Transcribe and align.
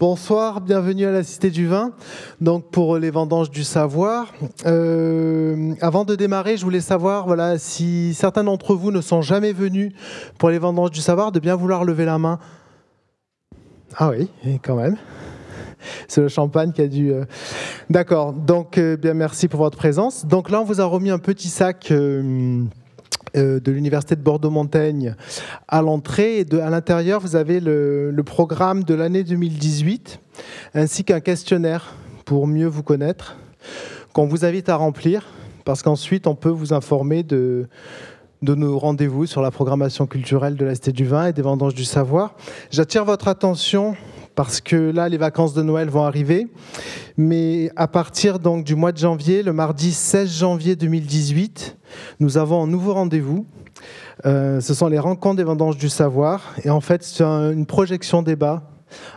Bonsoir, 0.00 0.60
bienvenue 0.60 1.06
à 1.06 1.10
la 1.10 1.24
Cité 1.24 1.50
du 1.50 1.66
Vin, 1.66 1.90
donc 2.40 2.70
pour 2.70 2.98
les 2.98 3.10
vendanges 3.10 3.50
du 3.50 3.64
savoir. 3.64 4.32
Euh, 4.64 5.74
avant 5.80 6.04
de 6.04 6.14
démarrer, 6.14 6.56
je 6.56 6.62
voulais 6.62 6.80
savoir 6.80 7.26
voilà, 7.26 7.58
si 7.58 8.14
certains 8.14 8.44
d'entre 8.44 8.76
vous 8.76 8.92
ne 8.92 9.00
sont 9.00 9.22
jamais 9.22 9.52
venus 9.52 9.92
pour 10.38 10.50
les 10.50 10.60
vendanges 10.60 10.92
du 10.92 11.00
savoir, 11.00 11.32
de 11.32 11.40
bien 11.40 11.56
vouloir 11.56 11.82
lever 11.82 12.04
la 12.04 12.16
main. 12.16 12.38
Ah 13.96 14.10
oui, 14.10 14.30
quand 14.62 14.76
même. 14.76 14.96
C'est 16.06 16.20
le 16.20 16.28
champagne 16.28 16.70
qui 16.70 16.82
a 16.82 16.86
dû. 16.86 17.12
Euh, 17.12 17.24
d'accord, 17.90 18.32
donc 18.32 18.78
euh, 18.78 18.96
bien 18.96 19.14
merci 19.14 19.48
pour 19.48 19.58
votre 19.58 19.76
présence. 19.76 20.26
Donc 20.26 20.48
là, 20.48 20.60
on 20.60 20.64
vous 20.64 20.80
a 20.80 20.84
remis 20.84 21.10
un 21.10 21.18
petit 21.18 21.48
sac. 21.48 21.92
Euh, 23.36 23.60
de 23.60 23.72
l'Université 23.72 24.16
de 24.16 24.22
Bordeaux-Montaigne 24.22 25.14
à 25.66 25.82
l'entrée. 25.82 26.40
Et 26.40 26.60
à 26.60 26.70
l'intérieur, 26.70 27.20
vous 27.20 27.36
avez 27.36 27.60
le, 27.60 28.22
programme 28.24 28.84
de 28.84 28.94
l'année 28.94 29.24
2018, 29.24 30.20
ainsi 30.74 31.04
qu'un 31.04 31.20
questionnaire 31.20 31.94
pour 32.24 32.46
mieux 32.46 32.66
vous 32.66 32.82
connaître, 32.82 33.36
qu'on 34.12 34.26
vous 34.26 34.44
invite 34.44 34.68
à 34.68 34.76
remplir, 34.76 35.26
parce 35.64 35.82
qu'ensuite, 35.82 36.26
on 36.26 36.34
peut 36.34 36.48
vous 36.48 36.72
informer 36.72 37.22
de, 37.22 37.68
de 38.42 38.54
nos 38.54 38.78
rendez-vous 38.78 39.26
sur 39.26 39.42
la 39.42 39.50
programmation 39.50 40.06
culturelle 40.06 40.56
de 40.56 40.64
la 40.64 40.74
Cité 40.74 40.92
du 40.92 41.04
Vin 41.04 41.26
et 41.26 41.32
des 41.32 41.42
vendanges 41.42 41.74
du 41.74 41.84
savoir. 41.84 42.34
J'attire 42.70 43.04
votre 43.04 43.28
attention 43.28 43.94
parce 44.38 44.60
que 44.60 44.76
là, 44.76 45.08
les 45.08 45.16
vacances 45.16 45.52
de 45.52 45.64
Noël 45.64 45.88
vont 45.88 46.04
arriver. 46.04 46.46
Mais 47.16 47.72
à 47.74 47.88
partir 47.88 48.38
du 48.38 48.76
mois 48.76 48.92
de 48.92 48.98
janvier, 48.98 49.42
le 49.42 49.52
mardi 49.52 49.90
16 49.90 50.30
janvier 50.30 50.76
2018, 50.76 51.76
nous 52.20 52.38
avons 52.38 52.62
un 52.62 52.68
nouveau 52.68 52.94
rendez-vous. 52.94 53.46
Euh, 54.26 54.60
ce 54.60 54.74
sont 54.74 54.86
les 54.86 55.00
rencontres 55.00 55.38
des 55.38 55.42
vendanges 55.42 55.76
du 55.76 55.88
savoir. 55.88 56.54
Et 56.62 56.70
en 56.70 56.80
fait, 56.80 57.02
c'est 57.02 57.24
une 57.24 57.66
projection 57.66 58.22
débat 58.22 58.62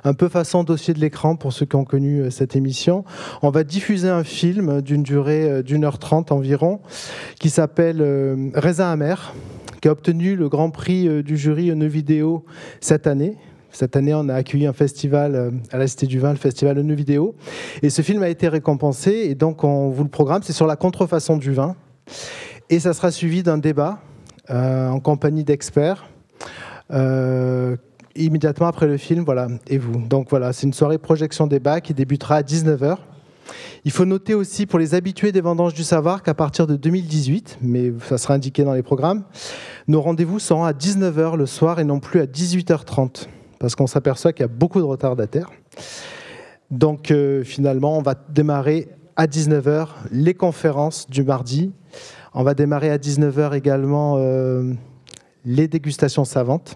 un 0.04 0.16
peu 0.16 0.28
façon 0.28 0.64
dossier 0.64 0.96
de 0.96 1.00
l'écran 1.00 1.36
pour 1.36 1.54
ceux 1.54 1.68
qui 1.68 1.76
ont 1.76 1.86
connu 1.86 2.22
euh, 2.22 2.32
cette 2.32 2.56
émission. 2.56 3.06
On 3.44 3.52
va 3.52 3.64
diffuser 3.64 4.10
un 4.10 4.24
film 4.24 4.82
d'une 4.82 5.04
durée 5.04 5.48
euh, 5.48 5.62
d'une 5.62 5.86
heure 5.86 6.00
trente 6.00 6.32
environ 6.32 6.80
qui 7.40 7.52
s'appelle 7.52 8.52
Raisin 8.56 8.90
amer, 8.90 9.36
qui 9.84 9.88
a 9.88 9.92
obtenu 9.92 10.36
le 10.36 10.50
grand 10.50 10.72
prix 10.72 11.22
du 11.22 11.38
jury 11.38 11.76
Nœud 11.76 11.86
Vidéo 11.86 12.44
cette 12.80 13.06
année. 13.06 13.38
Cette 13.72 13.96
année, 13.96 14.14
on 14.14 14.28
a 14.30 14.36
accueilli 14.36 14.66
un 14.66 14.74
festival 14.74 15.36
euh, 15.36 15.52
à 15.72 15.78
la 15.78 15.88
Cité 15.88 16.06
du 16.06 16.20
Vin, 16.20 16.32
le 16.32 16.38
festival 16.38 16.76
de 16.76 16.94
vidéo. 16.94 17.36
Et 17.82 17.90
ce 17.90 18.02
film 18.02 18.22
a 18.24 18.30
été 18.30 18.48
récompensé. 18.48 19.12
Et 19.12 19.36
donc, 19.36 19.64
on 19.64 19.90
vous 19.90 20.04
le 20.04 20.10
programme. 20.10 20.44
C'est 20.44 20.54
sur 20.54 20.68
la 20.68 20.76
contrefaçon 20.76 21.38
du 21.38 21.54
vin. 21.54 21.76
Et 22.70 22.80
ça 22.80 22.94
sera 22.94 23.12
suivi 23.12 23.44
d'un 23.44 23.58
débat 23.58 24.00
euh, 24.50 24.90
en 24.90 25.00
compagnie 25.00 25.44
d'experts. 25.44 26.10
Euh, 26.92 27.78
immédiatement 28.16 28.68
après 28.68 28.88
le 28.88 28.98
film, 28.98 29.24
voilà, 29.24 29.48
et 29.68 29.78
vous. 29.78 30.06
Donc 30.06 30.30
voilà, 30.30 30.52
c'est 30.52 30.68
une 30.68 30.74
soirée 30.74 30.98
projection 30.98 31.48
débat 31.48 31.80
qui 31.80 31.94
débutera 31.94 32.36
à 32.36 32.42
19h. 32.42 32.98
Il 33.86 33.92
faut 33.92 34.06
noter 34.06 34.34
aussi 34.34 34.66
pour 34.66 34.80
les 34.80 34.94
habitués 34.94 35.32
des 35.32 35.42
vendanges 35.42 35.74
du 35.74 35.84
savoir 35.84 36.22
qu'à 36.22 36.34
partir 36.34 36.68
de 36.68 36.76
2018, 36.76 37.60
mais 37.62 37.94
ça 38.08 38.18
sera 38.18 38.34
indiqué 38.34 38.64
dans 38.64 38.74
les 38.74 38.84
programmes, 38.84 39.24
nos 39.88 40.02
rendez-vous 40.02 40.40
seront 40.40 40.66
à 40.66 40.74
19h 40.74 41.36
le 41.38 41.46
soir 41.46 41.80
et 41.80 41.84
non 41.84 42.00
plus 42.00 42.20
à 42.20 42.26
18h30 42.26 43.28
parce 43.62 43.76
qu'on 43.76 43.86
s'aperçoit 43.86 44.34
qu'il 44.34 44.42
y 44.42 44.46
a 44.46 44.48
beaucoup 44.48 44.80
de 44.80 44.86
retardataires. 44.86 45.52
Donc 46.72 47.12
euh, 47.12 47.44
finalement, 47.44 47.96
on 47.96 48.02
va 48.02 48.16
démarrer 48.30 48.90
à 49.16 49.28
19h 49.28 49.88
les 50.12 50.34
conférences 50.34 51.08
du 51.08 51.24
mardi. 51.24 51.72
On 52.34 52.42
va 52.42 52.56
démarrer 52.56 52.90
à 52.90 52.98
19h 52.98 53.56
également 53.56 54.16
euh, 54.18 54.74
les 55.46 55.68
dégustations 55.68 56.26
savantes. 56.26 56.76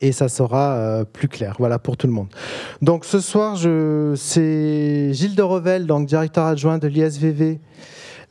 Et 0.00 0.10
ça 0.10 0.28
sera 0.28 0.74
euh, 0.74 1.04
plus 1.04 1.28
clair, 1.28 1.54
voilà, 1.56 1.78
pour 1.78 1.96
tout 1.96 2.08
le 2.08 2.12
monde. 2.12 2.34
Donc 2.80 3.04
ce 3.04 3.20
soir, 3.20 3.56
c'est 4.16 5.12
Gilles 5.12 5.36
de 5.36 5.42
Revel, 5.42 5.86
donc 5.86 6.08
directeur 6.08 6.46
adjoint 6.46 6.78
de 6.78 6.88
l'ISVV, 6.88 7.60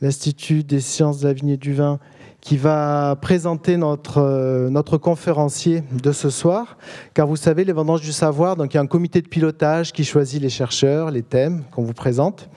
l'Institut 0.02 0.62
des 0.62 0.80
sciences 0.80 1.20
de 1.20 1.28
la 1.28 1.32
vigne 1.32 1.50
et 1.50 1.56
du 1.56 1.72
vin, 1.72 1.98
qui 2.42 2.56
va 2.56 3.16
présenter 3.22 3.76
notre, 3.76 4.18
euh, 4.18 4.68
notre 4.68 4.98
conférencier 4.98 5.84
de 5.92 6.10
ce 6.10 6.28
soir. 6.28 6.76
Car 7.14 7.28
vous 7.28 7.36
savez, 7.36 7.64
les 7.64 7.72
vendanges 7.72 8.00
du 8.00 8.10
savoir, 8.10 8.56
donc 8.56 8.74
il 8.74 8.76
y 8.76 8.78
a 8.78 8.82
un 8.82 8.88
comité 8.88 9.22
de 9.22 9.28
pilotage 9.28 9.92
qui 9.92 10.04
choisit 10.04 10.42
les 10.42 10.48
chercheurs, 10.48 11.12
les 11.12 11.22
thèmes 11.22 11.62
qu'on 11.70 11.84
vous 11.84 11.92
présente. 11.92 12.50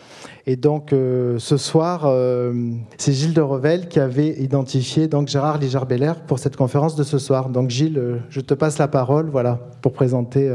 Et 0.48 0.56
donc 0.56 0.92
euh, 0.92 1.38
ce 1.38 1.58
soir, 1.58 2.06
euh, 2.06 2.72
c'est 2.98 3.14
Gilles 3.14 3.36
de 3.36 3.42
Revel 3.42 3.88
qui 3.88 4.00
avait 4.00 4.42
identifié 4.42 5.08
donc 5.08 5.28
Gérard 5.28 5.60
Ligard-Beller 5.60 6.14
pour 6.26 6.40
cette 6.40 6.56
conférence 6.56 6.96
de 6.96 7.04
ce 7.04 7.20
soir. 7.20 7.50
Donc 7.50 7.70
Gilles, 7.70 8.22
je 8.30 8.42
te 8.42 8.56
passe 8.56 8.80
la 8.80 8.88
parole, 8.88 9.30
voilà, 9.30 9.60
pour 9.84 9.94
présenter 9.94 10.52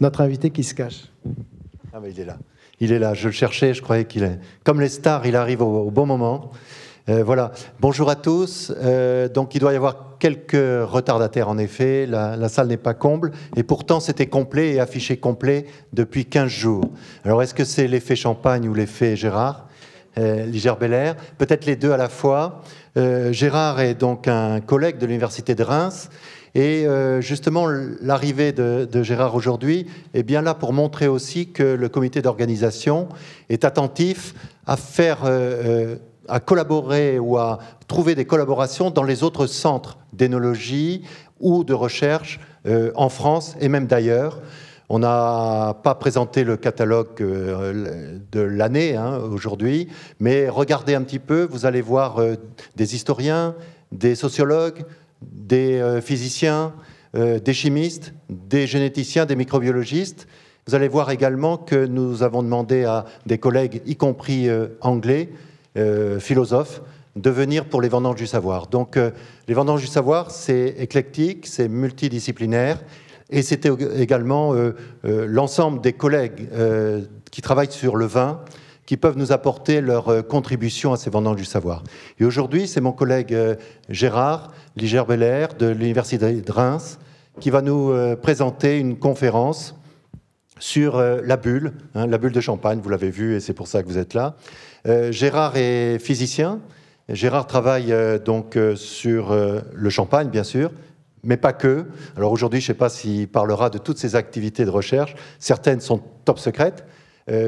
notre 0.00 0.20
invité 0.20 0.50
qui 0.50 0.62
se 0.62 0.74
cache. 0.74 1.10
Ah 1.94 2.00
mais 2.02 2.10
il 2.10 2.20
est 2.20 2.26
là. 2.26 2.36
Il 2.80 2.92
est 2.92 2.98
là. 2.98 3.14
Je 3.14 3.28
le 3.28 3.32
cherchais. 3.32 3.72
Je 3.72 3.80
croyais 3.80 4.04
qu'il 4.04 4.24
est 4.24 4.38
comme 4.62 4.80
les 4.80 4.88
stars. 4.90 5.24
Il 5.26 5.36
arrive 5.36 5.62
au 5.62 5.90
bon 5.90 6.04
moment. 6.04 6.50
Euh, 7.10 7.22
voilà. 7.22 7.52
Bonjour 7.80 8.08
à 8.08 8.16
tous. 8.16 8.72
Euh, 8.82 9.28
donc, 9.28 9.54
il 9.54 9.58
doit 9.58 9.74
y 9.74 9.76
avoir 9.76 10.16
quelques 10.18 10.52
retardataires 10.54 11.50
en 11.50 11.58
effet. 11.58 12.06
La, 12.06 12.48
salle 12.48 12.68
n'est 12.68 12.78
pas 12.78 12.94
comble. 12.94 13.30
Et 13.56 13.62
pourtant, 13.62 14.00
c'était 14.00 14.26
complet 14.26 14.72
et 14.72 14.80
affiché 14.80 15.18
complet 15.18 15.66
depuis 15.92 16.24
15 16.24 16.48
jours. 16.48 16.84
Alors, 17.24 17.42
est-ce 17.42 17.52
que 17.52 17.64
c'est 17.64 17.88
l'effet 17.88 18.16
Champagne 18.16 18.66
ou 18.66 18.72
l'effet 18.72 19.16
Gérard 19.16 19.68
euh, 20.16 20.46
Ligère 20.46 20.78
Belair? 20.78 21.14
Peut-être 21.36 21.66
les 21.66 21.76
deux 21.76 21.92
à 21.92 21.98
la 21.98 22.08
fois. 22.08 22.62
Gérard 22.96 23.80
est 23.80 23.94
donc 23.94 24.28
un 24.28 24.60
collègue 24.60 24.98
de 24.98 25.06
l'Université 25.06 25.56
de 25.56 25.64
Reims. 25.64 26.10
Et 26.54 26.86
justement, 27.18 27.66
l'arrivée 28.00 28.52
de, 28.52 29.02
Gérard 29.02 29.34
aujourd'hui 29.34 29.88
est 30.14 30.22
bien 30.22 30.42
là 30.42 30.54
pour 30.54 30.72
montrer 30.72 31.08
aussi 31.08 31.50
que 31.50 31.64
le 31.64 31.88
comité 31.88 32.22
d'organisation 32.22 33.08
est 33.48 33.64
attentif 33.64 34.32
à 34.64 34.76
faire 34.76 35.24
à 36.28 36.40
collaborer 36.40 37.18
ou 37.18 37.38
à 37.38 37.58
trouver 37.88 38.14
des 38.14 38.24
collaborations 38.24 38.90
dans 38.90 39.02
les 39.02 39.22
autres 39.22 39.46
centres 39.46 39.98
d'énologie 40.12 41.02
ou 41.40 41.64
de 41.64 41.74
recherche 41.74 42.40
euh, 42.66 42.92
en 42.94 43.08
France 43.08 43.56
et 43.60 43.68
même 43.68 43.86
d'ailleurs. 43.86 44.40
On 44.90 44.98
n'a 44.98 45.78
pas 45.82 45.94
présenté 45.94 46.44
le 46.44 46.56
catalogue 46.56 47.20
euh, 47.20 48.18
de 48.30 48.40
l'année 48.40 48.96
hein, 48.96 49.18
aujourd'hui, 49.18 49.88
mais 50.20 50.48
regardez 50.48 50.94
un 50.94 51.02
petit 51.02 51.18
peu, 51.18 51.48
vous 51.50 51.66
allez 51.66 51.80
voir 51.80 52.18
euh, 52.18 52.36
des 52.76 52.94
historiens, 52.94 53.54
des 53.92 54.14
sociologues, 54.14 54.84
des 55.22 56.00
physiciens, 56.02 56.74
des 57.14 57.54
chimistes, 57.54 58.12
des 58.28 58.66
généticiens, 58.66 59.24
des 59.24 59.36
microbiologistes. 59.36 60.26
Vous 60.66 60.74
allez 60.74 60.88
voir 60.88 61.10
également 61.10 61.56
que 61.56 61.86
nous 61.86 62.22
avons 62.22 62.42
demandé 62.42 62.84
à 62.84 63.06
des 63.24 63.38
collègues, 63.38 63.80
y 63.86 63.96
compris 63.96 64.48
anglais, 64.82 65.30
euh, 65.76 66.20
philosophes 66.20 66.82
de 67.16 67.30
venir 67.30 67.64
pour 67.64 67.82
les 67.82 67.88
vendanges 67.88 68.14
du 68.14 68.28
savoir. 68.28 68.68
Donc 68.68 68.96
euh, 68.96 69.10
les 69.48 69.54
vendanges 69.54 69.80
du 69.80 69.88
savoir, 69.88 70.30
c'est 70.30 70.68
éclectique, 70.78 71.48
c'est 71.48 71.66
multidisciplinaire, 71.66 72.80
et 73.28 73.42
c'était 73.42 73.70
également 73.96 74.54
euh, 74.54 74.72
l'ensemble 75.02 75.80
des 75.80 75.92
collègues 75.92 76.48
qui 77.32 77.42
travaillent 77.42 77.72
sur 77.72 77.96
le 77.96 78.06
vin 78.06 78.40
qui 78.86 78.96
peuvent 78.96 79.18
nous 79.18 79.32
apporter 79.32 79.80
leur 79.80 80.24
contribution 80.28 80.92
à 80.92 80.96
ces 80.96 81.10
vendanges 81.10 81.38
du 81.38 81.44
savoir. 81.44 81.82
Et 82.20 82.24
aujourd'hui, 82.24 82.68
c'est 82.68 82.80
mon 82.80 82.92
collègue 82.92 83.36
Gérard 83.88 84.52
Liger-Beller 84.76 85.46
de 85.58 85.66
l'Université 85.66 86.40
de 86.40 86.52
Reims 86.52 87.00
qui 87.40 87.50
va 87.50 87.62
nous 87.62 87.92
présenter 88.22 88.78
une 88.78 88.96
conférence 88.96 89.74
sur 90.60 90.98
la 90.98 91.36
bulle, 91.36 91.72
hein, 91.94 92.06
la 92.06 92.18
bulle 92.18 92.32
de 92.32 92.40
champagne, 92.40 92.78
vous 92.80 92.90
l'avez 92.90 93.10
vu 93.10 93.34
et 93.34 93.40
c'est 93.40 93.54
pour 93.54 93.68
ça 93.68 93.82
que 93.82 93.88
vous 93.88 93.98
êtes 93.98 94.14
là. 94.14 94.36
Euh, 94.86 95.12
Gérard 95.12 95.56
est 95.56 95.98
physicien. 95.98 96.60
Gérard 97.08 97.46
travaille 97.46 97.92
euh, 97.92 98.18
donc 98.18 98.56
euh, 98.56 98.76
sur 98.76 99.34
le 99.72 99.90
champagne, 99.90 100.28
bien 100.28 100.44
sûr, 100.44 100.70
mais 101.22 101.36
pas 101.36 101.52
que. 101.52 101.86
Alors 102.16 102.32
aujourd'hui, 102.32 102.60
je 102.60 102.66
ne 102.66 102.68
sais 102.68 102.78
pas 102.78 102.88
s'il 102.88 103.28
parlera 103.28 103.70
de 103.70 103.78
toutes 103.78 103.98
ses 103.98 104.14
activités 104.14 104.64
de 104.64 104.70
recherche. 104.70 105.14
Certaines 105.38 105.80
sont 105.80 106.00
top 106.24 106.38
secrètes, 106.38 106.84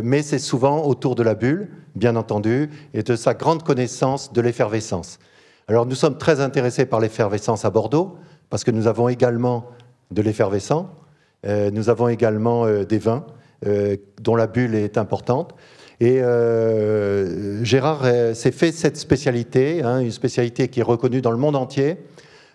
mais 0.02 0.22
c'est 0.22 0.38
souvent 0.38 0.86
autour 0.86 1.14
de 1.14 1.22
la 1.22 1.34
bulle, 1.34 1.68
bien 1.94 2.16
entendu, 2.16 2.70
et 2.94 3.02
de 3.02 3.16
sa 3.16 3.34
grande 3.34 3.62
connaissance 3.62 4.32
de 4.32 4.40
l'effervescence. 4.40 5.18
Alors 5.68 5.84
nous 5.84 5.94
sommes 5.94 6.16
très 6.16 6.40
intéressés 6.40 6.86
par 6.86 7.00
l'effervescence 7.00 7.66
à 7.66 7.70
Bordeaux, 7.70 8.16
parce 8.48 8.64
que 8.64 8.70
nous 8.70 8.86
avons 8.86 9.10
également 9.10 9.70
de 10.10 10.22
l'effervescent, 10.22 10.90
nous 11.46 11.90
avons 11.90 12.08
également 12.08 12.66
des 12.84 12.98
vins 12.98 13.26
dont 14.22 14.36
la 14.36 14.46
bulle 14.46 14.74
est 14.74 14.96
importante. 14.96 15.54
Et 16.00 16.20
euh, 16.20 17.64
Gérard 17.64 18.02
euh, 18.04 18.34
s'est 18.34 18.52
fait 18.52 18.72
cette 18.72 18.96
spécialité, 18.96 19.82
hein, 19.82 20.00
une 20.00 20.10
spécialité 20.10 20.68
qui 20.68 20.80
est 20.80 20.84
reconnue 20.84 21.22
dans 21.22 21.30
le 21.30 21.36
monde 21.38 21.56
entier. 21.56 21.96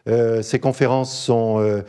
Euh, 0.09 0.41
ces 0.41 0.59
conférences 0.59 1.15
sont 1.15 1.83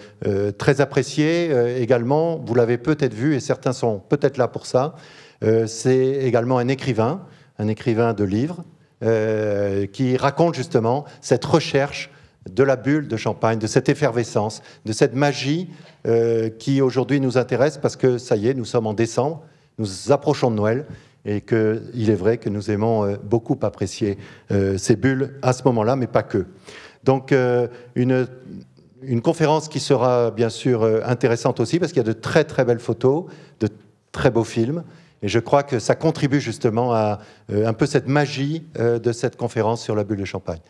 très 0.58 0.81
appréciées 0.81 1.81
également. 1.81 2.37
Vous 2.37 2.54
l'avez 2.54 2.78
peut-être 2.78 3.14
vu 3.14 3.34
et 3.34 3.40
certains 3.40 3.72
sont 3.72 4.00
peut-être 4.08 4.37
là 4.37 4.49
pour 4.49 4.66
ça. 4.66 4.94
C'est 5.66 6.06
également 6.22 6.58
un 6.58 6.69
écrivain, 6.69 7.22
un 7.58 7.69
écrivain 7.69 8.12
de 8.12 8.22
livres, 8.22 8.64
qui 9.93 10.16
raconte 10.16 10.54
justement 10.54 11.04
cette 11.20 11.44
recherche 11.44 12.10
de 12.50 12.62
la 12.62 12.76
bulle 12.76 13.08
de 13.08 13.16
champagne, 13.16 13.58
de 13.58 13.66
cette 13.66 13.88
effervescence, 13.88 14.62
de 14.84 14.93
cette 14.93 15.14
magie 15.14 15.69
euh, 16.06 16.49
qui 16.50 16.81
aujourd'hui 16.81 17.20
nous 17.20 17.38
intéresse 17.38 17.78
parce 17.78 17.96
que 17.96 18.19
ça 18.19 18.37
y 18.37 18.49
est, 18.49 18.54
nous 18.54 18.64
sommes 18.64 18.87
en 18.87 18.94
décembre, 18.94 19.43
nous 19.78 20.12
approchons 20.12 20.50
de 20.50 20.56
Noël 20.56 20.87
et 21.25 21.41
qu'il 21.41 22.11
est 22.11 22.15
vrai 22.15 22.39
que 22.39 22.49
nous 22.49 22.71
aimons 22.71 23.05
euh, 23.05 23.17
beaucoup 23.23 23.59
apprécier 23.63 24.19
euh, 24.51 24.77
ces 24.77 24.97
bulles 24.97 25.35
à 25.43 25.53
ce 25.53 25.63
moment-là, 25.65 25.97
mais 25.97 26.07
pas 26.07 26.23
que. 26.23 26.47
Donc 27.05 27.35
une, 27.97 28.29
une 29.03 29.23
conférence 29.23 29.69
qui 29.69 29.81
sera 29.81 30.31
bien 30.31 30.51
sûr 30.51 30.85
intéressante 31.05 31.59
aussi 31.59 31.81
parce 31.81 31.91
qu'il 31.91 31.99
y 31.99 32.09
a 32.09 32.09
de 32.09 32.13
très 32.13 32.45
très 32.45 32.65
belles 32.65 32.79
photos, 32.79 33.25
de 33.59 33.69
très 34.13 34.31
beaux 34.31 34.45
films. 34.45 34.85
Et 35.21 35.27
je 35.27 35.41
crois 35.41 35.65
que 35.65 35.81
ça 35.81 35.97
contribue 35.97 36.41
justement 36.41 36.95
à 36.95 37.19
un 37.53 37.73
peu 37.73 37.87
cette 37.87 38.07
magie 38.07 38.63
de 38.79 39.11
cette 39.11 39.37
conférence 39.37 39.83
sur 39.83 39.97
la 39.97 40.05
bulle 40.05 40.21
de 40.21 40.25
champagne. 40.25 40.61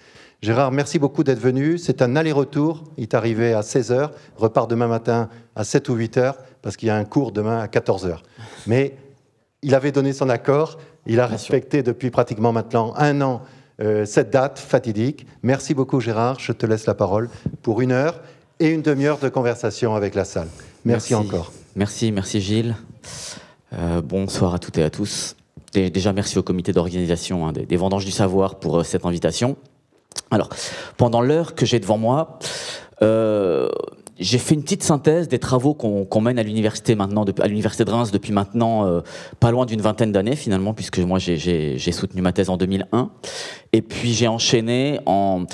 Gérard, 0.42 0.72
merci 0.72 0.98
beaucoup 0.98 1.22
d'être 1.22 1.38
venu. 1.38 1.78
C'est 1.78 2.02
un 2.02 2.16
aller-retour. 2.16 2.82
Il 2.96 3.02
est 3.02 3.14
arrivé 3.14 3.52
à 3.52 3.60
16h, 3.60 4.10
repart 4.36 4.68
demain 4.68 4.88
matin 4.88 5.28
à 5.54 5.62
7 5.62 5.88
ou 5.88 5.96
8h, 5.96 6.34
parce 6.62 6.76
qu'il 6.76 6.88
y 6.88 6.90
a 6.90 6.96
un 6.96 7.04
cours 7.04 7.30
demain 7.30 7.60
à 7.60 7.66
14h. 7.68 8.16
Mais 8.66 8.96
il 9.62 9.74
avait 9.74 9.92
donné 9.92 10.12
son 10.12 10.28
accord. 10.28 10.78
Il 11.06 11.20
a 11.20 11.26
respecté 11.26 11.82
depuis 11.82 12.10
pratiquement 12.10 12.52
maintenant 12.52 12.94
un 12.96 13.20
an 13.20 13.42
euh, 13.80 14.04
cette 14.04 14.30
date 14.30 14.58
fatidique. 14.58 15.26
Merci 15.42 15.74
beaucoup, 15.74 16.00
Gérard. 16.00 16.38
Je 16.38 16.52
te 16.52 16.66
laisse 16.66 16.86
la 16.86 16.94
parole 16.94 17.30
pour 17.62 17.80
une 17.80 17.92
heure 17.92 18.20
et 18.60 18.68
une 18.68 18.82
demi-heure 18.82 19.18
de 19.18 19.28
conversation 19.28 19.94
avec 19.94 20.14
la 20.14 20.24
salle. 20.24 20.48
Merci, 20.84 21.14
encore. 21.14 21.52
Merci, 21.74 22.12
merci 22.12 22.40
Gilles. 22.40 22.76
Euh, 23.72 24.02
bonsoir 24.02 24.54
à 24.54 24.58
toutes 24.58 24.78
et 24.78 24.82
à 24.82 24.90
tous. 24.90 25.36
déjà, 25.72 26.12
merci 26.12 26.38
au 26.38 26.42
comité 26.42 26.72
d'organisation 26.72 27.48
hein, 27.48 27.52
des, 27.52 27.76
Vendanges 27.76 28.04
du 28.04 28.10
Savoir 28.10 28.56
pour 28.56 28.80
euh, 28.80 28.84
cette 28.84 29.06
invitation. 29.06 29.56
Alors, 30.30 30.50
pendant 30.96 31.22
l'heure 31.22 31.54
que 31.54 31.64
j'ai 31.64 31.80
devant 31.80 31.98
moi, 31.98 32.38
j'ai 34.22 34.38
fait 34.38 34.54
une 34.54 34.62
petite 34.62 34.82
synthèse 34.82 35.28
des 35.28 35.38
travaux 35.38 35.74
qu'on 35.74 36.20
mène 36.20 36.38
à 36.38 36.42
l'université 36.42 36.94
maintenant, 36.94 37.24
à 37.40 37.48
l'université 37.48 37.84
de 37.84 37.90
Reims 37.90 38.10
depuis 38.10 38.32
maintenant 38.32 38.86
euh, 38.86 39.00
pas 39.40 39.50
loin 39.50 39.66
d'une 39.66 39.80
vingtaine 39.80 40.12
d'années 40.12 40.36
finalement, 40.36 40.74
puisque 40.74 40.98
moi 40.98 41.18
j'ai 41.18 41.92
soutenu 41.92 42.22
ma 42.22 42.32
thèse 42.32 42.48
en 42.48 42.56
2001. 42.56 43.10
Et 43.74 43.80
puis 43.80 44.12
j'ai 44.12 44.28
enchaîné 44.28 45.00
en, 45.06 45.46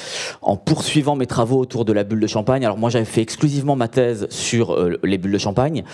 poursuivant 0.64 1.14
mes 1.14 1.26
travaux 1.26 1.58
autour 1.60 1.84
de 1.84 1.92
la 1.92 2.02
bulle 2.02 2.18
de 2.18 2.26
champagne. 2.26 2.64
Alors 2.64 2.76
moi 2.76 2.90
j'avais 2.90 3.04
fait 3.04 3.22
exclusivement 3.22 3.76
ma 3.76 3.86
thèse 3.86 4.26
sur 4.28 4.72
euh, 4.72 4.98
les 5.04 5.18
bulles 5.18 5.32
de 5.32 5.38
champagne. 5.38 5.84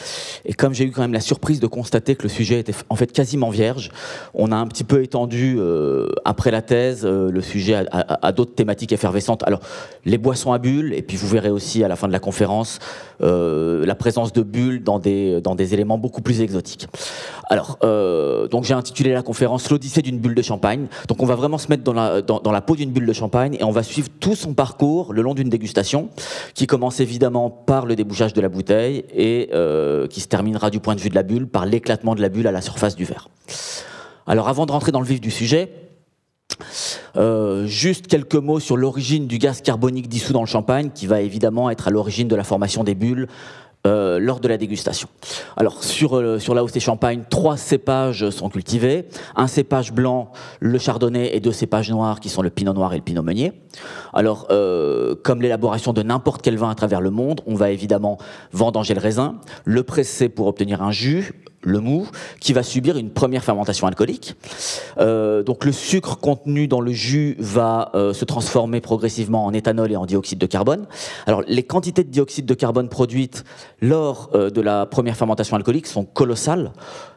Et 0.46 0.54
comme 0.54 0.72
j'ai 0.72 0.84
eu 0.84 0.90
quand 0.90 1.02
même 1.02 1.12
la 1.12 1.20
surprise 1.20 1.60
de 1.60 1.66
constater 1.66 2.16
que 2.16 2.22
le 2.22 2.30
sujet 2.30 2.60
était 2.60 2.72
en 2.88 2.96
fait 2.96 3.12
quasiment 3.12 3.50
vierge, 3.50 3.90
on 4.32 4.52
a 4.52 4.56
un 4.56 4.66
petit 4.68 4.84
peu 4.84 5.02
étendu 5.02 5.56
euh, 5.58 6.08
après 6.24 6.50
la 6.50 6.62
thèse 6.62 7.04
le 7.04 7.40
sujet 7.42 7.84
à, 7.90 8.32
d'autres 8.32 8.54
thématiques 8.54 8.92
effervescentes. 8.92 9.42
Alors 9.42 9.60
les 10.06 10.16
boissons 10.16 10.52
à 10.52 10.58
bulles, 10.58 10.94
et 10.94 11.02
puis 11.02 11.18
vous 11.18 11.28
verrez 11.28 11.50
aussi 11.50 11.84
à 11.84 11.88
la 11.88 11.96
fin 11.96 12.08
de 12.08 12.12
la 12.12 12.20
conférence 12.20 12.78
euh, 13.22 13.86
la 13.86 13.94
présence 13.94 14.32
de 14.32 14.42
bulles 14.42 14.82
dans 14.82 14.98
des, 14.98 15.40
dans 15.40 15.54
des 15.54 15.72
éléments 15.72 15.98
beaucoup 15.98 16.20
plus 16.20 16.40
exotiques. 16.40 16.88
Alors, 17.48 17.78
euh, 17.84 18.48
donc 18.48 18.64
j'ai 18.64 18.74
intitulé 18.74 19.12
la 19.12 19.22
conférence 19.22 19.70
L'Odyssée 19.70 20.02
d'une 20.02 20.18
bulle 20.18 20.34
de 20.34 20.42
champagne. 20.42 20.86
Donc 21.08 21.22
on 21.22 21.26
va 21.26 21.34
vraiment 21.34 21.58
se 21.58 21.68
mettre 21.68 21.84
dans 21.84 21.92
la, 21.92 22.13
dans, 22.22 22.52
la 22.52 22.60
peau 22.60 22.76
d'une 22.76 22.90
bulle 22.90 23.06
de 23.06 23.12
champagne 23.12 23.56
et 23.58 23.64
on 23.64 23.70
va 23.70 23.82
suivre 23.82 24.08
tout 24.20 24.34
son 24.34 24.54
parcours 24.54 25.12
le 25.12 25.22
long 25.22 25.34
d'une 25.34 25.48
dégustation 25.48 26.10
qui 26.54 26.66
commence 26.66 27.00
évidemment 27.00 27.50
par 27.50 27.86
le 27.86 27.96
débouchage 27.96 28.32
de 28.32 28.40
la 28.40 28.48
bouteille 28.48 29.04
et 29.14 29.50
euh, 29.52 30.06
qui 30.06 30.20
se 30.20 30.28
terminera 30.28 30.70
du 30.70 30.80
point 30.80 30.94
de 30.94 31.00
vue 31.00 31.10
de 31.10 31.14
la 31.14 31.22
bulle 31.22 31.46
par 31.46 31.66
l'éclatement 31.66 32.14
de 32.14 32.22
la 32.22 32.28
bulle 32.28 32.46
à 32.46 32.52
la 32.52 32.60
surface 32.60 32.96
du 32.96 33.04
verre. 33.04 33.28
Alors 34.26 34.48
avant 34.48 34.66
de 34.66 34.72
rentrer 34.72 34.92
dans 34.92 35.00
le 35.00 35.06
vif 35.06 35.20
du 35.20 35.30
sujet, 35.30 35.70
euh, 37.16 37.66
juste 37.66 38.06
quelques 38.06 38.34
mots 38.34 38.60
sur 38.60 38.76
l'origine 38.76 39.26
du 39.26 39.38
gaz 39.38 39.60
carbonique 39.60 40.08
dissous 40.08 40.32
dans 40.32 40.40
le 40.40 40.46
champagne, 40.46 40.90
qui 40.94 41.06
va 41.06 41.20
évidemment 41.20 41.70
être 41.70 41.88
à 41.88 41.90
l'origine 41.90 42.28
de 42.28 42.36
la 42.36 42.44
formation 42.44 42.84
des 42.84 42.94
bulles 42.94 43.28
euh, 43.86 44.18
lors 44.18 44.40
de 44.40 44.48
la 44.48 44.56
dégustation. 44.56 45.08
Alors 45.56 45.84
sur, 45.84 46.16
euh, 46.16 46.38
sur 46.38 46.54
la 46.54 46.64
hausse 46.64 46.72
des 46.72 46.80
champagnes, 46.80 47.24
trois 47.28 47.56
cépages 47.56 48.30
sont 48.30 48.48
cultivés. 48.48 49.06
Un 49.36 49.46
cépage 49.46 49.92
blanc, 49.92 50.32
le 50.60 50.78
chardonnay, 50.78 51.36
et 51.36 51.40
deux 51.40 51.52
cépages 51.52 51.90
noirs 51.90 52.20
qui 52.20 52.28
sont 52.28 52.42
le 52.42 52.50
pinot 52.50 52.72
noir 52.72 52.94
et 52.94 52.96
le 52.96 53.02
pinot 53.02 53.22
meunier. 53.22 53.52
Alors 54.12 54.48
comme 55.24 55.42
l'élaboration 55.42 55.92
de 55.92 56.02
n'importe 56.02 56.42
quel 56.42 56.56
vin 56.56 56.70
à 56.70 56.74
travers 56.74 57.00
le 57.00 57.10
monde, 57.10 57.40
on 57.46 57.54
va 57.54 57.70
évidemment 57.70 58.18
vendanger 58.52 58.94
le 58.94 59.00
raisin, 59.00 59.36
le 59.64 59.82
presser 59.82 60.28
pour 60.28 60.46
obtenir 60.46 60.82
un 60.82 60.92
jus, 60.92 61.32
le 61.64 61.80
mou, 61.80 62.08
qui 62.40 62.52
va 62.52 62.62
subir 62.62 62.96
une 62.96 63.10
première 63.10 63.44
fermentation 63.44 63.86
alcoolique. 63.86 64.34
Euh, 64.98 65.42
donc 65.42 65.64
le 65.64 65.72
sucre 65.72 66.18
contenu 66.18 66.68
dans 66.68 66.80
le 66.80 66.92
jus 66.92 67.36
va 67.38 67.90
euh, 67.94 68.12
se 68.12 68.24
transformer 68.24 68.80
progressivement 68.80 69.44
en 69.44 69.52
éthanol 69.52 69.90
et 69.90 69.96
en 69.96 70.06
dioxyde 70.06 70.38
de 70.38 70.46
carbone. 70.46 70.86
Alors 71.26 71.42
les 71.46 71.62
quantités 71.62 72.04
de 72.04 72.10
dioxyde 72.10 72.46
de 72.46 72.54
carbone 72.54 72.88
produites 72.88 73.44
lors 73.80 74.30
euh, 74.34 74.50
de 74.50 74.60
la 74.60 74.86
première 74.86 75.16
fermentation 75.16 75.56
alcoolique 75.56 75.86
sont 75.86 76.04
colossales. 76.04 76.72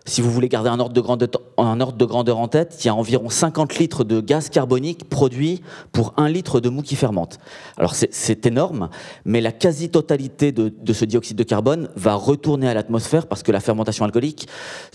Si 0.08 0.22
vous 0.22 0.32
voulez 0.32 0.48
garder 0.48 0.70
un 0.70 0.80
ordre, 0.80 0.94
de 0.94 2.06
grandeur, 2.06 2.38
en 2.38 2.48
tête, 2.48 2.78
il 2.80 2.88
y 2.88 2.90
a 2.90 2.96
environ 2.96 3.30
50 3.30 3.78
litres 3.78 4.06
de 4.06 4.22
gaz 4.22 4.50
carbonique 4.50 5.10
produit 5.10 5.62
pour 5.92 6.14
un 6.16 6.30
litre 6.30 6.62
de 6.62 6.70
mou 6.70 6.82
qui 6.82 6.96
fermente. 6.96 7.40
Alors 7.76 7.94
c'est 7.94 8.46
énorme, 8.46 8.90
mais 9.26 9.42
la 9.42 9.52
quasi-totalité 9.52 10.54
de, 10.54 10.94
ce 10.94 11.04
dioxyde 11.04 11.36
de 11.36 11.44
carbone 11.44 11.90
va 11.98 12.14
retourner 12.14 12.70
à 12.70 12.74
l'atmosphère 12.74 13.28
parce 13.28 13.44
que 13.44 13.52
la 13.52 13.60
fermentation 13.60 14.06
alcoolique, 14.06 14.48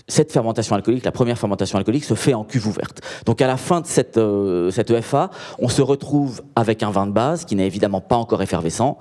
cette 0.07 0.31
fermentation 0.31 0.75
alcoolique, 0.75 1.05
la 1.05 1.11
première 1.11 1.37
fermentation 1.37 1.77
alcoolique, 1.77 2.05
se 2.05 2.15
fait 2.15 2.33
en 2.33 2.43
cuve 2.43 2.67
ouverte. 2.67 3.01
Donc 3.27 3.39
à 3.41 3.47
la 3.47 3.57
fin 3.57 3.81
de 3.81 3.85
cette, 3.85 4.17
euh, 4.17 4.71
cette 4.71 4.89
EFA, 4.89 5.29
on 5.59 5.69
se 5.69 5.83
retrouve 5.83 6.41
avec 6.55 6.81
un 6.81 6.89
vin 6.89 7.05
de 7.05 7.11
base 7.11 7.45
qui 7.45 7.55
n'est 7.55 7.67
évidemment 7.67 8.01
pas 8.01 8.17
encore 8.17 8.41
effervescent 8.41 8.97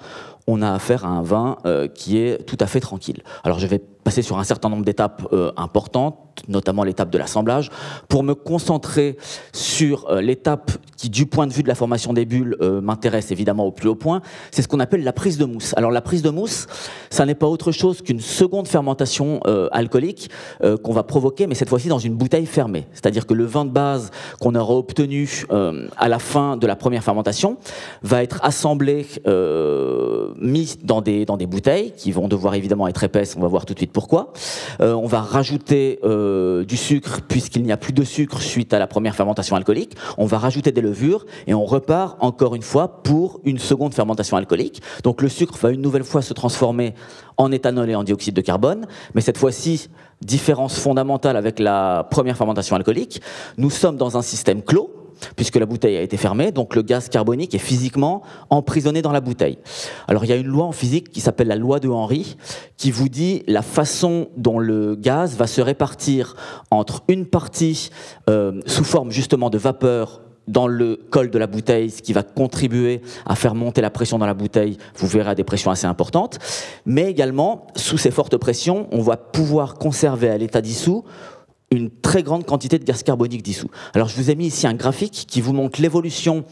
on 0.47 0.62
a 0.62 0.73
affaire 0.73 1.05
à 1.05 1.08
un 1.08 1.23
vin 1.23 1.56
euh, 1.67 1.88
qui 1.88 2.19
est 2.19 2.44
tout 2.44 2.56
à 2.61 2.67
fait 2.67 2.81
tranquille. 2.81 3.23
Alors 3.44 3.58
je 3.58 3.67
vais 3.67 3.79
passer 4.02 4.22
sur 4.22 4.38
un 4.38 4.44
certain 4.44 4.69
nombre 4.69 4.84
d'étapes 4.84 5.26
euh, 5.32 5.52
importantes, 5.56 6.16
notamment 6.49 6.82
l'étape 6.82 7.10
de 7.10 7.19
l'assemblage, 7.19 7.70
pour 8.08 8.22
me 8.22 8.34
concentrer 8.34 9.16
sur 9.52 10.08
euh, 10.08 10.20
l'étape 10.20 10.72
qui, 10.96 11.10
du 11.10 11.26
point 11.26 11.46
de 11.46 11.52
vue 11.52 11.62
de 11.62 11.69
la 11.69 11.75
formation 11.75 12.12
des 12.12 12.25
bulles, 12.25 12.56
euh, 12.60 12.81
m'intéresse 12.81 13.31
évidemment 13.31 13.64
au 13.64 13.70
plus 13.70 13.88
haut 13.88 13.94
point, 13.94 14.22
c'est 14.50 14.62
ce 14.62 14.69
qu'on 14.69 14.81
appelle 14.81 15.04
la 15.04 15.12
prise 15.12 15.38
de 15.38 15.44
mousse. 15.44 15.75
Alors 15.76 15.90
la 15.90 16.00
prise 16.00 16.22
de 16.22 16.31
mousse, 16.31 16.66
ça 17.10 17.26
n'est 17.26 17.34
pas 17.34 17.46
autre 17.46 17.70
chose 17.72 18.02
qu'une 18.02 18.20
seconde 18.20 18.66
fermentation 18.66 19.40
alcoolique 19.70 20.31
qu'on 20.82 20.93
va 20.93 21.02
provoquer, 21.02 21.46
mais 21.46 21.55
cette 21.55 21.69
fois-ci 21.69 21.88
dans 21.88 21.98
une 21.98 22.14
bouteille 22.14 22.46
fermée. 22.46 22.87
C'est-à-dire 22.93 23.26
que 23.26 23.34
le 23.34 23.44
vin 23.44 23.64
de 23.64 23.70
base 23.70 24.10
qu'on 24.40 24.55
aura 24.55 24.75
obtenu 24.75 25.44
à 25.96 26.08
la 26.08 26.19
fin 26.19 26.56
de 26.56 26.66
la 26.66 26.76
première 26.76 27.05
fermentation 27.05 27.56
va 28.02 28.22
être 28.22 28.40
assemblé, 28.43 29.06
mis 30.40 30.76
dans 30.82 31.00
des, 31.00 31.25
dans 31.25 31.37
des 31.37 31.46
bouteilles 31.46 31.93
qui 31.96 32.12
vont 32.12 32.28
devoir 32.28 32.55
évidemment 32.55 32.88
être 32.88 33.05
épaisses, 33.05 33.37
on 33.37 33.40
va 33.40 33.48
voir 33.48 33.66
tout 33.66 33.75
de 33.75 33.78
suite 33.78 33.92
pourquoi. 33.93 34.33
Euh, 34.81 34.94
on 34.94 35.06
va 35.06 35.21
rajouter 35.21 35.99
euh, 36.05 36.65
du 36.65 36.77
sucre 36.77 37.21
puisqu'il 37.27 37.63
n'y 37.63 37.72
a 37.72 37.77
plus 37.77 37.93
de 37.93 38.05
sucre 38.05 38.41
suite 38.41 38.75
à 38.75 38.79
la 38.79 38.87
première 38.87 39.15
fermentation 39.15 39.56
alcoolique. 39.56 39.96
On 40.19 40.27
va 40.27 40.39
rajouter 40.39 40.72
des 40.72 40.81
levures 40.81 41.27
et 41.46 41.55
on 41.55 41.65
repart 41.65 42.17
encore 42.20 42.55
une 42.55 42.63
fois 42.63 43.03
pour 43.03 43.41
une 43.44 43.58
seconde 43.58 43.94
fermentation 43.94 44.37
alcoolique. 44.37 44.82
Donc 45.03 45.22
le 45.22 45.29
sucre 45.29 45.56
va 45.61 45.70
une 45.70 45.82
nouvelle 45.82 46.05
fois 46.05 46.22
se 46.22 46.32
transformer 46.32 46.94
en 47.37 47.53
éthanol 47.53 47.91
et 47.91 47.94
en 47.94 48.05
dioxyde 48.05 48.34
de 48.34 48.41
carbone, 48.41 48.87
mais 49.15 49.20
cette 49.20 49.39
fois-ci, 49.39 49.89
différence 50.20 50.79
fondamentale 50.79 51.37
avec 51.37 51.58
la 51.58 52.06
première 52.11 52.37
fermentation 52.37 52.77
alcoolique, 52.77 53.20
nous 53.56 53.70
sommes 53.70 53.96
dans 53.96 54.17
un 54.17 54.22
système 54.22 54.63
clos 54.63 55.02
puisque 55.36 55.56
la 55.56 55.67
bouteille 55.67 55.96
a 55.96 56.02
été 56.02 56.17
fermée, 56.17 56.52
donc 56.52 56.74
le 56.74 56.82
gaz 56.82 57.08
carbonique 57.08 57.55
est 57.55 57.58
physiquement 57.58 58.22
emprisonné 58.50 59.02
dans 59.02 59.12
la 59.12 59.20
bouteille. 59.20 59.58
Alors 60.08 60.24
il 60.24 60.29
y 60.29 60.32
a 60.32 60.36
une 60.36 60.46
loi 60.46 60.64
en 60.64 60.72
physique 60.72 61.10
qui 61.10 61.20
s'appelle 61.20 61.48
la 61.48 61.56
loi 61.56 61.81
de 61.81 61.88
Henry, 61.88 62.36
qui 62.76 62.91
vous 62.91 63.08
dit 63.08 63.43
la 63.46 63.62
façon 63.62 64.29
dont 64.36 64.58
le 64.58 64.94
gaz 64.94 65.36
va 65.36 65.46
se 65.46 65.60
répartir 65.60 66.36
entre 66.70 67.02
une 67.08 67.26
partie 67.26 67.91
euh, 68.29 68.60
sous 68.67 68.84
forme 68.84 69.10
justement 69.10 69.50
de 69.50 69.58
vapeur 69.58 70.20
dans 70.48 70.67
le 70.67 70.98
col 71.10 71.31
de 71.31 71.38
la 71.38 71.46
bouteille, 71.46 71.91
ce 71.91 72.02
qui 72.02 72.12
va 72.12 72.22
contribuer 72.22 73.00
à 73.26 73.36
faire 73.36 73.55
monter 73.55 73.81
la 73.81 73.91
pression 73.91 74.19
dans 74.19 74.26
la 74.26 74.34
bouteille, 74.34 74.76
vous 74.96 75.06
verrez 75.06 75.31
à 75.31 75.34
des 75.34 75.44
pressions 75.44 75.70
assez 75.70 75.86
importantes, 75.86 76.38
mais 76.84 77.08
également, 77.10 77.67
sous 77.76 77.98
ces 77.98 78.10
fortes 78.10 78.36
pressions, 78.36 78.88
on 78.91 79.02
va 79.02 79.17
pouvoir 79.17 79.74
conserver 79.74 80.29
à 80.29 80.38
l'état 80.38 80.60
dissous 80.60 81.05
une 81.72 81.91
très 81.91 82.22
grande 82.22 82.44
quantité 82.46 82.79
de 82.79 82.84
gaz 82.84 83.02
carbonique 83.02 83.43
dissous. 83.43 83.69
Alors 83.94 84.08
je 84.08 84.17
vous 84.17 84.31
ai 84.31 84.34
mis 84.34 84.46
ici 84.46 84.67
un 84.67 84.74
graphique 84.74 85.24
qui 85.29 85.41
vous 85.41 85.52
montre 85.52 85.81
l'évolution 85.81 86.44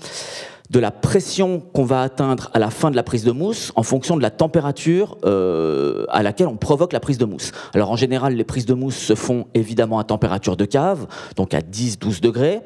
de 0.70 0.78
la 0.78 0.92
pression 0.92 1.60
qu'on 1.72 1.84
va 1.84 2.02
atteindre 2.02 2.48
à 2.54 2.60
la 2.60 2.70
fin 2.70 2.92
de 2.92 2.96
la 2.96 3.02
prise 3.02 3.24
de 3.24 3.32
mousse 3.32 3.72
en 3.74 3.82
fonction 3.82 4.16
de 4.16 4.22
la 4.22 4.30
température 4.30 5.18
euh, 5.24 6.04
à 6.08 6.22
laquelle 6.22 6.46
on 6.46 6.56
provoque 6.56 6.92
la 6.92 7.00
prise 7.00 7.18
de 7.18 7.24
mousse. 7.24 7.50
Alors 7.74 7.90
en 7.90 7.96
général, 7.96 8.34
les 8.34 8.44
prises 8.44 8.66
de 8.66 8.74
mousse 8.74 8.96
se 8.96 9.16
font 9.16 9.46
évidemment 9.54 9.98
à 9.98 10.04
température 10.04 10.56
de 10.56 10.64
cave, 10.64 11.08
donc 11.34 11.54
à 11.54 11.60
10-12 11.60 12.20
degrés. 12.20 12.60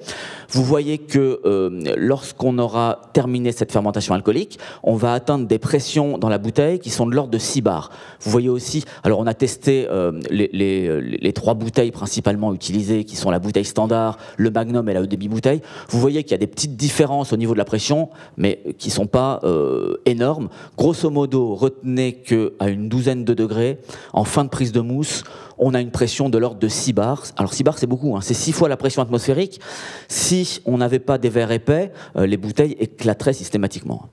Vous 0.50 0.62
voyez 0.62 0.98
que 0.98 1.40
euh, 1.46 1.94
lorsqu'on 1.96 2.58
aura 2.58 3.00
terminé 3.14 3.52
cette 3.52 3.72
fermentation 3.72 4.14
alcoolique, 4.14 4.58
on 4.82 4.96
va 4.96 5.14
atteindre 5.14 5.46
des 5.46 5.58
pressions 5.58 6.18
dans 6.18 6.28
la 6.28 6.38
bouteille 6.38 6.80
qui 6.80 6.90
sont 6.90 7.06
de 7.06 7.14
l'ordre 7.14 7.30
de 7.30 7.38
6 7.38 7.62
bars. 7.62 7.90
Vous 8.20 8.30
voyez 8.30 8.50
aussi, 8.50 8.84
alors 9.02 9.18
on 9.18 9.26
a 9.26 9.34
testé 9.34 9.86
euh, 9.90 10.12
les, 10.30 10.50
les, 10.52 11.32
trois 11.32 11.54
bouteilles 11.54 11.90
principalement 11.90 12.52
utilisées, 12.52 13.04
qui 13.04 13.16
sont 13.16 13.30
la 13.30 13.38
bouteille 13.38 13.64
standard, 13.64 14.18
le 14.36 14.50
magnum 14.50 14.88
et 14.90 14.94
la 14.94 15.00
eau 15.00 15.06
demi 15.06 15.28
bouteille. 15.28 15.62
Vous 15.88 15.98
voyez 15.98 16.22
qu'il 16.22 16.32
y 16.32 16.34
a 16.34 16.38
des 16.38 16.46
petites 16.46 16.76
différences 16.76 17.32
au 17.32 17.36
niveau 17.36 17.54
de 17.54 17.58
la 17.58 17.64
pression 17.64 17.93
mais 18.36 18.60
qui 18.78 18.88
ne 18.88 18.92
sont 18.92 19.06
pas 19.06 19.40
euh, 19.44 19.96
énormes. 20.06 20.48
Grosso 20.76 21.10
modo, 21.10 21.54
retenez 21.54 22.14
qu'à 22.14 22.68
une 22.68 22.88
douzaine 22.88 23.24
de 23.24 23.34
degrés, 23.34 23.78
en 24.12 24.24
fin 24.24 24.44
de 24.44 24.48
prise 24.48 24.72
de 24.72 24.80
mousse, 24.80 25.24
on 25.58 25.74
a 25.74 25.80
une 25.80 25.90
pression 25.90 26.28
de 26.28 26.38
l'ordre 26.38 26.58
de 26.58 26.68
6 26.68 26.92
bars. 26.92 27.24
Alors 27.36 27.52
6 27.52 27.62
bars, 27.64 27.78
c'est 27.78 27.86
beaucoup, 27.86 28.16
hein. 28.16 28.20
c'est 28.22 28.34
6 28.34 28.52
fois 28.52 28.68
la 28.68 28.76
pression 28.76 29.02
atmosphérique. 29.02 29.60
Si 30.08 30.60
on 30.64 30.78
n'avait 30.78 30.98
pas 30.98 31.18
des 31.18 31.28
verres 31.28 31.52
épais, 31.52 31.92
euh, 32.16 32.26
les 32.26 32.36
bouteilles 32.36 32.76
éclateraient 32.78 33.32
systématiquement. 33.32 34.08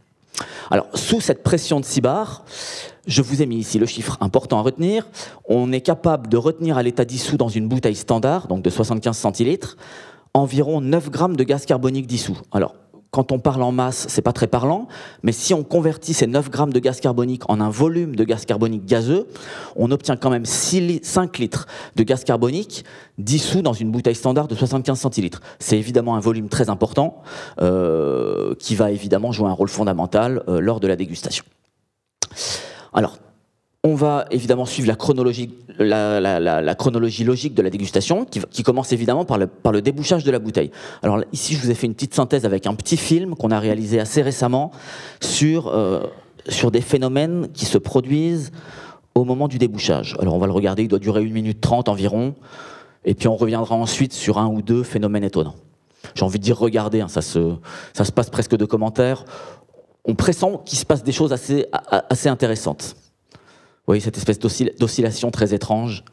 Alors, 0.70 0.88
sous 0.94 1.22
cette 1.22 1.44
pression 1.44 1.80
de 1.80 1.86
6 1.86 2.02
bars, 2.02 2.46
je 3.08 3.22
vous 3.22 3.42
ai 3.42 3.46
mis 3.46 3.58
ici 3.58 3.80
le 3.80 3.86
chiffre 3.86 4.18
important 4.22 4.60
à 4.60 4.62
retenir. 4.62 5.08
On 5.48 5.72
est 5.72 5.82
capable 5.82 6.30
de 6.30 6.38
retenir 6.38 6.78
à 6.78 6.84
l'état 6.84 7.06
dissous 7.06 7.38
dans 7.38 7.50
une 7.50 7.68
bouteille 7.68 7.96
standard, 7.96 8.48
donc 8.48 8.62
de 8.62 8.70
75 8.70 9.18
centilitres, 9.18 9.78
environ 10.34 10.82
9 10.82 11.10
grammes 11.10 11.36
de 11.36 11.44
gaz 11.44 11.66
carbonique 11.66 12.08
dissous. 12.08 12.38
Alors, 12.52 12.76
quand 13.12 13.34
on 13.34 13.40
parle 13.40 13.62
en 13.62 13.74
masse, 13.74 14.06
c'est 14.10 14.22
pas 14.22 14.32
très 14.32 14.48
parlant, 14.48 14.88
mais 15.22 15.34
si 15.34 15.54
on 15.54 15.64
convertit 15.64 16.14
ces 16.14 16.28
9 16.28 16.50
grammes 16.50 16.72
de 16.72 16.80
gaz 16.80 17.02
carbonique 17.02 17.44
en 17.50 17.60
un 17.60 17.70
volume 17.70 18.16
de 18.16 18.24
gaz 18.24 18.46
carbonique 18.46 18.86
gazeux, 18.86 19.28
on 19.76 19.92
obtient 19.92 20.16
quand 20.16 20.30
même 20.30 20.46
5 20.46 21.38
litres 21.38 21.68
de 21.98 22.04
gaz 22.04 22.24
carbonique 22.24 22.86
dissous 23.18 23.62
dans 23.62 23.74
une 23.74 23.92
bouteille 23.92 24.16
standard 24.16 24.48
de 24.48 24.56
75 24.56 24.98
centilitres. 24.98 25.42
C'est 25.60 25.78
évidemment 25.78 26.16
un 26.16 26.22
volume 26.22 26.48
très 26.48 26.70
important 26.70 27.22
euh, 27.60 28.56
qui 28.56 28.76
va 28.76 28.92
évidemment 28.92 29.34
jouer 29.34 29.50
un 29.50 29.54
rôle 29.54 29.70
fondamental 29.70 30.44
euh, 30.48 30.62
lors 30.62 30.80
de 30.80 30.88
la 30.88 30.96
dégustation. 30.96 31.44
Alors, 32.94 33.18
on 33.84 33.96
va 33.96 34.26
évidemment 34.30 34.66
suivre 34.66 34.88
la 34.88 34.96
chronologie, 34.96 35.50
logique 35.80 37.56
de 37.56 37.62
la 37.64 37.70
dégustation, 37.72 38.26
qui, 38.26 38.64
commence 38.64 38.92
évidemment 38.92 39.26
par 39.26 39.40
le, 39.40 39.82
débouchage 39.82 40.24
de 40.24 40.30
la 40.30 40.38
bouteille. 40.38 40.70
Alors 41.02 41.24
ici, 41.32 41.56
je 41.56 41.62
vous 41.62 41.72
ai 41.72 41.74
fait 41.74 41.88
une 41.88 41.96
petite 41.96 42.14
synthèse 42.14 42.46
avec 42.46 42.68
un 42.68 42.76
petit 42.76 42.98
film 42.98 43.36
qu'on 43.36 43.50
a 43.50 43.60
réalisé 43.60 44.00
assez 44.00 44.22
récemment 44.22 44.72
sur, 45.20 45.70
euh, 45.70 46.02
des 46.72 46.82
phénomènes 46.82 47.48
qui 47.54 47.66
se 47.66 47.80
produisent 47.80 48.52
au 49.16 49.24
moment 49.24 49.48
du 49.48 49.58
débouchage. 49.58 50.16
Alors 50.20 50.36
on 50.36 50.40
va 50.40 50.46
le 50.46 50.54
regarder, 50.54 50.84
il 50.84 50.88
doit 50.88 51.00
durer 51.00 51.22
1 51.22 51.24
minute 51.32 51.60
30 51.60 51.90
environ, 51.90 52.36
et 53.04 53.16
puis 53.16 53.28
on 53.28 53.36
reviendra 53.36 53.76
ensuite 53.76 54.14
sur 54.14 54.38
un 54.38 54.48
ou 54.48 54.62
deux 54.62 54.84
phénomènes 54.84 55.24
étonnants. 55.24 55.56
J'ai 56.14 56.24
envie 56.24 56.38
de 56.38 56.44
dire 56.44 56.58
regardez, 56.58 57.02
hein, 57.02 57.08
ça, 57.08 57.22
se, 57.24 57.58
passe 58.14 58.30
presque 58.30 58.56
de 58.56 58.66
commentaires. 58.66 59.26
On 60.06 60.14
pressent 60.14 60.62
qu'il 60.66 60.78
se 60.78 60.86
passe 60.86 61.04
des 61.04 61.12
choses 61.12 61.34
assez 61.34 62.30
intéressantes. 62.30 62.96
Vous 63.82 63.94
voyez 63.94 64.02
cette 64.02 64.18
espèce 64.18 64.38
d'oscillation 64.40 65.32
très 65.32 65.56
étrange. 65.56 66.04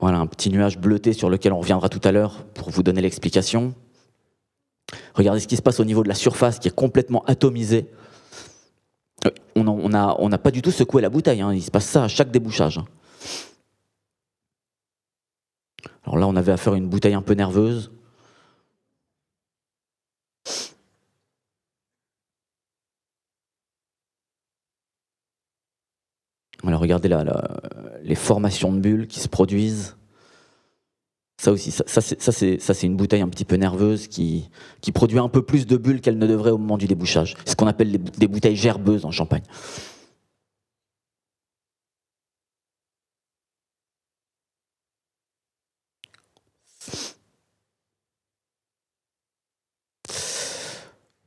Voilà 0.00 0.18
un 0.18 0.26
petit 0.26 0.48
nuage 0.48 0.78
bleuté 0.78 1.12
sur 1.12 1.28
lequel 1.28 1.52
on 1.52 1.60
reviendra 1.60 1.90
tout 1.90 2.00
à 2.04 2.10
l'heure 2.10 2.44
pour 2.54 2.70
vous 2.70 2.82
donner 2.82 3.02
l'explication. 3.02 3.74
Regardez 5.14 5.40
ce 5.40 5.46
qui 5.46 5.56
se 5.56 5.62
passe 5.62 5.78
au 5.78 5.84
niveau 5.84 6.02
de 6.02 6.08
la 6.08 6.14
surface 6.14 6.58
qui 6.58 6.68
est 6.68 6.74
complètement 6.74 7.22
atomisée. 7.26 7.86
Euh, 9.26 9.30
on 9.54 9.88
n'a 9.90 10.38
pas 10.38 10.50
du 10.50 10.62
tout 10.62 10.70
secoué 10.70 11.02
la 11.02 11.10
bouteille, 11.10 11.42
hein. 11.42 11.52
il 11.52 11.62
se 11.62 11.70
passe 11.70 11.84
ça 11.84 12.04
à 12.04 12.08
chaque 12.08 12.30
débouchage. 12.30 12.80
Alors 16.04 16.16
là, 16.16 16.26
on 16.26 16.34
avait 16.34 16.52
affaire 16.52 16.72
à 16.72 16.76
une 16.76 16.88
bouteille 16.88 17.14
un 17.14 17.22
peu 17.22 17.34
nerveuse. 17.34 17.92
Regardez 26.64 27.08
les 28.02 28.14
formations 28.14 28.72
de 28.72 28.80
bulles 28.80 29.06
qui 29.06 29.20
se 29.20 29.28
produisent. 29.28 29.96
Ça 31.40 31.52
aussi, 31.52 31.70
ça, 31.70 32.00
c'est 32.02 32.82
une 32.82 32.96
bouteille 32.96 33.22
un 33.22 33.28
petit 33.28 33.46
peu 33.46 33.56
nerveuse 33.56 34.08
qui, 34.08 34.50
qui 34.82 34.92
produit 34.92 35.18
un 35.18 35.30
peu 35.30 35.40
plus 35.40 35.66
de 35.66 35.78
bulles 35.78 36.02
qu'elle 36.02 36.18
ne 36.18 36.26
devrait 36.26 36.50
au 36.50 36.58
moment 36.58 36.76
du 36.76 36.86
débouchage. 36.86 37.34
C'est 37.44 37.52
ce 37.52 37.56
qu'on 37.56 37.66
appelle 37.66 37.98
des 37.98 38.28
bouteilles 38.28 38.56
gerbeuses 38.56 39.06
en 39.06 39.10
champagne. 39.10 39.42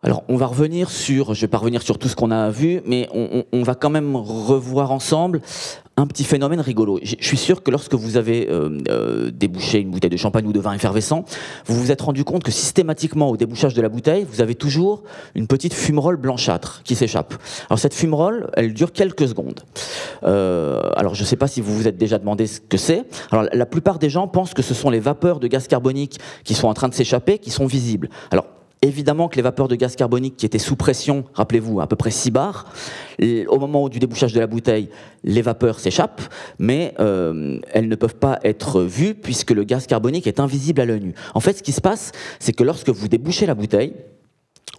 Alors, 0.04 0.24
on 0.28 0.36
va 0.36 0.48
revenir 0.48 0.90
sur, 0.90 1.34
je 1.34 1.40
vais 1.40 1.48
pas 1.48 1.58
revenir 1.58 1.82
sur 1.82 1.98
tout 1.98 2.10
ce 2.10 2.16
qu'on 2.18 2.30
a 2.30 2.50
vu, 2.50 2.82
mais 2.86 3.08
on, 3.14 3.64
va 3.64 3.74
quand 3.74 3.90
même 3.90 4.18
revoir 4.18 4.92
ensemble 4.92 5.40
un 5.96 6.06
petit 6.08 6.26
phénomène 6.26 6.60
rigolo. 6.60 7.00
Je 7.02 7.16
suis 7.26 7.38
sûr 7.38 7.64
que 7.64 7.72
lorsque 7.72 7.94
vous 7.94 8.18
avez 8.18 8.50
euh, 8.50 8.80
euh, 8.90 9.32
débouché 9.32 9.80
une 9.80 9.92
bouteille 9.92 10.10
de 10.10 10.18
champagne 10.18 10.46
ou 10.46 10.52
de 10.52 10.60
vin 10.60 10.74
effervescent, 10.74 11.24
vous 11.68 11.80
vous 11.80 11.92
êtes 11.92 12.02
rendu 12.02 12.26
compte 12.26 12.44
que 12.44 12.52
systématiquement, 12.52 13.30
au 13.30 13.38
débouchage 13.38 13.76
de 13.76 13.82
la 13.82 13.88
bouteille, 13.88 14.26
vous 14.30 14.42
avez 14.42 14.56
toujours 14.56 15.04
une 15.36 15.48
petite 15.48 15.74
fumerole 15.74 16.18
blanchâtre 16.18 16.82
qui 16.84 16.96
s'échappe. 16.96 17.36
Alors, 17.70 17.80
cette 17.80 17.94
fumerole, 17.94 18.50
elle 18.58 18.74
dure 18.74 18.92
quelques 18.92 19.30
secondes. 19.30 19.62
Euh, 20.24 20.82
alors, 20.98 21.16
je 21.16 21.22
ne 21.22 21.28
sais 21.28 21.38
pas 21.38 21.48
si 21.48 21.62
vous 21.62 21.74
vous 21.74 21.88
êtes 21.88 21.98
déjà 21.98 22.20
demandé 22.20 22.48
ce 22.48 22.60
que 22.60 22.78
c'est. 22.78 23.06
Alors, 23.32 23.46
la 23.54 23.66
plupart 23.66 24.00
des 24.00 24.10
gens 24.10 24.28
pensent 24.28 24.54
que 24.54 24.64
ce 24.64 24.74
sont 24.74 24.90
les 24.90 25.00
vapeurs 25.00 25.40
de 25.40 25.48
gaz 25.48 25.70
carbonique 25.70 26.20
qui 26.44 26.56
sont 26.56 26.68
en 26.68 26.74
train 26.74 26.90
de 26.90 26.94
s'échapper, 26.94 27.38
qui 27.38 27.52
sont 27.52 27.68
visibles. 27.68 28.10
Alors, 28.32 28.48
Évidemment 28.84 29.30
que 29.30 29.38
les 29.38 29.42
vapeurs 29.42 29.70
de 29.70 29.76
gaz 29.76 29.96
carbonique 29.96 30.36
qui 30.36 30.46
étaient 30.46 30.60
sous 30.60 30.76
pression, 30.76 31.24
rappelez-vous, 31.36 31.80
à 31.80 31.88
peu 31.88 31.96
près 31.96 32.12
6 32.12 32.32
bars, 32.32 32.66
au 33.48 33.58
moment 33.58 33.88
du 33.88 33.98
débouchage 33.98 34.34
de 34.34 34.42
la 34.42 34.46
bouteille, 34.46 34.90
les 35.24 35.42
vapeurs 35.42 35.80
s'échappent, 35.80 36.22
mais 36.60 36.94
euh, 37.00 37.60
elles 37.72 37.88
ne 37.88 37.96
peuvent 37.96 38.18
pas 38.18 38.40
être 38.44 38.82
vues 38.82 39.16
puisque 39.16 39.52
le 39.52 39.64
gaz 39.64 39.88
carbonique 39.88 40.28
est 40.28 40.42
invisible 40.42 40.82
à 40.82 40.86
l'œil 40.86 41.00
nu. 41.00 41.14
En 41.34 41.40
fait, 41.40 41.54
ce 41.54 41.64
qui 41.64 41.72
se 41.72 41.80
passe, 41.80 42.12
c'est 42.40 42.52
que 42.52 42.66
lorsque 42.66 42.90
vous 42.90 43.08
débouchez 43.08 43.46
la 43.46 43.56
bouteille, 43.56 43.94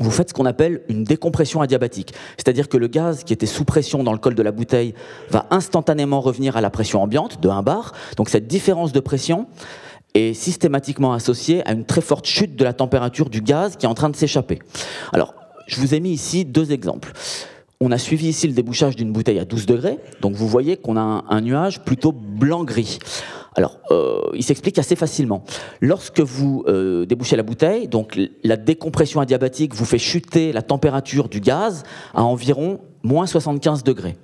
vous 0.00 0.11
faites 0.11 0.28
ce 0.28 0.34
qu'on 0.34 0.44
appelle 0.44 0.82
une 0.90 1.04
décompression 1.04 1.62
adiabatique. 1.62 2.12
C'est-à-dire 2.37 2.68
que 2.68 2.76
le 2.76 2.88
gaz 2.88 3.25
qui 3.25 3.32
était 3.32 3.46
sous 3.46 3.64
pression 3.64 4.04
dans 4.04 4.12
le 4.12 4.18
col 4.18 4.34
de 4.34 4.42
la 4.42 4.52
bouteille 4.52 4.92
va 5.30 5.46
instantanément 5.50 6.20
revenir 6.20 6.58
à 6.58 6.61
la 6.61 6.68
pression 6.68 7.02
ambiante 7.02 7.40
de 7.40 7.49
1 7.49 7.62
bar. 7.62 7.94
Donc 8.18 8.28
cette 8.28 8.49
différence 8.49 8.92
de 8.92 9.00
pression, 9.00 9.46
est 10.14 10.33
systématiquement 10.35 11.12
associé 11.12 11.66
à 11.68 11.73
une 11.73 11.85
très 11.85 12.00
forte 12.00 12.26
chute 12.26 12.56
de 12.56 12.64
la 12.64 12.73
température 12.73 13.28
du 13.28 13.40
gaz 13.40 13.76
qui 13.76 13.87
est 13.87 13.88
en 13.88 13.94
train 13.94 14.11
de 14.11 14.16
s'échapper. 14.16 14.61
Alors, 15.12 15.35
je 15.66 15.80
vous 15.80 15.94
ai 15.94 16.00
mis 16.00 16.11
ici 16.11 16.44
deux 16.44 16.73
exemples. 16.73 17.12
On 17.80 17.90
a 17.90 17.99
suivi 17.99 18.28
ici 18.28 18.47
le 18.47 18.54
débouchage 18.54 18.97
d'une 18.97 19.12
bouteille 19.12 19.38
à 19.38 19.44
12 19.44 19.66
degrés, 19.66 19.99
donc 20.21 20.35
vous 20.35 20.49
voyez 20.49 20.76
qu'on 20.76 20.97
a 20.97 21.25
un, 21.28 21.40
nuage 21.40 21.80
plutôt 21.80 22.12
blanc-gris. 22.12 22.99
Alors, 23.56 23.78
euh, 23.90 24.21
il 24.35 24.42
s'explique 24.42 24.78
assez 24.78 24.97
facilement. 24.97 25.44
Lorsque 25.80 26.21
vous 26.21 26.64
euh, 26.66 27.04
débouchez 27.04 27.37
la 27.37 27.42
bouteille, 27.42 27.88
donc 27.88 28.18
la 28.42 28.56
décompression 28.56 29.21
adiabatique 29.21 29.75
vous 29.75 29.85
fait 29.85 29.99
chuter 29.99 30.52
la 30.52 30.62
température 30.62 31.28
du 31.28 31.40
gaz 31.40 31.83
à 32.14 32.23
environ 32.23 32.80
moins 33.02 33.26
75 33.26 33.85
degrés 33.85 34.16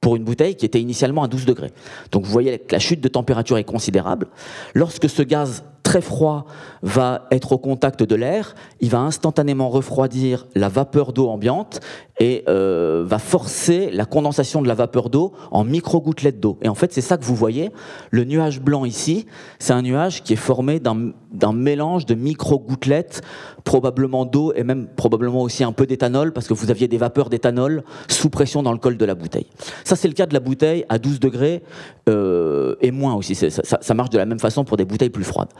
pour 0.00 0.16
une 0.16 0.24
bouteille 0.24 0.54
qui 0.54 0.66
était 0.66 0.80
initialement 0.80 1.22
à 1.22 1.28
12 1.28 1.44
degrés. 1.44 1.72
Donc 2.12 2.24
vous 2.24 2.32
voyez 2.32 2.58
que 2.58 2.72
la 2.72 2.78
chute 2.78 3.00
de 3.00 3.08
température 3.08 3.58
est 3.58 3.64
considérable. 3.64 4.28
Lorsque 4.74 5.08
ce 5.08 5.22
gaz 5.22 5.64
très 5.82 6.00
froid 6.00 6.44
va 6.82 7.26
être 7.30 7.52
au 7.52 7.58
contact 7.58 8.02
de 8.02 8.14
l'air, 8.14 8.54
il 8.80 8.90
va 8.90 8.98
instantanément 8.98 9.70
refroidir 9.70 10.46
la 10.54 10.68
vapeur 10.68 11.12
d'eau 11.12 11.28
ambiante 11.28 11.80
et 12.20 12.44
euh, 12.48 13.04
va 13.06 13.18
forcer 13.18 13.90
la 13.92 14.04
condensation 14.04 14.60
de 14.60 14.68
la 14.68 14.74
vapeur 14.74 15.08
d'eau 15.08 15.32
en 15.50 15.64
micro-gouttelettes 15.64 16.40
d'eau. 16.40 16.58
Et 16.62 16.68
en 16.68 16.74
fait, 16.74 16.92
c'est 16.92 17.00
ça 17.00 17.16
que 17.16 17.24
vous 17.24 17.34
voyez. 17.34 17.70
Le 18.10 18.24
nuage 18.24 18.60
blanc 18.60 18.84
ici, 18.84 19.26
c'est 19.58 19.72
un 19.72 19.82
nuage 19.82 20.22
qui 20.22 20.32
est 20.32 20.36
formé 20.36 20.80
d'un 20.80 21.52
mélange 21.52 22.06
de 22.06 22.14
micro-gouttelettes, 22.14 23.22
probablement 23.64 24.24
d'eau 24.24 24.52
et 24.54 24.64
même 24.64 24.88
probablement 24.96 25.42
aussi 25.42 25.62
un 25.62 25.72
peu 25.72 25.86
d'éthanol, 25.86 26.32
parce 26.32 26.48
que 26.48 26.54
vous 26.54 26.70
aviez 26.70 26.88
des 26.88 26.98
vapeurs 26.98 27.30
d'éthanol 27.30 27.84
sous 28.08 28.30
pression 28.30 28.62
dans 28.62 28.72
le 28.72 28.78
col 28.78 28.96
de 28.96 29.04
la 29.04 29.14
bouteille. 29.14 29.46
Ça, 29.84 29.94
c'est 29.94 30.08
le 30.08 30.14
cas 30.14 30.26
de 30.26 30.34
la 30.34 30.40
bouteille 30.40 30.84
à 30.88 30.98
12 30.98 31.20
degrés 31.20 31.62
euh, 32.08 32.74
et 32.80 32.90
moins 32.90 33.14
aussi. 33.14 33.34
Ça, 33.34 33.48
ça, 33.80 33.94
marche 33.94 34.10
de 34.10 34.18
la 34.18 34.26
même 34.26 34.40
façon 34.40 34.64
pour 34.64 34.76
des 34.76 34.84
bouteilles 34.84 35.10
plus 35.10 35.24
froides. 35.24 35.50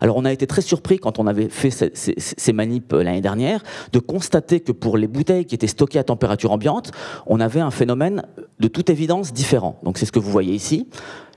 Alors, 0.00 0.16
on 0.16 0.24
a 0.24 0.32
été 0.32 0.46
très 0.46 0.62
surpris 0.62 0.98
quand 0.98 1.18
on 1.18 1.26
avait 1.26 1.48
fait 1.48 1.70
ces, 1.70 1.92
ces, 1.94 2.52
euh, 2.52 3.02
l'année 3.02 3.20
dernière 3.20 3.62
de 3.92 3.98
constater 3.98 4.60
que 4.60 4.72
pour 4.72 4.96
les 4.96 5.06
bouteilles 5.06 5.44
qui 5.44 5.54
étaient 5.54 5.66
stockées 5.66 5.98
à 5.98 6.04
température 6.04 6.52
ambiante, 6.52 6.92
on 7.26 7.40
avait 7.40 7.60
un 7.60 7.70
phénomène 7.70 8.22
de 8.60 8.68
toute 8.68 8.90
évidence 8.90 9.32
différent. 9.32 9.78
Donc 9.82 9.98
c'est 9.98 10.06
ce 10.06 10.12
que 10.12 10.18
vous 10.18 10.30
voyez 10.30 10.54
ici. 10.54 10.88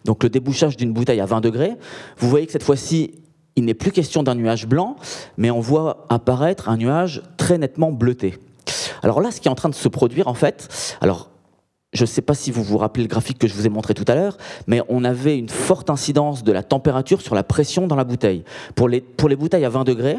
Donc 0.05 0.23
le 0.23 0.29
débouchage 0.29 0.77
d'une 0.77 0.93
bouteille 0.93 1.19
à 1.19 1.25
20 1.25 1.41
degrés. 1.41 1.73
Vous 2.17 2.29
voyez 2.29 2.45
que 2.45 2.51
cette 2.51 2.63
fois-ci, 2.63 3.15
il 3.55 3.65
n'est 3.65 3.73
plus 3.73 3.91
question 3.91 4.23
d'un 4.23 4.35
nuage 4.35 4.67
blanc, 4.67 4.95
mais 5.37 5.51
on 5.51 5.59
voit 5.59 6.05
apparaître 6.09 6.69
un 6.69 6.77
nuage 6.77 7.21
très 7.37 7.57
nettement 7.57 7.91
bleuté. 7.91 8.37
Alors 9.03 9.21
là, 9.21 9.31
ce 9.31 9.41
qui 9.41 9.47
est 9.47 9.51
en 9.51 9.55
train 9.55 9.69
de 9.69 9.75
se 9.75 9.87
produire, 9.87 10.27
en 10.27 10.33
fait, 10.33 10.97
alors 11.01 11.30
je 11.93 12.03
ne 12.03 12.07
sais 12.07 12.21
pas 12.21 12.33
si 12.33 12.51
vous 12.51 12.63
vous 12.63 12.77
rappelez 12.77 13.03
le 13.03 13.09
graphique 13.09 13.37
que 13.37 13.47
je 13.47 13.53
vous 13.53 13.65
ai 13.65 13.69
montré 13.69 13.93
tout 13.93 14.05
à 14.07 14.15
l'heure, 14.15 14.37
mais 14.65 14.81
on 14.87 15.03
avait 15.03 15.37
une 15.37 15.49
forte 15.49 15.89
incidence 15.89 16.43
de 16.43 16.51
la 16.51 16.63
température 16.63 17.21
sur 17.21 17.35
la 17.35 17.43
pression 17.43 17.85
dans 17.85 17.97
la 17.97 18.05
bouteille. 18.05 18.43
Pour 18.75 18.87
les, 18.87 19.01
pour 19.01 19.27
les 19.27 19.35
bouteilles 19.35 19.65
à 19.65 19.69
20 19.69 19.83
degrés, 19.83 20.17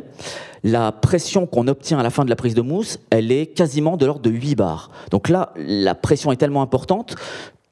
la 0.65 0.93
pression 0.93 1.47
qu'on 1.47 1.69
obtient 1.69 1.99
à 1.99 2.03
la 2.03 2.11
fin 2.11 2.25
de 2.25 2.31
la 2.31 2.37
prise 2.37 2.55
de 2.55 2.61
mousse, 2.61 2.99
elle 3.11 3.33
est 3.33 3.47
quasiment 3.47 3.97
de 3.97 4.05
l'ordre 4.05 4.21
de 4.23 4.31
8 4.31 4.55
bars. 4.55 4.91
Donc 5.11 5.31
là, 5.31 5.53
la 5.57 5.95
pression 5.95 6.31
est 6.31 6.37
tellement 6.37 6.63
importante 6.63 7.15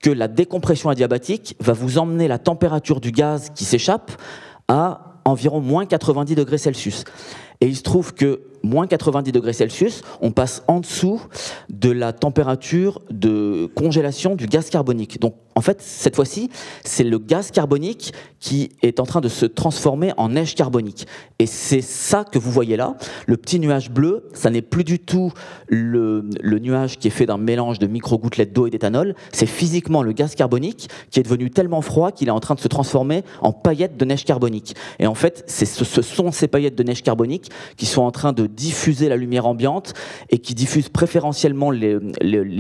que 0.02 0.11
la 0.11 0.28
décompression 0.28 0.88
adiabatique 0.88 1.57
va 1.61 1.75
vous 1.75 1.99
emmener 1.99 2.26
la 2.26 2.38
température 2.38 3.00
du 3.00 3.12
gaz 3.12 3.50
qui 3.54 3.66
s'échappe 3.66 4.12
à 4.69 5.19
environ 5.26 5.61
moins 5.61 5.85
90 5.85 6.35
degrés 6.35 6.57
Celsius. 6.57 7.04
Et 7.61 7.66
il 7.66 7.76
se 7.76 7.83
trouve 7.83 8.14
que 8.14 8.40
moins 8.62 8.87
90 8.87 9.33
degrés 9.33 9.52
Celsius, 9.52 10.02
on 10.21 10.31
passe 10.31 10.62
en 10.69 10.81
dessous 10.81 11.21
de 11.69 11.90
la 11.90 12.12
température 12.12 13.00
de 13.11 13.71
congélation 13.75 14.35
du 14.37 14.47
gaz 14.47 14.71
carbonique. 14.71 15.21
Donc 15.21 15.35
en 15.57 15.62
fait, 15.62 15.83
cette 15.83 16.17
fois-ci, 16.17 16.49
c'est 16.85 17.05
le 17.05 17.19
gaz 17.19 17.50
carbonique 17.50 18.14
qui 18.38 18.71
est 18.83 19.00
en 19.00 19.05
train 19.05 19.21
de 19.21 19.29
se 19.29 19.45
transformer 19.45 20.12
en 20.17 20.31
neige 20.31 20.55
carbonique. 20.55 21.07
Et 21.38 21.47
c'est 21.47 21.83
ça 21.83 22.25
que 22.25 22.38
vous 22.38 22.50
voyez 22.50 22.76
là. 22.76 22.97
Le 23.26 23.37
petit 23.37 23.59
nuage 23.59 23.90
bleu, 23.90 24.29
ça 24.33 24.49
n'est 24.50 24.62
plus 24.62 24.85
du 24.85 24.99
tout 24.99 25.33
le, 25.69 26.25
nuage 26.43 26.99
qui 26.99 27.09
est 27.09 27.11
fait 27.11 27.26
d'un 27.26 27.37
mélange 27.37 27.79
de 27.79 27.87
micro-gouttelettes 27.87 28.52
d'eau 28.52 28.67
et 28.67 28.71
d'éthanol. 28.71 29.14
C'est 29.33 29.47
physiquement 29.47 30.02
le 30.02 30.12
gaz 30.12 30.35
carbonique 30.35 30.88
qui 31.11 31.21
est 31.21 31.25
devenu 31.25 31.50
tellement 31.50 31.83
froid 31.83 32.12
qu'il 32.12 32.29
est 32.29 32.33
en 32.33 32.40
train 32.40 32.55
de 32.55 32.61
se 32.61 32.69
transformer 32.69 33.23
en 33.43 33.52
paillettes 33.52 33.97
de 33.97 34.05
neige 34.05 34.25
carbonique. 34.25 34.75
Et 34.99 35.07
en 35.07 35.14
fait, 35.14 35.45
ce, 35.47 35.67
ce 35.67 36.02
sont 36.02 36.33
ces 36.33 36.49
paillettes 36.49 36.76
de 36.76 36.83
neige 36.83 37.02
carbonique 37.02 37.50
qui 37.76 37.87
sont 37.87 38.02
en 38.02 38.12
train 38.12 38.33
de 38.33 38.47
diffuser 38.54 39.09
la 39.09 39.16
lumière 39.16 39.47
ambiante 39.47 39.95
et 40.30 40.38
qui 40.38 40.54
diffusent 40.54 40.88
préférentiellement 40.88 41.71
les, 41.71 41.99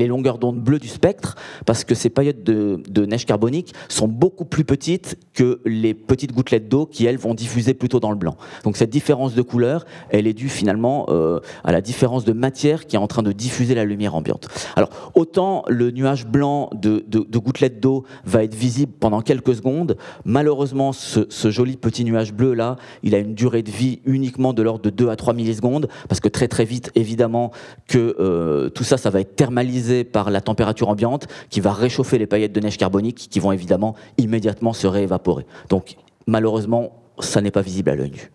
longueurs 0.06 0.38
d'onde 0.38 0.60
bleues 0.60 0.78
du 0.78 0.88
spectre, 0.88 1.36
parce 1.66 1.84
que 1.84 1.94
ces 1.94 2.10
paillettes 2.10 2.42
de, 2.44 3.06
neige 3.06 3.26
carbonique 3.26 3.74
sont 3.88 4.08
beaucoup 4.08 4.44
plus 4.44 4.64
petites 4.64 5.18
que 5.34 5.60
les 5.64 5.94
petites 5.94 6.32
gouttelettes 6.32 6.68
d'eau 6.68 6.86
qui, 6.86 7.06
elles, 7.06 7.18
vont 7.18 7.34
diffuser 7.34 7.74
plutôt 7.74 8.00
dans 8.00 8.10
le 8.10 8.16
blanc. 8.16 8.36
Donc 8.64 8.76
cette 8.76 8.90
différence 8.90 9.34
de 9.34 9.42
couleur, 9.42 9.84
elle 10.10 10.26
est 10.26 10.32
due 10.32 10.48
finalement 10.48 11.06
euh, 11.08 11.40
à 11.64 11.72
la 11.72 11.80
différence 11.80 12.24
de 12.24 12.32
matière 12.32 12.86
qui 12.86 12.96
est 12.96 12.98
en 12.98 13.06
train 13.06 13.22
de 13.22 13.32
diffuser 13.32 13.74
la 13.74 13.84
lumière 13.84 14.14
ambiante. 14.14 14.48
Alors, 14.76 14.90
autant 15.14 15.64
le 15.68 15.90
nuage 15.90 16.26
blanc 16.26 16.70
de, 16.72 17.04
gouttelettes 17.38 17.80
d'eau 17.80 18.04
va 18.24 18.44
être 18.44 18.54
visible 18.54 18.92
pendant 18.98 19.20
quelques 19.22 19.54
secondes, 19.54 19.96
malheureusement, 20.24 20.92
ce, 20.92 21.26
ce 21.28 21.50
joli 21.50 21.76
petit 21.76 22.04
nuage 22.04 22.32
bleu 22.32 22.54
là, 22.54 22.76
il 23.02 23.14
a 23.14 23.18
une 23.18 23.34
durée 23.34 23.62
de 23.62 23.70
vie 23.70 24.00
uniquement 24.04 24.52
de 24.52 24.62
l'ordre 24.62 24.82
de 24.82 24.90
2 24.90 25.08
à 25.08 25.16
3 25.16 25.34
millisecondes, 25.34 25.79
parce 26.08 26.20
que 26.20 26.28
très 26.28 26.48
très 26.48 26.64
vite, 26.64 26.90
évidemment, 26.94 27.52
que 27.88 28.16
euh, 28.18 28.68
tout 28.70 28.84
ça, 28.84 28.96
ça 28.96 29.10
va 29.10 29.20
être 29.20 29.36
thermalisé 29.36 30.04
par 30.04 30.30
la 30.30 30.40
température 30.40 30.88
ambiante, 30.88 31.26
qui 31.48 31.60
va 31.60 31.72
réchauffer 31.72 32.18
les 32.18 32.26
paillettes 32.26 32.52
de 32.52 32.60
neige 32.60 32.76
carbonique, 32.76 33.28
qui 33.30 33.40
vont 33.40 33.52
évidemment 33.52 33.94
immédiatement 34.18 34.72
se 34.72 34.86
réévaporer. 34.86 35.46
Donc, 35.68 35.96
malheureusement, 36.26 36.92
ça 37.18 37.40
n'est 37.40 37.50
pas 37.50 37.62
visible 37.62 37.90
à 37.90 37.94
l'œil 37.94 38.10
nu. 38.10 38.30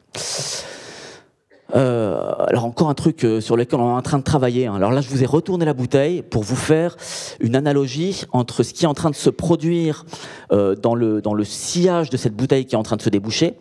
Euh, 1.73 2.31
alors 2.47 2.65
encore 2.65 2.89
un 2.89 2.93
truc 2.93 3.23
euh, 3.23 3.41
sur 3.41 3.57
lequel 3.57 3.79
on 3.79 3.89
est 3.89 3.97
en 3.97 4.01
train 4.01 4.19
de 4.19 4.23
travailler. 4.23 4.67
Hein. 4.67 4.75
Alors 4.75 4.91
là, 4.91 5.01
je 5.01 5.09
vous 5.09 5.23
ai 5.23 5.25
retourné 5.25 5.65
la 5.65 5.73
bouteille 5.73 6.21
pour 6.21 6.43
vous 6.43 6.55
faire 6.55 6.95
une 7.39 7.55
analogie 7.55 8.23
entre 8.33 8.61
ce 8.61 8.73
qui 8.73 8.85
est 8.85 8.87
en 8.87 8.93
train 8.93 9.09
de 9.09 9.15
se 9.15 9.31
produire 9.31 10.05
euh, 10.51 10.75
dans, 10.75 10.93
le, 10.93 11.21
dans 11.21 11.33
le 11.33 11.43
sillage 11.43 12.09
de 12.11 12.17
cette 12.17 12.35
bouteille 12.35 12.65
qui 12.65 12.75
est 12.75 12.77
en 12.77 12.83
train 12.83 12.97
de 12.97 13.01
se 13.01 13.09
déboucher. 13.09 13.55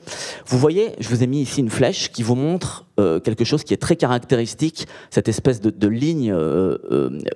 Vous 0.47 0.59
voyez, 0.59 0.93
je 1.01 1.09
vous 1.09 1.23
ai 1.23 1.27
mis 1.27 1.41
ici 1.41 1.61
une 1.61 1.71
flèche 1.71 2.13
qui 2.13 2.23
vous 2.23 2.35
montre 2.35 2.85
quelque 3.25 3.43
chose 3.43 3.65
qui 3.65 3.75
est 3.75 3.79
très 3.79 3.97
caractéristique, 3.97 4.87
cette 5.11 5.29
espèce 5.29 5.61
de, 5.61 5.89
ligne 5.89 6.33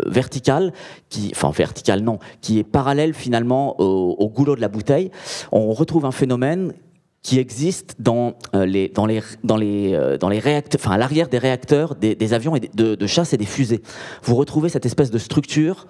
verticale, 0.06 0.72
qui, 1.08 1.32
enfin 1.34 1.50
verticale 1.50 2.02
non, 2.02 2.20
qui 2.40 2.60
est 2.60 2.64
parallèle 2.64 3.12
finalement 3.12 3.74
au, 3.80 4.14
au 4.20 4.28
goulot 4.28 4.54
de 4.54 4.60
la 4.60 4.68
bouteille. 4.68 5.10
On 5.50 5.72
retrouve 5.72 6.04
un 6.04 6.12
phénomène 6.12 6.74
qui 7.22 7.38
existe 7.38 7.96
dans 7.98 8.34
euh, 8.54 8.64
les 8.64 8.88
dans 8.88 9.06
les 9.06 9.22
dans 9.44 9.56
les 9.56 9.94
euh, 9.94 10.18
dans 10.18 10.28
les 10.28 10.38
réacteurs, 10.38 10.80
enfin 10.82 10.92
à 10.92 10.98
l'arrière 10.98 11.28
des 11.28 11.38
réacteurs 11.38 11.94
des, 11.94 12.32
avions 12.32 12.56
et 12.56 12.60
de, 12.60 12.94
de, 12.94 13.06
chasse 13.06 13.32
et 13.32 13.36
des 13.36 13.46
fusées. 13.46 13.82
Vous 14.22 14.36
retrouvez 14.36 14.68
cette 14.68 14.86
espèce 14.86 15.10
de 15.10 15.18
structure 15.18 15.86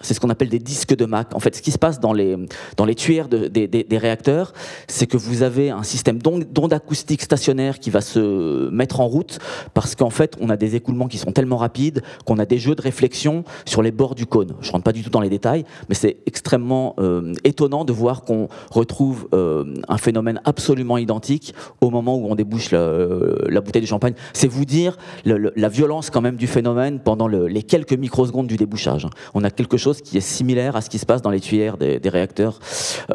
c'est 0.00 0.14
ce 0.14 0.20
qu'on 0.20 0.30
appelle 0.30 0.48
des 0.48 0.60
disques 0.60 0.94
de 0.94 1.04
Mach. 1.04 1.26
En 1.34 1.40
fait, 1.40 1.56
ce 1.56 1.62
qui 1.62 1.72
se 1.72 1.78
passe 1.78 1.98
dans 1.98 2.12
les, 2.12 2.36
dans 2.76 2.84
les 2.84 2.94
tuyères 2.94 3.28
des, 3.28 3.98
réacteurs, 3.98 4.52
c'est 4.86 5.06
que 5.06 5.16
vous 5.16 5.42
avez 5.42 5.70
un 5.70 5.82
système 5.82 6.18
d'ondes 6.18 6.72
acoustiques 6.72 7.22
stationnaires 7.22 7.80
qui 7.80 7.90
va 7.90 8.00
se 8.00 8.70
mettre 8.70 9.00
en 9.00 9.08
route 9.08 9.38
parce 9.74 9.96
qu'en 9.96 10.10
fait, 10.10 10.36
on 10.40 10.50
a 10.50 10.56
des 10.56 10.76
écoulements 10.76 11.08
qui 11.08 11.18
sont 11.18 11.32
tellement 11.32 11.56
rapides 11.56 12.02
qu'on 12.24 12.38
a 12.38 12.46
des 12.46 12.58
jeux 12.58 12.76
de 12.76 12.82
réflexion 12.82 13.44
sur 13.64 13.82
les 13.82 13.90
bords 13.90 14.14
du 14.14 14.26
cône. 14.26 14.54
Je 14.60 14.70
rentre 14.70 14.84
pas 14.84 14.92
du 14.92 15.02
tout 15.02 15.10
dans 15.10 15.20
les 15.20 15.30
détails, 15.30 15.64
mais 15.88 15.94
c'est 15.96 16.18
extrêmement 16.26 16.94
euh, 17.00 17.34
étonnant 17.42 17.84
de 17.84 17.92
voir 17.92 18.22
qu'on 18.22 18.48
retrouve 18.70 19.28
euh, 19.34 19.64
un 19.88 19.98
phénomène 19.98 20.40
absolument 20.44 20.98
identique 20.98 21.54
au 21.80 21.90
moment 21.90 22.16
où 22.16 22.26
on 22.30 22.36
débouche 22.36 22.70
la, 22.70 23.60
bouteille 23.60 23.82
de 23.82 23.86
champagne. 23.86 24.14
C'est 24.32 24.48
vous 24.48 24.64
dire 24.64 24.96
la 25.24 25.68
violence 25.68 26.10
quand 26.10 26.20
même 26.20 26.36
du 26.36 26.46
phénomène 26.46 27.00
pendant 27.00 27.26
les 27.26 27.62
quelques 27.64 27.94
microsecondes 27.94 28.46
du 28.46 28.56
débouchage. 28.56 29.06
On 29.34 29.42
a 29.42 29.50
quelque 29.50 29.76
chose 29.76 29.87
qui 29.94 30.16
est 30.16 30.22
similaire 30.22 30.76
à 30.76 30.80
ce 30.80 30.90
qui 30.90 30.98
se 30.98 31.06
passe 31.06 31.22
dans 31.22 31.30
les 31.30 31.40
tuyères 31.40 31.76
des, 31.76 32.00
réacteurs 32.04 32.60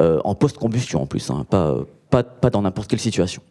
euh, 0.00 0.20
en 0.24 0.34
post-combustion 0.34 1.02
en 1.02 1.06
plus, 1.06 1.30
hein, 1.30 1.46
pas, 1.48 1.78
pas, 2.10 2.22
pas, 2.22 2.50
dans 2.50 2.62
n'importe 2.62 2.88
quelle 2.88 3.00
situation. 3.00 3.42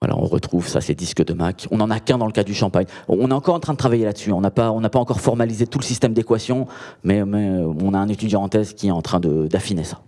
Voilà, 0.00 0.18
on 0.18 0.26
retrouve 0.26 0.68
ça, 0.68 0.82
ces 0.82 0.94
disques 0.94 1.24
de 1.24 1.32
Mac. 1.32 1.66
On 1.70 1.78
n'en 1.78 1.90
a 1.90 1.98
qu'un 1.98 2.18
dans 2.18 2.26
le 2.26 2.32
cas 2.32 2.44
du 2.44 2.52
champagne. 2.52 2.84
On 3.08 3.30
est 3.30 3.34
encore 3.34 3.54
en 3.54 3.60
train 3.60 3.72
de 3.72 3.78
travailler 3.78 4.04
là-dessus. 4.04 4.32
On 4.32 4.42
n'a 4.42 4.50
pas, 4.50 4.70
on 4.70 4.82
pas 4.82 4.98
encore 4.98 5.20
formalisé 5.20 5.66
tout 5.66 5.78
le 5.78 5.84
système 5.84 6.12
d'équation, 6.12 6.66
mais, 7.04 7.24
mais, 7.24 7.48
on 7.82 7.94
a 7.94 7.98
un 7.98 8.08
étudiant 8.08 8.42
en 8.42 8.48
thèse 8.48 8.74
qui 8.74 8.88
est 8.88 8.90
en 8.90 9.00
train 9.00 9.20
d'affiner 9.20 9.84
ça. 9.84 10.02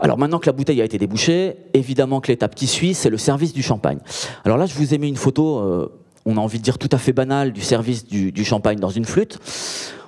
Alors 0.00 0.18
maintenant 0.18 0.38
que 0.38 0.46
la 0.46 0.52
bouteille 0.52 0.80
a 0.80 0.84
été 0.84 0.98
débouchée, 0.98 1.56
évidemment 1.72 2.20
que 2.20 2.28
l'étape 2.28 2.54
qui 2.54 2.66
suit, 2.66 2.94
c'est 2.94 3.10
le 3.10 3.18
service 3.18 3.52
du 3.52 3.62
champagne. 3.62 3.98
Alors 4.44 4.58
là, 4.58 4.66
je 4.66 4.74
vous 4.74 4.94
ai 4.94 4.98
mis 4.98 5.08
une 5.08 5.16
photo 5.16 5.58
euh, 5.58 5.88
on 6.26 6.36
a 6.36 6.40
envie 6.40 6.58
de 6.58 6.64
dire 6.64 6.78
tout 6.78 6.88
à 6.92 6.98
fait 6.98 7.12
banal, 7.12 7.52
du 7.52 7.60
service 7.60 8.06
du, 8.06 8.44
champagne 8.44 8.78
dans 8.78 8.90
une 8.90 9.04
flûte, 9.04 9.38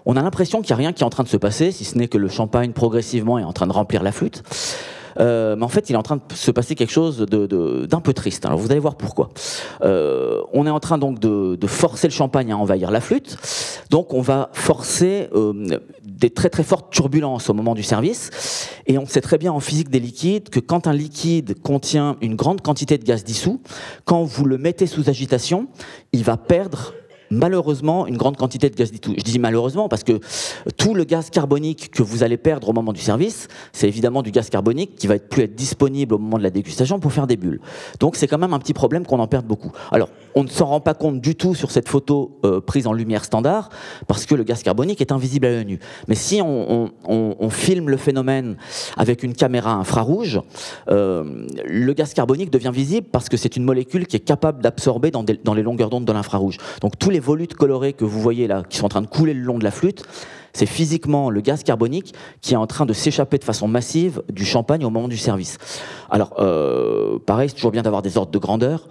on 0.04 0.16
a 0.16 0.22
l'impression 0.22 0.62
qu'il 0.62 0.68
n'y 0.68 0.74
a 0.74 0.76
rien 0.76 0.92
qui 0.92 1.02
est 1.02 1.06
en 1.06 1.10
train 1.10 1.24
de 1.24 1.28
se 1.28 1.36
passer, 1.36 1.72
si 1.72 1.84
ce 1.84 1.98
n'est 1.98 2.08
que 2.08 2.18
le 2.18 2.28
champagne 2.28 2.72
progressivement 2.72 3.38
est 3.38 3.44
en 3.44 3.52
train 3.52 3.66
de 3.66 3.72
remplir 3.72 4.02
la 4.02 4.12
flûte. 4.12 4.42
Euh, 5.18 5.56
mais 5.56 5.64
en 5.64 5.68
fait, 5.68 5.90
il 5.90 5.94
est 5.94 5.98
en 5.98 6.02
train 6.02 6.16
de 6.16 6.22
se 6.34 6.50
passer 6.50 6.74
quelque 6.74 6.92
chose 6.92 7.18
d'un 7.18 8.00
peu 8.00 8.12
triste. 8.12 8.46
Alors 8.46 8.58
vous 8.58 8.70
allez 8.70 8.80
voir 8.80 8.96
pourquoi. 8.96 9.30
Euh, 9.82 10.42
on 10.52 10.66
est 10.66 10.70
en 10.70 10.80
train 10.80 10.98
donc 10.98 11.18
de, 11.18 11.66
forcer 11.66 12.06
le 12.06 12.12
champagne 12.12 12.52
à 12.52 12.56
envahir 12.56 12.90
la 12.90 13.00
flûte. 13.00 13.36
Donc 13.90 14.14
on 14.14 14.20
va 14.20 14.50
forcer 14.52 15.28
euh, 15.34 15.80
des 16.04 16.30
très 16.30 16.48
très 16.48 16.62
fortes 16.62 16.92
turbulences 16.92 17.50
au 17.50 17.54
moment 17.54 17.74
du 17.74 17.82
service. 17.82 18.70
Et 18.86 18.98
on 18.98 19.06
sait 19.06 19.20
très 19.20 19.38
bien 19.38 19.52
en 19.52 19.60
physique 19.60 19.90
des 19.90 20.00
liquides 20.00 20.48
que 20.48 20.60
quand 20.60 20.86
un 20.86 20.92
liquide 20.92 21.60
contient 21.60 22.16
une 22.20 22.36
grande 22.36 22.60
quantité 22.60 22.98
de 22.98 23.04
gaz 23.04 23.24
dissous, 23.24 23.60
quand 24.04 24.22
vous 24.22 24.44
le 24.44 24.58
mettez 24.58 24.86
sous 24.86 25.08
agitation, 25.08 25.66
il 26.12 26.22
va 26.22 26.36
perdre 26.36 26.94
malheureusement 27.30 28.06
une 28.06 28.16
grande 28.16 28.36
quantité 28.36 28.70
de 28.70 28.74
gaz 28.74 28.92
dissous. 28.92 29.14
Je 29.16 29.22
dis 29.22 29.38
malheureusement 29.38 29.88
parce 29.88 30.04
que 30.04 30.20
tout 30.76 30.94
le 30.94 31.04
gaz 31.04 31.30
carbonique 31.30 31.90
que 31.90 32.02
vous 32.02 32.22
allez 32.22 32.36
perdre 32.36 32.68
au 32.68 32.72
moment 32.72 32.92
du 32.92 33.00
service, 33.00 33.48
c'est 33.72 33.88
évidemment 33.88 34.22
du 34.22 34.30
gaz 34.30 34.50
carbonique 34.50 34.94
qui 34.96 35.06
va 35.06 35.16
être 35.16 35.28
plus 35.28 35.42
être 35.42 35.54
disponible 35.54 36.14
au 36.14 36.18
moment 36.18 36.38
de 36.38 36.42
la 36.42 36.50
dégustation 36.50 36.98
pour 36.98 37.12
faire 37.12 37.26
des 37.26 37.36
bulles. 37.36 37.60
Donc 38.00 38.16
c'est 38.16 38.26
quand 38.26 38.38
même 38.38 38.52
un 38.52 38.58
petit 38.58 38.74
problème 38.74 39.06
qu'on 39.06 39.18
en 39.18 39.26
perde 39.26 39.46
beaucoup. 39.46 39.72
Alors 39.90 40.08
on 40.34 40.44
ne 40.44 40.48
s'en 40.48 40.66
rend 40.66 40.80
pas 40.80 40.94
compte 40.94 41.20
du 41.20 41.34
tout 41.34 41.54
sur 41.54 41.70
cette 41.70 41.88
photo 41.88 42.38
euh, 42.44 42.60
prise 42.60 42.86
en 42.86 42.92
lumière 42.92 43.24
standard 43.24 43.70
parce 44.06 44.26
que 44.26 44.34
le 44.34 44.44
gaz 44.44 44.62
carbonique 44.62 45.00
est 45.00 45.12
invisible 45.12 45.46
à 45.46 45.50
l'œil 45.50 45.64
nu. 45.64 45.78
Mais 46.08 46.14
si 46.14 46.40
on, 46.42 46.90
filme 47.50 47.88
le 47.88 47.96
phénomène 47.96 48.56
avec 48.96 49.22
une 49.22 49.32
caméra 49.32 49.72
infrarouge, 49.72 50.40
euh, 50.90 51.46
le 51.66 51.92
gaz 51.94 52.12
carbonique 52.12 52.50
devient 52.50 52.72
visible 52.72 53.06
parce 53.10 53.28
que 53.28 53.36
c'est 53.36 53.56
une 53.56 53.64
molécule 53.64 54.06
qui 54.06 54.16
est 54.16 54.20
capable 54.20 54.62
d'absorber 54.62 55.10
dans, 55.10 55.24
dans 55.24 55.54
les 55.54 55.62
longueurs 55.62 55.88
d'onde 55.88 56.04
de 56.04 56.12
l'infrarouge. 56.12 56.58
Donc 56.82 56.98
tous 56.98 57.08
les 57.08 57.15
volutes 57.20 57.54
colorées 57.54 57.92
que 57.92 58.04
vous 58.04 58.20
voyez 58.20 58.46
là, 58.46 58.62
qui 58.68 58.78
sont 58.78 58.86
en 58.86 58.90
train 58.90 59.02
de 59.02 59.06
couler 59.06 59.34
le 59.34 59.42
long 59.42 59.58
de 59.58 59.64
la 59.64 59.70
flûte, 59.70 60.04
c'est 60.56 60.64
physiquement 60.64 61.28
le 61.28 61.42
gaz 61.42 61.62
carbonique 61.62 62.14
qui 62.40 62.54
est 62.54 62.56
en 62.56 62.66
train 62.66 62.86
de 62.86 62.94
s'échapper 62.94 63.36
de 63.36 63.44
façon 63.44 63.68
massive 63.68 64.22
du 64.32 64.46
champagne 64.46 64.86
au 64.86 64.90
moment 64.90 65.06
du 65.06 65.18
service. 65.18 65.58
Alors, 66.08 66.32
euh, 66.38 67.18
pareil, 67.18 67.50
c'est 67.50 67.56
toujours 67.56 67.72
bien 67.72 67.82
d'avoir 67.82 68.00
des 68.00 68.16
ordres 68.16 68.32
de 68.32 68.38
grandeur. 68.38 68.88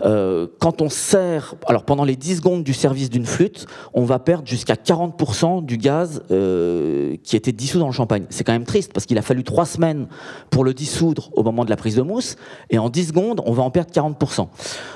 Euh, 0.00 0.46
quand 0.60 0.80
on 0.80 0.88
sert, 0.88 1.56
alors 1.66 1.84
pendant 1.84 2.04
les 2.04 2.16
10 2.16 2.36
secondes 2.36 2.64
du 2.64 2.72
service 2.72 3.10
d'une 3.10 3.26
flûte, 3.26 3.66
on 3.92 4.04
va 4.04 4.18
perdre 4.18 4.48
jusqu'à 4.48 4.76
40% 4.76 5.62
du 5.66 5.76
gaz 5.76 6.22
euh, 6.30 7.16
qui 7.22 7.36
était 7.36 7.52
dissous 7.52 7.78
dans 7.78 7.88
le 7.88 7.92
champagne. 7.92 8.24
C'est 8.30 8.42
quand 8.42 8.52
même 8.52 8.64
triste 8.64 8.94
parce 8.94 9.04
qu'il 9.04 9.18
a 9.18 9.22
fallu 9.22 9.44
3 9.44 9.66
semaines 9.66 10.06
pour 10.48 10.64
le 10.64 10.72
dissoudre 10.72 11.28
au 11.34 11.42
moment 11.42 11.66
de 11.66 11.70
la 11.70 11.76
prise 11.76 11.96
de 11.96 12.02
mousse, 12.02 12.36
et 12.70 12.78
en 12.78 12.88
10 12.88 13.08
secondes, 13.08 13.42
on 13.44 13.52
va 13.52 13.62
en 13.62 13.70
perdre 13.70 13.92
40%. 13.92 14.48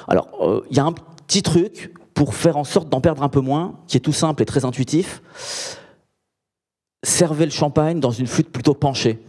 Alors, 0.09 0.29
il 0.71 0.77
y 0.77 0.81
a 0.81 0.85
un 0.85 0.95
petit 1.27 1.43
truc 1.43 1.93
pour 2.19 2.35
faire 2.35 2.57
en 2.57 2.65
sorte 2.65 2.89
d'en 2.89 3.01
perdre 3.01 3.23
un 3.23 3.29
peu 3.29 3.39
moins, 3.39 3.75
qui 3.87 3.97
est 3.97 4.01
tout 4.01 4.13
simple 4.13 4.43
et 4.43 4.45
très 4.45 4.65
intuitif. 4.65 5.23
Servez 7.05 7.45
le 7.45 7.53
champagne 7.53 8.01
dans 8.01 8.11
une 8.11 8.27
flûte 8.27 8.51
plutôt 8.51 8.75
penchée. 8.75 9.21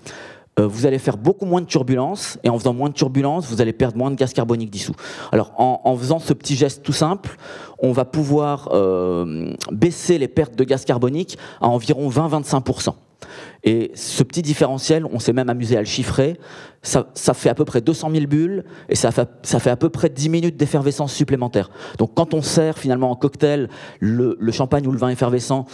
Euh, 0.60 0.66
vous 0.66 0.88
allez 0.88 0.98
faire 0.98 1.16
beaucoup 1.16 1.46
moins 1.46 1.62
de 1.62 1.68
turbulences, 1.68 2.40
et 2.44 2.50
en 2.50 2.58
faisant 2.58 2.74
moins 2.74 2.90
de 2.90 2.96
turbulences, 2.96 3.46
vous 3.46 3.62
allez 3.62 3.74
perdre 3.74 3.96
moins 3.96 4.10
de 4.10 4.16
gaz 4.16 4.34
carbonique 4.34 4.72
dissous. 4.72 4.96
Alors, 5.32 5.52
en, 5.58 5.96
faisant 5.98 6.18
ce 6.18 6.34
petit 6.34 6.56
geste 6.56 6.82
tout 6.82 6.92
simple, 6.92 7.38
on 7.78 7.92
va 7.92 8.06
pouvoir 8.06 8.70
euh, 8.72 9.54
baisser 9.72 10.18
les 10.18 10.28
pertes 10.28 10.56
de 10.56 10.64
gaz 10.64 10.84
carbonique 10.84 11.38
à 11.62 11.68
environ 11.68 12.10
20-25%. 12.10 12.96
Et 13.64 13.92
ce 13.96 14.24
petit 14.24 14.42
différentiel, 14.42 15.06
on 15.06 15.20
s'est 15.20 15.34
même 15.34 15.50
amusé 15.50 15.76
à 15.78 15.80
le 15.80 15.86
chiffrer, 15.86 16.40
ça, 16.82 17.06
fait 17.34 17.50
à 17.50 17.56
peu 17.56 17.66
près 17.66 17.82
200 17.82 18.10
000 18.12 18.26
bulles 18.28 18.64
et 18.88 18.96
ça 18.96 19.12
fait, 19.12 19.70
à 19.70 19.76
peu 19.76 19.90
près 19.90 20.10
10 20.10 20.30
minutes 20.30 20.58
d'effervescence 20.58 21.14
supplémentaire. 21.14 21.70
Donc 21.98 22.12
quand 22.16 22.34
on 22.34 22.42
sert 22.42 22.78
finalement 22.78 23.12
en 23.12 23.16
cocktail 23.16 23.70
le, 24.00 24.38
champagne 24.52 24.88
ou 24.88 24.92
le 24.92 24.98
vin 24.98 25.10
effervescent 25.10 25.66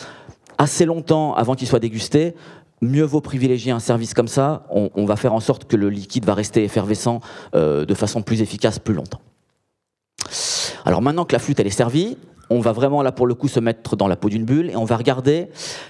assez 0.58 0.86
longtemps 0.86 1.34
avant 1.36 1.53
qu'il 1.53 1.67
soit 1.67 1.79
dégusté, 1.79 2.34
mieux 2.81 3.03
vaut 3.03 3.21
privilégier 3.21 3.71
un 3.71 3.79
service 3.79 4.13
comme 4.13 4.27
ça. 4.27 4.65
On, 4.69 5.05
va 5.05 5.15
faire 5.15 5.34
en 5.34 5.39
sorte 5.39 5.65
que 5.65 5.75
le 5.75 5.89
liquide 5.89 6.25
va 6.25 6.34
rester 6.34 6.63
effervescent 6.63 7.19
de 7.53 7.93
façon 7.93 8.21
plus 8.21 8.41
efficace 8.41 8.79
plus 8.79 8.95
longtemps. 8.95 9.21
Alors 10.86 11.01
maintenant 11.01 11.25
que 11.25 11.34
la 11.34 11.39
flûte 11.39 11.60
elle 11.60 11.67
est 11.67 11.71
servie, 11.71 12.17
on 12.49 12.60
va 12.60 12.71
vraiment 12.71 13.01
là 13.01 13.12
pour 13.12 13.27
le 13.27 13.34
coup 13.34 13.47
se 13.47 13.60
mettre 13.60 13.95
dans 13.95 14.08
la 14.08 14.15
peau 14.15 14.29
d'une 14.29 14.45
bulle 14.45 14.69
et 14.69 14.75
on 14.75 14.86
va 14.86 14.97
regarder 14.97 15.47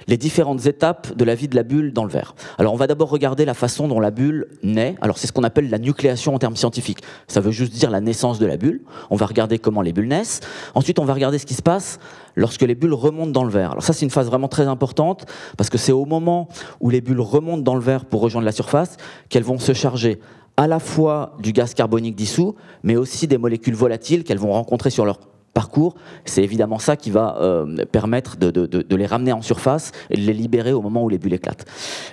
les 0.08 0.18
différentes 0.18 0.66
étapes 0.66 1.16
de 1.16 1.26
la 1.26 1.36
vie 1.36 1.48
de 1.48 1.56
la 1.56 1.64
bulle 1.64 1.94
dans 1.94 2.04
le 2.04 2.10
verre. 2.10 2.36
Alors 2.58 2.74
on 2.74 2.78
va 2.78 2.88
d'abord 2.88 3.10
regarder 3.10 3.46
la 3.46 3.54
façon 3.54 3.88
dont 3.88 4.00
la 4.00 4.12
bulle 4.12 4.48
naît. 4.64 4.96
Alors 5.02 5.18
c'est 5.18 5.28
ce 5.28 5.34
qu'on 5.34 5.44
appelle 5.44 5.70
la 5.70 5.80
nucléation 5.80 6.34
en 6.34 6.40
termes 6.40 6.56
scientifiques. 6.56 7.00
Ça 7.28 7.42
veut 7.42 7.52
juste 7.52 7.74
dire 7.74 7.90
la 7.90 8.02
naissance 8.02 8.40
de 8.40 8.46
la 8.46 8.58
bulle. 8.58 8.82
On 9.10 9.16
va 9.16 9.26
regarder 9.26 9.60
comment 9.60 9.82
les 9.82 9.94
bulles 9.94 10.08
naissent. 10.08 10.42
Ensuite 10.76 11.00
on 11.00 11.06
va 11.06 11.14
regarder 11.14 11.40
ce 11.40 11.46
qui 11.46 11.56
se 11.56 11.62
passe 11.62 12.00
lorsque 12.36 12.62
les 12.62 12.76
bulles 12.76 12.94
remontent 12.94 13.32
dans 13.32 13.44
le 13.44 13.52
verre. 13.52 13.72
Alors 13.72 13.84
ça 13.84 13.94
c'est 13.94 14.06
une 14.06 14.12
phase 14.12 14.28
vraiment 14.28 14.48
très 14.48 14.68
importante 14.68 15.26
parce 15.58 15.70
que 15.70 15.78
c'est 15.78 15.92
au 15.92 16.06
moment 16.06 16.48
où 16.80 16.90
les 16.90 17.02
bulles 17.02 17.22
remontent 17.22 17.64
dans 17.64 17.76
le 17.76 17.82
verre 17.82 18.06
pour 18.06 18.22
rejoindre 18.22 18.46
la 18.46 18.52
surface 18.52 18.98
qu'elles 19.30 19.44
vont 19.44 19.60
se 19.60 19.74
charger 19.74 20.20
à 20.58 20.68
la 20.68 20.80
fois 20.80 21.36
du 21.40 21.52
gaz 21.52 21.74
carbonique 21.74 22.16
dissous, 22.16 22.56
mais 22.84 22.96
aussi 22.96 23.28
des 23.28 23.38
molécules 23.38 23.76
volatiles 23.76 24.24
qu'elles 24.24 24.40
vont 24.40 24.54
rencontrer 24.54 24.90
sur 24.90 25.06
leur 25.06 25.20
parcours, 25.56 25.96
c'est 26.26 26.44
évidemment 26.44 26.78
ça 26.78 26.98
qui 26.98 27.10
va 27.10 27.38
euh, 27.40 27.86
permettre 27.86 28.38
de, 28.38 28.96
les 28.96 29.06
ramener 29.08 29.32
en 29.32 29.42
surface 29.42 29.92
et 30.12 30.18
de 30.18 30.22
les 30.22 30.34
libérer 30.34 30.74
au 30.74 30.82
moment 30.82 31.04
où 31.04 31.10
les 31.10 31.18
bulles 31.18 31.34
éclatent. 31.34 31.66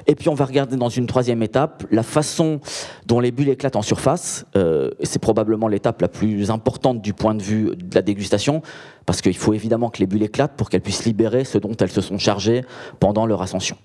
Et 0.07 0.14
puis 0.14 0.31
on 0.31 0.35
va 0.35 0.46
regarder 0.46 0.76
dans 0.76 0.88
une 0.88 1.07
troisième 1.07 1.42
étape 1.42 1.85
la 1.90 2.05
façon 2.05 2.61
dont 3.07 3.20
les 3.20 3.33
bulles 3.33 3.50
éclatent 3.50 3.76
en 3.76 3.83
surface. 3.83 4.46
Euh, 4.57 4.90
c'est 5.02 5.18
probablement 5.18 5.68
l'étape 5.68 6.00
la 6.00 6.09
plus 6.09 6.50
importante 6.50 7.02
du 7.02 7.12
point 7.12 7.35
de 7.35 7.42
vue 7.42 7.76
de 7.76 7.94
la 7.94 8.02
dégustation, 8.02 8.62
parce 9.05 9.20
qu'il 9.20 9.37
faut 9.37 9.52
évidemment 9.52 9.90
que 9.90 9.98
les 9.98 10.07
bulles 10.07 10.22
éclatent 10.22 10.57
pour 10.57 10.70
qu'elles 10.70 10.81
puissent 10.81 11.05
libérer 11.05 11.44
ce 11.44 11.59
dont 11.59 11.76
elles 11.81 11.90
se 11.90 12.00
sont 12.00 12.18
chargées 12.18 12.64
pendant 13.00 13.26
leur 13.26 13.42
ascension. 13.42 13.76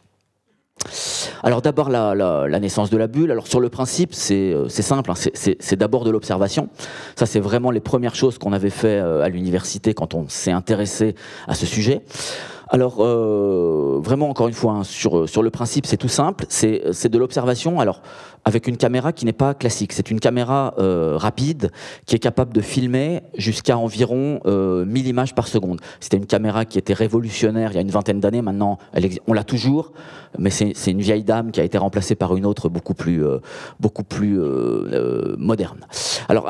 Alors 1.43 1.61
d'abord 1.61 1.89
la, 1.89 2.59
naissance 2.59 2.89
de 2.89 2.97
la 2.97 3.07
bulle. 3.07 3.31
Alors 3.31 3.47
sur 3.47 3.59
le 3.59 3.69
principe, 3.69 4.13
c'est 4.13 4.53
euh, 4.53 4.69
simple, 4.69 5.11
hein. 5.11 5.15
c'est 5.33 5.75
d'abord 5.75 6.03
de 6.03 6.11
l'observation. 6.11 6.69
Ça 7.15 7.25
c'est 7.25 7.39
vraiment 7.39 7.71
les 7.71 7.79
premières 7.79 8.15
choses 8.15 8.37
qu'on 8.37 8.53
avait 8.53 8.69
fait 8.69 8.99
euh, 8.99 9.23
à 9.23 9.29
l'université 9.29 9.93
quand 9.93 10.13
on 10.13 10.27
s'est 10.27 10.51
intéressé 10.51 11.15
à 11.47 11.55
ce 11.55 11.65
sujet. 11.65 12.01
Alors, 12.69 12.97
euh, 12.99 13.99
vraiment, 14.03 14.29
encore 14.29 14.49
une 14.49 14.53
fois, 14.53 14.73
hein, 14.73 14.83
sur, 14.83 15.29
sur 15.29 15.41
le 15.41 15.49
principe, 15.49 15.85
c'est 15.85 15.95
tout 15.95 16.09
simple. 16.09 16.45
C'est 16.49 17.07
de 17.07 17.17
l'observation. 17.17 17.79
Alors, 17.79 18.01
avec 18.47 18.67
une 18.67 18.77
caméra 18.77 19.11
qui 19.11 19.25
n'est 19.25 19.33
pas 19.33 19.53
classique. 19.53 19.91
C'est 19.91 20.09
une 20.09 20.21
caméra 20.21 20.73
euh, 20.79 21.17
rapide 21.17 21.69
qui 22.05 22.15
est 22.15 22.19
capable 22.19 22.53
de 22.53 22.61
filmer 22.61 23.23
jusqu'à 23.37 23.77
environ 23.77 24.39
euh, 24.45 24.85
1000 24.85 25.07
images 25.07 25.35
par 25.35 25.49
seconde. 25.49 25.81
C'était 25.99 26.15
une 26.15 26.27
caméra 26.27 26.63
qui 26.63 26.77
était 26.77 26.93
révolutionnaire 26.93 27.71
il 27.73 27.75
y 27.75 27.77
a 27.77 27.81
une 27.81 27.91
vingtaine 27.91 28.21
d'années. 28.21 28.41
Maintenant, 28.41 28.77
on 29.27 29.33
l'a 29.33 29.43
toujours, 29.43 29.91
mais 30.37 30.49
c'est 30.49 30.91
une 30.91 31.01
vieille 31.01 31.23
dame 31.23 31.51
qui 31.51 31.59
a 31.59 31.63
été 31.63 31.77
remplacée 31.77 32.15
par 32.15 32.35
une 32.35 32.45
autre 32.45 32.69
beaucoup 32.69 32.93
plus, 32.93 33.23
euh, 33.23 33.39
euh, 33.83 34.87
euh, 34.93 35.35
moderne. 35.37 35.85
Alors, 36.29 36.49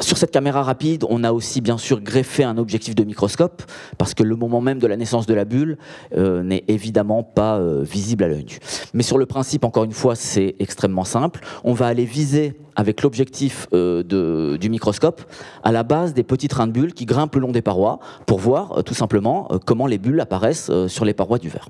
sur 0.00 0.16
cette 0.16 0.30
caméra 0.30 0.62
rapide, 0.62 1.04
on 1.08 1.24
a 1.24 1.32
aussi 1.32 1.60
bien 1.60 1.78
sûr 1.78 2.00
greffé 2.00 2.44
un 2.44 2.58
objectif 2.58 2.94
de 2.94 3.04
microscope 3.04 3.62
parce 3.96 4.14
que 4.14 4.22
le 4.22 4.36
moment 4.36 4.60
même 4.60 4.78
de 4.78 4.86
la 4.86 4.96
naissance 4.96 5.26
de 5.26 5.34
la 5.34 5.44
bulle 5.44 5.78
n'est 6.16 6.64
évidemment 6.68 7.22
pas 7.22 7.60
visible 7.82 8.24
à 8.24 8.28
l'œil 8.28 8.44
nu. 8.44 8.58
Mais 8.94 9.02
sur 9.02 9.18
le 9.18 9.26
principe, 9.26 9.64
encore 9.64 9.84
une 9.84 9.92
fois, 9.92 10.14
c'est 10.14 10.56
extrêmement 10.58 11.04
simple 11.04 11.27
on 11.64 11.72
va 11.72 11.86
aller 11.86 12.04
viser 12.04 12.54
avec 12.76 13.02
l'objectif 13.02 13.66
euh, 13.72 14.56
du 14.56 14.70
microscope 14.70 15.22
à 15.62 15.72
la 15.72 15.82
base 15.82 16.14
des 16.14 16.22
petites 16.22 16.50
trains 16.50 16.66
de 16.66 16.72
bulles 16.72 16.94
qui 16.94 17.06
grimpent 17.06 17.34
le 17.34 17.40
long 17.40 17.52
des 17.52 17.62
parois 17.62 17.98
pour 18.26 18.38
voir 18.38 18.78
euh, 18.78 18.82
tout 18.82 18.94
simplement 18.94 19.48
euh, 19.50 19.58
comment 19.58 19.86
les 19.86 19.98
bulles 19.98 20.20
apparaissent 20.20 20.70
sur 20.86 21.04
les 21.04 21.14
parois 21.14 21.38
du 21.38 21.48
verre. 21.48 21.68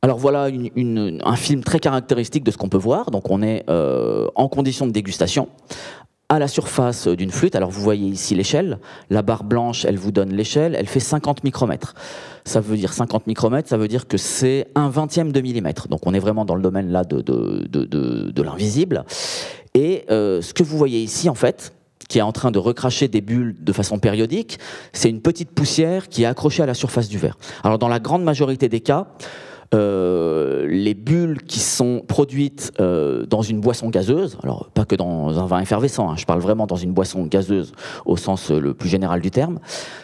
Alors 0.00 0.18
voilà 0.18 0.48
un 0.48 1.36
film 1.36 1.62
très 1.62 1.78
caractéristique 1.78 2.42
de 2.42 2.50
ce 2.50 2.56
qu'on 2.56 2.68
peut 2.68 2.78
voir. 2.78 3.12
Donc 3.12 3.30
on 3.30 3.40
est 3.40 3.64
en 3.68 4.48
condition 4.48 4.86
de 4.86 4.90
dégustation 4.90 5.48
à 6.32 6.38
la 6.38 6.48
surface 6.48 7.08
d'une 7.08 7.30
flûte. 7.30 7.56
Alors 7.56 7.70
vous 7.70 7.82
voyez 7.82 8.08
ici 8.08 8.34
l'échelle. 8.34 8.78
La 9.10 9.20
barre 9.20 9.44
blanche, 9.44 9.84
elle 9.84 9.98
vous 9.98 10.12
donne 10.12 10.32
l'échelle. 10.32 10.74
Elle 10.74 10.86
fait 10.86 10.98
50 10.98 11.44
micromètres. 11.44 11.94
Ça 12.46 12.60
veut 12.60 12.78
dire 12.78 12.94
50 12.94 13.26
micromètres, 13.26 13.68
ça 13.68 13.76
veut 13.76 13.86
dire 13.86 14.08
que 14.08 14.16
c'est 14.16 14.66
un 14.74 14.88
vingtième 14.88 15.30
de 15.30 15.40
millimètre. 15.42 15.88
Donc 15.88 16.06
on 16.06 16.14
est 16.14 16.18
vraiment 16.18 16.46
dans 16.46 16.54
le 16.54 16.62
domaine 16.62 16.90
là 16.90 17.04
de, 17.04 18.42
l'invisible. 18.42 19.04
Et 19.74 20.06
euh, 20.10 20.40
ce 20.40 20.54
que 20.54 20.62
vous 20.62 20.78
voyez 20.78 21.02
ici, 21.02 21.28
en 21.28 21.34
fait, 21.34 21.74
qui 22.08 22.16
est 22.16 22.22
en 22.22 22.32
train 22.32 22.50
de 22.50 22.58
recracher 22.58 23.08
des 23.08 23.20
bulles 23.20 23.54
de 23.60 23.72
façon 23.74 23.98
périodique, 23.98 24.58
c'est 24.94 25.10
une 25.10 25.20
petite 25.20 25.50
poussière 25.50 26.08
qui 26.08 26.22
est 26.22 26.26
accrochée 26.26 26.62
à 26.62 26.66
la 26.66 26.74
surface 26.74 27.10
du 27.10 27.18
verre. 27.18 27.36
Alors 27.62 27.78
dans 27.78 27.88
la 27.88 28.00
grande 28.00 28.24
majorité 28.24 28.70
des 28.70 28.80
cas, 28.80 29.08
euh, 29.74 30.66
les 30.68 30.92
bulles 30.92 31.40
qui 31.42 31.58
sont 31.58 32.02
produites 32.06 32.72
euh, 32.78 33.24
dans 33.24 33.40
une 33.40 33.58
boisson 33.60 33.88
gazeuse, 33.88 34.36
alors 34.42 34.68
pas 34.74 34.84
que 34.84 34.94
dans 34.94 35.38
un 35.38 35.46
vin 35.46 35.60
effervescent, 35.60 36.10
hein, 36.10 36.16
je 36.16 36.26
parle 36.26 36.40
vraiment 36.40 36.66
dans 36.66 36.76
une 36.76 36.92
boisson 36.92 37.24
gazeuse 37.24 37.72
au 38.04 38.18
sens 38.18 38.50
euh, 38.50 38.60
le 38.60 38.74
plus 38.74 38.90
général 38.90 39.22
du 39.22 39.30
terme, 39.30 39.60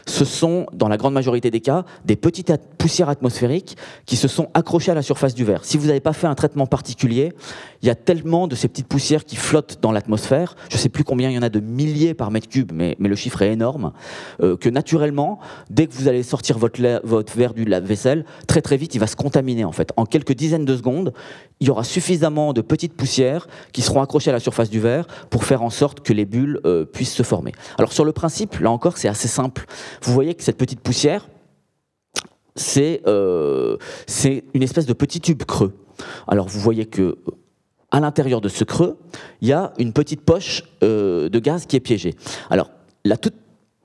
ce 0.06 0.24
sont 0.24 0.64
dans 0.72 0.88
la 0.88 0.96
grande 0.96 1.12
majorité 1.12 1.50
des 1.50 1.60
cas 1.60 1.84
des 2.06 2.16
petites 2.16 2.50
poussières 2.78 3.10
atmosphériques 3.10 3.76
qui 4.06 4.16
se 4.16 4.26
sont 4.26 4.48
accrochées 4.54 4.90
à 4.90 4.94
la 4.94 5.02
surface 5.02 5.34
du 5.34 5.44
verre. 5.44 5.66
Si 5.66 5.76
vous 5.76 5.88
n'avez 5.88 6.00
pas 6.00 6.14
fait 6.14 6.26
un 6.26 6.34
traitement 6.34 6.66
particulier, 6.66 7.34
il 7.82 7.88
y 7.88 7.90
a 7.90 7.94
tellement 7.94 8.48
de 8.48 8.54
ces 8.54 8.68
petites 8.68 8.88
poussières 8.88 9.26
qui 9.26 9.36
flottent 9.36 9.80
dans 9.82 9.92
l'atmosphère, 9.92 10.56
je 10.70 10.76
ne 10.76 10.80
sais 10.80 10.88
plus 10.88 11.04
combien 11.04 11.28
il 11.28 11.34
y 11.34 11.38
en 11.38 11.42
a 11.42 11.50
de 11.50 11.60
milliers 11.60 12.14
par 12.14 12.30
mètre 12.30 12.48
cube, 12.48 12.72
mais, 12.72 12.96
le 12.98 13.16
chiffre 13.16 13.40
est 13.42 13.52
énorme, 13.52 13.92
que 14.38 14.68
naturellement, 14.68 15.38
dès 15.70 15.86
que 15.86 15.94
vous 15.94 16.08
allez 16.08 16.22
sortir 16.22 16.58
votre, 16.58 16.78
votre 17.04 17.36
verre 17.36 17.54
du 17.54 17.64
lave-vaisselle, 17.64 18.26
très 18.46 18.60
très 18.60 18.76
vite, 18.76 18.94
il 18.94 18.98
va 18.98 19.06
se 19.06 19.16
contaminer 19.16 19.57
en 19.64 19.72
fait. 19.72 19.92
En 19.96 20.06
quelques 20.06 20.32
dizaines 20.32 20.64
de 20.64 20.76
secondes, 20.76 21.12
il 21.60 21.66
y 21.66 21.70
aura 21.70 21.84
suffisamment 21.84 22.52
de 22.52 22.60
petites 22.60 22.94
poussières 22.94 23.46
qui 23.72 23.82
seront 23.82 24.02
accrochées 24.02 24.30
à 24.30 24.32
la 24.32 24.40
surface 24.40 24.70
du 24.70 24.80
verre 24.80 25.06
pour 25.30 25.44
faire 25.44 25.62
en 25.62 25.70
sorte 25.70 26.00
que 26.00 26.12
les 26.12 26.24
bulles 26.24 26.60
euh, 26.64 26.84
puissent 26.84 27.14
se 27.14 27.22
former. 27.22 27.52
Alors 27.78 27.92
sur 27.92 28.04
le 28.04 28.12
principe, 28.12 28.58
là 28.58 28.70
encore, 28.70 28.96
c'est 28.96 29.08
assez 29.08 29.28
simple. 29.28 29.66
Vous 30.02 30.12
voyez 30.12 30.34
que 30.34 30.42
cette 30.42 30.58
petite 30.58 30.80
poussière, 30.80 31.28
c'est 32.56 33.02
euh, 33.06 33.76
une 34.54 34.62
espèce 34.62 34.86
de 34.86 34.92
petit 34.92 35.20
tube 35.20 35.42
creux. 35.44 35.74
Alors 36.26 36.48
vous 36.48 36.60
voyez 36.60 36.86
que 36.86 37.16
à 37.90 38.00
l'intérieur 38.00 38.40
de 38.40 38.48
ce 38.48 38.64
creux, 38.64 38.98
il 39.40 39.48
y 39.48 39.52
a 39.52 39.72
une 39.78 39.92
petite 39.92 40.20
poche 40.20 40.62
euh, 40.82 41.28
de 41.28 41.38
gaz 41.38 41.66
qui 41.66 41.76
est 41.76 41.80
piégée. 41.80 42.14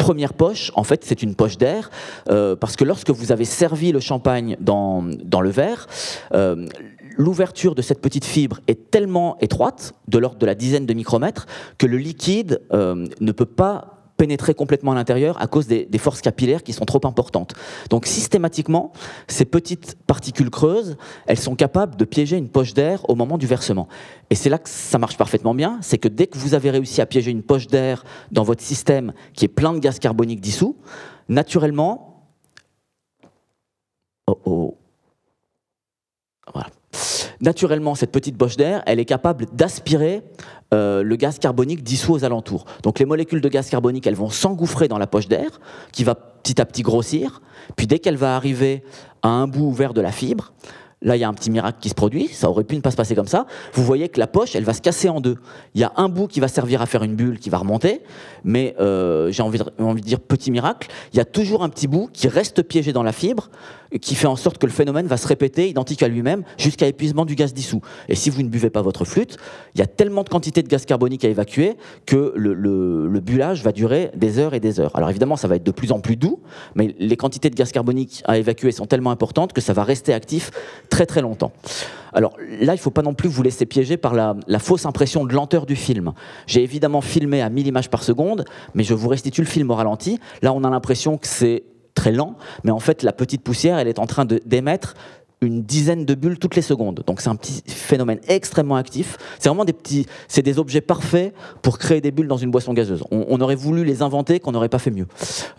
Première 0.03 0.33
poche, 0.33 0.69
en 0.75 0.83
fait, 0.83 1.05
c'est 1.05 1.23
une 1.23 1.33
poche 1.33 1.57
d'air, 1.57 1.89
euh, 2.29 2.57
parce 2.57 2.75
que 2.75 2.83
lorsque 2.83 3.09
vous 3.09 3.31
avez 3.31 3.45
servi 3.45 3.93
le 3.93 4.01
champagne 4.01 4.57
dans, 4.59 5.01
dans 5.23 5.39
le 5.39 5.49
verre, 5.49 5.87
euh, 6.33 6.67
l'ouverture 7.15 7.73
de 7.73 7.81
cette 7.81 8.01
petite 8.01 8.25
fibre 8.25 8.59
est 8.67 8.91
tellement 8.91 9.37
étroite, 9.39 9.93
de 10.09 10.17
l'ordre 10.17 10.39
de 10.39 10.45
la 10.45 10.55
dizaine 10.55 10.85
de 10.85 10.93
micromètres, 10.93 11.45
que 11.77 11.87
le 11.87 11.95
liquide 11.95 12.59
euh, 12.73 13.07
ne 13.21 13.31
peut 13.31 13.45
pas 13.45 14.02
pénétrer 14.23 14.53
complètement 14.53 14.93
à 14.93 14.95
l'intérieur 14.95 15.35
à 15.41 15.47
cause 15.47 15.67
des, 15.67 15.97
forces 15.97 16.21
capillaires 16.21 16.63
qui 16.63 16.71
sont 16.71 16.85
trop 16.85 17.01
importantes. 17.03 17.55
Donc 17.89 18.05
systématiquement, 18.05 18.93
ces 19.27 19.43
petites 19.43 19.97
particules 20.07 20.49
creuses, 20.49 20.95
elles 21.27 21.37
sont 21.37 21.55
capables 21.55 21.97
de 21.97 22.05
piéger 22.05 22.37
une 22.37 22.47
poche 22.47 22.73
d'air 22.73 23.01
au 23.09 23.15
moment 23.15 23.37
du 23.37 23.47
versement. 23.47 23.89
Et 24.29 24.35
c'est 24.35 24.49
là 24.49 24.59
que 24.59 24.69
ça 24.69 24.97
marche 24.97 25.17
parfaitement 25.17 25.53
bien, 25.53 25.77
c'est 25.81 25.97
que 25.97 26.07
dès 26.07 26.27
que 26.27 26.37
vous 26.37 26.53
avez 26.53 26.69
réussi 26.69 27.01
à 27.01 27.05
piéger 27.05 27.31
une 27.31 27.43
poche 27.43 27.67
d'air 27.67 28.05
dans 28.31 28.43
votre 28.43 28.61
système 28.61 29.11
qui 29.33 29.43
est 29.43 29.49
plein 29.49 29.73
de 29.73 29.79
gaz 29.79 29.99
carbonique 29.99 30.39
dissous, 30.39 30.77
naturellement... 31.27 32.23
Oh 34.27 34.39
oh. 34.45 34.77
Voilà. 36.53 36.69
Naturellement, 37.43 37.93
cette 37.93 38.13
petite 38.13 38.37
poche 38.37 38.55
d'air, 38.55 38.81
elle 38.85 39.01
est 39.01 39.05
capable 39.05 39.47
d'aspirer 39.51 40.21
euh, 40.73 41.03
le 41.03 41.15
gaz 41.17 41.39
carbonique 41.39 41.83
dissous 41.83 42.13
aux 42.13 42.23
alentours. 42.23 42.63
Donc 42.83 42.99
les 42.99 43.05
molécules 43.05 43.41
de 43.41 43.49
gaz 43.49 43.69
carbonique, 43.69 44.07
elles 44.07 44.15
vont 44.15 44.29
s'engouffrer 44.29 44.87
dans 44.87 44.97
la 44.97 45.07
poche 45.07 45.27
d'air, 45.27 45.59
qui 45.91 46.05
va 46.05 46.15
petit 46.15 46.61
à 46.61 46.65
petit 46.65 46.83
grossir, 46.83 47.41
puis 47.75 47.85
dès 47.85 47.99
qu'elle 47.99 48.15
va 48.15 48.37
arriver 48.37 48.81
à 49.23 49.27
un 49.27 49.47
bout 49.47 49.65
ouvert 49.65 49.93
de 49.93 49.99
la 49.99 50.13
fibre, 50.13 50.53
Là, 51.03 51.17
il 51.17 51.19
y 51.19 51.23
a 51.23 51.27
un 51.27 51.33
petit 51.33 51.51
miracle 51.51 51.77
qui 51.81 51.89
se 51.89 51.93
produit. 51.93 52.29
Ça 52.29 52.49
aurait 52.49 52.63
pu 52.63 52.75
ne 52.75 52.81
pas 52.81 52.91
se 52.91 52.95
passer 52.95 53.13
comme 53.13 53.27
ça. 53.27 53.45
Vous 53.73 53.83
voyez 53.83 54.09
que 54.09 54.19
la 54.19 54.27
poche, 54.27 54.55
elle 54.55 54.63
va 54.63 54.73
se 54.73 54.81
casser 54.81 55.09
en 55.09 55.19
deux. 55.19 55.37
Il 55.75 55.81
y 55.81 55.83
a 55.83 55.91
un 55.97 56.09
bout 56.09 56.27
qui 56.27 56.39
va 56.39 56.47
servir 56.47 56.81
à 56.81 56.85
faire 56.85 57.03
une 57.03 57.15
bulle 57.15 57.39
qui 57.39 57.49
va 57.49 57.57
remonter, 57.57 58.01
mais 58.43 58.75
euh, 58.79 59.29
j'ai 59.29 59.43
envie, 59.43 59.59
de 59.59 59.99
dire 59.99 60.19
petit 60.19 60.49
miracle. 60.49 60.87
Il 61.11 61.17
y 61.17 61.19
a 61.19 61.25
toujours 61.25 61.63
un 61.63 61.69
petit 61.69 61.87
bout 61.87 62.09
qui 62.11 62.27
reste 62.27 62.63
piégé 62.63 62.93
dans 62.93 63.03
la 63.03 63.11
fibre, 63.11 63.49
qui 64.01 64.15
fait 64.15 64.27
en 64.27 64.35
sorte 64.35 64.57
que 64.57 64.65
le 64.65 64.71
phénomène 64.71 65.07
va 65.07 65.17
se 65.17 65.27
répéter 65.27 65.69
identique 65.69 66.01
à 66.01 66.07
lui-même 66.07 66.43
jusqu'à 66.57 66.87
épuisement 66.87 67.25
du 67.25 67.35
gaz 67.35 67.53
dissous. 67.53 67.81
Et 68.09 68.15
si 68.15 68.29
vous 68.29 68.41
ne 68.41 68.47
buvez 68.47 68.69
pas 68.69 68.81
votre 68.81 69.05
flûte, 69.05 69.37
il 69.75 69.79
y 69.79 69.83
a 69.83 69.87
tellement 69.87 70.23
de 70.23 70.29
quantité 70.29 70.63
de 70.63 70.67
gaz 70.67 70.85
carbonique 70.85 71.25
à 71.25 71.29
évacuer 71.29 71.77
que 72.05 72.33
le, 72.35 72.53
le, 72.53 73.07
le 73.07 73.19
bullage 73.19 73.63
va 73.63 73.71
durer 73.71 74.09
des 74.15 74.39
heures 74.39 74.53
et 74.53 74.59
des 74.59 74.79
heures. 74.79 74.95
Alors 74.95 75.09
évidemment, 75.09 75.35
ça 75.35 75.47
va 75.47 75.57
être 75.57 75.63
de 75.63 75.71
plus 75.71 75.91
en 75.91 75.99
plus 75.99 76.15
doux, 76.15 76.39
mais 76.75 76.95
les 76.97 77.17
quantités 77.17 77.49
de 77.49 77.55
gaz 77.55 77.71
carbonique 77.71 78.23
à 78.25 78.37
évacuer 78.37 78.71
sont 78.71 78.85
tellement 78.85 79.11
importantes 79.11 79.53
que 79.53 79.61
ça 79.61 79.73
va 79.73 79.83
rester 79.83 80.13
actif 80.13 80.51
très 80.93 81.07
très 81.07 81.21
longtemps. 81.21 81.51
Alors 82.13 82.37
là, 82.37 82.73
il 82.73 82.77
ne 82.77 82.81
faut 82.81 82.91
pas 82.91 83.01
non 83.01 83.15
plus 83.15 83.27
vous 83.27 83.41
laisser 83.41 83.65
piéger 83.65 83.97
par 83.97 84.13
la, 84.13 84.35
fausse 84.59 84.85
impression 84.85 85.25
de 85.25 85.33
lenteur 85.33 85.65
du 85.65 85.75
film. 85.75 86.13
J'ai 86.45 86.61
évidemment 86.61 87.01
filmé 87.01 87.41
à 87.41 87.49
1000 87.49 87.65
images 87.65 87.89
par 87.89 88.03
seconde, 88.03 88.45
mais 88.75 88.83
je 88.83 88.93
vous 88.93 89.09
restitue 89.09 89.41
le 89.41 89.47
film 89.47 89.71
au 89.71 89.75
ralenti. 89.75 90.19
Là, 90.43 90.53
on 90.53 90.63
a 90.63 90.69
l'impression 90.69 91.17
que 91.17 91.25
c'est 91.25 91.63
très 91.95 92.11
lent, 92.11 92.35
mais 92.63 92.69
en 92.69 92.79
fait, 92.79 93.01
la 93.01 93.11
petite 93.11 93.41
poussière, 93.41 93.79
elle 93.79 93.87
est 93.87 93.97
en 93.97 94.05
train 94.05 94.25
d'émettre 94.25 94.93
une 95.45 95.63
dizaine 95.63 96.05
de 96.05 96.15
bulles 96.15 96.39
toutes 96.39 96.55
les 96.55 96.61
secondes. 96.61 97.03
Donc 97.05 97.21
c'est 97.21 97.29
un 97.29 97.35
petit 97.35 97.63
phénomène 97.67 98.19
extrêmement 98.27 98.75
actif. 98.75 99.17
C'est 99.39 99.49
vraiment 99.49 99.65
des 99.65 99.73
petits, 99.73 100.05
c'est 100.27 100.41
des 100.41 100.59
objets 100.59 100.81
parfaits 100.81 101.33
pour 101.61 101.77
créer 101.77 102.01
des 102.01 102.11
bulles 102.11 102.27
dans 102.27 102.37
une 102.37 102.51
boisson 102.51 102.73
gazeuse. 102.73 103.03
On, 103.11 103.39
aurait 103.41 103.55
voulu 103.55 103.83
les 103.83 104.01
inventer, 104.01 104.39
qu'on 104.39 104.51
n'aurait 104.51 104.69
pas 104.69 104.79
fait 104.79 104.91
mieux. 104.91 105.07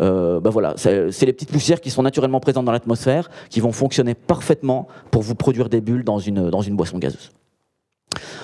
Euh, 0.01 0.41
ben 0.41 0.51
voilà, 0.51 0.75
c'est 0.77 1.27
les 1.27 1.33
petites 1.33 1.53
poussières 1.53 1.81
qui 1.81 1.91
sont 1.91 2.03
naturellement 2.03 2.41
présentes 2.41 2.65
dans 2.65 2.73
l'atmosphère, 2.73 3.31
qui 3.51 3.61
vont 3.61 3.73
fonctionner 3.73 4.15
parfaitement 4.15 4.89
pour 5.11 5.23
vous 5.23 5.35
produire 5.35 5.69
des 5.69 5.81
bulles 5.81 6.05
dans 6.05 6.19
une, 6.19 6.51
dans 6.51 6.63
une 6.63 6.77
boisson 6.77 6.99
gazeuse. 6.99 7.31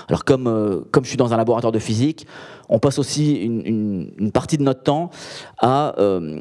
Alors 0.08 0.24
comme, 0.24 0.48
euh, 0.48 0.80
comme 0.90 1.04
je 1.04 1.08
suis 1.08 1.16
dans 1.16 1.32
un 1.32 1.36
laboratoire 1.36 1.72
de 1.72 1.78
physique, 1.78 2.26
on 2.68 2.78
passe 2.78 2.98
aussi 2.98 3.34
une, 3.34 4.10
une, 4.18 4.32
partie 4.32 4.58
de 4.58 4.62
notre 4.62 4.82
temps 4.82 5.10
à, 5.58 5.94
euh, 6.00 6.40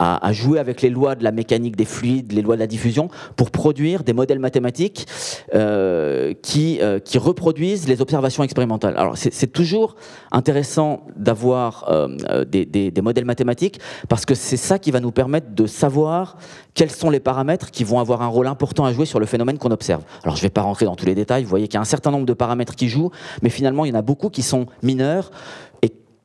à, 0.00 0.32
jouer 0.32 0.58
avec 0.58 0.80
les 0.80 0.88
lois 0.88 1.14
de 1.14 1.22
la 1.22 1.30
mécanique 1.30 1.76
des 1.76 1.84
fluides, 1.84 2.32
les 2.32 2.40
lois 2.40 2.54
de 2.54 2.60
la 2.60 2.66
diffusion, 2.66 3.10
pour 3.36 3.50
produire 3.50 4.02
des 4.02 4.14
modèles 4.14 4.38
mathématiques 4.38 5.06
euh, 5.54 6.32
qui, 6.42 6.78
euh, 6.80 6.98
qui 6.98 7.18
reproduisent 7.18 7.86
les 7.86 8.00
observations 8.00 8.42
expérimentales. 8.42 8.94
Alors 8.96 9.16
c'est 9.18 9.52
toujours 9.52 9.96
intéressant 10.32 11.02
d'avoir 11.16 11.84
euh, 11.90 12.44
des, 12.46 12.64
des, 12.64 12.90
des, 12.90 13.02
modèles 13.02 13.26
mathématiques 13.26 13.78
parce 14.08 14.24
que 14.24 14.34
c'est 14.34 14.56
ça 14.56 14.78
qui 14.78 14.90
va 14.90 15.00
nous 15.00 15.12
permettre 15.12 15.54
de 15.54 15.66
savoir 15.66 16.38
quels 16.72 16.90
sont 16.90 17.10
les 17.10 17.20
paramètres 17.20 17.70
qui 17.70 17.84
vont 17.84 17.98
avoir 17.98 18.22
un 18.22 18.26
rôle 18.28 18.46
important 18.46 18.86
à 18.86 18.92
jouer 18.92 19.04
sur 19.04 19.20
le 19.20 19.26
phénomène 19.26 19.58
qu'on 19.58 19.70
observe. 19.70 20.02
Alors 20.22 20.36
je 20.36 20.40
ne 20.40 20.46
vais 20.46 20.50
pas 20.50 20.62
rentrer 20.62 20.86
dans 20.86 20.96
tous 20.96 21.06
les 21.06 21.14
détails, 21.14 21.42
vous 21.42 21.50
voyez 21.50 21.68
qu'il 21.68 21.74
y 21.74 21.78
a 21.78 21.82
un 21.82 21.84
certain 21.84 22.10
nombre 22.10 22.26
de 22.26 22.32
paramètres 22.32 22.74
qui 22.74 22.88
jouent, 22.88 23.10
mais 23.42 23.50
finalement 23.50 23.84
il 23.84 23.90
y 23.90 23.92
en 23.92 23.98
a 23.98 24.02
beaucoup 24.02 24.30
qui 24.30 24.42
sont 24.42 24.66
mineurs 24.82 25.30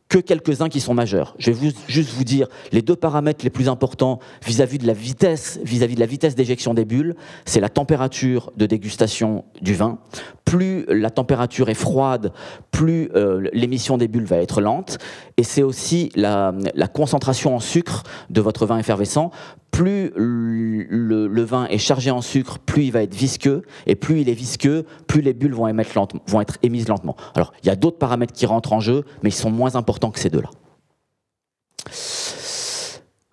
que 0.08 0.20
quelques-uns 0.20 0.70
qui 0.70 0.80
sont 0.80 0.94
majeurs. 0.94 1.36
Je 1.40 1.52
vais 1.52 1.74
juste 1.88 2.12
vous 2.12 2.24
dire 2.24 2.48
les 2.72 2.82
deux 2.82 2.96
paramètres 2.96 3.44
les 3.44 3.50
plus 3.50 3.68
importants 3.70 4.20
vis-à-vis 4.46 4.78
de 4.78 4.86
la 4.86 4.94
vitesse, 4.94 5.60
vis-à-vis 5.64 5.96
de 5.96 6.00
la 6.00 6.06
vitesse 6.06 6.36
d'éjection 6.36 6.74
des 6.74 6.86
bulles, 6.86 7.16
c'est 7.46 7.60
la 7.60 7.70
température 7.70 8.52
de 8.56 8.66
dégustation 8.66 9.46
du 9.62 9.74
vin. 9.74 9.98
Plus 10.46 10.86
la 10.88 11.10
température 11.10 11.70
est 11.70 11.74
froide, 11.74 12.32
plus 12.70 13.10
euh, 13.16 13.50
l'émission 13.52 13.98
des 13.98 14.08
bulles 14.08 14.26
va 14.26 14.38
être 14.38 14.62
lente, 14.62 15.00
et 15.38 15.44
c'est 15.44 15.64
aussi 15.64 16.12
la, 16.16 16.54
la 16.76 16.88
concentration 16.88 17.56
en 17.56 17.60
sucre 17.60 18.04
de 18.30 18.42
votre 18.42 18.68
vin 18.68 18.78
effervescent 18.78 19.32
plus 19.76 20.14
le, 20.16 21.44
vin 21.44 21.66
est 21.66 21.78
chargé 21.78 22.10
en 22.10 22.22
sucre, 22.22 22.60
plus 22.60 22.86
il 22.86 22.92
va 22.92 23.04
être 23.04 23.14
visqueux, 23.14 23.64
et 23.86 23.96
plus 23.96 24.22
il 24.22 24.30
est 24.30 24.34
visqueux, 24.34 24.86
plus 25.06 25.20
les 25.20 25.34
bulles 25.34 25.54
vont, 25.54 25.68
être 25.68 26.58
émises 26.64 26.88
lentement. 26.88 27.18
Alors, 27.36 27.52
il 27.62 27.68
y 27.68 27.70
a 27.70 27.76
d'autres 27.76 27.98
paramètres 27.98 28.32
qui 28.32 28.46
rentrent 28.46 28.72
en 28.72 28.80
jeu, 28.80 29.04
mais 29.22 29.30
ils 29.30 29.34
sont 29.34 29.52
moins 29.52 29.76
importants 29.76 30.12
que 30.12 30.20
ces 30.20 30.30
deux-là. 30.30 30.50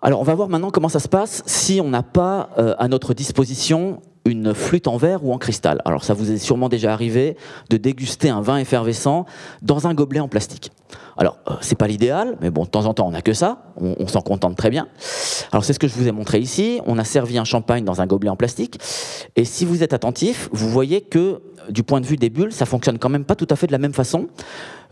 Alors, 0.01 0.21
on 0.21 0.25
va 0.25 0.35
voir 0.35 0.49
maintenant 0.49 0.73
comment 0.73 0.89
ça 0.89 0.99
se 0.99 1.09
passe 1.09 1.45
si 1.47 1.81
on 1.81 1.89
n'a 1.89 2.03
pas 2.03 2.51
euh, 2.59 2.75
à 2.77 2.89
notre 2.89 3.15
disposition 3.15 4.03
une 4.25 4.55
flûte 4.55 4.89
en 4.89 4.97
verre 4.97 5.25
ou 5.25 5.33
en 5.33 5.39
cristal. 5.39 5.81
Alors, 5.85 6.05
ça 6.05 6.15
vous 6.15 6.31
est 6.31 6.39
sûrement 6.39 6.69
déjà 6.69 6.93
arrivé 6.93 7.37
de 7.71 7.77
déguster 7.77 8.29
un 8.29 8.41
vin 8.41 8.59
effervescent 8.59 9.27
dans 9.63 9.87
un 9.87 9.95
gobelet 9.95 10.21
en 10.21 10.29
plastique. 10.29 10.71
Alors, 11.17 11.39
euh, 11.49 11.55
c'est 11.61 11.77
pas 11.77 11.87
l'idéal, 11.87 12.37
mais 12.41 12.51
bon, 12.51 12.65
de 12.65 12.69
temps 12.69 12.87
en 12.87 12.95
temps, 12.95 13.07
on 13.07 13.11
n'a 13.11 13.23
que 13.23 13.33
ça. 13.33 13.65
On, 13.77 14.07
s'en 14.07 14.21
contente 14.21 14.57
très 14.57 14.71
bien. 14.71 14.89
Alors, 15.51 15.65
c'est 15.65 15.73
ce 15.73 15.79
que 15.79 15.89
je 15.89 15.95
vous 15.95 16.09
ai 16.09 16.13
montré 16.13 16.39
ici. 16.39 16.81
On 16.87 16.99
a 16.99 17.05
servi 17.05 17.39
un 17.39 17.45
champagne 17.45 17.85
dans 17.85 18.01
un 18.01 18.07
gobelet 18.07 18.31
en 18.31 18.37
plastique. 18.37 18.79
Et 19.37 19.45
si 19.45 19.65
vous 19.65 19.83
êtes 19.83 19.93
attentif, 19.93 20.49
vous 20.53 20.69
voyez 20.69 21.01
que, 21.01 21.41
du 21.69 21.83
point 21.83 22.01
de 22.01 22.07
vue 22.07 22.17
des 22.17 22.31
bulles, 22.31 22.53
ça 22.53 22.67
fonctionne 22.67 22.99
quand 22.99 23.09
même 23.09 23.25
pas 23.25 23.37
tout 23.37 23.47
à 23.51 23.57
fait 23.57 23.67
de 23.67 23.73
la 23.73 23.79
même 23.79 23.93
façon 23.93 24.29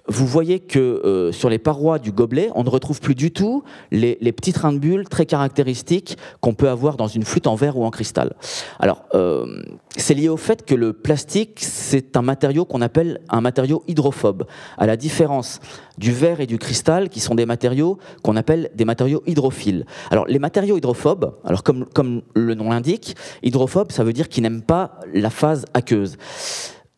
vous 0.08 0.26
voyez 0.26 0.60
que 0.60 0.78
euh, 0.78 1.32
sur 1.32 1.48
les 1.48 1.58
parois 1.58 1.98
du 1.98 2.12
gobelet, 2.12 2.50
on 2.54 2.64
ne 2.64 2.70
retrouve 2.70 3.00
plus 3.00 3.14
du 3.14 3.30
tout 3.32 3.62
les, 3.90 4.16
petits 4.32 4.52
trains 4.52 4.72
de 4.72 4.78
bulles 4.78 5.08
très 5.08 5.26
caractéristiques 5.26 6.16
qu'on 6.40 6.54
peut 6.54 6.68
avoir 6.68 6.96
dans 6.96 7.08
une 7.08 7.24
flûte 7.24 7.46
en 7.46 7.54
verre 7.54 7.76
ou 7.76 7.84
en 7.84 7.90
cristal. 7.90 8.34
Alors, 8.78 9.04
euh, 9.14 9.62
c'est 9.96 10.14
lié 10.14 10.28
au 10.28 10.36
fait 10.36 10.64
que 10.64 10.74
le 10.74 10.92
plastique, 10.92 11.58
c'est 11.60 12.16
un 12.16 12.22
matériau 12.22 12.64
qu'on 12.64 12.80
appelle 12.80 13.20
un 13.28 13.40
matériau 13.40 13.82
hydrophobe, 13.88 14.44
à 14.78 14.86
la 14.86 14.96
différence 14.96 15.60
du 15.98 16.12
verre 16.12 16.40
et 16.40 16.46
du 16.46 16.58
cristal, 16.58 17.08
qui 17.08 17.20
sont 17.20 17.34
des 17.34 17.46
matériaux 17.46 17.98
qu'on 18.22 18.36
appelle 18.36 18.70
des 18.74 18.84
matériaux 18.84 19.22
hydrophiles. 19.26 19.84
Alors, 20.10 20.26
les 20.26 20.38
matériaux 20.38 20.76
hydrophobes, 20.76 21.34
alors 21.44 21.62
comme, 21.62 21.86
comme 21.86 22.22
le 22.34 22.54
nom 22.54 22.70
l'indique, 22.70 23.16
hydrophobe, 23.42 23.92
ça 23.92 24.04
veut 24.04 24.12
dire 24.12 24.28
qu'ils 24.28 24.42
n'aiment 24.42 24.62
pas 24.62 24.98
la 25.12 25.30
phase 25.30 25.66
aqueuse. 25.74 26.16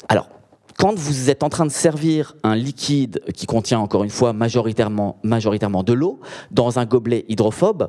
Alors, 0.08 0.28
quand 0.82 0.98
vous 0.98 1.30
êtes 1.30 1.44
en 1.44 1.48
train 1.48 1.64
de 1.64 1.70
servir 1.70 2.34
un 2.42 2.56
liquide 2.56 3.22
qui 3.36 3.46
contient 3.46 3.78
encore 3.78 4.02
une 4.02 4.10
fois 4.10 4.32
majoritairement, 4.32 5.20
majoritairement 5.22 5.84
de 5.84 5.92
l'eau 5.92 6.18
dans 6.50 6.80
un 6.80 6.86
gobelet 6.86 7.24
hydrophobe, 7.28 7.88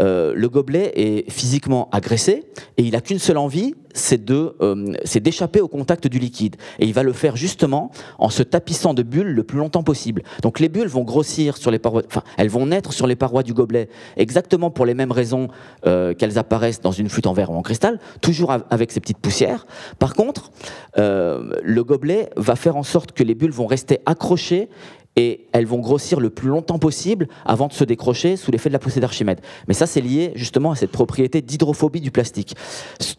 euh, 0.00 0.34
le 0.36 0.48
gobelet 0.50 0.92
est 0.94 1.30
physiquement 1.30 1.88
agressé 1.90 2.44
et 2.76 2.82
il 2.82 2.92
n'a 2.92 3.00
qu'une 3.00 3.18
seule 3.18 3.38
envie, 3.38 3.74
c'est 3.94 4.22
de, 4.22 4.54
euh, 4.60 4.94
d'échapper 5.14 5.60
au 5.60 5.68
contact 5.68 6.06
du 6.06 6.18
liquide. 6.18 6.56
Et 6.78 6.84
il 6.84 6.92
va 6.92 7.02
le 7.02 7.12
faire 7.12 7.36
justement 7.36 7.90
en 8.18 8.28
se 8.28 8.42
tapissant 8.42 8.92
de 8.92 9.02
bulles 9.02 9.32
le 9.32 9.42
plus 9.42 9.58
longtemps 9.58 9.82
possible. 9.82 10.22
Donc 10.42 10.60
les 10.60 10.68
bulles 10.68 10.88
vont 10.88 11.04
grossir 11.04 11.56
sur 11.56 11.70
les 11.70 11.78
parois, 11.78 12.02
enfin 12.06 12.22
elles 12.36 12.50
vont 12.50 12.66
naître 12.66 12.92
sur 12.92 13.06
les 13.06 13.16
parois 13.16 13.42
du 13.42 13.54
gobelet 13.54 13.88
exactement 14.16 14.70
pour 14.70 14.84
les 14.84 14.94
mêmes 14.94 15.12
raisons 15.12 15.48
euh, 15.86 16.12
qu'elles 16.12 16.38
apparaissent 16.38 16.80
dans 16.80 16.92
une 16.92 17.08
flûte 17.08 17.26
en 17.26 17.32
verre 17.32 17.50
ou 17.50 17.54
en 17.54 17.62
cristal, 17.62 17.98
toujours 18.20 18.52
avec 18.70 18.90
ces 18.90 19.00
petites 19.00 19.18
poussières. 19.18 19.66
Par 19.98 20.14
contre, 20.14 20.50
le 20.96 21.82
gobelet 21.82 22.30
va 22.36 22.56
faire 22.56 22.76
en 22.76 22.82
sorte 22.82 23.12
que 23.12 23.22
les 23.22 23.34
bulles 23.34 23.52
vont 23.52 23.66
rester 23.66 24.00
accrochées 24.06 24.68
et 25.16 25.46
elles 25.52 25.66
vont 25.66 25.78
grossir 25.78 26.20
le 26.20 26.30
plus 26.30 26.48
longtemps 26.48 26.78
possible 26.78 27.28
avant 27.44 27.68
de 27.68 27.72
se 27.72 27.84
décrocher 27.84 28.36
sous 28.36 28.50
l'effet 28.50 28.68
de 28.68 28.72
la 28.72 28.78
poussée 28.78 29.00
d'Archimède. 29.00 29.40
Mais 29.68 29.74
ça, 29.74 29.86
c'est 29.86 30.00
lié 30.00 30.32
justement 30.34 30.72
à 30.72 30.76
cette 30.76 30.90
propriété 30.90 31.40
d'hydrophobie 31.40 32.00
du 32.00 32.10
plastique. 32.10 32.56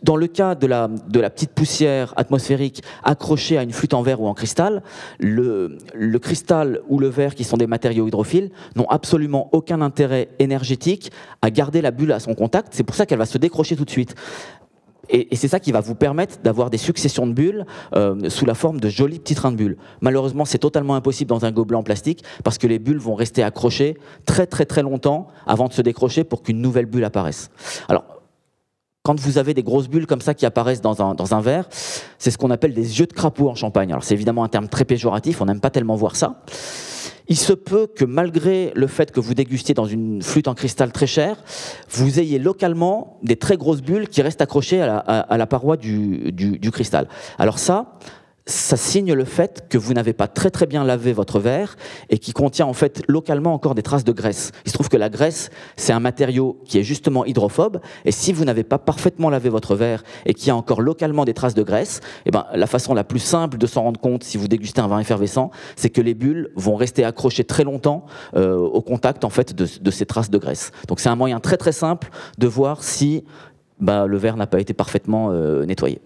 Dans 0.04 0.16
le 0.16 0.28
cas 0.28 0.56
de 0.56 0.68
la, 0.68 0.90
petite 1.30 1.52
poussière 1.52 2.14
atmosphérique 2.18 2.84
accrochée 3.04 3.58
à 3.58 3.64
une 3.64 3.72
flûte 3.72 3.94
en 3.94 4.02
verre 4.02 4.22
ou 4.22 4.28
en 4.28 4.34
cristal, 4.34 4.84
le 5.20 6.18
cristal 6.20 6.82
ou 6.90 7.00
le 7.00 7.08
verre, 7.08 7.36
qui 7.36 7.44
sont 7.44 7.58
des 7.58 7.68
matériaux 7.68 8.08
hydrophiles, 8.08 8.52
n'ont 8.76 8.88
absolument 8.88 9.50
aucun 9.52 9.82
intérêt 9.82 10.30
énergétique 10.40 11.12
à 11.42 11.50
garder 11.50 11.82
la 11.82 11.92
bulle 11.92 12.12
à 12.12 12.20
son 12.20 12.34
contact. 12.34 12.70
C'est 12.72 12.84
pour 12.84 12.96
ça 12.96 13.06
qu'elle 13.06 13.20
va 13.20 13.26
se 13.26 13.38
décrocher 13.38 13.76
tout 13.76 13.86
de 13.86 13.90
suite. 13.90 14.16
Et, 15.10 15.36
c'est 15.36 15.48
ça 15.48 15.60
qui 15.60 15.72
va 15.72 15.82
vous 15.82 15.96
permettre 15.96 16.40
d'avoir 16.44 16.70
des 16.70 16.78
successions 16.78 17.28
de 17.28 17.34
bulles 17.34 17.66
euh, 17.96 18.30
sous 18.30 18.46
la 18.46 18.54
forme 18.54 18.80
de 18.80 18.90
jolis 18.90 19.20
petits 19.20 19.36
trains 19.36 19.52
de 19.52 19.58
bulles. 19.58 19.78
Malheureusement, 20.02 20.46
c'est 20.46 20.58
totalement 20.58 20.96
impossible 20.96 21.30
dans 21.30 21.46
un 21.46 21.52
gobelet 21.52 21.78
en 21.78 21.84
plastique 21.84 22.24
parce 22.44 22.58
que 22.58 22.68
les 22.68 22.80
bulles 22.80 23.00
vont 23.00 23.16
rester 23.16 23.44
accrochées 23.44 23.98
très 24.26 24.48
très 24.48 24.66
très 24.66 24.82
longtemps 24.82 25.28
avant 25.46 25.68
de 25.68 25.74
se 25.74 25.82
décrocher 25.82 26.24
pour 26.24 26.44
qu'une 26.44 26.62
nouvelle 26.62 26.86
bulle 26.86 27.04
apparaisse. 27.04 27.50
Alors, 27.88 28.15
quand 29.06 29.20
vous 29.20 29.38
avez 29.38 29.54
des 29.54 29.62
grosses 29.62 29.88
bulles 29.88 30.08
comme 30.08 30.20
ça 30.20 30.34
qui 30.34 30.48
apparaissent 30.48 30.82
dans 30.82 31.00
un, 31.00 31.14
dans 31.14 31.36
un 31.36 31.40
verre, 31.40 31.70
c'est 32.18 32.32
ce 32.32 32.40
qu'on 32.40 32.50
appelle 32.50 32.74
des 32.74 33.00
yeux 33.00 33.06
de 33.06 33.14
crapaud 33.14 33.50
en 33.50 33.56
champagne. 33.56 33.92
Alors, 33.92 34.04
c'est 34.04 34.16
évidemment 34.16 34.44
un 34.44 34.50
terme 34.50 34.68
très 34.68 34.84
péjoratif, 34.84 35.42
on 35.42 35.46
n'aime 35.46 35.60
pas 35.60 35.70
tellement 35.70 35.96
voir 35.96 36.16
ça. 36.16 36.42
Il 37.28 37.38
se 37.38 37.54
peut 37.54 37.86
que 37.86 38.04
malgré 38.04 38.72
le 38.76 38.88
fait 38.88 39.12
que 39.12 39.20
vous 39.20 39.36
dégustiez 39.36 39.76
dans 39.76 39.86
une 39.86 40.24
flûte 40.24 40.48
en 40.48 40.56
cristal 40.56 40.92
très 40.92 41.06
chère, 41.06 41.38
vous 41.92 42.20
ayez 42.20 42.40
localement 42.40 43.20
des 43.22 43.36
très 43.36 43.58
grosses 43.58 43.82
bulles 43.82 44.10
qui 44.10 44.24
restent 44.24 44.42
accrochées 44.42 44.82
à 44.82 45.38
la, 45.38 45.48
paroi 45.48 45.78
du, 45.78 46.32
du 46.32 46.72
cristal. 46.72 47.08
Alors 47.38 47.60
ça, 47.60 48.00
ça 48.48 48.78
signe 48.78 49.14
le 49.14 49.26
fait 49.26 49.66
que 49.70 49.78
vous 49.78 49.94
n'avez 49.94 50.14
pas 50.14 50.28
très 50.28 50.52
très 50.52 50.68
bien 50.68 50.84
lavé 50.84 51.14
votre 51.14 51.40
verre 51.40 51.78
et 52.10 52.20
qui 52.20 52.32
contient 52.32 52.68
en 52.68 52.74
fait 52.74 53.02
localement 53.08 53.54
encore 53.54 53.74
des 53.74 53.82
traces 53.82 54.04
de 54.04 54.12
graisse. 54.12 54.52
Il 54.66 54.70
se 54.70 54.74
trouve 54.74 54.88
que 54.88 54.98
la 54.98 55.10
graisse, 55.10 55.50
c'est 55.78 55.94
un 55.94 56.00
matériau 56.00 56.60
qui 56.66 56.78
est 56.78 56.84
justement 56.84 57.26
hydrophobe 57.26 57.80
et 58.06 58.12
si 58.12 58.34
vous 58.34 58.46
n'avez 58.46 58.64
pas 58.64 58.78
parfaitement 58.78 59.32
lavé 59.32 59.50
votre 59.50 59.76
verre 59.76 60.04
et 60.28 60.36
qu'il 60.36 60.48
y 60.48 60.52
a 60.52 60.56
encore 60.56 60.82
localement 60.82 61.26
des 61.26 61.34
traces 61.34 61.56
de 61.56 61.64
graisse, 61.64 62.02
eh 62.28 62.32
ben, 62.32 62.46
la 62.54 62.68
façon 62.68 62.94
la 62.94 63.04
plus 63.04 63.20
simple 63.20 63.58
de 63.58 63.66
s'en 63.66 63.82
rendre 63.82 64.00
compte 64.00 64.24
si 64.24 64.38
vous 64.38 64.48
dégustez 64.48 64.80
un 64.80 64.88
vin 64.88 65.00
effervescent, 65.00 65.50
c'est 65.76 65.90
que 65.90 66.02
les 66.02 66.14
bulles 66.14 66.52
vont 66.56 66.76
rester 66.76 67.04
accrochées 67.04 67.46
très 67.46 67.64
longtemps 67.64 68.06
euh, 68.36 68.58
au 68.58 68.82
contact 68.82 69.24
en 69.26 69.32
fait 69.32 69.56
de, 69.56 69.92
ces 69.92 70.06
traces 70.06 70.30
de 70.30 70.38
graisse. 70.38 70.72
Donc 70.88 71.00
c'est 71.00 71.10
un 71.10 71.16
moyen 71.16 71.40
très 71.40 71.58
très 71.58 71.72
simple 71.72 72.10
de 72.38 72.46
voir 72.46 72.84
si 72.84 73.24
bah, 73.80 74.06
le 74.06 74.18
verre 74.18 74.38
n'a 74.38 74.48
pas 74.48 74.60
été 74.60 74.74
parfaitement 74.76 75.32
euh, 75.32 75.66
nettoyé. 75.66 76.00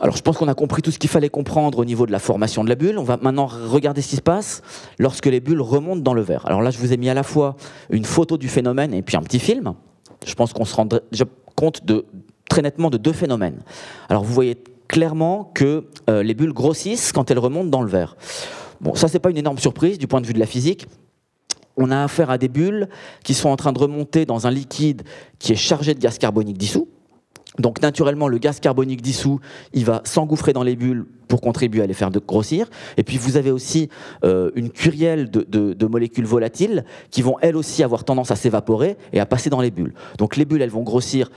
Alors 0.00 0.16
je 0.16 0.22
pense 0.22 0.38
qu'on 0.38 0.48
a 0.48 0.54
compris 0.54 0.80
tout 0.80 0.90
ce 0.90 0.98
qu'il 0.98 1.10
fallait 1.10 1.28
comprendre 1.28 1.78
au 1.78 1.84
niveau 1.84 2.06
de 2.06 2.12
la 2.12 2.18
formation 2.18 2.64
de 2.64 2.70
la 2.70 2.74
bulle. 2.74 2.98
On 2.98 3.04
va 3.04 3.18
maintenant 3.20 3.46
regarder 3.46 4.00
ce 4.00 4.08
qui 4.08 4.16
se 4.16 4.22
passe 4.22 4.62
lorsque 4.98 5.26
les 5.26 5.40
bulles 5.40 5.60
remontent 5.60 6.00
dans 6.00 6.14
le 6.14 6.22
verre. 6.22 6.46
Alors 6.46 6.62
là, 6.62 6.70
je 6.70 6.78
vous 6.78 6.92
ai 6.92 6.96
mis 6.96 7.10
à 7.10 7.14
la 7.14 7.22
fois 7.22 7.56
une 7.90 8.06
photo 8.06 8.38
du 8.38 8.48
phénomène 8.48 8.94
et 8.94 9.02
puis 9.02 9.18
un 9.18 9.22
petit 9.22 9.38
film. 9.38 9.74
Je 10.26 10.34
pense 10.34 10.54
qu'on 10.54 10.64
se 10.64 10.74
rend 10.74 10.88
compte 11.54 11.82
très 12.48 12.62
nettement 12.62 12.88
de 12.88 12.96
deux 12.96 13.12
phénomènes. 13.12 13.60
Alors 14.08 14.24
vous 14.24 14.32
voyez 14.32 14.56
clairement 14.88 15.50
que 15.54 15.84
euh, 16.08 16.22
les 16.22 16.34
bulles 16.34 16.52
grossissent 16.52 17.12
quand 17.12 17.30
elles 17.30 17.38
remontent 17.38 17.68
dans 17.68 17.82
le 17.82 17.88
verre. 17.88 18.16
Bon, 18.80 18.94
ça 18.94 19.06
c'est 19.06 19.18
pas 19.18 19.30
une 19.30 19.36
énorme 19.36 19.58
surprise 19.58 19.98
du 19.98 20.06
point 20.06 20.22
de 20.22 20.26
vue 20.26 20.32
de 20.32 20.40
la 20.40 20.46
physique. 20.46 20.86
On 21.76 21.90
a 21.90 22.02
affaire 22.02 22.30
à 22.30 22.38
des 22.38 22.48
bulles 22.48 22.88
qui 23.22 23.34
sont 23.34 23.50
en 23.50 23.56
train 23.56 23.72
de 23.72 23.78
remonter 23.78 24.24
dans 24.24 24.46
un 24.46 24.50
liquide 24.50 25.02
qui 25.38 25.52
est 25.52 25.56
chargé 25.56 25.94
de 25.94 26.00
gaz 26.00 26.18
carbonique 26.18 26.58
dissous. 26.58 26.88
Donc 27.60 27.82
naturellement, 27.82 28.28
le 28.28 28.38
gaz 28.38 28.60
carbonique 28.60 29.02
dissous, 29.02 29.40
il 29.72 29.84
va 29.84 30.00
s'engouffrer 30.04 30.52
dans 30.52 30.62
les 30.62 30.76
bulles 30.76 31.06
pour 31.28 31.40
contribuer 31.40 31.82
à 31.82 31.86
les 31.86 31.94
faire 31.94 32.10
grossir. 32.10 32.68
Et 32.96 33.04
puis 33.04 33.18
vous 33.18 33.36
avez 33.36 33.50
aussi 33.50 33.88
euh, 34.24 34.50
une 34.54 34.70
curielle 34.70 35.30
de, 35.30 35.86
molécules 35.86 36.26
volatiles 36.26 36.84
qui 37.10 37.22
vont 37.22 37.36
elles 37.40 37.56
aussi 37.56 37.82
avoir 37.82 38.04
tendance 38.04 38.30
à 38.30 38.36
s'évaporer 38.36 38.96
et 39.12 39.20
à 39.20 39.26
passer 39.26 39.50
dans 39.50 39.60
les 39.60 39.70
bulles. 39.70 39.94
Donc 40.18 40.36
les 40.36 40.44
bulles, 40.44 40.62
elles 40.62 40.70
vont 40.70 40.82
grossir 40.82 41.30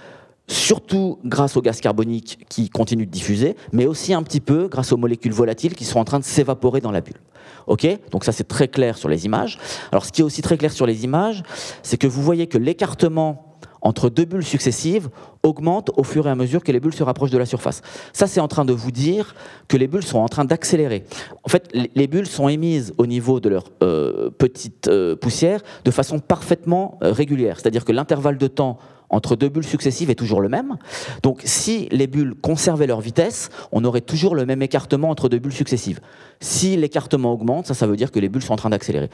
surtout 0.47 1.19
grâce 1.23 1.55
au 1.55 1.61
gaz 1.61 1.79
carbonique 1.79 2.39
qui 2.49 2.69
continue 2.69 3.05
de 3.05 3.11
diffuser, 3.11 3.55
mais 3.71 3.85
aussi 3.85 4.13
un 4.13 4.23
petit 4.23 4.41
peu 4.41 4.67
grâce 4.67 4.91
aux 4.91 4.97
molécules 4.97 5.31
volatiles 5.31 5.73
qui 5.73 5.85
sont 5.85 5.99
en 5.99 6.03
train 6.03 6.19
de 6.19 6.25
s'évaporer 6.25 6.81
dans 6.81 6.91
la 6.91 7.01
bulle. 7.01 7.19
Ok? 7.67 7.87
Donc 8.11 8.25
ça 8.25 8.31
c'est 8.31 8.47
très 8.47 8.67
clair 8.67 8.97
sur 8.97 9.09
les 9.09 9.25
images. 9.25 9.57
Alors 9.91 10.05
ce 10.05 10.11
qui 10.11 10.21
est 10.21 10.23
aussi 10.23 10.41
très 10.41 10.57
clair 10.57 10.71
sur 10.71 10.85
les 10.85 11.05
images, 11.05 11.43
c'est 11.81 11.97
que 11.97 12.07
vous 12.07 12.21
voyez 12.21 12.47
que 12.47 12.57
l'écartement 12.57 13.52
entre 13.83 14.09
deux 14.09 14.25
bulles 14.25 14.45
successives 14.45 15.09
augmente 15.43 15.91
au 15.97 16.03
fur 16.03 16.25
et 16.25 16.29
à 16.29 16.35
mesure 16.35 16.63
que 16.63 16.71
les 16.71 16.79
bulles 16.79 16.93
se 16.93 17.03
rapprochent 17.03 17.31
de 17.31 17.37
la 17.37 17.45
surface. 17.45 17.81
Ça, 18.13 18.27
c'est 18.27 18.39
en 18.39 18.47
train 18.47 18.65
de 18.65 18.73
vous 18.73 18.91
dire 18.91 19.35
que 19.67 19.77
les 19.77 19.87
bulles 19.87 20.05
sont 20.05 20.19
en 20.19 20.29
train 20.29 20.45
d'accélérer. 20.45 21.03
En 21.43 21.49
fait, 21.49 21.69
les 21.73 22.07
bulles 22.07 22.27
sont 22.27 22.47
émises 22.47 22.93
au 22.97 23.05
niveau 23.05 23.39
de 23.41 23.49
leur 23.49 23.65
euh, 23.83 24.29
petite 24.31 24.87
euh, 24.87 25.15
poussière 25.15 25.61
de 25.83 25.91
façon 25.91 26.19
parfaitement 26.19 26.97
euh, 27.03 27.11
régulière. 27.11 27.59
C'est-à-dire 27.59 27.83
que 27.83 27.91
l'intervalle 27.91 28.37
de 28.37 28.47
temps 28.47 28.79
entre 29.13 29.35
deux 29.35 29.49
bulles 29.49 29.65
successives 29.65 30.09
est 30.09 30.15
toujours 30.15 30.41
le 30.41 30.49
même. 30.49 30.77
Donc 31.21 31.41
si 31.45 31.87
les 31.91 32.07
bulles 32.07 32.33
conservaient 32.41 32.87
leur 32.87 32.99
vitesse, 32.99 33.49
on 33.71 33.85
aurait 33.85 34.01
toujours 34.01 34.35
le 34.35 34.45
même 34.45 34.61
écartement 34.61 35.09
entre 35.09 35.29
deux 35.29 35.39
bulles 35.39 35.53
successives. 35.53 35.99
Si 36.39 36.75
l'écartement 36.75 37.31
augmente, 37.31 37.67
ça, 37.67 37.73
ça 37.73 37.87
veut 37.87 37.95
dire 37.95 38.11
que 38.11 38.19
les 38.19 38.27
bulles 38.27 38.41
sont 38.41 38.53
en 38.53 38.57
train 38.57 38.71
d'accélérer. 38.71 39.09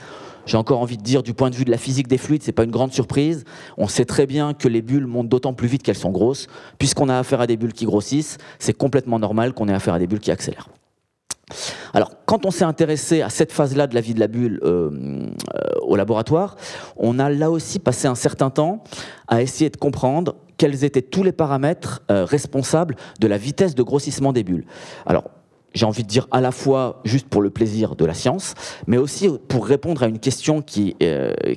J'ai 0.45 0.57
encore 0.57 0.79
envie 0.79 0.97
de 0.97 1.03
dire, 1.03 1.21
du 1.21 1.33
point 1.33 1.49
de 1.49 1.55
vue 1.55 1.65
de 1.65 1.71
la 1.71 1.77
physique 1.77 2.07
des 2.07 2.17
fluides, 2.17 2.43
c'est 2.43 2.53
pas 2.53 2.63
une 2.63 2.71
grande 2.71 2.93
surprise. 2.93 3.43
On 3.77 3.87
sait 3.87 4.05
très 4.05 4.25
bien 4.25 4.53
que 4.53 4.67
les 4.67 4.81
bulles 4.81 5.05
montent 5.05 5.29
d'autant 5.29 5.53
plus 5.53 5.67
vite 5.67 5.83
qu'elles 5.83 5.97
sont 5.97 6.11
grosses. 6.11 6.47
Puisqu'on 6.77 7.09
a 7.09 7.17
affaire 7.17 7.41
à 7.41 7.47
des 7.47 7.57
bulles 7.57 7.73
qui 7.73 7.85
grossissent, 7.85 8.37
c'est 8.57 8.73
complètement 8.73 9.19
normal 9.19 9.53
qu'on 9.53 9.67
ait 9.67 9.73
affaire 9.73 9.93
à 9.93 9.99
des 9.99 10.07
bulles 10.07 10.19
qui 10.19 10.31
accélèrent. 10.31 10.69
Alors, 11.93 12.11
quand 12.25 12.45
on 12.45 12.51
s'est 12.51 12.63
intéressé 12.65 13.21
à 13.21 13.29
cette 13.29 13.51
phase-là 13.51 13.87
de 13.87 13.95
la 13.95 14.01
vie 14.01 14.13
de 14.13 14.19
la 14.19 14.27
bulle 14.27 14.59
euh, 14.63 14.89
euh, 15.55 15.79
au 15.81 15.95
laboratoire, 15.95 16.55
on 16.97 17.19
a 17.19 17.29
là 17.29 17.49
aussi 17.49 17.79
passé 17.79 18.07
un 18.07 18.15
certain 18.15 18.49
temps 18.49 18.83
à 19.27 19.41
essayer 19.41 19.69
de 19.69 19.77
comprendre 19.77 20.35
quels 20.57 20.83
étaient 20.83 21.01
tous 21.01 21.23
les 21.23 21.31
paramètres 21.31 22.01
euh, 22.11 22.25
responsables 22.25 22.95
de 23.19 23.27
la 23.27 23.37
vitesse 23.37 23.75
de 23.75 23.83
grossissement 23.83 24.33
des 24.33 24.43
bulles. 24.43 24.65
Alors, 25.05 25.23
j'ai 25.73 25.85
envie 25.85 26.03
de 26.03 26.07
dire 26.07 26.27
à 26.31 26.41
la 26.41 26.51
fois 26.51 26.99
juste 27.03 27.27
pour 27.27 27.41
le 27.41 27.49
plaisir 27.49 27.95
de 27.95 28.05
la 28.05 28.13
science, 28.13 28.55
mais 28.87 28.97
aussi 28.97 29.29
pour 29.47 29.67
répondre 29.67 30.01
à 30.01 30.07
une 30.07 30.19
question 30.19 30.63
qui, 30.63 30.95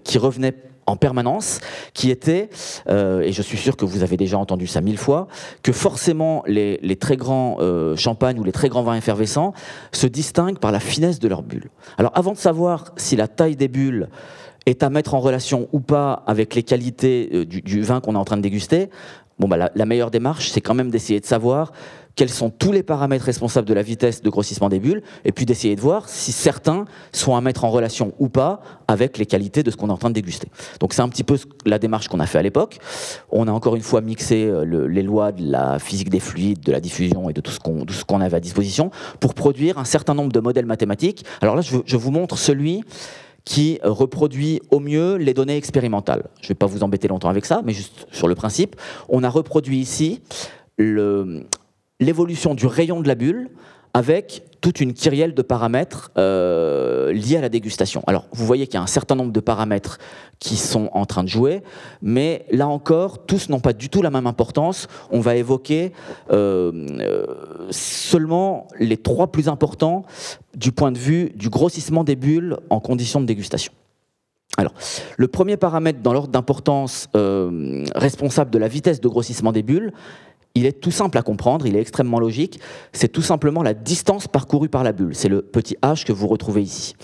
qui 0.05 0.19
revenait 0.19 0.55
en 0.87 0.97
permanence, 0.97 1.61
qui 1.95 2.11
était, 2.11 2.51
euh, 2.89 3.23
et 3.23 3.33
je 3.33 3.43
suis 3.43 3.59
sûr 3.59 3.77
que 3.77 3.85
vous 3.85 4.03
avez 4.03 4.17
déjà 4.17 4.39
entendu 4.39 4.67
ça 4.67 4.81
mille 4.81 4.99
fois, 4.99 5.29
que 5.63 5.73
forcément 5.73 6.43
les, 6.47 6.97
très 6.97 7.17
grands 7.17 7.57
euh, 7.61 7.97
champagnes 7.97 8.39
ou 8.39 8.45
les 8.45 8.53
très 8.53 8.69
grands 8.69 8.83
vins 8.83 8.97
effervescents 8.97 9.55
se 9.93 10.07
distinguent 10.07 10.59
par 10.59 10.73
la 10.73 10.81
finesse 10.81 11.19
de 11.19 11.29
leurs 11.29 11.43
bulles. 11.43 11.71
Alors 11.99 12.13
avant 12.15 12.33
de 12.33 12.39
savoir 12.39 12.93
si 12.97 13.17
la 13.17 13.29
taille 13.29 13.57
des 13.57 13.69
bulles 13.69 14.09
est 14.67 14.83
à 14.83 14.91
mettre 14.91 15.15
en 15.15 15.21
relation 15.21 15.69
ou 15.73 15.81
pas 15.81 16.23
avec 16.27 16.55
les 16.55 16.63
qualités 16.63 17.31
euh, 17.33 17.45
du, 17.45 17.83
vin 17.83 18.01
qu'on 18.01 18.15
est 18.15 18.19
en 18.19 18.25
train 18.25 18.37
de 18.37 18.43
déguster, 18.43 18.91
bon, 19.39 19.49
bah, 19.49 19.71
la 19.75 19.87
meilleure 19.87 20.11
démarche, 20.11 20.51
c'est 20.51 20.61
quand 20.61 20.75
même 20.75 20.91
d'essayer 20.91 21.21
de 21.21 21.27
savoir 21.27 21.73
quels 22.15 22.31
sont 22.31 22.51
tous 22.51 22.73
les 22.73 22.83
paramètres 22.83 23.25
responsables 23.25 23.67
de 23.67 23.75
la 23.75 23.83
vitesse 23.83 24.23
de 24.23 24.31
grossissement 24.31 24.69
des 24.69 24.79
bulles, 24.79 25.03
et 25.25 25.33
puis 25.33 25.47
d'essayer 25.47 25.77
de 25.77 25.81
voir 25.81 26.09
si 26.09 26.33
certains 26.33 26.85
sont 27.13 27.37
à 27.37 27.41
mettre 27.41 27.65
en 27.65 27.71
relation 27.71 28.13
ou 28.19 28.29
pas 28.29 28.61
avec 28.89 29.19
les 29.19 29.27
qualités 29.27 29.63
de 29.63 29.71
ce 29.71 29.77
qu'on 29.77 29.89
est 29.89 29.93
en 29.93 29.99
train 29.99 30.11
de 30.11 30.15
déguster. 30.15 30.49
Donc 30.81 30.93
c'est 30.93 31.03
un 31.03 31.09
petit 31.09 31.25
peu 31.25 31.39
la 31.65 31.79
démarche 31.79 32.09
qu'on 32.09 32.21
a 32.21 32.27
fait 32.27 32.39
à 32.39 32.43
l'époque. 32.43 32.79
On 33.31 33.49
a 33.49 33.53
encore 33.53 33.77
une 33.77 33.83
fois 33.83 34.01
mixé 34.01 34.45
euh, 34.45 34.87
les 34.87 35.03
lois 35.03 35.33
de 35.33 35.51
la 35.51 35.79
physique 35.79 36.11
des 36.11 36.21
fluides, 36.21 36.61
de 36.61 36.73
la 36.73 36.81
diffusion 36.81 37.31
et 37.31 37.33
de 37.33 37.41
tout 37.41 37.53
ce 37.53 38.05
qu'on 38.05 38.21
avait 38.21 38.37
à 38.37 38.41
disposition 38.41 38.91
pour 39.21 39.35
produire 39.35 39.79
un 39.79 39.85
certain 39.85 40.15
nombre 40.15 40.33
de 40.33 40.41
modèles 40.41 40.67
mathématiques. 40.67 41.25
Alors 41.41 41.57
là, 41.57 41.63
je, 41.63 41.79
je 41.85 41.97
vous 41.97 42.11
montre 42.11 42.37
celui 42.37 42.83
qui 43.45 43.81
reproduit 43.83 44.61
au 44.71 44.79
mieux 44.79 45.17
les 45.17 45.35
données 45.35 45.57
expérimentales. 45.57 46.25
Je 46.41 46.47
ne 46.47 46.49
vais 46.49 46.55
pas 46.55 46.67
vous 46.67 46.83
embêter 46.83 47.09
longtemps 47.09 47.29
avec 47.29 47.45
ça, 47.45 47.63
mais 47.65 47.73
juste 47.73 48.07
sur 48.13 48.29
le 48.29 48.35
principe. 48.35 48.77
On 49.09 49.25
a 49.25 49.29
reproduit 49.29 49.79
ici 49.79 50.21
le, 50.79 51.45
l'évolution 52.03 52.55
du 52.55 52.67
rayon 52.67 53.01
de 53.01 53.09
la 53.09 53.15
bulle 53.15 53.51
avec 53.95 54.43
toute 54.63 54.81
une 54.81 54.95
kyrielle 54.95 55.35
de 55.35 55.43
paramètres 55.43 56.13
euh, 56.17 57.13
liés 57.13 57.37
à 57.37 57.41
la 57.41 57.49
dégustation. 57.49 58.03
Alors, 58.07 58.27
vous 58.33 58.47
voyez 58.47 58.67
qu'il 58.67 58.75
y 58.75 58.79
a 58.79 58.83
un 58.83 58.87
certain 58.87 59.17
nombre 59.17 59.33
de 59.33 59.41
paramètres 59.41 59.99
qui 60.39 60.57
sont 60.57 60.89
en 60.93 61.05
train 61.05 61.25
de 61.25 61.29
jouer, 61.29 61.63
mais 62.01 62.47
là 62.51 62.69
encore, 62.69 63.27
tous 63.27 63.49
n'ont 63.49 63.61
pas 63.61 63.73
du 63.73 63.89
tout 63.89 64.03
la 64.03 64.11
même 64.11 64.27
importance. 64.27 64.87
On 65.11 65.21
va 65.21 65.37
évoquer 65.37 65.93
euh, 66.31 66.73
euh, 67.01 67.27
seulement 67.71 68.69
les 68.79 68.97
trois 68.97 69.31
plus 69.31 69.49
importants 69.49 70.05
du 70.55 70.73
point 70.73 70.93
de 70.93 70.99
vue 70.99 71.33
du 71.35 71.51
grossissement 71.51 72.05
des 72.05 72.17
bulles 72.17 72.57
en 72.71 72.81
conditions 72.81 73.21
de 73.21 73.27
dégustation. 73.27 73.73
Alors, 74.59 74.75
le 75.17 75.29
premier 75.29 75.57
paramètre 75.57 76.01
dans 76.01 76.13
l'ordre 76.13 76.29
d'importance 76.29 77.09
responsable 77.95 78.51
de 78.51 78.59
la 78.59 78.69
vitesse 78.69 79.01
de 79.01 79.09
grossissement 79.09 79.51
des 79.51 79.63
bulles, 79.63 79.93
il 80.55 80.67
est 80.67 80.81
tout 80.81 80.91
simple 80.91 81.19
à 81.19 81.23
comprendre, 81.23 81.67
il 81.67 81.77
est 81.77 81.81
extrêmement 81.81 82.21
logique. 82.21 82.61
C'est 82.93 83.09
tout 83.09 83.23
simplement 83.23 83.63
la 83.63 83.75
distance 83.75 84.29
parcourue 84.29 84.69
par 84.69 84.85
la 84.85 84.93
bulle. 84.93 85.15
C'est 85.15 85.29
le 85.29 85.43
petit 85.43 85.77
h 85.83 86.05
que 86.05 86.13
vous 86.13 86.29
retrouvez 86.29 86.63
ici. 86.63 86.95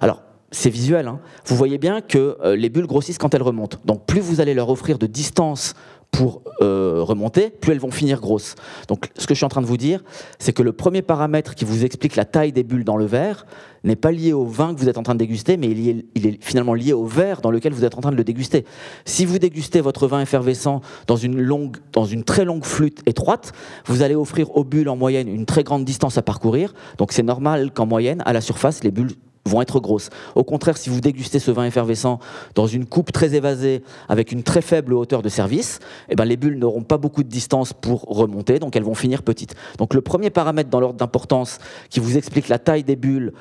Alors, 0.00 0.22
c'est 0.50 0.70
visuel. 0.70 1.08
Hein. 1.08 1.20
vous 1.46 1.56
voyez 1.56 1.78
bien 1.78 2.00
que 2.00 2.36
euh, 2.44 2.56
les 2.56 2.68
bulles 2.68 2.86
grossissent 2.86 3.18
quand 3.18 3.34
elles 3.34 3.42
remontent. 3.42 3.78
Donc, 3.84 4.06
plus 4.06 4.20
vous 4.20 4.40
allez 4.40 4.52
leur 4.52 4.68
offrir 4.68 4.98
de 4.98 5.06
distance 5.06 5.74
pour 6.12 6.42
euh, 6.60 7.00
remonter, 7.02 7.48
plus 7.48 7.72
elles 7.72 7.80
vont 7.80 7.90
finir 7.90 8.20
grosses. 8.20 8.54
Donc 8.86 9.08
ce 9.16 9.26
que 9.26 9.32
je 9.32 9.38
suis 9.38 9.46
en 9.46 9.48
train 9.48 9.62
de 9.62 9.66
vous 9.66 9.78
dire, 9.78 10.04
c'est 10.38 10.52
que 10.52 10.62
le 10.62 10.72
premier 10.72 11.00
paramètre 11.00 11.54
qui 11.54 11.64
vous 11.64 11.84
explique 11.86 12.16
la 12.16 12.26
taille 12.26 12.52
des 12.52 12.62
bulles 12.62 12.84
dans 12.84 12.98
le 12.98 13.06
verre 13.06 13.46
n'est 13.84 13.96
pas 13.96 14.12
lié 14.12 14.32
au 14.32 14.44
vin 14.44 14.74
que 14.74 14.80
vous 14.80 14.88
êtes 14.88 14.98
en 14.98 15.02
train 15.02 15.14
de 15.14 15.18
déguster, 15.18 15.56
mais 15.56 15.68
il 15.70 16.26
est, 16.26 16.42
finalement 16.42 16.74
lié 16.74 16.92
au 16.92 17.04
verre 17.04 17.40
dans 17.40 17.50
lequel 17.50 17.72
vous 17.72 17.84
êtes 17.84 17.96
en 17.96 18.00
train 18.00 18.12
de 18.12 18.16
le 18.16 18.24
déguster. 18.24 18.64
Si 19.04 19.24
vous 19.24 19.38
dégustez 19.38 19.80
votre 19.80 20.06
vin 20.06 20.20
effervescent 20.20 20.80
dans 21.06 21.16
une, 21.16 21.40
longue, 21.40 21.78
dans 21.92 22.04
une 22.04 22.24
très 22.24 22.44
longue 22.44 22.64
flûte 22.64 23.00
étroite, 23.06 23.52
vous 23.86 24.02
allez 24.02 24.14
offrir 24.14 24.56
aux 24.56 24.64
bulles 24.64 24.88
en 24.88 24.96
moyenne 24.96 25.28
une 25.28 25.46
très 25.46 25.64
grande 25.64 25.84
distance 25.84 26.18
à 26.18 26.22
parcourir. 26.22 26.74
Donc 26.98 27.12
c'est 27.12 27.22
normal 27.22 27.72
qu'en 27.72 27.86
moyenne, 27.86 28.22
à 28.24 28.32
la 28.32 28.40
surface, 28.40 28.84
les 28.84 28.90
bulles 28.90 29.14
vont 29.44 29.60
être 29.60 29.80
grosses. 29.80 30.10
Au 30.34 30.44
contraire, 30.44 30.76
si 30.76 30.88
vous 30.88 31.00
dégustez 31.00 31.38
ce 31.38 31.50
vin 31.50 31.64
effervescent 31.64 32.20
dans 32.54 32.66
une 32.66 32.86
coupe 32.86 33.12
très 33.12 33.34
évasée, 33.34 33.82
avec 34.08 34.32
une 34.32 34.42
très 34.42 34.62
faible 34.62 34.94
hauteur 34.94 35.22
de 35.22 35.28
service, 35.28 35.80
eh 36.08 36.14
ben 36.14 36.24
les 36.24 36.36
bulles 36.36 36.58
n'auront 36.58 36.82
pas 36.82 36.98
beaucoup 36.98 37.22
de 37.22 37.28
distance 37.28 37.72
pour 37.72 38.02
remonter, 38.02 38.58
donc 38.58 38.76
elles 38.76 38.84
vont 38.84 38.94
finir 38.94 39.22
petites. 39.22 39.54
Donc 39.78 39.94
le 39.94 40.00
premier 40.00 40.30
paramètre 40.30 40.70
dans 40.70 40.80
l'ordre 40.80 40.98
d'importance 40.98 41.58
qui 41.90 42.00
vous 42.00 42.16
explique 42.16 42.48
la 42.48 42.58
taille 42.58 42.84
des 42.84 42.96
bulles 42.96 43.32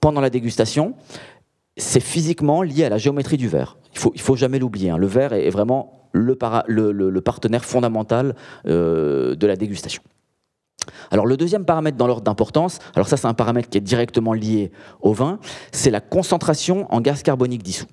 pendant 0.00 0.20
la 0.20 0.30
dégustation, 0.30 0.94
c'est 1.76 2.00
physiquement 2.00 2.62
lié 2.62 2.84
à 2.84 2.88
la 2.88 2.98
géométrie 2.98 3.36
du 3.36 3.48
verre. 3.48 3.76
Il 3.92 3.98
faut, 3.98 4.12
il 4.14 4.20
faut 4.20 4.36
jamais 4.36 4.58
l'oublier. 4.58 4.90
Hein. 4.90 4.98
Le 4.98 5.06
verre 5.06 5.32
est 5.32 5.50
vraiment 5.50 5.98
le, 6.12 7.20
partenaire 7.20 7.64
fondamental 7.64 8.34
euh, 8.66 9.34
de 9.34 9.46
la 9.46 9.56
dégustation. 9.56 10.02
Alors 11.10 11.26
le 11.26 11.36
deuxième 11.36 11.64
paramètre 11.64 11.96
dans 11.96 12.06
l'ordre 12.06 12.22
d'importance, 12.22 12.78
alors 12.94 13.08
ça 13.08 13.16
c'est 13.16 13.26
un 13.26 13.34
paramètre 13.34 13.68
qui 13.68 13.78
est 13.78 13.82
directement 13.82 14.32
lié 14.32 14.72
au 15.00 15.12
vin, 15.12 15.38
c'est 15.72 15.90
la 15.90 16.00
concentration 16.00 16.86
en 16.92 17.00
gaz 17.00 17.22
carbonique 17.22 17.62
dissous. 17.62 17.86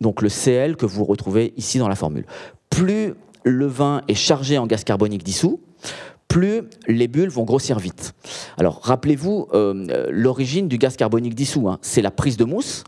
Donc 0.00 0.22
le 0.22 0.28
Cl 0.28 0.76
que 0.76 0.86
vous 0.86 1.04
retrouvez 1.04 1.52
ici 1.56 1.78
dans 1.78 1.88
la 1.88 1.94
formule. 1.94 2.26
Plus 2.70 3.14
le 3.42 3.66
vin 3.66 4.02
est 4.08 4.14
chargé 4.14 4.56
en 4.58 4.66
gaz 4.66 4.84
carbonique 4.84 5.22
dissous, 5.22 5.60
plus 6.34 6.62
les 6.88 7.06
bulles 7.06 7.30
vont 7.30 7.44
grossir 7.44 7.78
vite. 7.78 8.12
Alors 8.58 8.80
rappelez-vous 8.82 9.46
euh, 9.54 10.08
l'origine 10.10 10.66
du 10.66 10.78
gaz 10.78 10.96
carbonique 10.96 11.36
dissous, 11.36 11.68
hein. 11.68 11.78
c'est 11.80 12.02
la 12.02 12.10
prise 12.10 12.36
de 12.36 12.44
mousse 12.44 12.82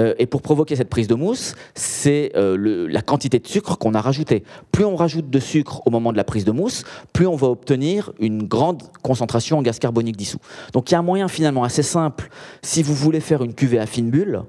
euh, 0.00 0.14
et 0.18 0.26
pour 0.26 0.42
provoquer 0.42 0.74
cette 0.74 0.88
prise 0.88 1.06
de 1.06 1.14
mousse, 1.14 1.54
c'est 1.76 2.32
euh, 2.34 2.88
la 2.90 3.00
quantité 3.00 3.38
de 3.38 3.46
sucre 3.46 3.78
qu'on 3.78 3.94
a 3.94 4.00
rajouté. 4.00 4.42
Plus 4.72 4.84
on 4.84 4.96
rajoute 4.96 5.30
de 5.30 5.38
sucre 5.38 5.86
au 5.86 5.90
moment 5.90 6.10
de 6.10 6.16
la 6.16 6.24
prise 6.24 6.44
de 6.44 6.50
mousse, 6.50 6.82
plus 7.12 7.28
on 7.28 7.36
va 7.36 7.46
obtenir 7.46 8.12
une 8.18 8.42
grande 8.48 8.82
concentration 9.02 9.58
en 9.58 9.62
gaz 9.62 9.78
carbonique 9.78 10.16
dissous. 10.16 10.40
Donc 10.72 10.90
il 10.90 10.94
y 10.94 10.96
a 10.96 10.98
un 10.98 11.02
moyen 11.02 11.28
finalement 11.28 11.62
assez 11.62 11.84
simple, 11.84 12.28
si 12.60 12.82
vous 12.82 12.94
voulez 12.94 13.20
faire 13.20 13.44
une 13.44 13.54
cuvée 13.54 13.78
à 13.78 13.86
fine 13.86 14.10
bulle, 14.10 14.42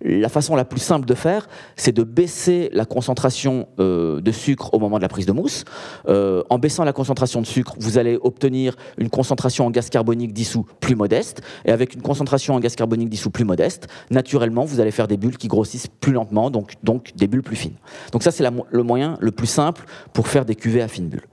la 0.00 0.28
façon 0.28 0.54
la 0.54 0.64
plus 0.64 0.80
simple 0.80 1.06
de 1.06 1.14
faire, 1.14 1.48
c'est 1.76 1.92
de 1.92 2.02
baisser 2.04 2.70
la 2.72 2.84
concentration 2.84 3.68
euh, 3.80 4.20
de 4.20 4.30
sucre 4.32 4.72
au 4.72 4.78
moment 4.78 4.96
de 4.96 5.02
la 5.02 5.08
prise 5.08 5.26
de 5.26 5.32
mousse. 5.32 5.64
Euh, 6.08 6.42
en 6.50 6.58
baissant 6.58 6.84
la 6.84 6.92
concentration 6.92 7.40
de 7.40 7.46
sucre, 7.46 7.74
vous 7.78 7.98
allez 7.98 8.18
obtenir 8.22 8.76
une 8.96 9.10
concentration 9.10 9.66
en 9.66 9.70
gaz 9.70 9.90
carbonique 9.90 10.32
dissous 10.32 10.66
plus 10.80 10.94
modeste. 10.94 11.42
Et 11.64 11.72
avec 11.72 11.94
une 11.94 12.02
concentration 12.02 12.54
en 12.54 12.60
gaz 12.60 12.76
carbonique 12.76 13.08
dissous 13.08 13.30
plus 13.30 13.44
modeste, 13.44 13.88
naturellement, 14.10 14.64
vous 14.64 14.80
allez 14.80 14.92
faire 14.92 15.08
des 15.08 15.16
bulles 15.16 15.36
qui 15.36 15.48
grossissent 15.48 15.88
plus 15.88 16.12
lentement, 16.12 16.50
donc, 16.50 16.74
donc 16.82 17.12
des 17.16 17.26
bulles 17.26 17.42
plus 17.42 17.56
fines. 17.56 17.76
Donc 18.12 18.22
ça, 18.22 18.30
c'est 18.30 18.44
le 18.70 18.82
moyen 18.82 19.16
le 19.20 19.32
plus 19.32 19.46
simple 19.46 19.84
pour 20.12 20.28
faire 20.28 20.44
des 20.44 20.54
cuvées 20.54 20.82
à 20.82 20.88
fines 20.88 21.08
bulles. 21.08 21.26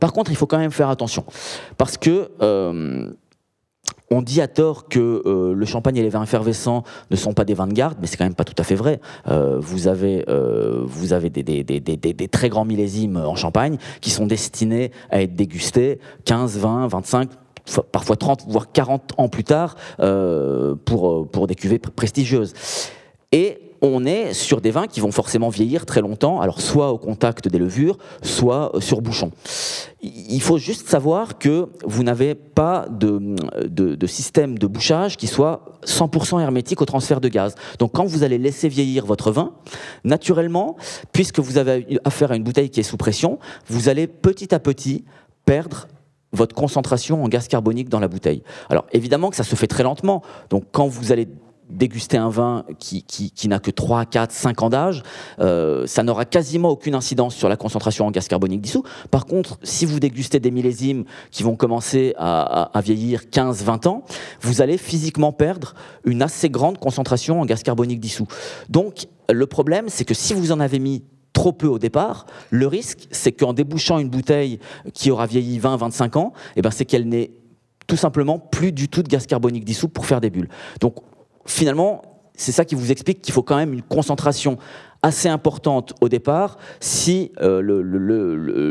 Par 0.00 0.12
contre, 0.12 0.30
il 0.30 0.36
faut 0.36 0.46
quand 0.46 0.58
même 0.58 0.72
faire 0.72 0.88
attention, 0.88 1.24
parce 1.76 1.96
que... 1.96 2.30
Euh, 2.40 3.12
on 4.10 4.22
dit 4.22 4.40
à 4.40 4.48
tort 4.48 4.88
que 4.88 5.22
euh, 5.24 5.54
le 5.54 5.66
champagne 5.66 5.96
et 5.96 6.02
les 6.02 6.08
vins 6.08 6.22
effervescents 6.22 6.82
ne 7.10 7.16
sont 7.16 7.32
pas 7.32 7.44
des 7.44 7.54
vins 7.54 7.68
de 7.68 7.72
garde, 7.72 7.96
mais 8.00 8.06
c'est 8.06 8.16
quand 8.16 8.24
même 8.24 8.34
pas 8.34 8.44
tout 8.44 8.54
à 8.58 8.64
fait 8.64 8.74
vrai. 8.74 9.00
Euh, 9.28 9.58
vous 9.60 9.86
avez, 9.86 10.24
euh, 10.28 10.82
vous 10.84 11.12
avez 11.12 11.30
des, 11.30 11.42
des, 11.44 12.28
très 12.28 12.48
grands 12.48 12.64
millésimes 12.64 13.16
en 13.16 13.36
champagne 13.36 13.78
qui 14.00 14.10
sont 14.10 14.26
destinés 14.26 14.90
à 15.10 15.22
être 15.22 15.34
dégustés 15.34 16.00
15, 16.24 16.58
20, 16.58 16.88
25, 16.88 17.30
parfois 17.92 18.16
30, 18.16 18.44
voire 18.48 18.72
40 18.72 19.12
ans 19.18 19.28
plus 19.28 19.44
tard 19.44 19.76
pour, 20.84 21.28
pour 21.28 21.46
des 21.46 21.54
cuvées 21.54 21.78
prestigieuses. 21.78 22.54
Et 23.32 23.69
on 23.82 24.04
est 24.04 24.34
sur 24.34 24.60
des 24.60 24.70
vins 24.70 24.86
qui 24.86 25.00
vont 25.00 25.12
forcément 25.12 25.48
vieillir 25.48 25.86
très 25.86 26.00
longtemps, 26.00 26.40
alors 26.40 26.60
soit 26.60 26.90
au 26.90 26.98
contact 26.98 27.48
des 27.48 27.58
levures, 27.58 27.98
soit 28.22 28.74
euh, 28.74 28.80
sur 28.80 29.00
bouchon. 29.00 29.30
Il 30.02 30.40
faut 30.40 30.58
juste 30.58 30.88
savoir 30.88 31.38
que 31.38 31.68
vous 31.84 32.02
n'avez 32.02 32.34
pas 32.34 32.86
de, 32.90 33.36
de, 33.68 34.06
système 34.06 34.58
de 34.58 34.66
bouchage 34.66 35.18
qui 35.18 35.26
soit 35.26 35.78
100% 35.84 36.40
hermétique 36.40 36.80
au 36.80 36.86
transfert 36.86 37.20
de 37.20 37.28
gaz. 37.28 37.54
Donc 37.78 37.92
quand 37.92 38.06
vous 38.06 38.22
allez 38.22 38.38
laisser 38.38 38.68
vieillir 38.68 39.04
votre 39.04 39.30
vin, 39.30 39.52
naturellement, 40.04 40.76
puisque 41.12 41.38
vous 41.38 41.58
avez 41.58 41.98
affaire 42.04 42.32
à 42.32 42.36
une 42.36 42.44
bouteille 42.44 42.70
qui 42.70 42.80
est 42.80 42.84
sous 42.84 42.96
pression, 42.96 43.38
vous 43.68 43.90
allez 43.90 44.06
petit 44.06 44.54
à 44.54 44.58
petit 44.58 45.04
perdre 45.44 45.86
votre 46.32 46.54
concentration 46.54 47.22
en 47.22 47.28
gaz 47.28 47.48
carbonique 47.48 47.88
dans 47.88 48.00
la 48.00 48.08
bouteille. 48.08 48.42
Alors 48.70 48.86
évidemment 48.92 49.30
que 49.30 49.36
ça 49.36 49.44
se 49.44 49.54
fait 49.54 49.66
très 49.66 49.82
lentement. 49.82 50.22
Donc 50.48 50.64
quand 50.72 50.86
vous 50.86 51.12
allez 51.12 51.28
déguster 51.70 52.16
un 52.16 52.28
vin 52.28 52.64
qui, 52.78 53.02
qui, 53.02 53.48
n'a 53.48 53.58
que 53.58 53.70
3, 53.70 54.04
4, 54.04 54.32
5 54.32 54.62
ans 54.62 54.70
d'âge, 54.70 55.02
euh, 55.40 55.86
ça 55.86 56.02
n'aura 56.02 56.24
quasiment 56.24 56.70
aucune 56.70 56.94
incidence 56.94 57.34
sur 57.34 57.48
la 57.48 57.56
concentration 57.56 58.06
en 58.06 58.10
gaz 58.10 58.28
carbonique 58.28 58.60
dissous. 58.60 58.84
Par 59.10 59.26
contre, 59.26 59.58
si 59.62 59.86
vous 59.86 60.00
dégustez 60.00 60.40
des 60.40 60.50
millésimes 60.50 61.04
qui 61.30 61.42
vont 61.42 61.56
commencer 61.56 62.14
à, 62.18 62.70
vieillir 62.82 63.30
15, 63.30 63.62
20 63.64 63.86
ans, 63.86 64.04
vous 64.40 64.62
allez 64.62 64.78
physiquement 64.78 65.32
perdre 65.32 65.74
une 66.04 66.22
assez 66.22 66.48
grande 66.48 66.78
concentration 66.78 67.40
en 67.40 67.44
gaz 67.44 67.62
carbonique 67.62 68.00
dissous. 68.00 68.26
Donc, 68.68 69.06
le 69.30 69.46
problème, 69.46 69.88
c'est 69.88 70.04
que 70.04 70.14
si 70.14 70.34
vous 70.34 70.52
en 70.52 70.60
avez 70.60 70.78
mis 70.78 71.04
trop 71.32 71.52
peu 71.52 71.68
au 71.68 71.78
départ, 71.78 72.26
le 72.50 72.66
risque, 72.66 73.06
c'est 73.10 73.32
qu'en 73.32 73.52
débouchant 73.52 73.98
une 73.98 74.08
bouteille 74.08 74.58
qui 74.92 75.10
aura 75.10 75.26
vieilli 75.26 75.58
20, 75.58 75.76
25 75.76 76.16
ans, 76.16 76.32
eh 76.56 76.62
ben, 76.62 76.70
c'est 76.70 76.84
qu'elle 76.84 77.08
n'ait 77.08 77.30
tout 77.90 77.96
simplement 77.96 78.38
plus 78.38 78.70
du 78.70 78.88
tout 78.88 79.02
de 79.02 79.08
gaz 79.08 79.26
carbonique 79.26 79.64
dissous 79.64 79.88
pour 79.88 80.06
faire 80.06 80.20
des 80.20 80.30
bulles. 80.30 80.48
Donc 80.80 80.94
finalement, 81.50 82.02
c'est 82.34 82.52
ça 82.52 82.64
qui 82.64 82.74
vous 82.74 82.90
explique 82.90 83.20
qu'il 83.20 83.34
faut 83.34 83.42
quand 83.42 83.56
même 83.56 83.72
une 83.72 83.82
concentration 83.82 84.56
assez 85.02 85.28
importante 85.28 85.94
au 86.00 86.08
départ 86.08 86.58
si 86.78 87.32
euh, 87.40 87.62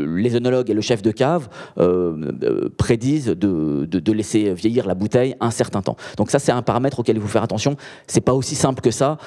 les 0.06 0.36
œnologues 0.36 0.70
et 0.70 0.74
le 0.74 0.80
chef 0.80 1.02
de 1.02 1.10
cave 1.10 1.48
euh, 1.78 2.32
euh, 2.42 2.68
prédisent 2.76 3.26
de, 3.26 4.12
laisser 4.12 4.52
vieillir 4.54 4.86
la 4.86 4.94
bouteille 4.94 5.36
un 5.40 5.50
certain 5.50 5.82
temps. 5.82 5.96
Donc 6.16 6.30
ça, 6.30 6.38
c'est 6.38 6.52
un 6.52 6.62
paramètre 6.62 6.98
auquel 6.98 7.16
il 7.16 7.22
faut 7.22 7.28
faire 7.28 7.42
attention. 7.42 7.76
C'est 8.06 8.20
pas 8.20 8.34
aussi 8.34 8.54
simple 8.54 8.80
que 8.80 8.90
ça. 8.90 9.18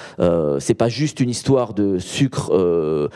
c'est 0.59 0.73
pas 0.73 0.89
juste 0.89 1.19
une 1.21 1.29
histoire 1.29 1.73
de 1.73 1.99
sucre 1.99 2.51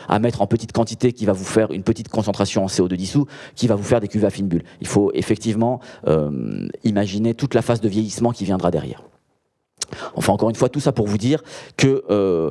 à 0.08 0.18
mettre 0.18 0.40
en 0.40 0.46
petite 0.46 0.72
quantité 0.72 1.12
qui 1.12 1.26
va 1.26 1.32
vous 1.32 1.44
faire 1.44 1.70
une 1.70 1.82
petite 1.82 2.08
concentration 2.08 2.64
en 2.64 2.68
CO2 2.68 2.94
dissous, 2.94 3.26
qui 3.54 3.66
va 3.66 3.74
vous 3.74 3.84
faire 3.84 4.00
des 4.00 4.08
cuves 4.08 4.24
à 4.24 4.30
fine 4.30 4.48
bulle. 4.48 4.64
Il 4.80 4.86
faut 4.86 5.10
effectivement 5.12 5.80
imaginer 6.84 7.34
toute 7.34 7.54
la 7.54 7.62
phase 7.62 7.80
de 7.80 7.88
vieillissement 7.88 8.32
qui 8.32 8.44
viendra 8.44 8.70
derrière. 8.70 9.02
Enfin, 10.14 10.32
encore 10.32 10.50
une 10.50 10.56
fois, 10.56 10.68
tout 10.68 10.80
ça 10.80 10.92
pour 10.92 11.06
vous 11.06 11.18
dire 11.18 11.42
que 11.76 12.04
euh, 12.10 12.50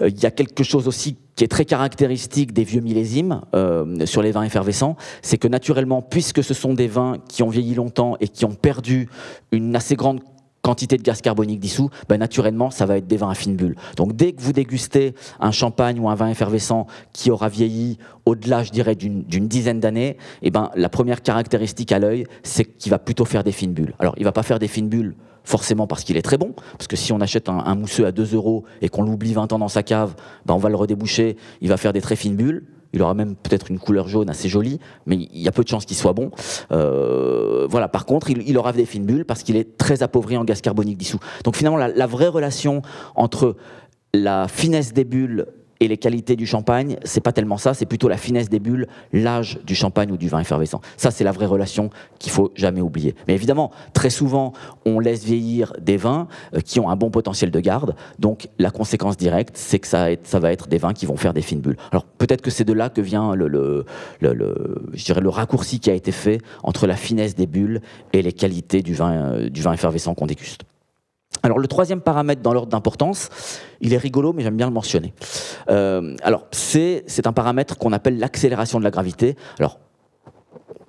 il 0.00 0.20
y 0.20 0.26
a 0.26 0.30
quelque 0.30 0.62
chose 0.64 0.86
aussi 0.86 1.16
qui 1.34 1.44
est 1.44 1.48
très 1.48 1.64
caractéristique 1.64 2.52
des 2.52 2.64
vieux 2.64 2.80
millésimes 2.80 3.42
euh, 3.54 4.06
sur 4.06 4.22
les 4.22 4.32
vins 4.32 4.42
effervescents, 4.42 4.96
c'est 5.22 5.38
que 5.38 5.48
naturellement, 5.48 6.02
puisque 6.02 6.42
ce 6.42 6.54
sont 6.54 6.74
des 6.74 6.88
vins 6.88 7.18
qui 7.28 7.42
ont 7.42 7.48
vieilli 7.48 7.74
longtemps 7.74 8.16
et 8.20 8.28
qui 8.28 8.44
ont 8.44 8.54
perdu 8.54 9.08
une 9.52 9.74
assez 9.76 9.96
grande 9.96 10.20
quantité 10.62 10.96
de 10.96 11.02
gaz 11.02 11.20
carbonique 11.20 11.60
dissous, 11.60 11.90
ben 12.08 12.18
naturellement, 12.18 12.70
ça 12.70 12.84
va 12.86 12.98
être 12.98 13.06
des 13.06 13.16
vins 13.16 13.30
à 13.30 13.34
fine 13.34 13.56
bulle. 13.56 13.76
Donc 13.96 14.14
dès 14.16 14.32
que 14.32 14.42
vous 14.42 14.52
dégustez 14.52 15.14
un 15.40 15.52
champagne 15.52 15.98
ou 16.00 16.08
un 16.10 16.14
vin 16.14 16.28
effervescent 16.28 16.86
qui 17.12 17.30
aura 17.30 17.48
vieilli 17.48 17.98
au-delà, 18.26 18.64
je 18.64 18.70
dirais, 18.70 18.94
d'une 18.94 19.48
dizaine 19.48 19.80
d'années, 19.80 20.16
eh 20.42 20.50
ben, 20.50 20.70
la 20.74 20.88
première 20.88 21.22
caractéristique 21.22 21.92
à 21.92 21.98
l'œil, 21.98 22.26
c'est 22.42 22.64
qu'il 22.64 22.90
va 22.90 22.98
plutôt 22.98 23.24
faire 23.24 23.44
des 23.44 23.52
fines 23.52 23.72
bulles. 23.72 23.94
Alors, 23.98 24.14
il 24.18 24.24
va 24.24 24.32
pas 24.32 24.42
faire 24.42 24.58
des 24.58 24.68
fines 24.68 24.88
bulles 24.88 25.14
forcément 25.48 25.86
parce 25.86 26.04
qu'il 26.04 26.16
est 26.16 26.22
très 26.22 26.36
bon, 26.36 26.52
parce 26.72 26.86
que 26.86 26.96
si 26.96 27.12
on 27.12 27.20
achète 27.20 27.48
un, 27.48 27.74
mousseux 27.74 28.06
à 28.06 28.12
2 28.12 28.34
euros 28.34 28.64
et 28.82 28.88
qu'on 28.88 29.02
l'oublie 29.02 29.32
20 29.32 29.52
ans 29.52 29.58
dans 29.58 29.68
sa 29.68 29.82
cave, 29.82 30.14
ben 30.46 30.54
on 30.54 30.58
va 30.58 30.68
le 30.68 30.76
redéboucher, 30.76 31.36
il 31.60 31.68
va 31.68 31.76
faire 31.76 31.92
des 31.92 32.02
très 32.02 32.16
fines 32.16 32.36
bulles, 32.36 32.64
il 32.92 33.02
aura 33.02 33.14
même 33.14 33.34
peut-être 33.34 33.70
une 33.70 33.78
couleur 33.78 34.08
jaune 34.08 34.28
assez 34.30 34.48
jolie, 34.48 34.78
mais 35.06 35.16
il 35.16 35.40
y 35.40 35.48
a 35.48 35.52
peu 35.52 35.62
de 35.62 35.68
chances 35.68 35.86
qu'il 35.86 35.96
soit 35.96 36.12
bon. 36.12 36.30
Euh, 36.72 37.66
voilà. 37.68 37.88
Par 37.88 38.06
contre, 38.06 38.30
il, 38.30 38.56
aura 38.56 38.72
des 38.72 38.86
fines 38.86 39.04
bulles 39.04 39.24
parce 39.26 39.42
qu'il 39.42 39.56
est 39.56 39.76
très 39.76 40.02
appauvri 40.02 40.36
en 40.36 40.44
gaz 40.44 40.60
carbonique 40.62 40.96
dissous. 40.96 41.18
Donc 41.44 41.56
finalement, 41.56 41.76
la 41.76 42.06
vraie 42.06 42.28
relation 42.28 42.80
entre 43.14 43.56
la 44.14 44.48
finesse 44.48 44.92
des 44.92 45.04
bulles 45.04 45.46
et 45.80 45.88
les 45.88 45.96
qualités 45.96 46.36
du 46.36 46.46
champagne, 46.46 46.96
c'est 47.04 47.20
pas 47.20 47.32
tellement 47.32 47.56
ça, 47.56 47.74
c'est 47.74 47.86
plutôt 47.86 48.08
la 48.08 48.16
finesse 48.16 48.48
des 48.48 48.58
bulles, 48.58 48.86
l'âge 49.12 49.58
du 49.64 49.74
champagne 49.74 50.10
ou 50.10 50.16
du 50.16 50.28
vin 50.28 50.40
effervescent. 50.40 50.80
Ça, 50.96 51.10
c'est 51.10 51.24
la 51.24 51.32
vraie 51.32 51.46
relation 51.46 51.90
qu'il 52.18 52.32
faut 52.32 52.52
jamais 52.54 52.80
oublier. 52.80 53.14
Mais 53.26 53.34
évidemment, 53.34 53.70
très 53.92 54.10
souvent, 54.10 54.52
on 54.84 55.00
laisse 55.00 55.24
vieillir 55.24 55.72
des 55.80 55.96
vins 55.96 56.28
euh, 56.54 56.60
qui 56.60 56.80
ont 56.80 56.90
un 56.90 56.96
bon 56.96 57.10
potentiel 57.10 57.50
de 57.50 57.60
garde. 57.60 57.94
Donc, 58.18 58.48
la 58.58 58.70
conséquence 58.70 59.16
directe, 59.16 59.56
c'est 59.56 59.78
que 59.78 59.86
ça, 59.86 60.08
va 60.32 60.52
être 60.52 60.68
des 60.68 60.78
vins 60.78 60.92
qui 60.92 61.06
vont 61.06 61.16
faire 61.16 61.34
des 61.34 61.42
fines 61.42 61.60
bulles. 61.60 61.76
Alors, 61.92 62.04
peut-être 62.04 62.42
que 62.42 62.50
c'est 62.50 62.64
de 62.64 62.72
là 62.72 62.90
que 62.90 63.00
vient 63.00 63.34
le, 63.34 63.48
le, 63.48 63.84
je 64.92 65.04
dirais 65.04 65.20
le 65.20 65.28
raccourci 65.28 65.80
qui 65.80 65.90
a 65.90 65.94
été 65.94 66.12
fait 66.12 66.40
entre 66.62 66.86
la 66.86 66.96
finesse 66.96 67.34
des 67.34 67.46
bulles 67.46 67.80
et 68.12 68.22
les 68.22 68.32
qualités 68.32 68.82
du 68.82 68.94
vin, 68.94 69.12
euh, 69.12 69.48
du 69.48 69.62
vin 69.62 69.72
effervescent 69.72 70.14
qu'on 70.14 70.26
déguste. 70.26 70.62
Alors 71.42 71.58
le 71.58 71.68
troisième 71.68 72.00
paramètre 72.00 72.42
dans 72.42 72.52
l'ordre 72.52 72.70
d'importance, 72.70 73.28
il 73.80 73.94
est 73.94 73.98
rigolo, 73.98 74.32
mais 74.32 74.42
j'aime 74.42 74.56
bien 74.56 74.66
le 74.66 74.72
mentionner. 74.72 75.14
Euh, 75.70 76.16
alors 76.22 76.46
c'est 76.50 77.26
un 77.26 77.32
paramètre 77.32 77.76
qu'on 77.76 77.92
appelle 77.92 78.18
l'accélération 78.18 78.78
de 78.78 78.84
la 78.84 78.90
gravité. 78.90 79.36
Alors 79.58 79.78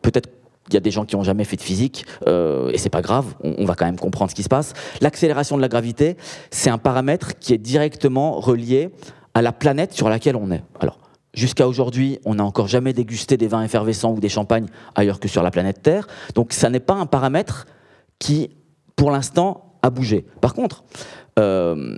peut-être 0.02 0.30
il 0.70 0.76
y 0.76 0.78
a 0.78 0.82
des 0.82 0.92
gens 0.92 1.06
qui 1.06 1.16
n'ont 1.16 1.24
jamais 1.24 1.44
fait 1.46 1.56
de 1.56 1.62
physique, 1.62 2.06
euh, 2.28 2.70
et 2.70 2.78
c'est 2.78 2.90
pas 2.90 3.02
grave, 3.02 3.26
on, 3.44 3.66
va 3.66 3.74
quand 3.74 3.86
même 3.86 3.98
comprendre 3.98 4.30
ce 4.30 4.36
qui 4.36 4.44
se 4.44 4.50
passe. 4.50 4.74
L'accélération 5.02 5.58
de 5.58 5.62
la 5.62 5.68
gravité, 5.68 6.16
c'est 6.52 6.70
un 6.70 6.78
paramètre 6.78 7.40
qui 7.40 7.54
est 7.54 7.58
directement 7.58 8.40
relié 8.40 8.92
à 9.34 9.42
la 9.42 9.52
planète 9.52 9.94
sur 9.94 10.10
laquelle 10.10 10.36
on 10.36 10.52
est. 10.52 10.64
Alors, 10.80 11.00
jusqu'à 11.34 11.68
aujourd'hui, 11.68 12.20
on 12.24 12.36
n'a 12.36 12.44
encore 12.44 12.68
jamais 12.68 12.94
dégusté 12.94 13.36
des 13.36 13.48
vins 13.48 13.64
effervescents 13.64 14.14
ou 14.14 14.20
des 14.20 14.30
champagnes 14.30 14.68
ailleurs 14.94 15.20
que 15.20 15.28
sur 15.28 15.42
la 15.42 15.50
planète 15.50 15.82
Terre. 15.82 16.08
Donc, 16.36 16.54
ça 16.54 16.70
n'est 16.70 16.80
pas 16.80 16.94
un 16.94 17.08
paramètre 17.08 17.66
qui, 18.20 18.52
pour 18.96 19.10
l'instant, 19.10 19.69
à 19.82 19.90
bouger. 19.90 20.26
Par 20.42 20.54
contre, 20.54 20.84
euh, 21.38 21.98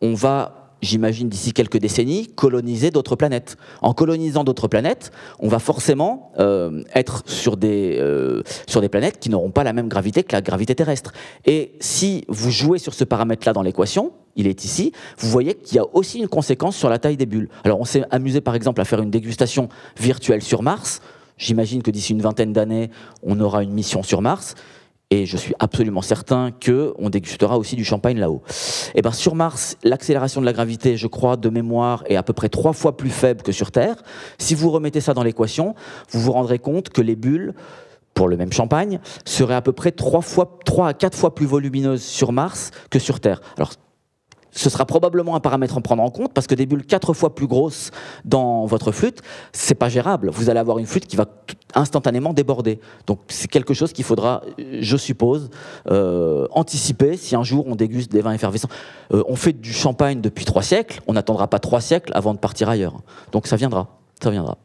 on 0.00 0.14
va 0.14 0.68
j'imagine 0.82 1.28
d'ici 1.28 1.52
quelques 1.52 1.78
décennies, 1.78 2.26
coloniser 2.28 2.90
d'autres 2.90 3.16
planètes. 3.16 3.56
En 3.82 3.92
colonisant 3.92 4.44
d'autres 4.44 4.68
planètes, 4.68 5.10
on 5.40 5.48
va 5.48 5.58
forcément 5.58 6.32
euh, 6.38 6.82
être 6.94 7.22
sur 7.26 7.56
des, 7.56 7.98
euh, 7.98 8.42
sur 8.66 8.80
des 8.80 8.88
planètes 8.88 9.18
qui 9.18 9.30
n'auront 9.30 9.50
pas 9.50 9.64
la 9.64 9.72
même 9.72 9.88
gravité 9.88 10.22
que 10.22 10.32
la 10.32 10.40
gravité 10.40 10.74
terrestre. 10.74 11.12
Et 11.46 11.72
si 11.80 12.24
vous 12.28 12.50
jouez 12.50 12.78
sur 12.78 12.94
ce 12.94 13.04
paramètre-là 13.04 13.52
dans 13.52 13.62
l'équation, 13.62 14.12
il 14.36 14.46
est 14.46 14.64
ici, 14.64 14.92
vous 15.18 15.28
voyez 15.28 15.54
qu'il 15.54 15.76
y 15.76 15.80
a 15.80 15.86
aussi 15.94 16.20
une 16.20 16.28
conséquence 16.28 16.76
sur 16.76 16.88
la 16.88 16.98
taille 16.98 17.16
des 17.16 17.26
bulles. 17.26 17.48
Alors 17.64 17.80
on 17.80 17.84
s'est 17.84 18.04
amusé 18.10 18.40
par 18.40 18.54
exemple 18.54 18.80
à 18.80 18.84
faire 18.84 19.00
une 19.00 19.10
dégustation 19.10 19.68
virtuelle 19.98 20.42
sur 20.42 20.62
Mars. 20.62 21.00
J'imagine 21.38 21.82
que 21.82 21.90
d'ici 21.90 22.12
une 22.12 22.22
vingtaine 22.22 22.52
d'années, 22.52 22.90
on 23.22 23.40
aura 23.40 23.62
une 23.62 23.72
mission 23.72 24.02
sur 24.02 24.22
Mars 24.22 24.54
et 25.10 25.26
je 25.26 25.36
suis 25.36 25.54
absolument 25.58 26.02
certain 26.02 26.50
qu'on 26.50 27.08
dégustera 27.08 27.58
aussi 27.58 27.76
du 27.76 27.84
champagne 27.84 28.18
là-haut. 28.18 28.42
Et 28.48 28.98
eh 28.98 29.02
ben 29.02 29.12
sur 29.12 29.34
Mars, 29.34 29.76
l'accélération 29.82 30.40
de 30.40 30.46
la 30.46 30.52
gravité, 30.52 30.96
je 30.96 31.06
crois, 31.06 31.36
de 31.36 31.48
mémoire, 31.48 32.04
est 32.06 32.16
à 32.16 32.22
peu 32.22 32.32
près 32.32 32.48
trois 32.48 32.72
fois 32.74 32.96
plus 32.96 33.10
faible 33.10 33.42
que 33.42 33.52
sur 33.52 33.70
Terre. 33.70 33.96
Si 34.38 34.54
vous 34.54 34.70
remettez 34.70 35.00
ça 35.00 35.14
dans 35.14 35.22
l'équation, 35.22 35.74
vous 36.10 36.20
vous 36.20 36.32
rendrez 36.32 36.58
compte 36.58 36.90
que 36.90 37.00
les 37.00 37.16
bulles 37.16 37.54
pour 38.18 38.26
le 38.26 38.36
même 38.36 38.52
champagne, 38.52 38.98
seraient 39.24 39.54
à 39.54 39.62
peu 39.62 39.70
près 39.70 39.92
trois 39.92 40.22
fois, 40.22 40.58
à 40.84 40.92
quatre 40.92 41.16
fois 41.16 41.36
plus 41.36 41.46
volumineuses 41.46 42.02
sur 42.02 42.32
Mars 42.32 42.72
que 42.90 42.98
sur 42.98 43.20
Terre. 43.20 43.40
Alors, 43.56 43.70
ce 44.52 44.70
sera 44.70 44.86
probablement 44.86 45.36
un 45.36 45.40
paramètre 45.40 45.76
à 45.76 45.80
prendre 45.80 46.02
en 46.02 46.10
compte 46.10 46.32
parce 46.32 46.46
que 46.46 46.54
des 46.54 46.66
bulles 46.66 46.84
quatre 46.84 47.12
fois 47.12 47.34
plus 47.34 47.46
grosses 47.46 47.90
dans 48.24 48.66
votre 48.66 48.92
flûte, 48.92 49.22
c'est 49.52 49.74
pas 49.74 49.88
gérable. 49.88 50.30
Vous 50.30 50.50
allez 50.50 50.60
avoir 50.60 50.78
une 50.78 50.86
flûte 50.86 51.06
qui 51.06 51.16
va 51.16 51.26
instantanément 51.74 52.32
déborder. 52.32 52.80
Donc 53.06 53.20
c'est 53.28 53.48
quelque 53.48 53.74
chose 53.74 53.92
qu'il 53.92 54.04
faudra, 54.04 54.42
je 54.58 54.96
suppose, 54.96 55.50
euh, 55.90 56.46
anticiper 56.50 57.16
si 57.16 57.36
un 57.36 57.42
jour 57.42 57.66
on 57.66 57.76
déguste 57.76 58.10
des 58.10 58.20
vins 58.20 58.32
effervescents. 58.32 58.68
Euh, 59.12 59.22
on 59.28 59.36
fait 59.36 59.52
du 59.52 59.72
champagne 59.72 60.20
depuis 60.20 60.44
trois 60.44 60.62
siècles, 60.62 61.00
on 61.06 61.12
n'attendra 61.12 61.48
pas 61.48 61.58
trois 61.58 61.80
siècles 61.80 62.12
avant 62.14 62.34
de 62.34 62.38
partir 62.38 62.68
ailleurs. 62.68 62.96
Donc 63.32 63.46
ça 63.46 63.56
viendra, 63.56 63.98
ça 64.22 64.30
viendra. 64.30 64.58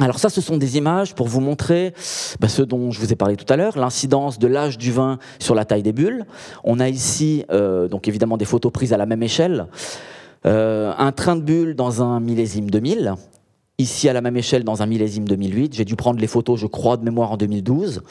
Alors 0.00 0.18
ça, 0.18 0.28
ce 0.28 0.40
sont 0.40 0.56
des 0.56 0.76
images 0.76 1.14
pour 1.14 1.28
vous 1.28 1.40
montrer 1.40 1.92
bah, 2.40 2.48
ce 2.48 2.62
dont 2.62 2.90
je 2.90 2.98
vous 2.98 3.12
ai 3.12 3.16
parlé 3.16 3.36
tout 3.36 3.50
à 3.52 3.56
l'heure, 3.56 3.78
l'incidence 3.78 4.38
de 4.38 4.48
l'âge 4.48 4.76
du 4.76 4.90
vin 4.90 5.18
sur 5.38 5.54
la 5.54 5.64
taille 5.64 5.82
des 5.82 5.92
bulles. 5.92 6.26
On 6.64 6.80
a 6.80 6.88
ici, 6.88 7.44
euh, 7.52 7.86
donc 7.86 8.08
évidemment, 8.08 8.36
des 8.36 8.44
photos 8.44 8.72
prises 8.72 8.92
à 8.92 8.96
la 8.96 9.06
même 9.06 9.22
échelle. 9.22 9.66
Euh, 10.46 10.92
un 10.98 11.12
train 11.12 11.36
de 11.36 11.42
bulles 11.42 11.76
dans 11.76 12.02
un 12.02 12.18
millésime 12.18 12.70
2000, 12.70 13.14
ici 13.78 14.08
à 14.08 14.12
la 14.12 14.20
même 14.20 14.36
échelle 14.36 14.64
dans 14.64 14.82
un 14.82 14.86
millésime 14.86 15.26
2008. 15.26 15.74
J'ai 15.74 15.84
dû 15.84 15.94
prendre 15.94 16.18
les 16.18 16.26
photos, 16.26 16.58
je 16.58 16.66
crois, 16.66 16.96
de 16.96 17.04
mémoire 17.04 17.30
en 17.30 17.36
2012. 17.36 18.02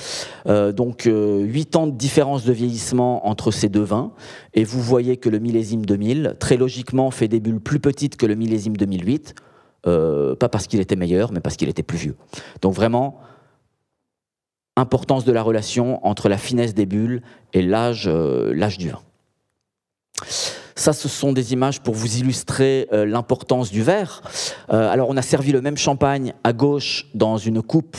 Euh, 0.47 0.71
donc 0.71 1.03
8 1.05 1.75
ans 1.75 1.87
de 1.87 1.95
différence 1.95 2.45
de 2.45 2.53
vieillissement 2.53 3.27
entre 3.27 3.51
ces 3.51 3.67
deux 3.67 3.83
vins. 3.83 4.13
Et 4.53 4.63
vous 4.63 4.81
voyez 4.81 5.17
que 5.17 5.27
le 5.27 5.39
millésime 5.39 5.85
2000, 5.85 6.37
très 6.39 6.55
logiquement, 6.55 7.11
fait 7.11 7.27
des 7.27 7.41
bulles 7.41 7.59
plus 7.59 7.81
petites 7.81 8.15
que 8.15 8.25
le 8.25 8.35
millésime 8.35 8.77
2008. 8.77 9.35
Euh, 9.85 10.35
pas 10.35 10.49
parce 10.49 10.67
qu'il 10.67 10.79
était 10.79 10.95
meilleur, 10.95 11.31
mais 11.31 11.39
parce 11.39 11.57
qu'il 11.57 11.69
était 11.69 11.83
plus 11.83 11.97
vieux. 11.97 12.15
Donc 12.61 12.73
vraiment, 12.73 13.19
importance 14.75 15.25
de 15.25 15.31
la 15.31 15.41
relation 15.41 16.05
entre 16.05 16.29
la 16.29 16.37
finesse 16.37 16.73
des 16.73 16.85
bulles 16.85 17.21
et 17.53 17.61
l'âge 17.61 18.05
euh, 18.07 18.53
du 18.77 18.89
vin. 18.89 19.01
Ça, 20.75 20.91
ce 20.93 21.07
sont 21.07 21.33
des 21.33 21.53
images 21.53 21.81
pour 21.81 21.93
vous 21.93 22.17
illustrer 22.17 22.87
euh, 22.91 23.05
l'importance 23.05 23.71
du 23.71 23.83
verre. 23.83 24.23
Euh, 24.71 24.89
alors, 24.89 25.09
on 25.09 25.17
a 25.17 25.21
servi 25.21 25.51
le 25.51 25.61
même 25.61 25.77
champagne 25.77 26.33
à 26.43 26.51
gauche 26.51 27.07
dans 27.13 27.37
une 27.37 27.61
coupe 27.61 27.97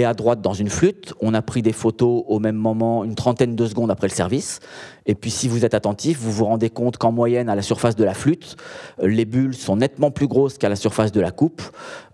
et 0.00 0.04
à 0.04 0.14
droite 0.14 0.40
dans 0.40 0.54
une 0.54 0.68
flûte. 0.68 1.14
On 1.20 1.34
a 1.34 1.42
pris 1.42 1.62
des 1.62 1.72
photos 1.72 2.24
au 2.26 2.38
même 2.38 2.56
moment, 2.56 3.04
une 3.04 3.14
trentaine 3.14 3.56
de 3.56 3.66
secondes 3.66 3.90
après 3.90 4.08
le 4.08 4.12
service. 4.12 4.60
Et 5.06 5.14
puis 5.14 5.30
si 5.30 5.48
vous 5.48 5.64
êtes 5.64 5.74
attentif, 5.74 6.18
vous 6.20 6.30
vous 6.30 6.44
rendez 6.44 6.70
compte 6.70 6.96
qu'en 6.96 7.10
moyenne, 7.10 7.48
à 7.48 7.54
la 7.54 7.62
surface 7.62 7.96
de 7.96 8.04
la 8.04 8.14
flûte, 8.14 8.56
euh, 9.02 9.08
les 9.08 9.24
bulles 9.24 9.54
sont 9.54 9.76
nettement 9.76 10.10
plus 10.10 10.28
grosses 10.28 10.58
qu'à 10.58 10.68
la 10.68 10.76
surface 10.76 11.10
de 11.10 11.20
la 11.20 11.30
coupe, 11.30 11.62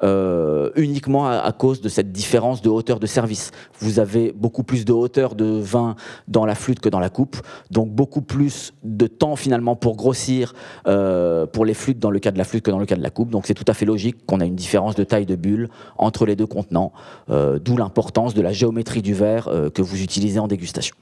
euh, 0.02 0.70
uniquement 0.76 1.28
à, 1.28 1.52
cause 1.52 1.80
de 1.80 1.88
cette 1.88 2.12
différence 2.12 2.62
de 2.62 2.68
hauteur 2.68 2.98
de 2.98 3.06
service. 3.06 3.50
Vous 3.80 3.98
avez 3.98 4.32
beaucoup 4.32 4.62
plus 4.62 4.84
de 4.84 4.92
hauteur 4.92 5.34
de 5.34 5.44
vin 5.44 5.96
dans 6.28 6.46
la 6.46 6.54
flûte 6.54 6.80
que 6.80 6.88
dans 6.88 6.98
la 6.98 7.10
coupe, 7.10 7.36
donc 7.70 7.90
beaucoup 7.90 8.22
plus 8.22 8.72
de 8.82 9.06
temps 9.06 9.36
finalement 9.36 9.76
pour 9.76 9.96
grossir 9.96 10.54
euh, 10.86 11.46
pour 11.46 11.64
les 11.64 11.74
flûtes 11.74 11.98
dans 11.98 12.10
le 12.10 12.18
cas 12.18 12.30
de 12.30 12.38
la 12.38 12.44
flûte 12.44 12.64
que 12.64 12.70
dans 12.70 12.78
le 12.78 12.86
cas 12.86 12.96
de 12.96 13.02
la 13.02 13.10
coupe. 13.10 13.30
Donc 13.30 13.46
c'est 13.46 13.54
tout 13.54 13.64
à 13.68 13.74
fait 13.74 13.84
logique 13.84 14.24
qu'on 14.26 14.40
a 14.40 14.44
une 14.44 14.56
différence 14.56 14.94
de 14.94 15.04
taille 15.04 15.26
de 15.26 15.36
bulles 15.36 15.68
entre 15.98 16.24
les 16.24 16.36
deux 16.36 16.46
contenants, 16.46 16.92
d'où 17.28 17.75
l'importance 17.78 18.34
de 18.34 18.42
la 18.42 18.52
géométrie 18.52 19.02
du 19.02 19.14
verre 19.14 19.50
que 19.74 19.82
vous 19.82 20.02
utilisez 20.02 20.38
en 20.38 20.48
dégustation. 20.48 20.96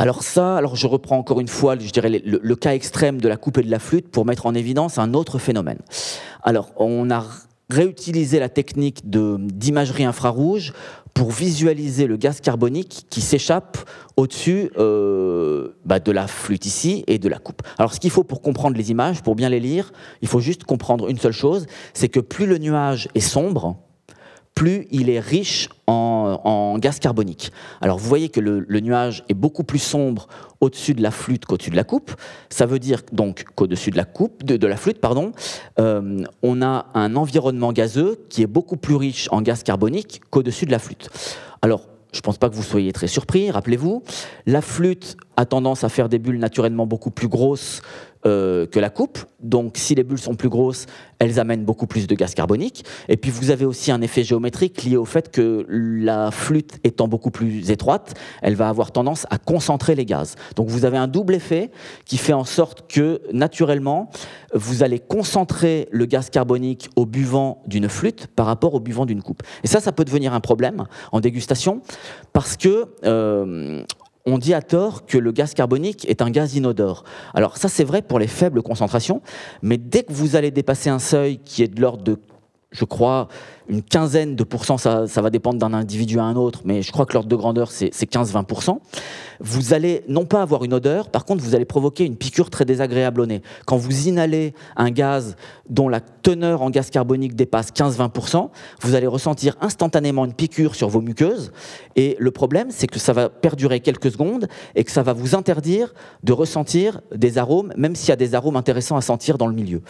Alors 0.00 0.22
ça, 0.22 0.56
alors 0.56 0.76
je 0.76 0.86
reprends 0.86 1.18
encore 1.18 1.40
une 1.40 1.48
fois, 1.48 1.78
je 1.78 1.90
dirais 1.90 2.08
le, 2.08 2.56
cas 2.56 2.72
extrême 2.72 3.20
de 3.20 3.28
la 3.28 3.36
coupe 3.36 3.58
et 3.58 3.62
de 3.62 3.70
la 3.70 3.78
flûte 3.78 4.08
pour 4.08 4.24
mettre 4.24 4.46
en 4.46 4.54
évidence 4.54 4.96
un 4.96 5.12
autre 5.12 5.38
phénomène. 5.38 5.76
Alors 6.42 6.70
on 6.76 7.10
a 7.10 7.26
réutilisé 7.68 8.38
la 8.38 8.48
technique 8.48 9.02
d'imagerie 9.04 10.04
infrarouge 10.04 10.72
pour 11.12 11.32
visualiser 11.32 12.06
le 12.06 12.16
gaz 12.16 12.40
carbonique 12.40 13.08
qui 13.10 13.20
s'échappe 13.20 13.76
au-dessus 14.16 14.70
euh, 14.78 15.76
bah, 15.84 16.00
de 16.00 16.12
la 16.12 16.26
flûte 16.28 16.64
ici 16.64 17.04
et 17.06 17.18
de 17.18 17.28
la 17.28 17.38
coupe. 17.38 17.60
Alors 17.76 17.92
ce 17.92 18.00
qu'il 18.00 18.10
faut 18.10 18.24
pour 18.24 18.40
comprendre 18.40 18.78
les 18.78 18.90
images, 18.90 19.22
pour 19.22 19.34
bien 19.34 19.50
les 19.50 19.60
lire, 19.60 19.92
il 20.22 20.28
faut 20.28 20.40
juste 20.40 20.64
comprendre 20.64 21.10
une 21.10 21.18
seule 21.18 21.32
chose, 21.32 21.66
c'est 21.92 22.08
que 22.08 22.20
plus 22.20 22.46
le 22.46 22.56
nuage 22.56 23.08
est 23.14 23.20
sombre, 23.20 23.76
plus 24.60 24.86
il 24.90 25.08
est 25.08 25.20
riche 25.20 25.70
en, 25.86 26.76
gaz 26.78 26.98
carbonique. 26.98 27.50
Alors 27.80 27.96
vous 27.96 28.06
voyez 28.06 28.28
que 28.28 28.40
le, 28.40 28.80
nuage 28.80 29.24
est 29.30 29.34
beaucoup 29.34 29.64
plus 29.64 29.78
sombre 29.78 30.28
au-dessus 30.60 30.92
de 30.92 31.02
la 31.02 31.10
flûte 31.10 31.46
qu'au-dessus 31.46 31.70
de 31.70 31.76
la 31.76 31.84
coupe. 31.84 32.12
Ça 32.50 32.66
veut 32.66 32.78
dire 32.78 33.00
donc 33.10 33.44
qu'au-dessus 33.54 33.90
de 33.90 33.96
la 33.96 34.04
coupe, 34.04 34.44
de, 34.44 34.66
la 34.66 34.76
flûte, 34.76 35.00
pardon, 35.00 35.32
euh, 35.78 36.22
on 36.42 36.60
a 36.60 36.88
un 36.92 37.16
environnement 37.16 37.72
gazeux 37.72 38.26
qui 38.28 38.42
est 38.42 38.46
beaucoup 38.46 38.76
plus 38.76 38.96
riche 38.96 39.28
en 39.30 39.40
gaz 39.40 39.62
carbonique 39.62 40.20
qu'au-dessus 40.28 40.66
de 40.66 40.72
la 40.72 40.78
flûte. 40.78 41.08
Alors 41.62 41.86
je 42.12 42.18
ne 42.18 42.22
pense 42.22 42.36
pas 42.36 42.50
que 42.50 42.54
vous 42.54 42.62
soyez 42.62 42.92
très 42.92 43.06
surpris, 43.06 43.50
rappelez-vous, 43.50 44.02
la 44.44 44.60
flûte 44.60 45.16
a 45.40 45.46
tendance 45.46 45.84
à 45.84 45.88
faire 45.88 46.08
des 46.08 46.18
bulles 46.18 46.38
naturellement 46.38 46.86
beaucoup 46.86 47.10
plus 47.10 47.28
grosses 47.28 47.82
euh, 48.26 48.66
que 48.66 48.78
la 48.78 48.90
coupe. 48.90 49.18
Donc 49.40 49.78
si 49.78 49.94
les 49.94 50.04
bulles 50.04 50.18
sont 50.18 50.34
plus 50.34 50.50
grosses, 50.50 50.84
elles 51.18 51.40
amènent 51.40 51.64
beaucoup 51.64 51.86
plus 51.86 52.06
de 52.06 52.14
gaz 52.14 52.34
carbonique. 52.34 52.84
Et 53.08 53.16
puis 53.16 53.30
vous 53.30 53.50
avez 53.50 53.64
aussi 53.64 53.90
un 53.90 54.02
effet 54.02 54.24
géométrique 54.24 54.82
lié 54.82 54.98
au 54.98 55.06
fait 55.06 55.30
que 55.30 55.64
la 55.68 56.30
flûte 56.30 56.78
étant 56.84 57.08
beaucoup 57.08 57.30
plus 57.30 57.70
étroite, 57.70 58.12
elle 58.42 58.56
va 58.56 58.68
avoir 58.68 58.92
tendance 58.92 59.26
à 59.30 59.38
concentrer 59.38 59.94
les 59.94 60.04
gaz. 60.04 60.34
Donc 60.54 60.68
vous 60.68 60.84
avez 60.84 60.98
un 60.98 61.08
double 61.08 61.34
effet 61.34 61.70
qui 62.04 62.18
fait 62.18 62.34
en 62.34 62.44
sorte 62.44 62.92
que 62.92 63.22
naturellement, 63.32 64.10
vous 64.52 64.82
allez 64.82 64.98
concentrer 64.98 65.88
le 65.90 66.04
gaz 66.04 66.28
carbonique 66.28 66.90
au 66.96 67.06
buvant 67.06 67.62
d'une 67.66 67.88
flûte 67.88 68.26
par 68.26 68.44
rapport 68.44 68.74
au 68.74 68.80
buvant 68.80 69.06
d'une 69.06 69.22
coupe. 69.22 69.42
Et 69.64 69.66
ça, 69.66 69.80
ça 69.80 69.92
peut 69.92 70.04
devenir 70.04 70.34
un 70.34 70.40
problème 70.40 70.84
en 71.10 71.20
dégustation 71.20 71.80
parce 72.34 72.58
que 72.58 72.84
euh, 73.04 73.82
on 74.30 74.38
dit 74.38 74.54
à 74.54 74.62
tort 74.62 75.06
que 75.06 75.18
le 75.18 75.32
gaz 75.32 75.54
carbonique 75.54 76.08
est 76.08 76.22
un 76.22 76.30
gaz 76.30 76.54
inodore. 76.54 77.04
Alors 77.34 77.56
ça 77.56 77.68
c'est 77.68 77.84
vrai 77.84 78.02
pour 78.02 78.18
les 78.18 78.26
faibles 78.26 78.62
concentrations, 78.62 79.22
mais 79.62 79.76
dès 79.76 80.02
que 80.02 80.12
vous 80.12 80.36
allez 80.36 80.50
dépasser 80.50 80.90
un 80.90 80.98
seuil 80.98 81.38
qui 81.38 81.62
est 81.62 81.68
de 81.68 81.80
l'ordre 81.80 82.04
de, 82.04 82.18
je 82.70 82.84
crois, 82.84 83.28
une 83.70 83.82
quinzaine 83.82 84.34
de 84.34 84.42
pourcents, 84.42 84.78
ça, 84.78 85.06
va 85.06 85.30
dépendre 85.30 85.58
d'un 85.58 85.72
individu 85.72 86.18
à 86.18 86.24
un 86.24 86.34
autre, 86.34 86.62
mais 86.64 86.82
je 86.82 86.90
crois 86.90 87.06
que 87.06 87.12
l'ordre 87.14 87.28
de 87.28 87.36
grandeur, 87.36 87.70
c'est 87.70 87.90
15-20%. 87.90 88.78
Vous 89.38 89.72
allez 89.72 90.02
non 90.08 90.26
pas 90.26 90.42
avoir 90.42 90.64
une 90.64 90.74
odeur, 90.74 91.08
par 91.08 91.24
contre, 91.24 91.42
vous 91.42 91.54
allez 91.54 91.64
provoquer 91.64 92.04
une 92.04 92.16
piqûre 92.16 92.50
très 92.50 92.64
désagréable 92.64 93.20
au 93.20 93.26
nez. 93.26 93.42
Quand 93.66 93.76
vous 93.76 94.08
inhalez 94.08 94.54
un 94.76 94.90
gaz 94.90 95.36
dont 95.68 95.88
la 95.88 96.00
teneur 96.00 96.62
en 96.62 96.70
gaz 96.70 96.90
carbonique 96.90 97.36
dépasse 97.36 97.70
15-20%, 97.70 98.50
vous 98.82 98.94
allez 98.94 99.06
ressentir 99.06 99.56
instantanément 99.60 100.24
une 100.24 100.34
piqûre 100.34 100.74
sur 100.74 100.88
vos 100.88 101.00
muqueuses. 101.00 101.52
Et 101.94 102.16
le 102.18 102.30
problème, 102.32 102.68
c'est 102.70 102.88
que 102.88 102.98
ça 102.98 103.12
va 103.12 103.28
perdurer 103.28 103.80
quelques 103.80 104.10
secondes 104.10 104.48
et 104.74 104.84
que 104.84 104.90
ça 104.90 105.02
va 105.02 105.12
vous 105.12 105.34
interdire 105.34 105.94
de 106.24 106.32
ressentir 106.32 107.00
des 107.14 107.38
arômes, 107.38 107.72
même 107.76 107.94
s'il 107.94 108.08
y 108.08 108.12
a 108.12 108.16
des 108.16 108.34
arômes 108.34 108.56
intéressants 108.56 108.96
à 108.96 109.00
sentir 109.00 109.38
dans 109.38 109.46
le 109.46 109.54
milieu. 109.54 109.80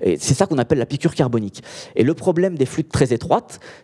Et 0.00 0.16
c'est 0.18 0.34
ça 0.34 0.46
qu'on 0.46 0.58
appelle 0.58 0.78
la 0.78 0.86
piqûre 0.86 1.14
carbonique. 1.14 1.62
Et 1.96 2.04
le 2.04 2.14
problème 2.14 2.56
des 2.56 2.66
flûtes 2.66 2.90
très 2.90 3.12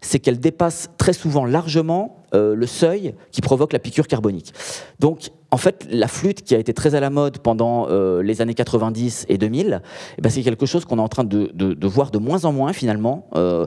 c'est 0.01 0.19
qu'elle 0.19 0.41
dépasse 0.41 0.91
très 0.99 1.13
souvent 1.13 1.45
largement 1.45 2.21
euh, 2.33 2.55
le 2.55 2.67
seuil 2.67 3.15
qui 3.33 3.41
provoque 3.41 3.73
la 3.73 3.81
piqûre 3.81 4.07
carbonique. 4.07 4.53
Donc, 5.01 5.31
en 5.51 5.57
fait, 5.57 5.85
la 5.91 6.07
flûte 6.07 6.45
qui 6.45 6.55
a 6.55 6.59
été 6.59 6.73
très 6.73 6.95
à 6.95 7.01
la 7.01 7.11
mode 7.11 7.39
pendant 7.39 7.89
euh, 7.89 8.23
les 8.23 8.41
années 8.41 8.55
90 8.55 9.27
et 9.29 9.37
2000, 9.37 9.83
eh 10.17 10.23
ben, 10.23 10.31
c'est 10.31 10.43
quelque 10.43 10.65
chose 10.65 10.85
qu'on 10.85 10.99
est 10.99 11.03
en 11.03 11.09
train 11.09 11.25
de, 11.25 11.87
voir 11.89 12.13
de 12.13 12.19
moins 12.19 12.45
en 12.45 12.53
moins 12.53 12.73
finalement, 12.73 13.29
euh, 13.35 13.67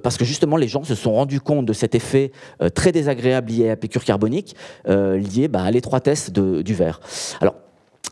parce 0.00 0.18
que 0.18 0.26
justement 0.26 0.58
les 0.58 0.68
gens 0.68 0.84
se 0.84 0.94
sont 0.94 1.14
rendus 1.14 1.40
compte 1.40 1.64
de 1.64 1.72
cet 1.72 1.94
effet 1.94 2.30
très 2.74 2.92
désagréable 2.92 3.50
lié 3.50 3.66
à 3.66 3.68
la 3.68 3.76
piqûre 3.76 4.04
carbonique, 4.04 4.54
lié 4.86 5.48
bah, 5.48 5.62
à 5.62 5.70
l'étroitesse 5.70 6.30
du 6.30 6.74
verre. 6.74 7.00
Alors, 7.40 7.54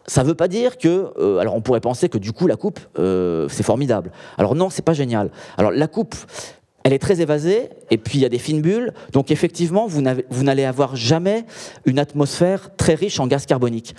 ça 0.07 0.23
ne 0.23 0.29
veut 0.29 0.35
pas 0.35 0.49
dire 0.49 0.79
que, 0.79 1.39
alors 1.39 1.55
on 1.55 1.61
pourrait 1.61 1.81
penser 1.81 2.09
que 2.09 2.19
du 2.19 2.33
coup 2.33 2.47
la 2.47 2.57
coupe 2.57 2.81
c'est 2.97 3.63
formidable. 3.63 4.11
Alors 4.39 4.55
non, 4.55 4.71
c'est 4.71 4.85
pas 4.85 4.95
génial. 4.95 5.31
Alors 5.59 5.73
la 5.73 5.89
coupe, 5.89 6.15
elle 6.87 6.93
est 6.93 7.01
très 7.01 7.21
évasée, 7.21 7.69
et 7.91 7.99
puis 7.99 8.19
il 8.19 8.23
y 8.23 8.25
a 8.25 8.29
des 8.29 8.39
fines 8.39 8.63
bulles, 8.63 8.93
donc 9.11 9.33
effectivement, 9.33 9.89
vous 9.89 10.03
n'allez 10.45 10.65
avoir 10.65 10.95
jamais 10.95 11.45
une 11.85 11.99
atmosphère 11.99 12.77
très 12.77 12.95
riche 12.95 13.19
en 13.19 13.27
gaz 13.27 13.45
carbonique. 13.45 13.97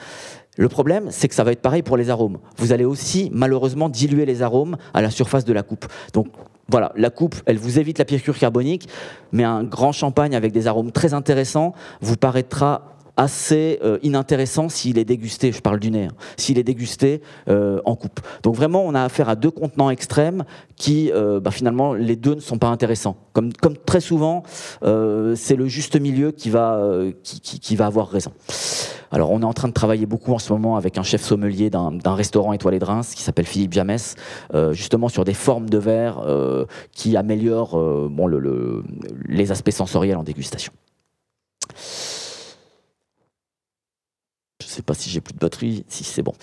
Le 0.56 0.70
problème, 0.70 1.08
c'est 1.10 1.28
que 1.28 1.36
ça 1.36 1.44
va 1.44 1.52
être 1.52 1.62
pareil 1.62 1.82
pour 1.82 1.98
les 1.98 2.10
arômes. 2.10 2.38
Vous 2.56 2.72
allez 2.72 2.86
aussi, 2.86 3.30
malheureusement, 3.34 3.90
diluer 3.90 4.26
les 4.26 4.42
arômes 4.42 4.78
à 4.94 5.02
la 5.02 5.10
surface 5.10 5.44
de 5.44 5.52
la 5.52 5.64
coupe. 5.64 5.86
Donc 6.14 6.28
voilà, 6.70 6.94
la 6.96 7.10
coupe, 7.10 7.36
elle 7.46 7.58
vous 7.58 7.78
évite 7.78 8.00
la 8.00 8.06
piqûre 8.06 8.38
carbonique, 8.38 8.88
mais 9.34 9.44
un 9.44 9.66
grand 9.66 9.92
champagne 9.92 10.34
avec 10.34 10.54
des 10.54 10.66
arômes 10.66 10.94
très 10.94 11.14
intéressants 11.14 11.74
vous 12.00 12.16
paraîtra 12.16 12.97
assez 13.18 13.80
euh, 13.84 13.98
inintéressant 14.04 14.70
s'il 14.70 14.98
est 15.00 15.06
dégusté, 15.06 15.52
je 15.52 15.62
parle 15.62 15.80
du 15.80 15.92
nez, 15.92 16.06
hein, 16.06 16.16
s'il 16.38 16.60
est 16.60 16.64
dégusté 16.64 17.22
euh, 17.50 17.82
en 17.84 17.96
coupe. 17.96 18.22
Donc 18.44 18.56
vraiment, 18.56 18.84
on 18.86 18.94
a 18.94 19.04
affaire 19.04 19.28
à 19.28 19.36
deux 19.36 19.52
contenants 19.52 19.90
extrêmes 19.90 20.46
qui, 20.76 21.12
euh, 21.12 21.40
bah, 21.40 21.52
finalement, 21.52 21.96
les 21.96 22.16
deux 22.16 22.36
ne 22.36 22.40
sont 22.40 22.60
pas 22.60 22.68
intéressants. 22.68 23.18
Comme, 23.34 23.52
comme 23.54 23.76
très 23.76 24.00
souvent, 24.00 24.44
c'est 24.82 25.56
le 25.56 25.68
juste 25.68 26.00
milieu 26.00 26.32
qui 26.32 26.50
va, 26.50 26.82
qui, 27.24 27.40
qui, 27.60 27.76
va 27.76 27.88
avoir 27.88 28.10
raison. 28.10 28.32
Alors, 29.12 29.32
on 29.32 29.42
est 29.42 29.46
en 29.46 29.54
train 29.54 29.68
de 29.68 29.74
travailler 29.74 30.06
beaucoup 30.06 30.34
en 30.34 30.40
ce 30.40 30.52
moment 30.54 30.76
avec 30.76 30.98
un 30.98 31.04
chef 31.04 31.22
sommelier 31.22 31.70
d'un 31.70 32.16
restaurant 32.16 32.54
étoilé 32.54 32.80
de 32.80 32.86
Reims 32.86 33.14
qui 33.16 33.24
s'appelle 33.24 33.46
Philippe 33.46 33.74
Jamès, 33.74 34.16
justement 34.72 35.10
sur 35.10 35.24
des 35.24 35.34
formes 35.34 35.70
de 35.70 35.78
verre 35.78 36.24
qui 36.92 37.16
améliorent 37.16 37.78
bon, 38.10 38.28
le, 38.28 38.84
les 39.28 39.52
aspects 39.52 39.72
sensoriels 39.72 40.18
en 40.18 40.24
dégustation. 40.24 40.74
Sais 44.66 44.82
pas 44.82 44.96
si 44.96 45.10
j'ai 45.10 45.22
plus 45.22 45.34
de 45.34 45.40
batterie, 45.40 45.86
si 45.88 46.04
c'est 46.04 46.24
bon. 46.24 46.34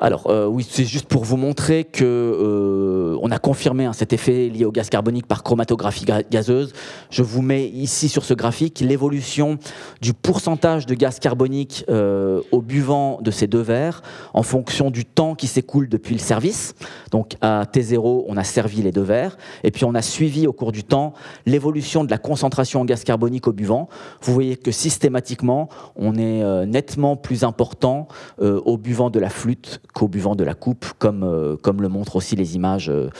Alors 0.00 0.28
euh, 0.28 0.46
oui, 0.46 0.66
c'est 0.68 0.84
juste 0.84 1.06
pour 1.06 1.24
vous 1.24 1.36
montrer 1.36 1.84
que 1.84 2.04
euh, 2.04 3.18
on 3.20 3.30
a 3.30 3.38
confirmé 3.38 3.84
hein, 3.84 3.92
cet 3.92 4.12
effet 4.12 4.48
lié 4.48 4.64
au 4.64 4.70
gaz 4.70 4.88
carbonique 4.90 5.26
par 5.26 5.42
chromatographie 5.42 6.04
gazeuse. 6.30 6.72
Je 7.10 7.22
vous 7.22 7.42
mets 7.42 7.66
ici 7.66 8.08
sur 8.08 8.24
ce 8.24 8.34
graphique 8.34 8.80
l'évolution 8.80 9.58
du 10.00 10.14
pourcentage 10.14 10.86
de 10.86 10.94
gaz 10.94 11.18
carbonique 11.18 11.84
euh, 11.88 12.42
au 12.52 12.60
buvant 12.60 13.18
de 13.20 13.30
ces 13.30 13.48
deux 13.48 13.60
verres 13.60 14.02
en 14.34 14.42
fonction 14.42 14.90
du 14.90 15.04
temps 15.04 15.34
qui 15.34 15.48
s'écoule 15.48 15.88
depuis 15.88 16.14
le 16.14 16.20
service. 16.20 16.74
Donc 17.10 17.36
à 17.40 17.64
T0, 17.64 18.24
on 18.28 18.36
a 18.36 18.44
servi 18.44 18.82
les 18.82 18.92
deux 18.92 19.02
verres 19.02 19.36
et 19.64 19.72
puis 19.72 19.84
on 19.84 19.94
a 19.94 20.02
suivi 20.02 20.46
au 20.46 20.52
cours 20.52 20.72
du 20.72 20.84
temps 20.84 21.12
l'évolution 21.44 22.04
de 22.04 22.10
la 22.10 22.18
concentration 22.18 22.80
en 22.80 22.84
gaz 22.84 23.02
carbonique 23.02 23.48
au 23.48 23.52
buvant. 23.52 23.88
Vous 24.22 24.32
voyez 24.32 24.56
que 24.56 24.70
systématiquement, 24.70 25.68
on 25.96 26.14
est 26.16 26.66
nettement 26.66 27.16
plus 27.16 27.27
important 27.44 28.08
au 28.40 28.76
buvant 28.76 29.10
de 29.10 29.18
la 29.18 29.30
flûte 29.30 29.80
qu'au 29.94 30.08
buvant 30.08 30.34
de 30.34 30.44
la 30.44 30.54
coupe, 30.54 30.86
comme, 30.98 31.22
euh, 31.22 31.56
comme 31.56 31.82
le 31.82 31.88
montrent 31.88 32.16
aussi 32.16 32.36
les 32.36 32.56
images, 32.56 32.88
euh, 32.88 33.10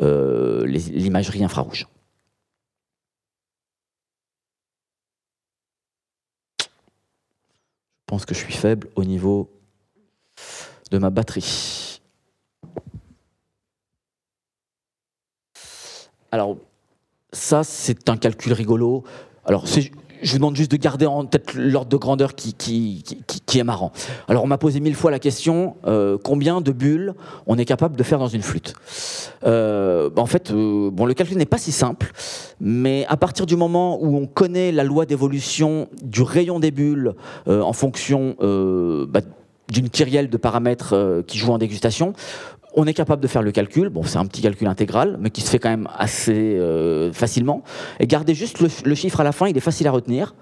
euh, 0.00 0.66
l'imagerie 0.66 1.44
infrarouge. 1.44 1.86
Je 6.60 6.66
pense 8.06 8.24
que 8.24 8.34
je 8.34 8.40
suis 8.40 8.52
faible 8.52 8.88
au 8.94 9.04
niveau 9.04 9.50
de 10.90 10.98
ma 10.98 11.10
batterie. 11.10 12.00
Alors, 16.30 16.56
ça, 17.32 17.64
c'est 17.64 18.08
un 18.08 18.16
calcul 18.16 18.52
rigolo. 18.52 19.04
Alors, 19.44 19.66
c'est 19.66 19.90
je 20.22 20.32
vous 20.32 20.38
demande 20.38 20.56
juste 20.56 20.70
de 20.70 20.76
garder 20.76 21.06
en 21.06 21.24
tête 21.24 21.54
l'ordre 21.54 21.90
de 21.90 21.96
grandeur 21.96 22.34
qui, 22.34 23.04
est 23.54 23.64
marrant. 23.64 23.92
Alors, 24.28 24.44
on 24.44 24.46
m'a 24.46 24.58
posé 24.58 24.80
mille 24.80 24.94
fois 24.94 25.10
la 25.10 25.18
question 25.18 25.76
euh, 25.86 26.18
combien 26.22 26.60
de 26.60 26.72
bulles 26.72 27.14
on 27.46 27.58
est 27.58 27.64
capable 27.64 27.96
de 27.96 28.02
faire 28.02 28.18
dans 28.18 28.28
une 28.28 28.42
flûte 28.42 28.74
euh, 29.44 30.10
En 30.16 30.26
fait, 30.26 30.50
euh, 30.50 30.90
le 30.90 31.14
calcul 31.14 31.36
n'est 31.36 31.46
pas 31.46 31.58
si 31.58 31.72
simple, 31.72 32.12
mais 32.60 33.06
à 33.08 33.16
partir 33.16 33.46
du 33.46 33.56
moment 33.56 34.02
où 34.02 34.16
on 34.16 34.26
connaît 34.26 34.72
la 34.72 34.84
loi 34.84 35.06
d'évolution 35.06 35.88
du 36.02 36.22
rayon 36.22 36.60
des 36.60 36.70
bulles 36.70 37.14
en 37.46 37.72
fonction 37.72 38.36
bah, 38.40 39.20
d'une 39.68 39.90
kyrielle 39.90 40.30
de 40.30 40.36
paramètres 40.36 41.22
qui 41.26 41.38
jouent 41.38 41.52
en 41.52 41.58
dégustation, 41.58 42.12
on 42.76 42.86
est 42.86 42.94
capable 42.94 43.22
de 43.22 43.26
faire 43.26 43.42
le 43.42 43.50
calcul. 43.50 43.88
Bon, 43.88 44.02
c'est 44.04 44.18
un 44.18 44.26
petit 44.26 44.42
calcul 44.42 44.68
intégral, 44.68 45.16
mais 45.18 45.30
qui 45.30 45.40
se 45.40 45.48
fait 45.48 45.58
quand 45.58 45.70
même 45.70 45.88
assez 45.96 46.32
euh, 46.32 47.10
facilement. 47.12 47.62
Et 47.98 48.06
gardez 48.06 48.34
juste 48.34 48.60
le, 48.60 48.94
chiffre 48.94 49.20
à 49.20 49.24
la 49.24 49.32
fin, 49.32 49.48
il 49.48 49.56
est 49.56 49.60
facile 49.60 49.88
à 49.88 49.90
retenir. 49.90 50.34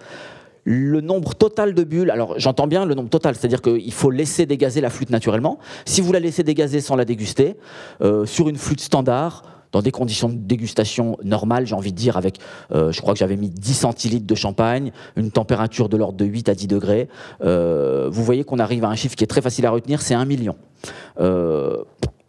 Le 0.64 1.00
nombre 1.00 1.34
total 1.34 1.74
de 1.74 1.84
bulles, 1.84 2.10
alors 2.10 2.34
j'entends 2.38 2.66
bien 2.66 2.86
le 2.86 2.94
nombre 2.94 3.10
total, 3.10 3.36
c'est-à-dire 3.36 3.62
qu'il 3.62 3.92
faut 3.92 4.10
laisser 4.10 4.46
dégazer 4.46 4.80
la 4.80 4.90
flûte 4.90 5.10
naturellement. 5.10 5.58
Si 5.84 6.00
vous 6.00 6.12
la 6.12 6.20
laissez 6.20 6.42
dégazer 6.42 6.80
sans 6.80 6.96
la 6.96 7.04
déguster, 7.04 7.56
euh, 8.00 8.26
sur 8.26 8.48
une 8.48 8.56
flûte 8.56 8.80
standard, 8.80 9.42
dans 9.72 9.82
des 9.82 9.90
conditions 9.90 10.28
de 10.28 10.36
dégustation 10.36 11.18
normales, 11.22 11.66
j'ai 11.66 11.74
envie 11.74 11.92
de 11.92 11.96
dire, 11.96 12.16
avec, 12.16 12.38
euh, 12.72 12.92
je 12.92 13.00
crois 13.00 13.12
que 13.12 13.18
j'avais 13.18 13.36
mis 13.36 13.50
10 13.50 13.74
centilitres 13.74 14.26
de 14.26 14.34
champagne, 14.34 14.92
une 15.16 15.30
température 15.30 15.88
de 15.88 15.96
l'ordre 15.96 16.16
de 16.16 16.24
8 16.24 16.48
à 16.48 16.54
10 16.54 16.66
degrés, 16.68 17.08
vous 17.40 18.24
voyez 18.24 18.44
qu'on 18.44 18.58
arrive 18.58 18.84
à 18.84 18.88
un 18.88 18.94
chiffre 18.94 19.16
qui 19.16 19.24
est 19.24 19.28
très 19.28 19.42
facile 19.42 19.66
à 19.66 19.70
retenir, 19.70 20.00
c'est 20.00 20.14
1 20.14 20.24
million 20.24 20.56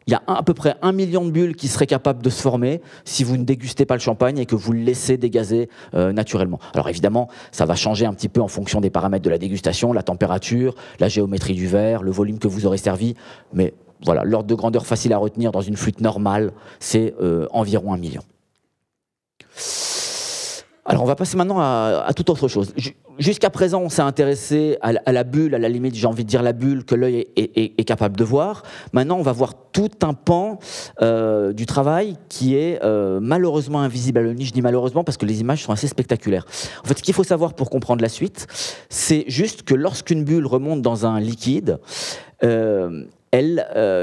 il 0.07 0.11
y 0.11 0.13
a 0.13 0.21
à 0.27 0.43
peu 0.43 0.53
près 0.53 0.75
un 0.81 0.91
million 0.91 1.25
de 1.25 1.31
bulles 1.31 1.55
qui 1.55 1.67
seraient 1.67 1.87
capables 1.87 2.21
de 2.21 2.29
se 2.29 2.41
former 2.41 2.81
si 3.05 3.23
vous 3.23 3.37
ne 3.37 3.43
dégustez 3.43 3.85
pas 3.85 3.95
le 3.95 4.01
champagne 4.01 4.37
et 4.37 4.45
que 4.45 4.55
vous 4.55 4.71
le 4.71 4.79
laissez 4.79 5.17
dégazer 5.17 5.69
euh, 5.95 6.13
naturellement. 6.13 6.59
Alors 6.73 6.89
évidemment, 6.89 7.27
ça 7.51 7.65
va 7.65 7.75
changer 7.75 8.05
un 8.05 8.13
petit 8.13 8.29
peu 8.29 8.41
en 8.41 8.47
fonction 8.47 8.81
des 8.81 8.89
paramètres 8.89 9.25
de 9.25 9.29
la 9.29 9.37
dégustation, 9.37 9.93
la 9.93 10.03
température, 10.03 10.75
la 10.99 11.07
géométrie 11.07 11.55
du 11.55 11.67
verre, 11.67 12.03
le 12.03 12.11
volume 12.11 12.37
que 12.37 12.47
vous 12.47 12.65
aurez 12.65 12.77
servi, 12.77 13.15
mais 13.53 13.73
voilà, 14.03 14.23
l'ordre 14.23 14.47
de 14.47 14.55
grandeur 14.55 14.85
facile 14.85 15.13
à 15.13 15.17
retenir 15.17 15.51
dans 15.51 15.61
une 15.61 15.77
flûte 15.77 16.01
normale, 16.01 16.51
c'est 16.79 17.15
euh, 17.21 17.47
environ 17.51 17.93
un 17.93 17.97
million. 17.97 18.21
Alors 20.85 21.03
on 21.03 21.07
va 21.07 21.15
passer 21.15 21.35
maintenant 21.35 21.59
à, 21.59 22.03
à 22.05 22.13
toute 22.13 22.29
autre 22.29 22.47
chose. 22.47 22.73
Jusqu'à 23.17 23.49
présent, 23.49 23.81
on 23.81 23.87
s'est 23.87 24.01
intéressé 24.01 24.77
à, 24.81 25.11
la 25.11 25.23
bulle, 25.23 25.55
à 25.55 25.59
la 25.59 25.69
limite, 25.69 25.95
j'ai 25.95 26.05
envie 26.05 26.25
de 26.25 26.29
dire 26.29 26.43
la 26.43 26.51
bulle 26.51 26.83
que 26.83 26.95
l'œil 26.95 27.27
est, 27.37 27.83
capable 27.85 28.17
de 28.17 28.25
voir. 28.25 28.63
Maintenant, 28.91 29.17
on 29.17 29.21
va 29.21 29.31
voir 29.31 29.53
tout 29.71 29.91
un 30.01 30.13
pan 30.13 30.59
euh, 31.01 31.53
du 31.53 31.65
travail 31.65 32.17
qui 32.27 32.57
est 32.57 32.83
euh, 32.83 33.19
malheureusement 33.21 33.79
invisible 33.79 34.19
à 34.19 34.21
l'œil. 34.23 34.41
Je 34.41 34.51
dis 34.51 34.61
malheureusement 34.61 35.05
parce 35.05 35.15
que 35.17 35.25
les 35.25 35.39
images 35.39 35.63
sont 35.63 35.71
assez 35.71 35.87
spectaculaires. 35.87 36.45
En 36.83 36.87
fait, 36.87 36.97
ce 36.97 37.03
qu'il 37.03 37.13
faut 37.13 37.23
savoir 37.23 37.53
pour 37.53 37.69
comprendre 37.69 38.01
la 38.01 38.09
suite, 38.09 38.47
c'est 38.89 39.23
juste 39.27 39.63
que 39.63 39.75
lorsqu'une 39.75 40.25
bulle 40.25 40.45
remonte 40.45 40.81
dans 40.81 41.05
un 41.05 41.21
liquide, 41.21 41.79
euh, 42.43 43.05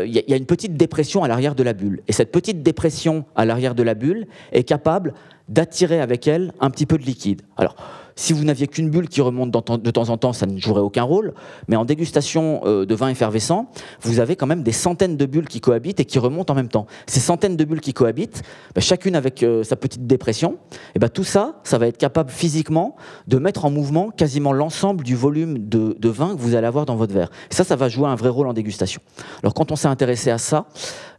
il 0.07 0.25
y, 0.29 0.33
a 0.33 0.37
une 0.37 0.47
petite 0.47 0.77
dépression 0.77 1.23
à 1.23 1.29
l'arrière 1.29 1.55
de 1.55 1.63
la 1.63 1.73
bulle. 1.73 2.03
Et 2.09 2.13
cette 2.13 2.33
petite 2.33 2.63
dépression 2.63 3.25
à 3.35 3.45
l'arrière 3.45 3.75
de 3.75 3.83
la 3.83 3.95
bulle 3.95 4.27
est 4.53 4.65
capable 4.65 5.15
d'attirer 5.49 6.01
avec 6.01 6.27
elle 6.27 6.53
un 6.61 6.71
petit 6.71 6.87
peu 6.87 6.99
de 6.99 7.05
liquide. 7.05 7.43
Alors, 7.57 7.77
si 8.17 8.33
vous 8.33 8.45
n'aviez 8.45 8.67
qu'une 8.67 8.91
bulle 8.91 9.09
qui 9.09 9.21
remonte 9.21 9.51
de 9.51 9.91
temps 9.91 10.09
en 10.09 10.17
temps, 10.17 10.33
ça 10.33 10.47
ne 10.47 10.59
jouerait 10.59 10.81
aucun 10.81 11.03
rôle. 11.03 11.35
Mais 11.69 11.77
en 11.77 11.85
dégustation 11.85 12.61
euh, 12.65 12.87
de 12.87 12.95
vin 12.95 13.09
effervescent, 13.09 13.71
vous 14.03 14.21
avez 14.21 14.37
quand 14.37 14.47
même 14.47 14.63
des 14.63 14.73
centaines 14.73 15.17
de 15.17 15.27
bulles 15.27 15.49
qui 15.49 15.61
cohabitent 15.61 16.01
et 16.01 16.05
qui 16.05 16.19
remontent 16.19 16.53
en 16.53 16.57
même 16.57 16.69
temps. 16.69 16.87
Ces 17.07 17.21
centaines 17.21 17.57
de 17.57 17.65
bulles 17.65 17.81
qui 17.81 17.93
cohabitent, 17.93 18.43
bah, 18.75 18.81
chacune 18.81 19.17
avec 19.17 19.43
euh, 19.43 19.63
sa 19.63 19.77
petite 19.77 20.07
dépression, 20.07 20.59
et 20.95 20.99
bah, 20.99 21.09
tout 21.09 21.25
ça, 21.25 21.61
ça 21.65 21.79
va 21.79 21.87
être 21.87 21.99
capable 21.99 22.31
physiquement 22.31 22.97
de 23.27 23.39
mettre 23.39 23.65
en 23.65 23.71
mouvement 23.71 24.11
quasiment 24.11 24.53
l'ensemble 24.53 25.05
du 25.05 25.15
volume 25.15 25.59
de, 25.59 26.09
vin 26.09 26.35
que 26.35 26.41
vous 26.41 26.55
allez 26.55 26.67
avoir 26.67 26.87
dans 26.87 26.97
votre 26.97 27.15
verre. 27.15 27.31
Et 27.51 27.55
ça, 27.55 27.65
ça 27.65 27.77
va 27.77 27.89
jouer 27.89 28.09
un 28.09 28.17
vrai 28.17 28.29
rôle 28.29 28.47
en 28.47 28.53
dégustation. 28.53 29.01
Alors 29.43 29.55
quand 29.55 29.73
on 29.73 29.77
s'est 29.77 29.89
intéressé 29.89 30.31
à 30.31 30.39
ça, 30.39 30.67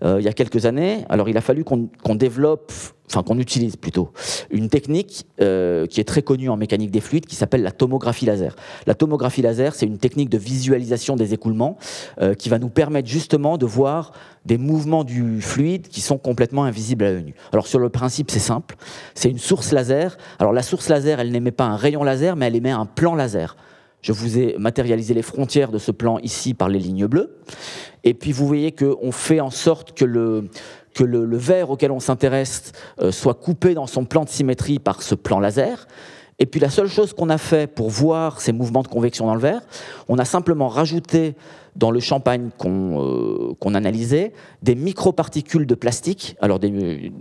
euh, 0.03 0.17
il 0.19 0.25
y 0.25 0.27
a 0.27 0.33
quelques 0.33 0.65
années, 0.65 1.05
alors 1.09 1.29
il 1.29 1.37
a 1.37 1.41
fallu 1.41 1.63
qu'on 1.63 2.15
développe 2.15 2.71
enfin 3.09 3.23
qu'on 3.23 3.37
utilise 3.37 3.75
plutôt, 3.75 4.11
une 4.53 4.69
technique 4.69 5.25
euh, 5.41 5.87
qui 5.87 5.99
est 5.99 6.05
très 6.05 6.21
connue 6.21 6.47
en 6.47 6.55
mécanique 6.55 6.91
des 6.91 7.01
fluides 7.01 7.25
qui 7.25 7.35
s'appelle 7.35 7.63
la 7.63 7.71
tomographie 7.71 8.25
laser. 8.25 8.55
La 8.85 8.93
tomographie 8.93 9.41
laser, 9.41 9.75
c'est 9.75 9.87
une 9.87 9.97
technique 9.97 10.29
de 10.29 10.37
visualisation 10.37 11.15
des 11.15 11.33
écoulements 11.33 11.77
euh, 12.21 12.35
qui 12.35 12.49
va 12.49 12.59
nous 12.59 12.69
permettre 12.69 13.09
justement 13.09 13.57
de 13.57 13.65
voir 13.65 14.13
des 14.45 14.57
mouvements 14.57 15.03
du 15.03 15.41
fluide 15.41 15.87
qui 15.87 16.01
sont 16.01 16.17
complètement 16.17 16.63
invisibles 16.63 17.03
à 17.03 17.11
l'œil 17.11 17.23
nu. 17.23 17.35
Alors 17.51 17.65
sur 17.65 17.79
le 17.79 17.89
principe, 17.89 18.29
c'est 18.29 18.39
simple, 18.39 18.75
c'est 19.15 19.29
une 19.29 19.39
source 19.39 19.71
laser. 19.71 20.17
Alors 20.37 20.53
la 20.53 20.61
source 20.61 20.87
laser, 20.87 21.19
elle 21.19 21.31
n'émet 21.31 21.51
pas 21.51 21.65
un 21.65 21.75
rayon 21.75 22.03
laser, 22.03 22.35
mais 22.35 22.45
elle 22.45 22.55
émet 22.55 22.71
un 22.71 22.85
plan 22.85 23.15
laser. 23.15 23.57
Je 24.03 24.11
vous 24.11 24.37
ai 24.37 24.55
matérialisé 24.59 25.13
les 25.13 25.21
frontières 25.21 25.71
de 25.71 25.77
ce 25.77 25.89
plan 25.89 26.19
ici 26.19 26.53
par 26.53 26.67
les 26.67 26.77
lignes 26.77 27.07
bleues. 27.07 27.37
Et 28.03 28.13
puis 28.13 28.33
vous 28.33 28.45
voyez 28.45 28.73
qu'on 28.73 29.13
fait 29.13 29.39
en 29.39 29.49
sorte 29.49 29.93
que 29.93 30.03
le, 30.03 30.49
que 30.93 31.03
le, 31.03 31.37
verre 31.37 31.69
auquel 31.69 31.91
on 31.91 31.99
s'intéresse 31.99 32.71
euh, 33.01 33.11
soit 33.11 33.33
coupé 33.33 33.73
dans 33.73 33.87
son 33.87 34.05
plan 34.05 34.23
de 34.23 34.29
symétrie 34.29 34.79
par 34.79 35.01
ce 35.01 35.15
plan 35.15 35.39
laser. 35.39 35.87
Et 36.39 36.45
puis 36.45 36.59
la 36.59 36.69
seule 36.69 36.87
chose 36.87 37.13
qu'on 37.13 37.29
a 37.29 37.37
fait 37.37 37.67
pour 37.67 37.89
voir 37.89 38.41
ces 38.41 38.51
mouvements 38.51 38.83
de 38.83 38.87
convection 38.87 39.27
dans 39.27 39.35
le 39.35 39.41
verre, 39.41 39.61
on 40.07 40.17
a 40.17 40.25
simplement 40.25 40.67
rajouté 40.67 41.35
dans 41.75 41.91
le 41.91 41.99
champagne 41.99 42.49
qu'on 42.57 43.01
euh, 43.01 43.75
analysait 43.75 44.33
des 44.61 44.75
microparticules 44.75 45.65
de 45.65 45.75
plastique, 45.75 46.35
alors 46.41 46.59
des, 46.59 47.11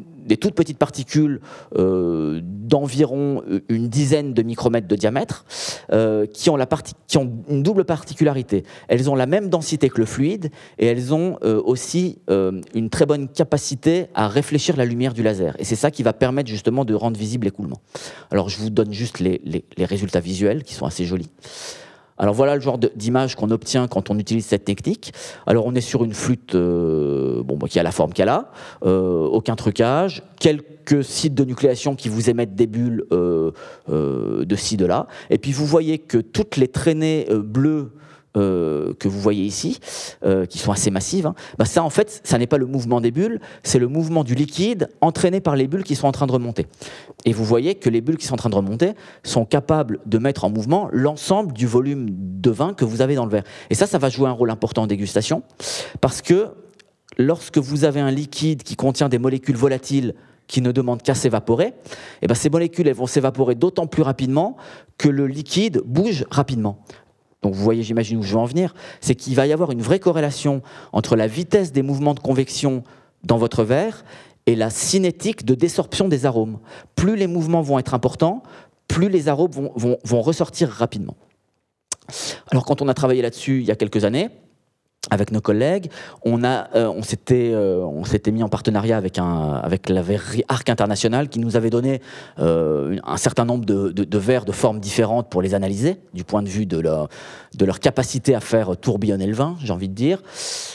toutes 0.40 0.54
petites 0.54 0.78
particules 0.78 1.40
euh, 1.76 2.40
d'environ 2.42 3.42
une 3.68 3.88
dizaine 3.88 4.34
de 4.34 4.42
micromètres 4.42 4.88
de 4.88 4.96
diamètre, 4.96 5.44
euh, 5.92 6.26
qui, 6.26 6.50
ont 6.50 6.56
la 6.56 6.66
qui, 7.06 7.18
ont 7.18 7.30
une 7.48 7.62
double 7.62 7.84
particularité. 7.84 8.64
Elles 8.88 9.10
ont 9.10 9.14
la 9.14 9.26
même 9.26 9.48
densité 9.48 9.88
que 9.88 9.98
le 9.98 10.06
fluide 10.06 10.50
et 10.78 10.86
elles 10.86 11.14
ont 11.14 11.38
aussi 11.42 12.20
une 12.28 12.90
très 12.90 13.06
bonne 13.06 13.28
capacité 13.28 14.06
à 14.14 14.28
réfléchir 14.28 14.76
la 14.76 14.84
lumière 14.84 15.12
du 15.12 15.22
laser. 15.22 15.54
Et 15.58 15.64
c'est 15.64 15.76
ça 15.76 15.90
qui 15.90 16.02
va 16.02 16.12
permettre 16.12 16.48
justement 16.48 16.84
de 16.84 16.94
rendre 16.94 17.18
visible 17.18 17.44
l'écoulement. 17.44 17.80
Alors 18.30 18.48
je 18.48 18.58
vous 18.58 18.70
donne 18.70 18.92
juste 18.92 19.18
les, 19.18 19.40
les 19.44 19.84
résultats 19.84 20.20
visuels 20.20 20.62
qui 20.62 20.74
sont 20.74 20.86
assez 20.86 21.04
jolis. 21.04 21.30
Alors 22.18 22.34
voilà 22.34 22.54
le 22.54 22.60
genre 22.60 22.78
d'image 22.78 23.34
qu'on 23.34 23.50
obtient 23.50 23.88
quand 23.88 24.10
on 24.10 24.18
utilise 24.18 24.46
cette 24.46 24.64
technique. 24.64 25.12
Alors 25.46 25.66
on 25.66 25.74
est 25.74 25.80
sur 25.80 26.04
une 26.04 26.14
flûte 26.14 26.54
euh, 26.54 27.42
bon, 27.42 27.58
qui 27.66 27.78
a 27.78 27.82
la 27.82 27.90
forme 27.90 28.12
qu'elle 28.12 28.28
a, 28.28 28.50
euh, 28.84 29.24
aucun 29.24 29.56
trucage, 29.56 30.22
quelques 30.38 31.04
sites 31.04 31.34
de 31.34 31.44
nucléation 31.44 31.94
qui 31.94 32.08
vous 32.08 32.30
émettent 32.30 32.54
des 32.54 32.66
bulles 32.66 33.04
euh, 33.12 33.52
de 33.88 34.56
ci, 34.56 34.76
de 34.76 34.86
là. 34.86 35.06
Et 35.30 35.38
puis 35.38 35.52
vous 35.52 35.66
voyez 35.66 35.98
que 35.98 36.18
toutes 36.18 36.56
les 36.56 36.68
traînées 36.68 37.26
bleues 37.30 37.92
euh, 38.36 38.94
que 38.94 39.08
vous 39.08 39.20
voyez 39.20 39.44
ici, 39.44 39.78
euh, 40.24 40.46
qui 40.46 40.58
sont 40.58 40.72
assez 40.72 40.90
massives, 40.90 41.26
hein, 41.26 41.34
bah 41.58 41.64
ça 41.64 41.82
en 41.82 41.90
fait, 41.90 42.20
ça 42.24 42.38
n'est 42.38 42.46
pas 42.46 42.58
le 42.58 42.66
mouvement 42.66 43.00
des 43.00 43.10
bulles, 43.10 43.40
c'est 43.62 43.78
le 43.78 43.88
mouvement 43.88 44.24
du 44.24 44.34
liquide 44.34 44.88
entraîné 45.00 45.40
par 45.40 45.54
les 45.54 45.68
bulles 45.68 45.84
qui 45.84 45.96
sont 45.96 46.06
en 46.06 46.12
train 46.12 46.26
de 46.26 46.32
remonter. 46.32 46.66
Et 47.24 47.32
vous 47.32 47.44
voyez 47.44 47.74
que 47.74 47.90
les 47.90 48.00
bulles 48.00 48.16
qui 48.16 48.26
sont 48.26 48.34
en 48.34 48.38
train 48.38 48.50
de 48.50 48.54
remonter 48.54 48.92
sont 49.22 49.44
capables 49.44 50.00
de 50.06 50.18
mettre 50.18 50.44
en 50.44 50.50
mouvement 50.50 50.88
l'ensemble 50.92 51.52
du 51.52 51.66
volume 51.66 52.06
de 52.10 52.50
vin 52.50 52.74
que 52.74 52.84
vous 52.84 53.02
avez 53.02 53.14
dans 53.14 53.26
le 53.26 53.30
verre. 53.30 53.44
Et 53.70 53.74
ça, 53.74 53.86
ça 53.86 53.98
va 53.98 54.08
jouer 54.08 54.28
un 54.28 54.32
rôle 54.32 54.50
important 54.50 54.82
en 54.82 54.86
dégustation, 54.86 55.42
parce 56.00 56.22
que 56.22 56.48
lorsque 57.18 57.58
vous 57.58 57.84
avez 57.84 58.00
un 58.00 58.10
liquide 58.10 58.62
qui 58.62 58.76
contient 58.76 59.08
des 59.08 59.18
molécules 59.18 59.56
volatiles 59.56 60.14
qui 60.46 60.60
ne 60.60 60.72
demandent 60.72 61.02
qu'à 61.02 61.14
s'évaporer, 61.14 61.72
eh 62.20 62.26
ben 62.26 62.34
ces 62.34 62.50
molécules 62.50 62.88
elles 62.88 62.94
vont 62.94 63.06
s'évaporer 63.06 63.54
d'autant 63.54 63.86
plus 63.86 64.02
rapidement 64.02 64.56
que 64.98 65.08
le 65.08 65.26
liquide 65.26 65.82
bouge 65.84 66.24
rapidement. 66.30 66.84
Donc 67.42 67.54
vous 67.54 67.62
voyez, 67.62 67.82
j'imagine 67.82 68.18
où 68.18 68.22
je 68.22 68.32
veux 68.32 68.38
en 68.38 68.44
venir, 68.44 68.74
c'est 69.00 69.14
qu'il 69.14 69.34
va 69.34 69.46
y 69.46 69.52
avoir 69.52 69.72
une 69.72 69.82
vraie 69.82 69.98
corrélation 69.98 70.62
entre 70.92 71.16
la 71.16 71.26
vitesse 71.26 71.72
des 71.72 71.82
mouvements 71.82 72.14
de 72.14 72.20
convection 72.20 72.84
dans 73.24 73.36
votre 73.36 73.64
verre 73.64 74.04
et 74.46 74.54
la 74.54 74.70
cinétique 74.70 75.44
de 75.44 75.54
désorption 75.54 76.08
des 76.08 76.26
arômes. 76.26 76.58
Plus 76.94 77.16
les 77.16 77.26
mouvements 77.26 77.62
vont 77.62 77.78
être 77.78 77.94
importants, 77.94 78.42
plus 78.88 79.08
les 79.08 79.28
arômes 79.28 79.50
vont, 79.52 80.22
ressortir 80.22 80.68
rapidement. 80.68 81.16
Alors 82.50 82.64
quand 82.64 82.82
on 82.82 82.88
a 82.88 82.94
travaillé 82.94 83.22
là-dessus 83.22 83.60
il 83.60 83.64
y 83.64 83.70
a 83.70 83.76
quelques 83.76 84.04
années, 84.04 84.28
avec 85.10 85.32
nos 85.32 85.40
collègues, 85.40 85.90
on, 86.24 86.44
euh, 86.44 86.62
euh, 86.74 86.86
on 86.86 88.04
s'était 88.04 88.30
mis 88.30 88.42
en 88.44 88.48
partenariat 88.48 88.96
avec, 88.96 89.18
avec 89.18 89.88
la 89.88 90.00
verrerie 90.00 90.44
Arc 90.48 90.70
International 90.70 91.28
qui 91.28 91.40
nous 91.40 91.56
avait 91.56 91.70
donné 91.70 92.00
euh, 92.38 92.96
un 93.04 93.16
certain 93.16 93.44
nombre 93.44 93.64
de, 93.64 93.90
de, 93.90 94.04
de, 94.04 94.18
verres 94.18 94.44
de 94.44 94.52
formes 94.52 94.78
différentes 94.78 95.28
pour 95.28 95.42
les 95.42 95.54
analyser 95.54 95.98
du 96.14 96.22
point 96.22 96.40
de 96.42 96.48
vue 96.48 96.66
de 96.66 96.78
leur, 96.78 97.08
de 97.56 97.64
leur 97.64 97.80
capacité 97.80 98.36
à 98.36 98.40
faire 98.40 98.76
tourbillonner 98.76 99.26
le 99.26 99.34
vin, 99.34 99.56
j'ai 99.62 99.72
envie 99.72 99.88
de 99.88 99.94
dire. 99.94 100.22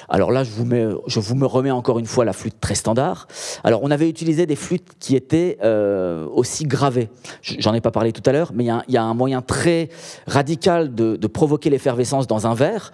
Alors 0.10 0.32
là, 0.32 0.44
je 0.44 0.52
vous, 0.52 0.68
je 1.08 1.20
vous 1.22 1.36
me 1.36 1.46
remets 1.46 1.72
encore 1.72 1.98
une 1.98 2.06
fois 2.06 2.26
la 2.26 2.34
flûte 2.34 2.60
très 2.60 2.76
standard. 2.76 3.28
Alors 3.64 3.82
on 3.84 3.92
avait 3.92 4.10
utilisé 4.10 4.46
des 4.46 4.58
flûtes 4.58 4.90
qui 5.00 5.16
étaient 5.16 5.58
aussi 6.34 6.66
gravées. 6.66 7.10
J'en 7.42 7.74
ai 7.74 7.82
pas 7.82 7.92
parlé 7.92 8.12
tout 8.12 8.24
à 8.26 8.34
l'heure, 8.34 8.52
mais 8.54 8.66
il 8.66 8.82
y, 8.90 8.94
y, 8.94 8.98
a 8.98 9.04
un 9.04 9.14
moyen 9.14 9.42
très 9.42 9.90
radical 10.28 10.94
de, 10.94 11.16
de 11.16 11.28
provoquer 11.28 11.70
l'effervescence 11.70 12.28
dans 12.28 12.46
un 12.46 12.54
verre. 12.54 12.92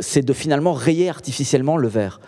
c'est 0.00 0.22
de 0.22 0.31
finalement 0.34 0.72
rayer 0.72 1.08
artificiellement 1.08 1.76
le 1.76 1.88
verre. 1.88 2.20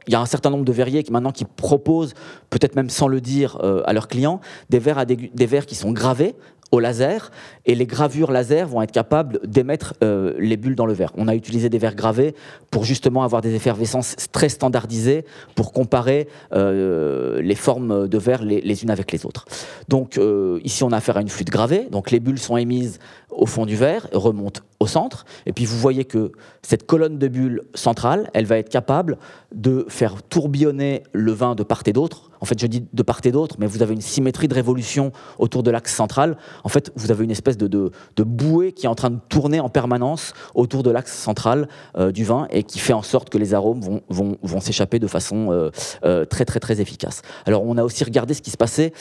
Euh, 0.00 0.06
il 0.06 0.12
y 0.12 0.16
a 0.16 0.20
un 0.20 0.26
certain 0.26 0.50
nombre 0.50 0.64
de 0.64 0.72
verriers 0.72 1.02
qui 1.02 1.12
maintenant 1.12 1.32
qui 1.32 1.44
proposent, 1.44 2.14
peut-être 2.48 2.74
même 2.74 2.90
sans 2.90 3.08
le 3.08 3.20
dire 3.20 3.58
à 3.84 3.92
leurs 3.92 4.08
clients, 4.08 4.40
des 4.68 4.78
verres, 4.78 5.06
des, 5.06 5.46
verres 5.46 5.66
qui 5.66 5.74
sont 5.74 5.92
gravés 5.92 6.34
au 6.72 6.78
laser 6.78 7.30
et 7.66 7.74
les 7.74 7.86
gravures 7.86 8.30
laser 8.30 8.68
vont 8.68 8.82
être 8.82 8.92
capables 8.92 9.40
d'émettre 9.44 9.94
euh, 10.02 10.34
les 10.38 10.56
bulles 10.56 10.76
dans 10.76 10.86
le 10.86 10.92
verre. 10.92 11.12
On 11.16 11.28
a 11.28 11.34
utilisé 11.34 11.68
des 11.68 11.78
verres 11.78 11.94
gravés 11.94 12.34
pour 12.70 12.84
justement 12.84 13.22
avoir 13.22 13.42
des 13.42 13.54
effervescences 13.54 14.14
très 14.32 14.48
standardisées 14.48 15.24
pour 15.54 15.72
comparer 15.72 16.28
euh, 16.52 17.42
les 17.42 17.54
formes 17.54 18.08
de 18.08 18.18
verre 18.18 18.44
les, 18.44 18.82
unes 18.82 18.90
avec 18.90 19.12
les 19.12 19.26
autres. 19.26 19.46
Donc 19.88 20.16
euh, 20.16 20.60
ici 20.64 20.84
on 20.84 20.92
a 20.92 20.96
affaire 20.96 21.16
à 21.16 21.20
une 21.20 21.28
flûte 21.28 21.50
gravée, 21.50 21.88
donc 21.90 22.10
les 22.10 22.20
bulles 22.20 22.38
sont 22.38 22.56
émises 22.56 22.98
au 23.30 23.46
fond 23.46 23.66
du 23.66 23.76
verre, 23.76 24.08
remontent 24.12 24.60
au 24.80 24.86
centre, 24.86 25.24
et 25.46 25.52
puis 25.52 25.64
vous 25.64 25.76
voyez 25.76 26.04
que 26.04 26.32
cette 26.62 26.86
colonne 26.86 27.18
de 27.18 27.28
bulles 27.28 27.62
centrale, 27.74 28.30
elle 28.34 28.46
va 28.46 28.58
être 28.58 28.68
capable 28.68 29.18
de 29.54 29.86
faire 29.90 30.22
tourbillonner 30.22 31.02
le 31.12 31.32
vin 31.32 31.54
de 31.54 31.62
part 31.62 31.82
et 31.86 31.92
d'autre. 31.92 32.30
En 32.40 32.46
fait, 32.46 32.58
je 32.58 32.66
dis 32.66 32.84
de 32.92 33.02
part 33.02 33.20
et 33.24 33.32
d'autre, 33.32 33.56
mais 33.58 33.66
vous 33.66 33.82
avez 33.82 33.92
une 33.92 34.00
symétrie 34.00 34.48
de 34.48 34.54
révolution 34.54 35.12
autour 35.38 35.62
de 35.62 35.70
l'axe 35.70 35.94
central. 35.94 36.36
En 36.64 36.68
fait, 36.68 36.90
vous 36.96 37.10
avez 37.10 37.24
une 37.24 37.30
espèce 37.30 37.56
de, 37.56 37.66
de, 37.68 38.22
bouée 38.22 38.72
qui 38.72 38.86
est 38.86 38.88
en 38.88 38.94
train 38.94 39.10
de 39.10 39.18
tourner 39.28 39.60
en 39.60 39.68
permanence 39.68 40.32
autour 40.54 40.82
de 40.82 40.90
l'axe 40.90 41.12
central 41.12 41.68
euh, 41.98 42.12
du 42.12 42.24
vin 42.24 42.46
et 42.50 42.62
qui 42.62 42.78
fait 42.78 42.92
en 42.92 43.02
sorte 43.02 43.28
que 43.30 43.38
les 43.38 43.54
arômes 43.54 43.80
vont, 43.80 44.00
vont, 44.08 44.36
vont 44.42 44.60
s'échapper 44.60 44.98
de 44.98 45.06
façon 45.06 45.50
euh, 45.50 45.70
euh, 46.04 46.24
très 46.24 46.44
très 46.44 46.60
très 46.60 46.80
efficace. 46.80 47.22
Alors, 47.46 47.64
on 47.64 47.76
a 47.76 47.84
aussi 47.84 48.04
regardé 48.04 48.34
ce 48.34 48.42
qui 48.42 48.50
se 48.50 48.56
passait 48.56 48.92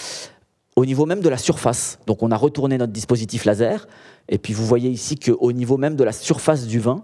au 0.75 0.85
niveau 0.85 1.05
même 1.05 1.21
de 1.21 1.29
la 1.29 1.37
surface. 1.37 1.99
Donc 2.07 2.23
on 2.23 2.31
a 2.31 2.37
retourné 2.37 2.77
notre 2.77 2.93
dispositif 2.93 3.45
laser, 3.45 3.87
et 4.29 4.37
puis 4.37 4.53
vous 4.53 4.65
voyez 4.65 4.89
ici 4.89 5.17
qu'au 5.17 5.51
niveau 5.51 5.77
même 5.77 5.95
de 5.95 6.03
la 6.03 6.13
surface 6.13 6.67
du 6.67 6.79
vin, 6.79 7.03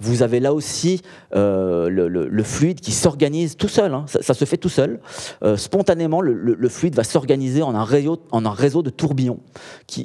vous 0.00 0.22
avez 0.22 0.40
là 0.40 0.52
aussi 0.52 1.00
euh, 1.34 1.88
le, 1.88 2.42
fluide 2.42 2.80
qui 2.80 2.92
s'organise 2.92 3.56
tout 3.56 3.68
seul, 3.68 3.94
hein. 3.94 4.04
ça, 4.06 4.34
se 4.34 4.44
fait 4.44 4.56
tout 4.56 4.68
seul. 4.68 5.00
Euh, 5.42 5.56
spontanément, 5.56 6.20
le, 6.20 6.68
fluide 6.68 6.94
va 6.94 7.04
s'organiser 7.04 7.62
en, 7.62 7.74
un 7.74 7.84
réseau, 7.84 8.18
en 8.30 8.44
un 8.44 8.50
réseau 8.50 8.82
de 8.82 8.90
tourbillons. 8.90 9.40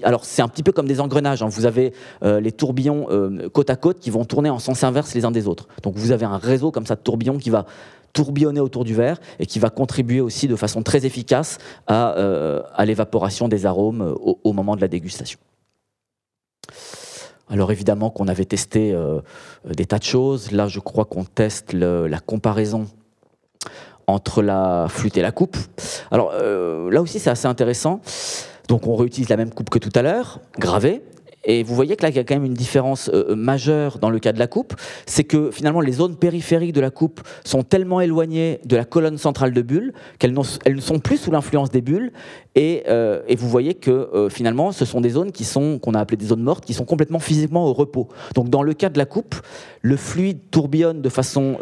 Alors 0.04 0.26
c'est 0.26 0.42
un 0.42 0.48
petit 0.48 0.64
peu 0.64 0.72
comme 0.72 0.88
des 0.88 1.00
engrenages, 1.00 1.44
hein. 1.44 1.50
vous 1.50 1.66
avez 1.66 1.94
euh, 2.24 2.40
les 2.40 2.52
tourbillons 2.52 3.08
côte 3.54 3.70
à 3.70 3.76
côte 3.76 4.00
qui 4.00 4.10
vont 4.10 4.26
tourner 4.26 4.50
en 4.50 4.60
sens 4.60 4.84
inverse 4.84 5.14
les 5.14 5.26
uns 5.26 5.32
des 5.32 5.48
autres. 5.48 5.68
Donc 5.84 5.96
vous 5.96 6.12
avez 6.12 6.26
un 6.26 6.38
réseau 6.38 6.72
comme 6.72 6.86
ça 6.86 6.96
de 6.96 7.02
tourbillons 7.02 7.38
qui 7.38 7.50
va 7.50 7.66
tourbillonner 8.14 8.60
autour 8.60 8.84
du 8.84 8.94
verre 8.94 9.20
et 9.40 9.46
qui 9.46 9.60
va 9.60 9.70
contribuer 9.70 10.22
aussi 10.22 10.48
de 10.48 10.56
façon 10.56 10.84
très 10.84 11.06
efficace 11.06 11.58
à, 11.88 12.86
l'évaporation 12.86 13.48
des 13.48 13.66
arômes 13.66 14.16
au, 14.44 14.54
moment 14.54 14.76
de 14.76 14.82
la 14.82 14.88
dégustation. 14.88 15.40
Alors 17.52 17.72
évidemment 17.72 18.10
qu'on 18.10 18.28
avait 18.28 18.46
testé 18.46 18.94
euh, 18.94 19.20
des 19.70 19.86
tas 19.86 20.00
de 20.00 20.04
choses. 20.04 20.52
Là, 20.52 20.68
je 20.68 20.80
crois 20.80 21.06
qu'on 21.06 21.26
teste 21.26 21.74
la 21.74 22.20
comparaison 22.20 22.88
entre 24.08 24.42
la 24.42 24.88
flûte 24.90 25.18
et 25.18 25.22
la 25.22 25.32
coupe. 25.32 25.58
Alors 26.10 26.34
là 26.34 27.02
aussi, 27.02 27.20
c'est 27.20 27.30
assez 27.30 27.48
intéressant. 27.48 28.02
Donc 28.68 28.88
on 28.88 28.96
réutilise 28.96 29.30
la 29.30 29.38
même 29.38 29.54
coupe 29.54 29.70
que 29.70 29.80
tout 29.80 29.92
à 29.96 30.02
l'heure, 30.02 30.40
gravée. 30.58 31.04
Et 31.44 31.64
vous 31.64 31.74
voyez 31.74 31.96
que 31.96 32.04
là, 32.04 32.10
il 32.10 32.16
y 32.16 32.20
a 32.20 32.24
quand 32.24 32.36
même 32.36 32.46
une 32.46 32.54
différence 32.54 33.10
euh, 33.10 33.32
euh, 33.32 33.36
majeure 33.36 33.98
dans 33.98 34.10
le 34.10 34.20
cas 34.20 34.32
de 34.32 34.40
la 34.40 34.48
coupe, 34.48 34.76
c'est 35.06 35.24
que 35.24 35.50
finalement 35.52 35.82
les 35.82 35.94
zones 35.94 36.16
périphériques 36.16 36.74
de 36.74 36.82
la 36.82 36.92
coupe 36.92 37.22
sont 37.44 37.64
tellement 37.64 38.00
éloignées 38.00 38.60
de 38.66 38.76
la 38.76 38.86
colonne 38.86 39.18
centrale 39.18 39.52
de 39.54 39.62
bulles 39.62 39.94
qu'elles 40.20 40.34
ne 40.34 40.82
sont 40.82 41.00
plus 41.00 41.18
sous 41.18 41.32
l'influence 41.32 41.72
des 41.72 41.82
bulles. 41.82 42.12
Et, 42.56 42.84
euh, 42.88 43.22
vous 43.38 43.50
voyez 43.50 43.74
que 43.74 44.28
finalement, 44.30 44.72
ce 44.72 44.86
sont 44.86 45.02
des 45.02 45.10
zones 45.10 45.32
qui 45.32 45.46
sont 45.46 45.80
qu'on 45.80 45.94
a 45.94 46.00
appelées 46.00 46.18
des 46.18 46.28
zones 46.28 46.44
mortes, 46.44 46.64
qui 46.64 46.74
sont 46.74 46.86
complètement 46.86 47.20
physiquement 47.20 47.66
au 47.66 47.74
repos. 47.74 48.08
Donc 48.36 48.50
dans 48.50 48.62
le 48.62 48.74
cas 48.74 48.90
de 48.90 48.98
la 49.00 49.06
coupe, 49.06 49.36
le 49.82 49.98
fluide 49.98 50.40
tourbillonne 50.52 51.02
de 51.02 51.10
façon 51.10 51.58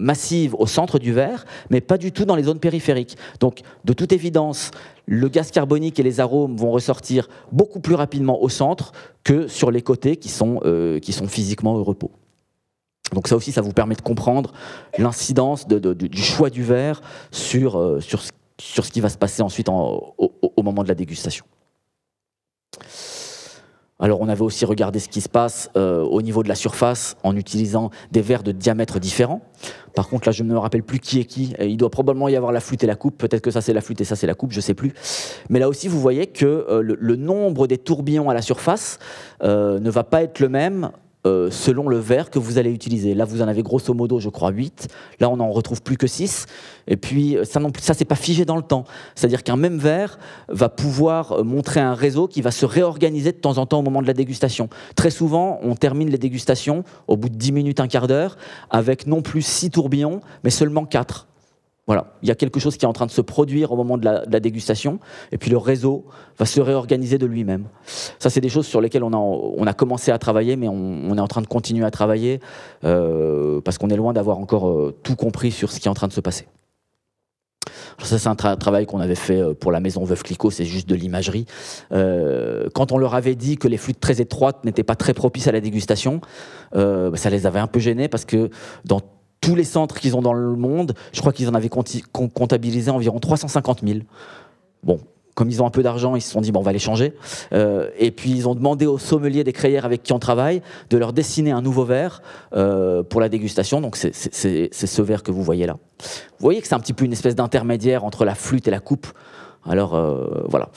massive 0.00 0.54
au 0.54 0.66
centre 0.66 0.98
du 0.98 1.12
verre, 1.12 1.44
mais 1.68 1.80
pas 1.80 1.98
du 1.98 2.12
tout 2.12 2.24
dans 2.24 2.36
les 2.36 2.44
zones 2.44 2.60
périphériques. 2.60 3.16
Donc 3.40 3.60
de 3.84 3.92
toute 3.92 4.12
évidence, 4.12 4.70
le 5.06 5.28
gaz 5.28 5.50
carbonique 5.50 5.98
et 6.00 6.02
les 6.02 6.20
arômes 6.20 6.56
vont 6.56 6.70
ressortir 6.70 7.28
beaucoup 7.52 7.80
plus 7.80 7.94
rapidement 7.94 8.42
au 8.42 8.48
centre 8.48 8.92
que 9.22 9.48
sur 9.48 9.70
les 9.70 9.82
côtés 9.82 10.16
qui 10.16 10.28
sont, 10.28 10.60
euh, 10.64 10.98
qui 10.98 11.12
sont 11.12 11.28
physiquement 11.28 11.74
au 11.74 11.84
repos. 11.84 12.10
Donc 13.12 13.28
ça 13.28 13.36
aussi, 13.36 13.52
ça 13.52 13.60
vous 13.60 13.72
permet 13.72 13.94
de 13.94 14.02
comprendre 14.02 14.52
l'incidence 14.98 15.68
du 15.68 16.22
choix 16.22 16.50
du 16.50 16.62
verre 16.62 17.02
sur, 17.30 17.78
euh, 17.78 18.00
sur, 18.00 18.22
sur, 18.58 18.84
ce 18.84 18.90
qui 18.90 19.00
va 19.00 19.08
se 19.08 19.18
passer 19.18 19.42
ensuite 19.42 19.68
au, 19.68 20.14
au 20.18 20.62
moment 20.62 20.82
de 20.82 20.88
la 20.88 20.94
dégustation. 20.94 21.44
Alors 24.04 24.20
on 24.20 24.28
avait 24.28 24.42
aussi 24.42 24.66
regardé 24.66 24.98
ce 24.98 25.08
qui 25.08 25.22
se 25.22 25.30
passe 25.30 25.70
euh, 25.78 26.02
au 26.02 26.20
niveau 26.20 26.42
de 26.42 26.48
la 26.48 26.54
surface 26.54 27.16
en 27.22 27.34
utilisant 27.34 27.88
des 28.12 28.20
verres 28.20 28.42
de 28.42 28.52
diamètre 28.52 29.00
différents. 29.00 29.40
Par 29.94 30.10
contre 30.10 30.28
là 30.28 30.32
je 30.32 30.42
ne 30.42 30.52
me 30.52 30.58
rappelle 30.58 30.82
plus 30.82 30.98
qui 30.98 31.20
est 31.20 31.24
qui. 31.24 31.54
Il 31.58 31.78
doit 31.78 31.88
probablement 31.88 32.28
y 32.28 32.36
avoir 32.36 32.52
la 32.52 32.60
flûte 32.60 32.84
et 32.84 32.86
la 32.86 32.96
coupe. 32.96 33.16
Peut-être 33.16 33.40
que 33.40 33.50
ça 33.50 33.62
c'est 33.62 33.72
la 33.72 33.80
flûte 33.80 34.02
et 34.02 34.04
ça 34.04 34.14
c'est 34.14 34.26
la 34.26 34.34
coupe, 34.34 34.52
je 34.52 34.58
ne 34.58 34.60
sais 34.60 34.74
plus. 34.74 34.92
Mais 35.48 35.58
là 35.58 35.70
aussi 35.70 35.88
vous 35.88 35.98
voyez 35.98 36.26
que 36.26 36.44
euh, 36.44 36.82
le, 36.82 37.16
nombre 37.16 37.66
des 37.66 37.78
tourbillons 37.78 38.28
à 38.28 38.34
la 38.34 38.42
surface 38.42 38.98
euh, 39.42 39.80
ne 39.80 39.88
va 39.88 40.04
pas 40.04 40.22
être 40.22 40.38
le 40.38 40.50
même 40.50 40.90
euh, 41.26 41.50
selon 41.50 41.88
le 41.88 41.96
verre 41.96 42.28
que 42.28 42.38
vous 42.38 42.58
allez 42.58 42.70
utiliser. 42.70 43.14
Là, 43.14 43.24
vous 43.24 43.40
en 43.40 43.48
avez 43.48 43.62
grosso 43.62 43.94
modo, 43.94 44.20
je 44.20 44.28
crois, 44.28 44.50
8. 44.50 44.88
Là, 45.20 45.30
on 45.30 45.38
n'en 45.38 45.50
retrouve 45.50 45.80
plus 45.80 45.96
que 45.96 46.06
6. 46.06 46.44
Et 46.86 46.96
puis, 46.96 47.36
euh, 47.38 47.44
ça 47.44 47.60
non 47.60 47.70
ça, 47.80 47.94
c'est 47.94 48.04
pas 48.04 48.14
figé 48.14 48.44
dans 48.44 48.56
le 48.56 48.62
temps. 48.62 48.84
C'est-à-dire 49.14 49.42
qu'un 49.42 49.56
même 49.56 49.78
verre 49.78 50.18
va 50.48 50.68
pouvoir 50.68 51.32
euh, 51.32 51.42
montrer 51.42 51.80
un 51.80 51.94
réseau 51.94 52.28
qui 52.28 52.42
va 52.42 52.50
se 52.50 52.66
réorganiser 52.66 53.32
de 53.32 53.38
temps 53.38 53.56
en 53.56 53.64
temps 53.64 53.78
au 53.78 53.82
moment 53.82 54.02
de 54.02 54.06
la 54.06 54.12
dégustation. 54.12 54.68
Très 54.96 55.10
souvent, 55.10 55.58
on 55.62 55.74
termine 55.74 56.10
les 56.10 56.18
dégustations 56.18 56.84
au 57.08 57.16
bout 57.16 57.30
de 57.30 57.36
10 57.36 57.52
minutes, 57.52 57.80
un 57.80 57.88
quart 57.88 58.06
d'heure, 58.06 58.36
avec 58.68 59.06
non 59.06 59.22
plus 59.22 59.40
6 59.40 59.70
tourbillons, 59.70 60.20
mais 60.42 60.50
seulement 60.50 60.84
4. 60.84 61.26
Voilà, 61.86 62.14
il 62.22 62.28
y 62.28 62.32
a 62.32 62.34
quelque 62.34 62.60
chose 62.60 62.78
qui 62.78 62.86
est 62.86 62.88
en 62.88 62.94
train 62.94 63.04
de 63.04 63.10
se 63.10 63.20
produire 63.20 63.70
au 63.72 63.76
moment 63.76 63.98
de 63.98 64.04
la, 64.06 64.40
dégustation, 64.40 65.00
et 65.32 65.38
puis 65.38 65.50
le 65.50 65.58
réseau 65.58 66.06
va 66.38 66.46
se 66.46 66.60
réorganiser 66.60 67.18
de 67.18 67.26
lui-même. 67.26 67.66
Ça, 68.18 68.30
c'est 68.30 68.40
des 68.40 68.48
choses 68.48 68.66
sur 68.66 68.80
lesquelles 68.80 69.04
on 69.04 69.66
a, 69.66 69.72
commencé 69.74 70.10
à 70.10 70.18
travailler, 70.18 70.56
mais 70.56 70.66
on, 70.66 71.14
est 71.14 71.20
en 71.20 71.28
train 71.28 71.42
de 71.42 71.46
continuer 71.46 71.84
à 71.84 71.90
travailler, 71.90 72.40
euh, 72.84 73.60
parce 73.60 73.76
qu'on 73.76 73.90
est 73.90 73.96
loin 73.96 74.14
d'avoir 74.14 74.38
encore 74.38 74.68
euh, 74.68 74.98
tout 75.02 75.14
compris 75.14 75.50
sur 75.50 75.70
ce 75.70 75.78
qui 75.78 75.88
est 75.88 75.90
en 75.90 75.94
train 75.94 76.08
de 76.08 76.14
se 76.14 76.22
passer. 76.22 76.46
ça, 77.98 78.18
c'est 78.18 78.28
un 78.28 78.56
travail 78.56 78.86
qu'on 78.86 79.00
avait 79.00 79.14
fait 79.14 79.40
euh, 79.40 79.52
pour 79.52 79.70
la 79.70 79.80
maison 79.80 80.04
Veuve 80.04 80.22
Clicquot, 80.22 80.50
c'est 80.50 80.64
juste 80.64 80.88
de 80.88 80.94
l'imagerie. 80.94 81.44
quand 81.90 82.92
on 82.92 82.96
leur 82.96 83.14
avait 83.14 83.34
dit 83.34 83.58
que 83.58 83.68
les 83.68 83.76
flûtes 83.76 84.00
très 84.00 84.22
étroites 84.22 84.64
n'étaient 84.64 84.84
pas 84.84 84.96
très 84.96 85.12
propices 85.12 85.48
à 85.48 85.52
la 85.52 85.60
dégustation, 85.60 86.22
bah, 86.72 87.10
ça 87.16 87.28
les 87.28 87.44
avait 87.44 87.60
un 87.60 87.66
peu 87.66 87.78
gênés 87.78 88.08
parce 88.08 88.24
que 88.24 88.48
dans 88.86 89.02
tous 89.44 89.54
les 89.54 89.64
centres 89.64 90.00
qu'ils 90.00 90.16
ont 90.16 90.22
dans 90.22 90.32
le 90.32 90.56
monde, 90.56 90.94
je 91.12 91.20
crois 91.20 91.32
qu'ils 91.32 91.48
en 91.48 91.54
avaient 91.54 91.68
comptabilisé 91.68 92.90
environ 92.90 93.18
350 93.18 93.82
000. 93.84 94.00
Bon, 94.82 95.00
comme 95.34 95.50
ils 95.50 95.62
ont 95.62 95.66
un 95.66 95.70
peu 95.70 95.82
d'argent, 95.82 96.16
ils 96.16 96.20
se 96.20 96.30
sont 96.30 96.40
dit 96.40 96.52
bon, 96.52 96.60
on 96.60 96.62
va 96.62 96.72
les 96.72 96.78
changer. 96.78 97.12
Euh, 97.52 97.90
et 97.98 98.10
puis 98.10 98.30
ils 98.30 98.48
ont 98.48 98.54
demandé 98.54 98.86
aux 98.86 98.98
sommeliers 98.98 99.44
des 99.44 99.52
crayères 99.52 99.84
avec 99.84 100.02
qui 100.02 100.12
on 100.12 100.18
travaille 100.18 100.62
de 100.90 100.96
leur 100.96 101.12
dessiner 101.12 101.50
un 101.50 101.60
nouveau 101.60 101.84
verre 101.84 102.22
euh, 102.54 103.02
pour 103.02 103.20
la 103.20 103.28
dégustation. 103.28 103.80
Donc 103.80 103.96
c'est 103.96 104.12
ce 104.12 105.02
verre 105.02 105.22
que 105.22 105.30
vous 105.32 105.42
voyez 105.42 105.66
là. 105.66 105.76
Vous 105.98 106.44
voyez 106.44 106.60
que 106.60 106.68
c'est 106.68 106.74
un 106.74 106.80
petit 106.80 106.92
peu 106.92 107.04
une 107.04 107.12
espèce 107.12 107.34
d'intermédiaire 107.34 108.04
entre 108.04 108.24
la 108.24 108.34
flûte 108.34 108.68
et 108.68 108.70
la 108.70 108.80
coupe. 108.80 109.08
Alors 109.66 109.94
euh, 109.94 110.44
voilà, 110.46 110.68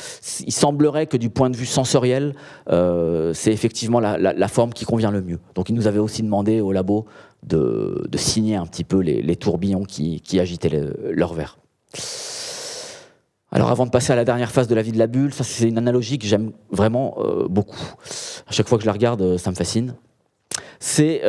il 0.46 0.54
semblerait 0.54 1.08
que 1.08 1.18
du 1.18 1.30
point 1.30 1.50
de 1.50 1.58
vue 1.58 1.66
sensoriel, 1.66 2.36
c'est 2.68 3.52
effectivement 3.52 4.00
la, 4.00 4.48
forme 4.48 4.74
qui 4.74 4.86
convient 4.86 5.12
le 5.12 5.22
mieux. 5.22 5.40
Donc 5.56 5.70
il 5.70 5.76
nous 5.76 5.88
avait 5.88 6.00
aussi 6.00 6.24
demandé 6.24 6.62
au 6.62 6.72
labo 6.72 7.06
de, 7.48 8.08
signer 8.16 8.56
un 8.56 8.66
petit 8.66 8.84
peu 8.84 9.00
les, 9.00 9.36
tourbillons 9.36 9.84
qui, 9.84 10.40
agitaient 10.40 10.72
leur 11.10 11.34
verre. 11.34 11.58
Alors 13.52 13.70
avant 13.72 13.86
de 13.86 13.92
passer 13.92 14.12
à 14.12 14.16
la 14.16 14.26
dernière 14.26 14.52
phase 14.52 14.68
de 14.68 14.76
la 14.76 14.82
vie 14.82 14.92
de 14.92 15.00
la 15.00 15.08
bulle, 15.08 15.34
ça 15.34 15.44
c'est 15.44 15.70
une 15.70 15.78
analogie 15.78 16.20
que 16.20 16.28
j'aime 16.28 16.52
vraiment 16.70 17.16
euh, 17.20 17.48
beaucoup. 17.48 17.94
À 18.46 18.52
chaque 18.52 18.68
fois 18.68 18.78
que 18.78 18.84
je 18.84 18.88
la 18.88 18.94
regarde, 18.94 19.38
ça 19.38 19.52
me 19.52 19.56
fascine. 19.56 19.96
C'est 20.80 21.22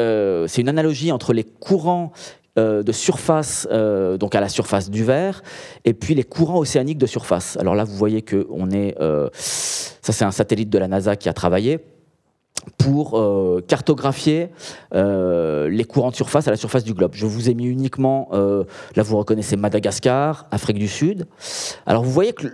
une 0.59 0.69
analogie 0.69 1.13
entre 1.13 1.33
les 1.33 1.45
courants 1.45 2.13
euh, 2.59 2.83
de 2.83 2.91
surface, 2.91 3.69
euh, 3.71 4.17
donc 4.17 4.35
à 4.35 4.41
la 4.41 4.49
surface 4.49 4.91
du 4.91 5.05
verre, 5.05 5.43
et 5.85 5.95
puis 5.95 6.17
les 6.17 6.25
courants 6.25 6.59
océaniques 6.59 6.99
de 6.99 7.07
surface. 7.07 7.57
Alors 7.59 7.77
là, 7.77 7.85
vous 7.85 7.95
voyez 7.95 8.23
que 8.23 8.49
on 8.51 8.71
est, 8.73 8.97
euh, 9.01 9.29
ça 9.35 10.13
c'est 10.13 10.25
un 10.25 10.33
satellite 10.33 10.69
de 10.69 10.79
la 10.79 10.89
NASA 10.89 11.15
qui 11.15 11.29
a 11.29 11.33
travaillé 11.33 11.79
pour 12.77 13.21
cartographier 13.67 14.49
les 14.93 15.85
courants 15.85 16.11
de 16.11 16.17
surface 16.17 16.49
à 16.49 16.51
la 16.51 16.57
surface 16.57 16.85
du 16.85 16.95
globe. 16.95 17.13
Je 17.15 17.27
vous 17.27 17.49
ai 17.49 17.55
mis 17.55 17.67
uniquement, 17.67 18.29
là 18.33 19.03
vous 19.03 19.17
reconnaissez 19.17 19.57
Madagascar, 19.57 20.47
Afrique 20.51 20.79
du 20.79 20.89
Sud. 20.89 21.27
Alors 21.87 22.03
vous 22.03 22.11
voyez 22.11 22.33
que 22.33 22.47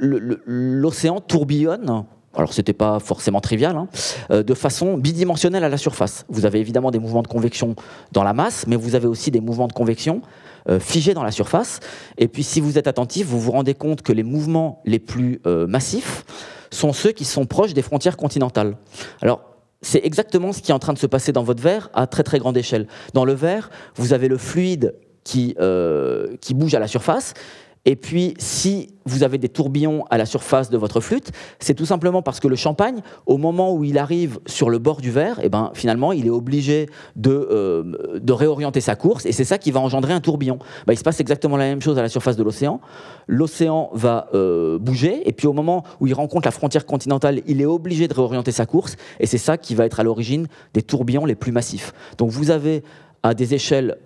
l'océan 0.47 1.21
tourbillonne 1.21 2.05
alors 2.37 2.53
c'était 2.53 2.73
pas 2.73 2.99
forcément 2.99 3.41
trivial, 3.41 3.77
hein, 3.77 3.89
euh, 4.31 4.43
de 4.43 4.55
façon 4.55 4.97
bidimensionnelle 4.99 5.65
à 5.65 5.69
la 5.69 5.77
surface. 5.77 6.25
Vous 6.29 6.47
avez 6.47 6.61
évidemment 6.61 6.91
des 6.91 6.99
mouvements 6.99 7.23
de 7.23 7.29
convection 7.29 7.77
dans 8.13 8.25
la 8.25 8.33
masse, 8.33 8.67
mais 8.67 8.77
vous 8.77 8.95
avez 8.95 9.07
aussi 9.07 9.31
des 9.31 9.41
mouvements 9.41 9.69
de 9.69 9.73
convection 9.73 10.23
euh, 10.69 10.81
figés 10.81 11.15
dans 11.15 11.23
la 11.23 11.31
surface. 11.31 11.81
Et 12.19 12.29
puis 12.29 12.43
si 12.43 12.61
vous 12.61 12.79
êtes 12.79 12.87
attentif, 12.87 13.27
vous 13.27 13.41
vous 13.41 13.53
rendez 13.53 13.75
compte 13.75 14.03
que 14.03 14.13
les 14.13 14.23
mouvements 14.23 14.83
les 14.85 14.99
plus 14.99 15.41
euh, 15.47 15.67
massifs 15.67 16.25
sont 16.71 16.93
ceux 16.93 17.13
qui 17.13 17.25
sont 17.25 17.47
proches 17.47 17.73
des 17.73 17.83
frontières 17.83 18.17
continentales. 18.17 18.77
Alors 19.23 19.54
c'est 19.85 20.05
exactement 20.05 20.53
ce 20.53 20.63
qui 20.63 20.71
est 20.71 20.75
en 20.75 20.79
train 20.79 20.93
de 20.93 20.99
se 20.99 21.07
passer 21.07 21.33
dans 21.33 21.43
votre 21.43 21.63
verre 21.63 21.91
à 21.95 22.07
très 22.07 22.23
très 22.23 22.39
grande 22.39 22.57
échelle. 22.57 22.87
Dans 23.13 23.25
le 23.25 23.35
verre, 23.35 23.71
vous 23.97 24.13
avez 24.13 24.29
le 24.29 24.39
fluide 24.39 24.95
qui, 25.25 25.57
qui 26.41 26.55
bouge 26.55 26.75
à 26.75 26.79
la 26.79 26.89
surface. 26.89 27.35
Et 27.87 27.97
puis, 27.97 28.35
si 28.39 28.89
vous 29.05 29.23
avez 29.23 29.37
des 29.37 29.51
tourbillons 29.51 30.05
à 30.09 30.17
la 30.17 30.25
surface 30.25 30.71
de 30.71 30.79
votre 30.79 31.01
flûte, 31.01 31.33
c'est 31.59 31.75
tout 31.75 31.85
simplement 31.85 32.23
parce 32.23 32.41
que 32.41 32.49
le 32.49 32.57
champagne, 32.57 33.03
au 33.27 33.37
moment 33.37 33.75
où 33.75 33.85
il 33.85 33.99
arrive 33.99 34.39
sur 34.47 34.71
le 34.71 34.79
bord 34.79 35.03
du 35.03 35.11
verre, 35.11 35.39
et 35.41 35.47
eh 35.47 35.49
ben, 35.51 35.71
finalement, 35.75 36.13
il 36.13 36.27
est 36.27 36.31
obligé 36.31 36.87
de, 37.17 37.31
euh, 37.31 38.19
de 38.19 38.33
réorienter 38.33 38.81
sa 38.81 38.97
course, 38.97 39.27
et 39.27 39.33
c'est 39.33 39.45
ça 39.45 39.59
qui 39.59 39.71
va 39.71 39.81
engendrer 39.81 40.15
un 40.15 40.21
tourbillon. 40.21 40.59
Ben, 40.87 40.95
il 40.95 40.97
se 40.97 41.03
passe 41.03 41.21
exactement 41.21 41.59
la 41.59 41.65
même 41.65 41.83
chose 41.83 41.99
à 41.99 42.03
la 42.03 42.09
surface 42.09 42.37
de 42.37 42.43
l'océan. 42.43 42.81
L'océan 43.27 43.91
va 43.93 44.29
euh, 44.33 44.79
bouger, 44.79 45.29
et 45.29 45.33
puis 45.33 45.47
au 45.47 45.53
moment 45.53 45.85
où 46.01 46.07
il 46.07 46.15
rencontre 46.15 46.47
la 46.47 46.53
frontière 46.53 46.87
continentale, 46.87 47.43
il 47.47 47.61
est 47.61 47.67
obligé 47.67 48.09
de 48.09 48.15
réorienter 48.15 48.53
sa 48.53 48.65
course, 48.65 48.97
et 49.21 49.27
c'est 49.27 49.39
ça 49.39 49.59
qui 49.59 49.75
va 49.75 49.85
être 49.85 50.01
à 50.01 50.05
l'origine 50.05 50.47
des 50.73 50.83
tourbillons 50.83 51.27
les 51.27 51.35
plus 51.35 51.53
massifs. 51.53 51.93
Donc 52.17 52.31
vous 52.31 52.51
avez 52.51 52.83
à 53.23 53.35
des 53.35 53.55
échelles 53.55 53.99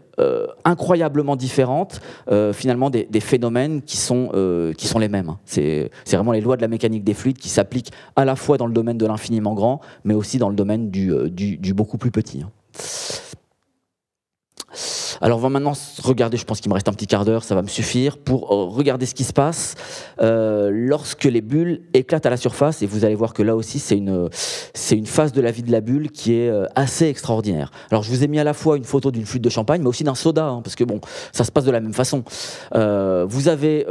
incroyablement 0.64 1.36
différentes, 1.36 2.00
euh, 2.30 2.52
finalement, 2.52 2.90
des, 2.90 3.06
phénomènes 3.20 3.82
qui 3.82 3.96
sont, 3.96 4.30
euh, 4.34 4.72
qui 4.72 4.86
sont 4.86 4.98
les 4.98 5.08
mêmes. 5.08 5.36
C'est 5.44 5.90
vraiment 6.10 6.32
les 6.32 6.40
lois 6.40 6.56
de 6.56 6.62
la 6.62 6.68
mécanique 6.68 7.04
des 7.04 7.14
fluides 7.14 7.38
qui 7.38 7.48
s'appliquent 7.48 7.92
à 8.16 8.24
la 8.24 8.36
fois 8.36 8.58
dans 8.58 8.66
le 8.66 8.72
domaine 8.72 8.98
de 8.98 9.06
l'infiniment 9.06 9.54
grand, 9.54 9.80
mais 10.04 10.14
aussi 10.14 10.38
dans 10.38 10.48
le 10.48 10.56
domaine 10.56 10.90
du, 10.90 11.12
du 11.30 11.74
beaucoup 11.74 11.98
plus 11.98 12.10
petit. 12.10 12.44
Alors 15.20 15.38
on 15.38 15.40
va 15.40 15.48
maintenant 15.48 15.72
regarder, 16.02 16.36
je 16.36 16.44
pense 16.44 16.60
qu'il 16.60 16.68
me 16.68 16.74
reste 16.74 16.88
un 16.88 16.92
petit 16.92 17.06
quart 17.06 17.24
d'heure, 17.24 17.42
ça 17.42 17.54
va 17.54 17.62
me 17.62 17.68
suffire, 17.68 18.18
pour 18.18 18.52
euh, 18.52 18.66
regarder 18.66 19.06
ce 19.06 19.14
qui 19.14 19.24
se 19.24 19.32
passe 19.32 19.74
euh, 20.20 20.70
lorsque 20.72 21.24
les 21.24 21.40
bulles 21.40 21.82
éclatent 21.94 22.26
à 22.26 22.30
la 22.30 22.36
surface. 22.36 22.82
Et 22.82 22.86
vous 22.86 23.04
allez 23.04 23.14
voir 23.14 23.34
que 23.34 23.42
là 23.42 23.56
aussi, 23.56 23.78
c'est 23.78 23.96
une, 23.96 24.28
c'est 24.74 24.96
une 24.96 25.06
phase 25.06 25.32
de 25.32 25.40
la 25.40 25.50
vie 25.50 25.62
de 25.62 25.72
la 25.72 25.80
bulle 25.80 26.10
qui 26.10 26.34
est 26.34 26.48
euh, 26.48 26.66
assez 26.76 27.08
extraordinaire. 27.08 27.70
Alors 27.90 28.02
je 28.02 28.10
vous 28.10 28.22
ai 28.22 28.28
mis 28.28 28.38
à 28.38 28.44
la 28.44 28.54
fois 28.54 28.76
une 28.76 28.84
photo 28.84 29.10
d'une 29.10 29.26
flûte 29.26 29.42
de 29.42 29.50
champagne, 29.50 29.80
mais 29.80 29.88
aussi 29.88 30.04
d'un 30.04 30.14
soda, 30.14 30.46
hein, 30.46 30.60
parce 30.62 30.76
que 30.76 30.84
bon, 30.84 31.00
ça 31.32 31.44
se 31.44 31.50
passe 31.50 31.64
de 31.64 31.70
la 31.70 31.80
même 31.80 31.94
façon. 31.94 32.22
vous 32.72 33.48
avez 33.48 33.86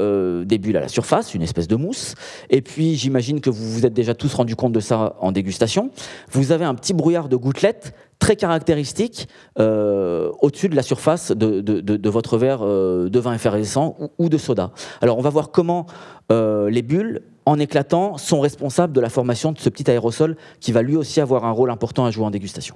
des 0.45 0.57
bulles 0.57 0.77
à 0.77 0.81
la 0.81 0.87
surface, 0.87 1.33
une 1.33 1.41
espèce 1.41 1.67
de 1.67 1.75
mousse, 1.75 2.15
et 2.49 2.61
puis 2.61 2.95
j'imagine 2.95 3.41
que 3.41 3.49
vous 3.49 3.71
vous 3.71 3.85
êtes 3.85 3.93
déjà 3.93 4.13
tous 4.13 4.33
rendu 4.33 4.55
compte 4.55 4.73
de 4.73 4.79
ça 4.79 5.15
en 5.19 5.31
dégustation. 5.31 5.91
Vous 6.31 6.51
avez 6.51 6.65
un 6.65 6.75
petit 6.75 6.93
brouillard 6.93 7.29
de 7.29 7.35
gouttelettes 7.35 7.93
très 8.19 8.35
caractéristique 8.35 9.27
euh, 9.59 10.31
au-dessus 10.41 10.69
de 10.69 10.75
la 10.75 10.83
surface 10.83 11.31
de, 11.31 12.09
votre 12.09 12.37
verre 12.37 12.59
euh, 12.61 13.09
de 13.09 13.19
vin 13.19 13.33
effervescent 13.33 13.95
ou, 14.17 14.29
de 14.29 14.37
soda. 14.37 14.71
Alors 15.01 15.17
on 15.17 15.21
va 15.21 15.29
voir 15.29 15.51
comment 15.51 15.85
euh, 16.31 16.69
les 16.69 16.81
bulles, 16.81 17.21
en 17.45 17.59
éclatant, 17.59 18.17
sont 18.17 18.39
responsables 18.39 18.93
de 18.93 19.01
la 19.01 19.09
formation 19.09 19.51
de 19.51 19.59
ce 19.59 19.69
petit 19.69 19.89
aérosol 19.89 20.35
qui 20.59 20.71
va 20.71 20.81
lui 20.81 20.95
aussi 20.95 21.21
avoir 21.21 21.45
un 21.45 21.51
rôle 21.51 21.71
important 21.71 22.05
à 22.05 22.11
jouer 22.11 22.25
en 22.25 22.31
dégustation. 22.31 22.75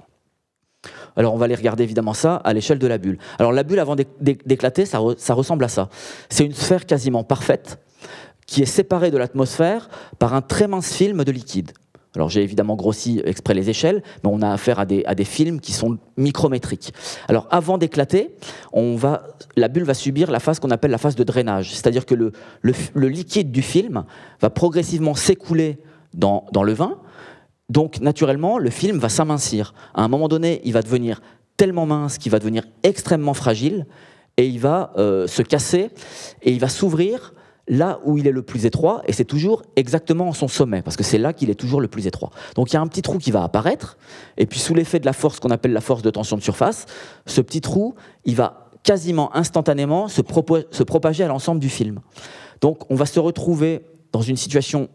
Alors 1.16 1.34
on 1.34 1.36
va 1.36 1.44
aller 1.44 1.54
regarder 1.54 1.84
évidemment 1.84 2.14
ça 2.14 2.36
à 2.36 2.52
l'échelle 2.52 2.78
de 2.78 2.86
la 2.86 2.98
bulle. 2.98 3.18
Alors 3.38 3.52
la 3.52 3.62
bulle 3.62 3.78
avant 3.78 3.96
d'éclater, 4.20 4.86
ça, 4.86 5.00
ça 5.16 5.34
ressemble 5.34 5.64
à 5.64 5.68
ça. 5.68 5.88
C'est 6.28 6.44
une 6.44 6.54
sphère 6.54 6.86
quasiment 6.86 7.24
parfaite 7.24 7.78
qui 8.46 8.62
est 8.62 8.66
séparée 8.66 9.10
de 9.10 9.18
l'atmosphère 9.18 9.88
par 10.18 10.34
un 10.34 10.42
très 10.42 10.66
mince 10.66 10.92
film 10.94 11.24
de 11.24 11.32
liquide. 11.32 11.72
Alors 12.14 12.28
j'ai 12.28 12.42
évidemment 12.42 12.76
grossi 12.76 13.22
exprès 13.24 13.54
les 13.54 13.70
échelles, 13.70 14.02
mais 14.22 14.30
on 14.30 14.42
a 14.42 14.50
affaire 14.50 14.78
à 14.78 14.84
des, 14.84 15.24
films 15.24 15.60
qui 15.60 15.72
sont 15.72 15.98
micrométriques. 16.16 16.92
Alors 17.28 17.46
avant 17.50 17.78
d'éclater, 17.78 18.34
la 19.56 19.68
bulle 19.68 19.84
va 19.84 19.94
subir 19.94 20.30
la 20.30 20.40
phase 20.40 20.58
qu'on 20.58 20.70
appelle 20.70 20.90
la 20.90 20.98
phase 20.98 21.16
de 21.16 21.24
drainage, 21.24 21.70
c'est-à-dire 21.70 22.04
que 22.04 22.14
le, 22.14 22.32
liquide 22.94 23.50
du 23.50 23.62
film 23.62 24.04
va 24.40 24.50
progressivement 24.50 25.14
s'écouler 25.14 25.78
dans, 26.12 26.44
le 26.62 26.72
vin, 26.72 26.98
donc 27.70 28.00
naturellement 28.00 28.58
le 28.58 28.70
film 28.70 28.98
va 28.98 29.08
s'amincir. 29.08 29.72
À 29.94 30.02
un 30.02 30.08
moment 30.08 30.28
donné, 30.28 30.60
il 30.64 30.74
va 30.74 30.82
devenir 30.82 31.22
tellement 31.56 31.86
mince 31.86 32.18
qu'il 32.18 32.30
va 32.30 32.38
devenir 32.38 32.64
extrêmement 32.82 33.34
fragile, 33.34 33.86
et 34.36 34.46
il 34.46 34.60
va 34.60 34.92
euh, 34.96 35.26
se 35.26 35.42
casser, 35.42 35.90
et 36.42 36.52
il 36.52 36.60
va 36.60 36.68
s'ouvrir 36.68 37.32
là 37.72 38.00
où 38.04 38.18
il 38.18 38.26
est 38.26 38.32
le 38.32 38.42
plus 38.42 38.66
étroit, 38.66 39.02
et 39.06 39.14
c'est 39.14 39.24
toujours 39.24 39.62
exactement 39.76 40.28
en 40.28 40.34
son 40.34 40.46
sommet, 40.46 40.82
parce 40.82 40.94
que 40.94 41.02
c'est 41.02 41.16
là 41.16 41.32
qu'il 41.32 41.48
est 41.48 41.54
toujours 41.54 41.80
le 41.80 41.88
plus 41.88 42.06
étroit. 42.06 42.28
Donc 42.54 42.70
il 42.70 42.74
y 42.74 42.76
a 42.76 42.82
un 42.82 42.86
petit 42.86 43.00
trou 43.00 43.16
qui 43.16 43.30
va 43.30 43.42
apparaître, 43.42 43.96
et 44.36 44.44
puis 44.44 44.60
sous 44.60 44.74
l'effet 44.74 45.00
de 45.00 45.06
la 45.06 45.14
force 45.14 45.40
qu'on 45.40 45.48
appelle 45.48 45.72
la 45.72 45.80
force 45.80 46.02
de 46.02 46.10
tension 46.10 46.36
de 46.36 46.42
surface, 46.42 46.84
ce 47.24 47.40
petit 47.40 47.62
trou, 47.62 47.94
il 48.26 48.36
va 48.36 48.68
quasiment 48.82 49.34
instantanément 49.34 50.08
se, 50.08 50.20
propager 50.20 51.24
à 51.24 51.28
l'ensemble 51.28 51.60
du 51.60 51.70
film. 51.70 52.00
Donc 52.60 52.90
on 52.90 52.94
va 52.94 53.06
se 53.06 53.18
retrouver 53.18 53.80
dans 54.12 54.20
une 54.20 54.36
situation 54.36 54.90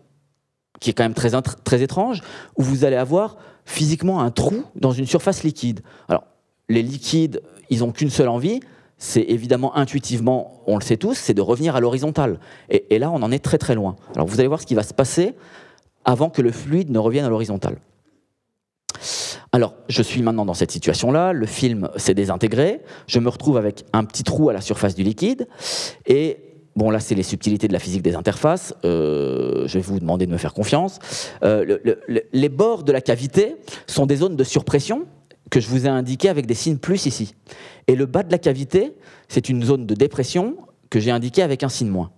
qui 0.80 0.92
est 0.92 0.94
quand 0.94 1.04
même 1.04 1.16
très, 1.16 1.32
très 1.64 1.82
étrange, 1.82 2.22
où 2.58 2.62
vous 2.62 2.86
allez 2.86 2.96
avoir 2.96 3.38
physiquement 3.66 4.22
un 4.22 4.30
trou 4.30 4.64
dans 4.76 4.92
une 4.92 5.08
surface 5.08 5.42
liquide. 5.44 5.82
Alors 6.10 6.26
les 6.70 6.84
liquides, 6.84 7.42
ils 7.72 7.80
n'ont 7.80 7.92
qu'une 7.92 8.12
seule 8.12 8.30
envie, 8.30 8.60
c'est 8.98 9.22
évidemment 9.22 9.76
intuitivement, 9.76 10.64
on 10.66 10.78
le 10.78 10.84
sait 10.84 10.98
tous, 10.98 11.14
c'est 11.14 11.34
de 11.34 11.42
revenir 11.42 11.76
à 11.76 11.80
l'horizontale. 11.80 12.40
Et, 12.70 12.98
là, 12.98 13.12
on 13.12 13.22
en 13.22 13.32
est 13.32 13.44
très 13.44 13.58
très 13.58 13.76
loin. 13.76 13.96
Alors 14.16 14.28
vous 14.28 14.40
allez 14.40 14.48
voir 14.48 14.62
ce 14.62 14.66
qui 14.66 14.76
va 14.76 14.84
se 14.84 14.94
passer 14.94 15.36
avant 16.06 16.30
que 16.30 16.42
le 16.42 16.52
fluide 16.52 16.90
ne 16.90 17.00
revienne 17.00 17.26
à 17.26 17.30
l'horizontale. 17.30 17.78
Alors, 19.52 19.76
je 19.88 20.02
suis 20.02 20.22
maintenant 20.22 20.46
dans 20.46 20.54
cette 20.54 20.72
situation-là, 20.72 21.32
le 21.32 21.46
film 21.46 21.90
s'est 21.96 22.14
désintégré, 22.14 22.82
je 23.08 23.20
me 23.20 23.30
retrouve 23.30 23.58
avec 23.58 23.86
un 23.94 24.04
petit 24.04 24.24
trou 24.24 24.50
à 24.50 24.54
la 24.54 24.62
surface 24.62 24.96
du 24.96 25.04
liquide, 25.04 25.48
et 26.06 26.44
Bon, 26.78 26.92
là, 26.92 27.00
c'est 27.00 27.16
les 27.16 27.24
subtilités 27.24 27.68
de 27.68 27.74
la 27.74 27.80
physique 27.80 28.04
des 28.04 28.14
interfaces. 28.14 28.76
Euh, 28.86 29.68
je 29.68 29.80
vais 29.80 29.82
vous 29.82 30.00
demander 30.00 30.28
de 30.28 30.32
me 30.32 30.38
faire 30.38 30.54
confiance. 30.54 31.00
Euh, 31.44 31.80
les 32.32 32.50
bords 32.50 32.84
de 32.84 32.92
la 32.92 33.02
cavité 33.02 33.56
sont 33.88 34.06
des 34.06 34.18
zones 34.18 34.36
de 34.36 34.44
surpression 34.44 35.08
que 35.50 35.60
je 35.60 35.68
vous 35.68 35.86
ai 35.86 35.90
indiqué 35.90 36.30
avec 36.30 36.46
des 36.46 36.54
signes 36.54 36.78
plus 36.78 37.06
ici. 37.06 37.34
Et 37.88 37.96
le 37.96 38.06
bas 38.06 38.24
de 38.24 38.32
la 38.32 38.38
cavité, 38.38 38.94
c'est 39.28 39.50
une 39.50 39.64
zone 39.64 39.86
de 39.86 39.94
dépression 39.94 40.58
que 40.90 41.00
j'ai 41.00 41.12
indiquée 41.12 41.42
avec 41.42 41.64
un 41.64 41.70
signe 41.70 41.90
moins. 41.90 42.12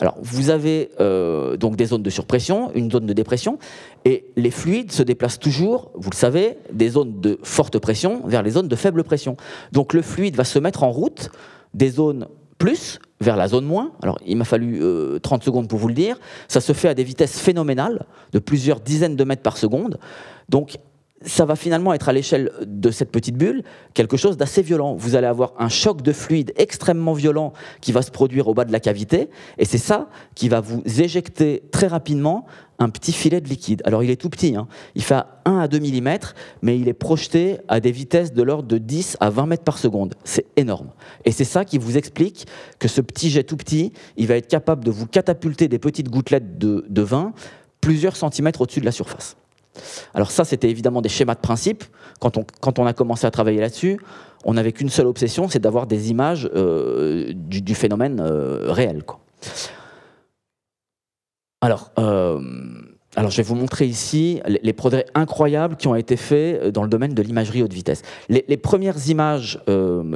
Alors, 0.00 0.16
vous 0.22 0.48
avez 0.48 0.90
euh, 0.98 1.58
donc 1.58 1.76
des 1.76 1.84
zones 1.84 2.02
de 2.02 2.08
surpression, 2.08 2.72
une 2.74 2.90
zone 2.90 3.04
de 3.04 3.12
dépression, 3.12 3.58
et 4.06 4.24
les 4.36 4.50
fluides 4.50 4.92
se 4.92 5.02
déplacent 5.02 5.38
toujours, 5.38 5.90
vous 5.94 6.08
le 6.10 6.16
savez, 6.16 6.56
des 6.72 6.88
zones 6.88 7.20
de 7.20 7.38
forte 7.42 7.78
pression 7.78 8.22
vers 8.26 8.42
les 8.42 8.52
zones 8.52 8.68
de 8.68 8.76
faible 8.76 9.04
pression. 9.04 9.36
Donc, 9.72 9.92
le 9.92 10.00
fluide 10.00 10.36
va 10.36 10.44
se 10.44 10.58
mettre 10.58 10.84
en 10.84 10.90
route 10.90 11.30
des 11.74 11.90
zones 11.90 12.28
plus 12.56 12.98
vers 13.20 13.36
la 13.36 13.48
zone 13.48 13.66
moins. 13.66 13.92
Alors, 14.02 14.18
il 14.24 14.38
m'a 14.38 14.44
fallu 14.44 14.78
30 14.78 14.82
euh, 14.82 15.44
secondes 15.44 15.68
pour 15.68 15.78
vous 15.78 15.88
le 15.88 15.94
dire. 15.94 16.18
Ça 16.48 16.62
se 16.62 16.72
fait 16.72 16.88
à 16.88 16.94
des 16.94 17.04
vitesses 17.04 17.38
phénoménales, 17.38 18.06
de 18.32 18.38
plusieurs 18.38 18.80
dizaines 18.80 19.16
de 19.16 19.24
mètres 19.24 19.42
par 19.42 19.58
seconde. 19.58 19.98
Donc, 20.48 20.78
ça 21.24 21.44
va 21.44 21.54
finalement 21.54 21.92
être 21.92 22.08
à 22.08 22.12
l'échelle 22.12 22.50
de 22.64 22.90
cette 22.90 23.10
petite 23.10 23.36
bulle 23.36 23.62
quelque 23.94 24.16
chose 24.16 24.36
d'assez 24.36 24.62
violent. 24.62 24.94
Vous 24.94 25.16
allez 25.16 25.26
avoir 25.26 25.52
un 25.58 25.68
choc 25.68 26.02
de 26.02 26.12
fluide 26.12 26.52
extrêmement 26.56 27.12
violent 27.12 27.52
qui 27.80 27.92
va 27.92 28.02
se 28.02 28.10
produire 28.10 28.48
au 28.48 28.54
bas 28.54 28.64
de 28.64 28.72
la 28.72 28.80
cavité, 28.80 29.28
et 29.58 29.64
c'est 29.64 29.78
ça 29.78 30.08
qui 30.34 30.48
va 30.48 30.60
vous 30.60 30.82
éjecter 30.86 31.62
très 31.72 31.86
rapidement 31.86 32.46
un 32.78 32.88
petit 32.88 33.12
filet 33.12 33.42
de 33.42 33.48
liquide. 33.48 33.82
Alors 33.84 34.02
il 34.02 34.10
est 34.10 34.16
tout 34.16 34.30
petit, 34.30 34.56
hein. 34.56 34.66
il 34.94 35.02
fait 35.02 35.22
1 35.44 35.58
à 35.58 35.68
2 35.68 35.78
mm, 35.78 36.18
mais 36.62 36.78
il 36.78 36.88
est 36.88 36.94
projeté 36.94 37.58
à 37.68 37.78
des 37.78 37.92
vitesses 37.92 38.32
de 38.32 38.42
l'ordre 38.42 38.68
de 38.68 38.78
10 38.78 39.18
à 39.20 39.28
20 39.28 39.46
mètres 39.46 39.64
par 39.64 39.76
seconde. 39.76 40.14
C'est 40.24 40.46
énorme. 40.56 40.88
Et 41.26 41.32
c'est 41.32 41.44
ça 41.44 41.66
qui 41.66 41.76
vous 41.76 41.98
explique 41.98 42.46
que 42.78 42.88
ce 42.88 43.02
petit 43.02 43.28
jet 43.28 43.44
tout 43.44 43.58
petit, 43.58 43.92
il 44.16 44.26
va 44.26 44.36
être 44.36 44.48
capable 44.48 44.84
de 44.84 44.90
vous 44.90 45.06
catapulter 45.06 45.68
des 45.68 45.78
petites 45.78 46.08
gouttelettes 46.08 46.56
de, 46.56 46.86
de 46.88 47.02
vin 47.02 47.34
plusieurs 47.82 48.16
centimètres 48.16 48.62
au-dessus 48.62 48.80
de 48.80 48.86
la 48.86 48.92
surface. 48.92 49.36
Alors 50.14 50.30
ça, 50.30 50.44
c'était 50.44 50.70
évidemment 50.70 51.02
des 51.02 51.08
schémas 51.08 51.34
de 51.34 51.40
principe. 51.40 51.84
Quand 52.20 52.78
on, 52.78 52.86
a 52.86 52.92
commencé 52.92 53.26
à 53.26 53.30
travailler 53.30 53.60
là-dessus, 53.60 53.98
on 54.44 54.54
n'avait 54.54 54.72
qu'une 54.72 54.90
seule 54.90 55.06
obsession, 55.06 55.48
c'est 55.48 55.58
d'avoir 55.58 55.86
des 55.86 56.10
images 56.10 56.48
euh, 56.54 57.32
du, 57.34 57.74
phénomène 57.74 58.20
euh, 58.20 58.70
réel. 58.72 59.02
Alors, 61.62 61.90
euh, 61.98 62.40
alors, 63.16 63.30
je 63.30 63.38
vais 63.38 63.42
vous 63.42 63.54
montrer 63.54 63.86
ici 63.86 64.40
les 64.46 64.72
progrès 64.72 65.04
incroyables 65.14 65.76
qui 65.76 65.88
ont 65.88 65.94
été 65.94 66.16
faits 66.16 66.68
dans 66.68 66.82
le 66.82 66.88
domaine 66.88 67.12
de 67.12 67.22
l'imagerie 67.22 67.62
haute 67.62 67.72
vitesse. 67.72 68.02
Les, 68.28 68.56
premières 68.56 69.08
images 69.08 69.60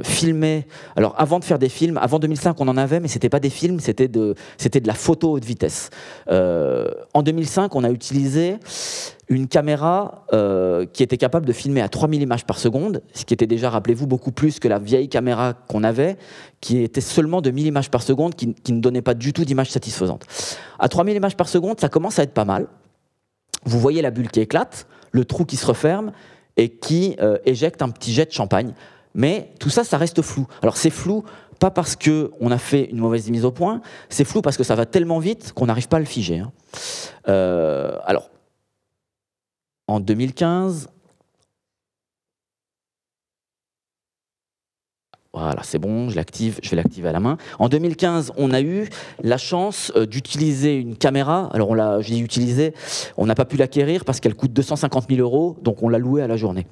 filmées, 0.03 0.65
alors 0.95 1.13
avant 1.17 1.39
de 1.39 1.43
faire 1.43 1.59
des 1.59 1.69
films, 1.69 1.97
avant 1.97 2.19
2005 2.19 2.59
on 2.61 2.67
en 2.67 2.77
avait, 2.77 2.99
mais 2.99 3.09
c'était 3.09 3.29
pas 3.29 3.41
des 3.41 3.49
films, 3.49 3.79
c'était 3.79 4.07
de, 4.07 4.35
c'était 4.57 4.79
de 4.79 4.87
la 4.87 4.93
photo 4.93 5.33
haute 5.33 5.43
vitesse. 5.43 5.89
En 6.29 7.21
2005, 7.21 7.75
on 7.75 7.83
a 7.83 7.89
utilisé 7.89 8.57
une 9.27 9.47
caméra 9.47 10.25
qui 10.93 11.01
était 11.01 11.17
capable 11.17 11.45
de 11.45 11.53
filmer 11.53 11.81
à 11.81 11.89
3000 11.89 12.21
images 12.21 12.45
par 12.45 12.59
seconde, 12.59 13.01
ce 13.13 13.25
qui 13.25 13.33
était 13.33 13.47
déjà, 13.47 13.69
rappelez-vous, 13.69 14.05
beaucoup 14.05 14.31
plus 14.31 14.59
que 14.59 14.67
la 14.67 14.77
vieille 14.77 15.09
caméra 15.09 15.53
qu'on 15.53 15.83
avait, 15.83 16.17
qui 16.61 16.83
était 16.83 17.01
seulement 17.01 17.41
de 17.41 17.49
1000 17.49 17.65
images 17.65 17.89
par 17.89 18.03
seconde, 18.03 18.35
qui, 18.35 18.53
ne 18.71 18.79
donnait 18.79 19.01
pas 19.01 19.15
du 19.15 19.33
tout 19.33 19.43
d'images 19.45 19.71
satisfaisantes. 19.71 20.25
À 20.77 20.89
3000 20.89 21.15
images 21.15 21.35
par 21.35 21.49
seconde, 21.49 21.79
ça 21.79 21.89
commence 21.89 22.19
à 22.19 22.23
être 22.23 22.33
pas 22.33 22.45
mal 22.45 22.67
vous 23.65 23.79
voyez 23.79 24.01
la 24.01 24.11
bulle 24.11 24.29
qui 24.29 24.39
éclate, 24.39 24.87
le 25.11 25.25
trou 25.25 25.43
qui 25.43 25.57
se 25.57 25.65
referme 25.65 26.11
et 26.55 26.69
qui 26.69 27.15
euh, 27.19 27.37
éjecte 27.45 27.81
un 27.81 27.89
petit 27.89 28.13
jet 28.13 28.25
de 28.25 28.31
champagne. 28.31 28.73
Mais 29.13 29.49
tout 29.59 29.69
ça, 29.69 29.83
ça 29.83 29.97
reste 29.97 30.21
flou. 30.21 30.47
Alors 30.61 30.77
c'est 30.77 30.89
flou 30.89 31.23
pas 31.59 31.71
parce 31.71 31.95
qu'on 31.95 32.51
a 32.51 32.57
fait 32.57 32.89
une 32.91 32.99
mauvaise 32.99 33.29
mise 33.29 33.45
au 33.45 33.51
point, 33.51 33.81
c'est 34.09 34.25
flou 34.25 34.41
parce 34.41 34.57
que 34.57 34.63
ça 34.63 34.75
va 34.75 34.85
tellement 34.85 35.19
vite 35.19 35.53
qu'on 35.53 35.67
n'arrive 35.67 35.87
pas 35.87 35.97
à 35.97 35.99
le 36.01 36.05
figer. 36.05 36.39
Hein. 36.39 36.51
Euh, 37.29 37.97
alors, 38.05 38.29
en 39.87 39.99
2015, 39.99 40.89
Voilà, 45.35 45.63
c'est 45.63 45.79
bon, 45.79 46.09
je 46.09 46.15
l'active, 46.15 46.61
je 46.63 46.69
vais 46.69 46.77
l'activer 46.77 47.09
à 47.09 47.11
la 47.11 47.19
main. 47.19 47.35
En 47.59 47.67
2015, 47.67 48.31
on 48.37 48.53
a 48.53 48.61
eu 48.61 48.87
la 49.21 49.37
chance 49.37 49.91
euh, 49.97 50.05
d'utiliser 50.05 50.77
une 50.77 50.95
caméra. 50.95 51.49
Alors, 51.51 51.71
on 51.71 51.73
l'a, 51.73 51.99
je 51.99 52.09
l'ai 52.11 52.19
utilisée, 52.19 52.73
on 53.17 53.25
n'a 53.25 53.35
pas 53.35 53.43
pu 53.43 53.57
l'acquérir 53.57 54.05
parce 54.05 54.21
qu'elle 54.21 54.33
coûte 54.33 54.53
250 54.53 55.09
000 55.09 55.19
euros, 55.19 55.57
donc 55.61 55.83
on 55.83 55.89
l'a 55.89 55.97
louée 55.97 56.21
à 56.21 56.27
la 56.27 56.37
journée. 56.37 56.67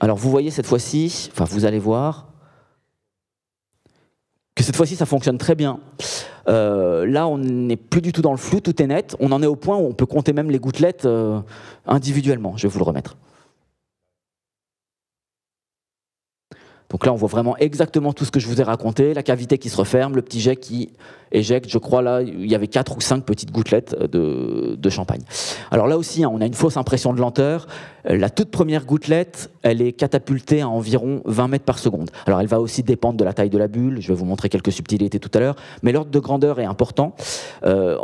Alors, 0.00 0.18
vous 0.18 0.30
voyez 0.30 0.50
cette 0.50 0.66
fois-ci, 0.66 1.30
enfin, 1.32 1.46
vous 1.46 1.64
allez 1.64 1.78
voir 1.78 2.26
que 4.54 4.62
cette 4.62 4.76
fois-ci, 4.76 4.94
ça 4.94 5.06
fonctionne 5.06 5.38
très 5.38 5.54
bien. 5.54 5.80
Euh, 6.48 7.06
là, 7.06 7.28
on 7.28 7.38
n'est 7.38 7.76
plus 7.76 8.00
du 8.00 8.12
tout 8.12 8.22
dans 8.22 8.30
le 8.30 8.38
flou, 8.38 8.60
tout 8.60 8.82
est 8.82 8.86
net. 8.86 9.16
On 9.20 9.32
en 9.32 9.42
est 9.42 9.46
au 9.46 9.56
point 9.56 9.76
où 9.76 9.86
on 9.86 9.92
peut 9.92 10.06
compter 10.06 10.32
même 10.32 10.50
les 10.50 10.58
gouttelettes 10.58 11.04
euh, 11.04 11.40
individuellement. 11.86 12.56
Je 12.56 12.66
vais 12.66 12.72
vous 12.72 12.78
le 12.78 12.84
remettre. 12.84 13.16
Donc 16.90 17.04
là, 17.04 17.12
on 17.12 17.16
voit 17.16 17.28
vraiment 17.28 17.56
exactement 17.58 18.12
tout 18.12 18.24
ce 18.24 18.30
que 18.30 18.40
je 18.40 18.46
vous 18.46 18.60
ai 18.60 18.64
raconté, 18.64 19.12
la 19.12 19.22
cavité 19.22 19.58
qui 19.58 19.68
se 19.68 19.76
referme, 19.76 20.16
le 20.16 20.22
petit 20.22 20.40
jet 20.40 20.56
qui 20.56 20.90
éjecte, 21.32 21.68
je 21.68 21.76
crois 21.76 22.00
là, 22.00 22.22
il 22.22 22.46
y 22.46 22.54
avait 22.54 22.68
quatre 22.68 22.96
ou 22.96 23.00
cinq 23.02 23.24
petites 23.24 23.52
gouttelettes 23.52 23.94
de, 23.94 24.88
champagne. 24.88 25.20
Alors 25.70 25.86
là 25.86 25.98
aussi, 25.98 26.24
hein, 26.24 26.30
on 26.32 26.40
a 26.40 26.46
une 26.46 26.54
fausse 26.54 26.78
impression 26.78 27.12
de 27.12 27.20
lenteur. 27.20 27.66
Euh, 28.08 28.16
la 28.16 28.30
toute 28.30 28.50
première 28.50 28.86
gouttelette, 28.86 29.50
elle 29.62 29.82
est 29.82 29.92
catapultée 29.92 30.62
à 30.62 30.68
environ 30.68 31.20
20 31.26 31.48
mètres 31.48 31.66
par 31.66 31.78
seconde. 31.78 32.10
Alors 32.24 32.40
elle 32.40 32.46
va 32.46 32.58
aussi 32.58 32.82
dépendre 32.82 33.18
de 33.18 33.24
la 33.24 33.34
taille 33.34 33.50
de 33.50 33.58
la 33.58 33.68
bulle, 33.68 34.00
je 34.00 34.08
vais 34.08 34.14
vous 34.14 34.24
montrer 34.24 34.48
quelques 34.48 34.72
subtilités 34.72 35.20
tout 35.20 35.30
à 35.34 35.40
l'heure, 35.40 35.56
mais 35.82 35.92
l'ordre 35.92 36.10
de 36.10 36.18
grandeur 36.18 36.58
est 36.58 36.64
important. 36.64 37.14
Euh, 37.64 37.98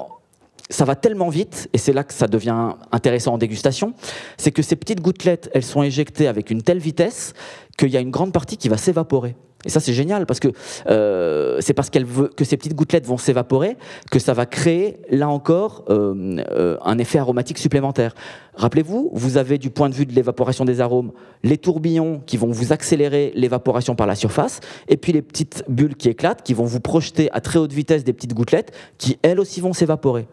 ça 0.70 0.84
va 0.84 0.96
tellement 0.96 1.28
vite, 1.28 1.68
et 1.72 1.78
c'est 1.78 1.92
là 1.92 2.04
que 2.04 2.14
ça 2.14 2.26
devient 2.26 2.72
intéressant 2.90 3.34
en 3.34 3.38
dégustation, 3.38 3.94
c'est 4.38 4.50
que 4.50 4.62
ces 4.62 4.76
petites 4.76 5.00
gouttelettes, 5.00 5.50
elles 5.52 5.64
sont 5.64 5.82
éjectées 5.82 6.26
avec 6.26 6.50
une 6.50 6.62
telle 6.62 6.78
vitesse 6.78 7.34
qu'il 7.76 7.90
y 7.90 7.96
a 7.96 8.00
une 8.00 8.10
grande 8.10 8.32
partie 8.32 8.56
qui 8.56 8.68
va 8.68 8.76
s'évaporer. 8.76 9.36
Et 9.64 9.70
ça, 9.70 9.80
c'est 9.80 9.92
génial 9.92 10.26
parce 10.26 10.40
que 10.40 10.48
euh, 10.88 11.58
c'est 11.60 11.74
parce 11.74 11.90
qu'elle 11.90 12.04
veut 12.04 12.28
que 12.28 12.44
ces 12.44 12.56
petites 12.56 12.74
gouttelettes 12.74 13.06
vont 13.06 13.16
s'évaporer 13.16 13.76
que 14.10 14.18
ça 14.18 14.32
va 14.34 14.46
créer, 14.46 14.98
là 15.10 15.28
encore, 15.28 15.84
euh, 15.88 16.36
euh, 16.50 16.76
un 16.82 16.98
effet 16.98 17.18
aromatique 17.18 17.58
supplémentaire. 17.58 18.14
Rappelez-vous, 18.54 19.10
vous 19.12 19.36
avez 19.36 19.58
du 19.58 19.70
point 19.70 19.88
de 19.88 19.94
vue 19.94 20.06
de 20.06 20.12
l'évaporation 20.12 20.64
des 20.64 20.80
arômes 20.80 21.12
les 21.42 21.58
tourbillons 21.58 22.22
qui 22.24 22.36
vont 22.36 22.50
vous 22.50 22.72
accélérer 22.72 23.32
l'évaporation 23.34 23.94
par 23.94 24.06
la 24.06 24.14
surface, 24.14 24.60
et 24.88 24.96
puis 24.96 25.12
les 25.12 25.22
petites 25.22 25.64
bulles 25.68 25.96
qui 25.96 26.08
éclatent 26.08 26.42
qui 26.42 26.54
vont 26.54 26.64
vous 26.64 26.80
projeter 26.80 27.30
à 27.32 27.40
très 27.40 27.58
haute 27.58 27.72
vitesse 27.72 28.04
des 28.04 28.12
petites 28.12 28.34
gouttelettes 28.34 28.72
qui, 28.98 29.18
elles 29.22 29.40
aussi, 29.40 29.60
vont 29.60 29.72
s'évaporer. 29.72 30.26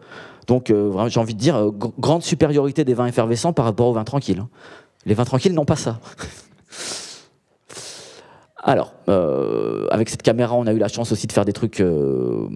Donc, 0.46 0.72
j'ai 1.08 1.20
envie 1.20 1.34
de 1.34 1.38
dire, 1.38 1.70
grande 1.98 2.22
supériorité 2.22 2.84
des 2.84 2.94
vins 2.94 3.06
effervescents 3.06 3.52
par 3.52 3.64
rapport 3.64 3.88
aux 3.88 3.92
vins 3.92 4.04
tranquilles. 4.04 4.40
Hein. 4.40 4.48
Les 5.04 5.14
vins 5.14 5.24
tranquilles 5.24 5.54
n'ont 5.54 5.64
pas 5.64 5.76
ça. 5.76 6.00
Alors, 8.64 8.94
euh, 9.08 9.88
avec 9.90 10.08
cette 10.08 10.22
caméra, 10.22 10.54
on 10.54 10.68
a 10.68 10.72
eu 10.72 10.78
la 10.78 10.86
chance 10.86 11.10
aussi 11.10 11.26
de 11.26 11.32
faire 11.32 11.44
des 11.44 11.52
trucs 11.52 11.80
euh, 11.80 12.48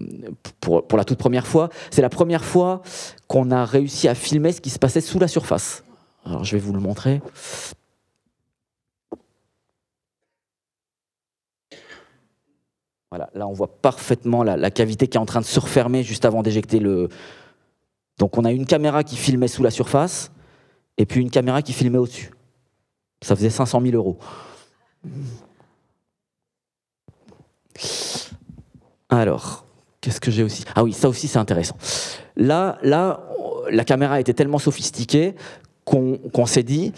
pour, 0.61 0.97
la 0.97 1.03
toute 1.03 1.17
première 1.17 1.45
fois. 1.45 1.69
C'est 1.91 2.01
la 2.01 2.09
première 2.09 2.45
fois 2.45 2.81
qu'on 3.27 3.51
a 3.51 3.65
réussi 3.65 4.07
à 4.07 4.15
filmer 4.15 4.53
ce 4.53 4.61
qui 4.61 4.69
se 4.69 4.79
passait 4.79 5.01
sous 5.01 5.19
la 5.19 5.27
surface. 5.27 5.83
Alors, 6.25 6.45
je 6.45 6.55
vais 6.55 6.61
vous 6.61 6.71
le 6.71 6.79
montrer. 6.79 7.21
Voilà, 13.11 13.29
là, 13.33 13.45
on 13.47 13.53
voit 13.53 13.81
parfaitement 13.81 14.43
la, 14.43 14.55
la, 14.55 14.71
cavité 14.71 15.07
qui 15.07 15.17
est 15.17 15.21
en 15.21 15.25
train 15.25 15.41
de 15.41 15.45
se 15.45 15.59
refermer 15.59 16.03
juste 16.03 16.23
avant 16.23 16.41
d'éjecter 16.41 16.79
le. 16.79 17.09
Donc, 18.17 18.37
on 18.37 18.45
a 18.45 18.51
une 18.51 18.65
caméra 18.65 19.03
qui 19.03 19.17
filmait 19.17 19.47
sous 19.49 19.63
la 19.63 19.71
surface 19.71 20.31
et 20.97 21.05
puis 21.05 21.21
une 21.21 21.31
caméra 21.31 21.61
qui 21.61 21.73
filmait 21.73 21.97
au-dessus. 21.97 22.31
Ça 23.21 23.35
faisait 23.35 23.49
500 23.49 23.81
000 23.81 23.95
euros. 23.95 24.17
Alors, 29.09 29.65
qu'est-ce 30.01 30.19
que 30.19 30.31
j'ai 30.31 30.43
aussi? 30.43 30.63
Ah 30.75 30.83
oui, 30.83 30.93
ça 30.93 31.09
aussi 31.09 31.27
c'est 31.27 31.39
intéressant. 31.39 31.77
Là, 32.35 32.77
là, 32.81 33.21
la 33.69 33.83
caméra 33.83 34.19
était 34.19 34.33
tellement 34.33 34.59
sophistiquée 34.59 35.35
qu'on 35.87 36.45
s'est 36.45 36.63
dit, 36.63 36.91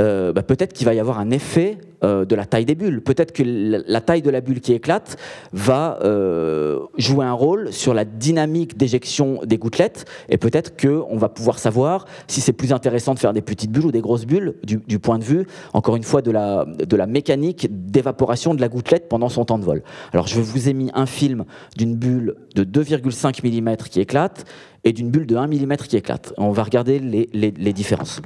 euh, 0.00 0.32
bah, 0.32 0.42
peut-être 0.42 0.72
qu'il 0.72 0.84
va 0.84 0.94
y 0.94 1.00
avoir 1.00 1.20
un 1.20 1.30
effet 1.30 1.78
euh, 2.02 2.24
de 2.24 2.34
la 2.34 2.44
taille 2.44 2.64
des 2.64 2.74
bulles. 2.74 3.00
Peut-être 3.00 3.30
que 3.30 3.44
la, 3.44 4.00
taille 4.00 4.22
de 4.22 4.30
la 4.30 4.40
bulle 4.40 4.60
qui 4.60 4.72
éclate 4.72 5.16
va 5.52 6.00
euh, 6.02 6.80
jouer 6.98 7.24
un 7.24 7.32
rôle 7.32 7.72
sur 7.72 7.94
la 7.94 8.04
dynamique 8.04 8.76
d'éjection 8.76 9.40
des 9.44 9.58
gouttelettes, 9.58 10.06
et 10.28 10.38
peut-être 10.38 10.76
qu'on 10.76 11.16
va 11.16 11.28
pouvoir 11.28 11.60
savoir 11.60 12.06
si 12.26 12.40
c'est 12.40 12.52
plus 12.52 12.72
intéressant 12.72 13.14
de 13.14 13.20
faire 13.20 13.32
des 13.32 13.42
petites 13.42 13.70
bulles 13.70 13.86
ou 13.86 13.92
des 13.92 14.00
grosses 14.00 14.26
bulles, 14.26 14.56
du, 14.64 14.98
point 14.98 15.20
de 15.20 15.24
vue, 15.24 15.46
encore 15.72 15.94
une 15.94 16.02
fois, 16.02 16.22
de 16.22 16.32
la, 16.32 16.64
de 16.66 16.96
la 16.96 17.06
mécanique 17.06 17.68
d'évaporation 17.70 18.54
de 18.54 18.60
la 18.60 18.68
gouttelette 18.68 19.08
pendant 19.08 19.28
son 19.28 19.44
temps 19.44 19.58
de 19.58 19.64
vol. 19.64 19.84
Alors 20.12 20.26
je 20.26 20.40
vous 20.40 20.68
ai 20.68 20.72
mis 20.72 20.90
un 20.94 21.06
film 21.06 21.44
d'une 21.76 21.94
bulle 21.94 22.34
de 22.56 22.64
2,5 22.64 23.46
mm 23.46 23.76
qui 23.76 24.00
éclate, 24.00 24.44
et 24.84 24.92
d'une 24.92 25.10
bulle 25.10 25.26
de 25.26 25.36
1 25.36 25.46
mm 25.46 25.76
qui 25.76 25.96
éclate. 25.96 26.32
On 26.36 26.50
va 26.50 26.62
regarder 26.62 26.98
les, 26.98 27.72
différences. 27.72 28.20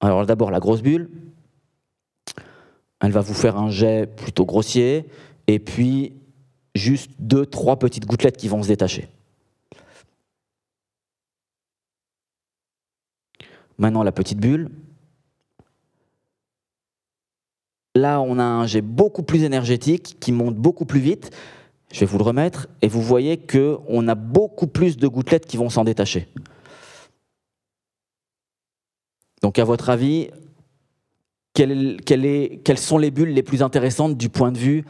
Alors 0.00 0.26
d'abord 0.26 0.50
la 0.50 0.60
grosse 0.60 0.82
bulle, 0.82 1.10
elle 3.00 3.12
va 3.12 3.20
vous 3.20 3.34
faire 3.34 3.56
un 3.56 3.70
jet 3.70 4.06
plutôt 4.06 4.44
grossier, 4.44 5.06
et 5.46 5.58
puis 5.58 6.14
juste 6.74 7.10
deux, 7.18 7.46
trois 7.46 7.78
petites 7.78 8.06
gouttelettes 8.06 8.36
qui 8.36 8.48
vont 8.48 8.62
se 8.62 8.68
détacher. 8.68 9.08
Maintenant 13.78 14.02
la 14.02 14.12
petite 14.12 14.38
bulle. 14.38 14.70
Là, 17.94 18.20
on 18.20 18.38
a 18.38 18.44
un 18.44 18.66
jet 18.66 18.82
beaucoup 18.82 19.22
plus 19.22 19.42
énergétique 19.44 20.18
qui 20.20 20.30
monte 20.32 20.56
beaucoup 20.56 20.84
plus 20.84 21.00
vite 21.00 21.30
je 21.96 22.00
vais 22.00 22.06
vous 22.06 22.18
le 22.18 22.24
remettre, 22.24 22.68
et 22.82 22.88
vous 22.88 23.00
voyez 23.00 23.38
qu'on 23.38 24.06
a 24.06 24.14
beaucoup 24.14 24.66
plus 24.66 24.98
de 24.98 25.08
gouttelettes 25.08 25.46
qui 25.46 25.56
vont 25.56 25.70
s'en 25.70 25.82
détacher. 25.82 26.28
Donc 29.40 29.58
à 29.58 29.64
votre 29.64 29.88
avis, 29.88 30.28
quelles, 31.54 31.96
sont 32.76 32.98
les 32.98 33.10
bulles 33.10 33.30
les 33.30 33.42
plus 33.42 33.62
intéressantes 33.62 34.14
du 34.14 34.28
point 34.28 34.52
de 34.52 34.58
vue 34.58 34.84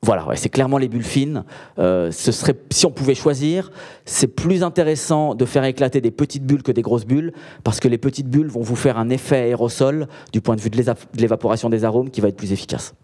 voilà, 0.00 0.24
c'est 0.36 0.48
clairement 0.48 0.78
les 0.78 0.86
bulles 0.86 1.02
fines. 1.02 1.42
Euh, 1.80 2.12
ce 2.12 2.30
serait, 2.30 2.54
si 2.70 2.86
on 2.86 2.92
pouvait 2.92 3.16
choisir, 3.16 3.72
c'est 4.04 4.28
plus 4.28 4.62
intéressant 4.62 5.34
de 5.34 5.44
faire 5.44 5.64
éclater 5.64 6.00
des 6.00 6.12
petites 6.12 6.46
bulles 6.46 6.62
que 6.62 6.70
des 6.70 6.82
grosses 6.82 7.04
bulles, 7.04 7.32
parce 7.64 7.80
que 7.80 7.88
les 7.88 7.98
petites 7.98 8.28
bulles 8.28 8.46
vont 8.46 8.62
vous 8.62 8.76
faire 8.76 8.96
un 8.96 9.10
effet 9.10 9.38
aérosol 9.38 10.06
du 10.32 10.40
point 10.40 10.54
de 10.54 10.60
vue 10.60 10.70
de 10.70 10.80
l'évaporation 11.14 11.68
des 11.68 11.84
arômes 11.84 12.10
qui 12.10 12.20
va 12.20 12.28
être 12.28 12.36
plus 12.36 12.52
efficace. 12.52 12.94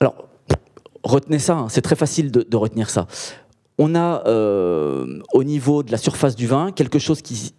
Alors, 0.00 0.14
retenez 1.02 1.38
ça, 1.38 1.56
hein, 1.56 1.68
c'est 1.68 1.82
très 1.82 1.96
facile 1.96 2.30
de, 2.30 2.56
retenir 2.56 2.88
ça 2.88 3.06
on 3.82 3.94
a 3.94 4.22
euh, 4.26 5.20
au 5.32 5.42
niveau 5.42 5.82
de 5.82 5.90
la 5.90 5.96
surface 5.96 6.36
du 6.36 6.46
vin 6.46 6.70
quelque 6.70 6.98
chose 6.98 7.22
qui, 7.22 7.54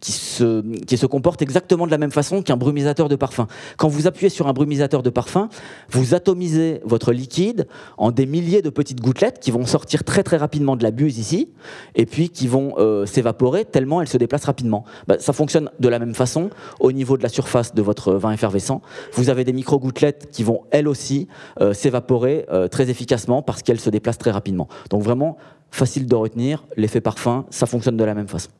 qui, 0.00 0.12
se, 0.12 0.62
qui, 0.86 0.96
se, 0.96 1.04
comporte 1.04 1.42
exactement 1.42 1.84
de 1.84 1.90
la 1.90 1.98
même 1.98 2.10
façon 2.10 2.40
qu'un 2.40 2.56
brumisateur 2.56 3.10
de 3.10 3.16
parfum. 3.16 3.46
Quand 3.76 3.88
vous 3.88 4.06
appuyez 4.06 4.30
sur 4.30 4.48
un 4.48 4.54
brumisateur 4.54 5.02
de 5.02 5.10
parfum, 5.10 5.50
vous 5.90 6.14
atomisez 6.14 6.80
votre 6.84 7.12
liquide 7.12 7.68
en 7.98 8.12
des 8.12 8.24
milliers 8.24 8.62
de 8.62 8.70
petites 8.70 9.02
gouttelettes 9.02 9.40
qui 9.40 9.50
vont 9.50 9.66
sortir 9.66 10.04
très 10.04 10.22
très 10.22 10.38
rapidement 10.38 10.74
de 10.74 10.82
la 10.82 10.90
buse 10.90 11.18
ici 11.18 11.50
et 11.94 12.06
puis 12.06 12.30
qui 12.30 12.48
vont 12.48 12.72
euh, 12.78 13.04
s'évaporer 13.04 13.66
tellement 13.66 14.00
elles 14.00 14.08
se 14.08 14.16
déplacent 14.16 14.46
rapidement. 14.46 14.84
Bah, 15.06 15.16
ça 15.18 15.34
fonctionne 15.34 15.68
de 15.78 15.88
la 15.90 15.98
même 15.98 16.14
façon 16.14 16.48
au 16.80 16.92
niveau 16.92 17.18
de 17.18 17.22
la 17.22 17.28
surface 17.28 17.74
de 17.74 17.82
votre 17.82 18.14
vin 18.14 18.32
effervescent. 18.32 18.80
Vous 19.12 19.28
avez 19.28 19.44
des 19.44 19.52
micro-gouttelettes 19.52 20.30
qui 20.32 20.44
vont 20.44 20.62
elles 20.70 20.88
aussi 20.88 21.28
euh, 21.60 21.74
s'évaporer 21.74 22.46
très 22.70 22.88
efficacement 22.88 23.42
parce 23.42 23.62
qu'elles 23.62 23.80
se 23.80 23.90
déplacent 23.90 24.16
très 24.16 24.30
rapidement. 24.30 24.68
Donc 24.88 25.02
vraiment, 25.02 25.36
facile 25.70 26.06
de 26.06 26.14
retenir, 26.14 26.64
l'effet 26.76 27.00
parfum, 27.00 27.46
ça 27.50 27.66
fonctionne 27.66 27.96
de 27.96 28.04
la 28.04 28.14
même 28.14 28.28
façon. 28.28 28.50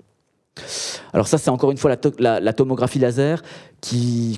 Alors 1.12 1.28
ça, 1.28 1.38
c'est 1.38 1.50
encore 1.50 1.70
une 1.70 1.76
fois 1.76 1.94
la, 2.18 2.52
tomographie 2.52 2.98
laser 2.98 3.42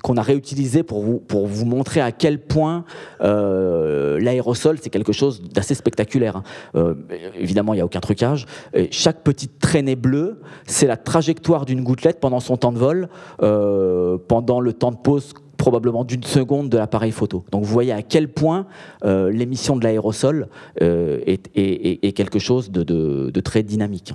qu'on 0.03 0.17
a 0.17 0.23
réutilisée 0.23 0.83
pour 0.83 1.03
vous, 1.03 1.19
pour 1.19 1.47
vous 1.47 1.65
montrer 1.65 2.01
à 2.01 2.13
quel 2.13 2.39
point 2.39 2.85
euh, 3.23 4.21
l'aérosol, 4.21 4.79
c'est 4.81 4.91
quelque 4.91 5.13
chose 5.13 5.43
d'assez 5.43 5.75
spectaculaire. 5.75 6.37
Hein. 6.37 6.43
Euh, 6.75 6.95
évidemment, 7.39 7.73
il 7.73 7.79
n'y 7.79 7.83
a 7.83 7.87
aucun 7.87 8.01
trucage. 8.01 8.47
chaque 8.91 9.23
petite 9.23 9.59
traînée 9.59 9.97
bleue, 9.97 10.41
c'est 10.67 10.87
la 10.87 10.97
trajectoire 10.97 11.65
d'une 11.65 11.83
gouttelette 11.83 12.21
pendant 12.21 12.41
son 12.41 12.57
temps 12.57 12.73
de 12.73 12.79
vol, 12.79 13.09
euh, 13.43 14.19
pendant 14.29 14.61
le 14.61 14.73
temps 14.73 14.91
de 14.91 14.97
pause 14.97 15.33
probablement 15.61 16.05
d'une 16.05 16.25
seconde 16.25 16.71
de 16.71 16.79
l'appareil 16.79 17.13
photo. 17.13 17.45
Donc 17.53 17.65
vous 17.65 17.73
voyez 17.73 17.93
à 17.93 18.03
quel 18.03 18.29
point 18.29 18.67
euh, 19.05 19.31
l'émission 19.31 19.77
de 19.77 19.85
l'aérosol 19.85 20.49
euh, 20.81 21.21
est, 21.27 22.13
quelque 22.17 22.39
chose 22.39 22.71
de, 22.71 23.41
très 23.41 23.63
dynamique. 23.63 24.15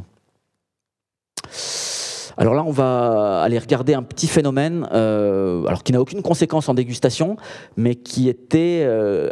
Alors 2.38 2.54
là, 2.54 2.64
on 2.66 2.72
va 2.72 3.42
aller 3.44 3.60
regarder 3.60 3.94
un 3.94 4.04
petit 4.04 4.28
phénomène, 4.28 4.90
euh, 4.92 5.64
alors 5.68 5.84
qui 5.84 5.94
n'a 5.94 6.02
aucune 6.02 6.22
conséquence 6.22 6.68
en 6.68 6.74
dégustation, 6.74 7.38
mais 7.78 7.96
qui 7.96 8.28
était 8.28 8.86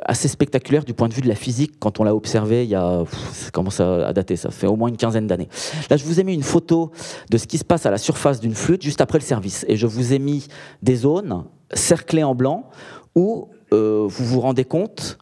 assez 0.05 0.27
spectaculaire 0.27 0.85
du 0.85 0.93
point 0.93 1.09
de 1.09 1.13
vue 1.13 1.21
de 1.21 1.27
la 1.27 1.35
physique 1.35 1.73
quand 1.79 1.99
on 1.99 2.03
l'a 2.03 2.15
observé 2.15 2.63
il 2.63 2.69
y 2.69 2.75
a, 2.75 3.03
ça 3.33 3.49
commence 3.49 3.79
à 3.79 4.13
dater, 4.13 4.35
ça 4.35 4.51
fait 4.51 4.67
au 4.67 4.75
moins 4.75 4.87
une 4.87 4.97
quinzaine 4.97 5.27
d'années. 5.27 5.49
Là, 5.89 5.97
je 5.97 6.05
vous 6.05 6.19
ai 6.19 6.23
mis 6.23 6.35
une 6.35 6.43
photo 6.43 6.91
de 7.29 7.37
ce 7.37 7.47
qui 7.47 7.57
se 7.57 7.65
passe 7.65 7.85
à 7.87 7.91
la 7.91 7.97
surface 7.97 8.39
d'une 8.39 8.55
flûte 8.55 8.83
juste 8.83 9.01
après 9.01 9.17
le 9.17 9.25
service, 9.25 9.65
et 9.67 9.75
je 9.75 9.87
vous 9.87 10.13
ai 10.13 10.19
mis 10.19 10.47
des 10.81 10.95
zones 10.95 11.43
cerclées 11.73 12.23
en 12.23 12.35
blanc 12.35 12.69
où 13.15 13.49
euh, 13.73 14.05
vous 14.07 14.25
vous 14.25 14.39
rendez 14.39 14.65
compte 14.65 15.17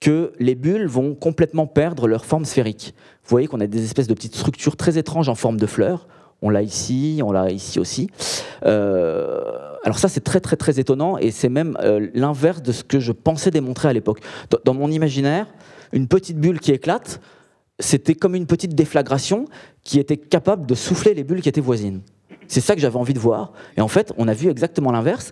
que 0.00 0.32
les 0.38 0.54
bulles 0.54 0.86
vont 0.86 1.14
complètement 1.14 1.66
perdre 1.66 2.06
leur 2.06 2.24
forme 2.24 2.44
sphérique. 2.44 2.94
Vous 3.22 3.30
voyez 3.30 3.46
qu'on 3.46 3.60
a 3.60 3.66
des 3.66 3.84
espèces 3.84 4.06
de 4.06 4.14
petites 4.14 4.36
structures 4.36 4.76
très 4.76 4.98
étranges 4.98 5.28
en 5.28 5.34
forme 5.34 5.58
de 5.58 5.66
fleurs 5.66 6.06
on 6.42 6.50
l'a 6.50 6.62
ici, 6.62 7.20
on 7.24 7.32
l'a 7.32 7.50
ici 7.50 7.78
aussi. 7.78 8.08
Euh, 8.64 9.40
alors 9.84 9.98
ça, 9.98 10.08
c'est 10.08 10.20
très 10.20 10.40
très 10.40 10.56
très 10.56 10.78
étonnant 10.78 11.18
et 11.18 11.30
c'est 11.30 11.48
même 11.48 11.76
euh, 11.80 12.08
l'inverse 12.14 12.62
de 12.62 12.72
ce 12.72 12.84
que 12.84 13.00
je 13.00 13.12
pensais 13.12 13.50
démontrer 13.50 13.88
à 13.88 13.92
l'époque. 13.92 14.20
Dans, 14.64 14.74
mon 14.74 14.90
imaginaire, 14.90 15.46
une 15.92 16.08
petite 16.08 16.38
bulle 16.38 16.60
qui 16.60 16.72
éclate, 16.72 17.20
c'était 17.78 18.14
comme 18.14 18.34
une 18.34 18.46
petite 18.46 18.74
déflagration 18.74 19.46
qui 19.82 19.98
était 19.98 20.16
capable 20.16 20.66
de 20.66 20.74
souffler 20.74 21.14
les 21.14 21.24
bulles 21.24 21.40
qui 21.40 21.48
étaient 21.48 21.60
voisines. 21.60 22.02
C'est 22.48 22.60
ça 22.60 22.74
que 22.74 22.80
j'avais 22.80 22.96
envie 22.96 23.14
de 23.14 23.18
voir. 23.18 23.52
Et 23.76 23.80
en 23.80 23.88
fait, 23.88 24.12
on 24.18 24.28
a 24.28 24.34
vu 24.34 24.48
exactement 24.48 24.92
l'inverse. 24.92 25.30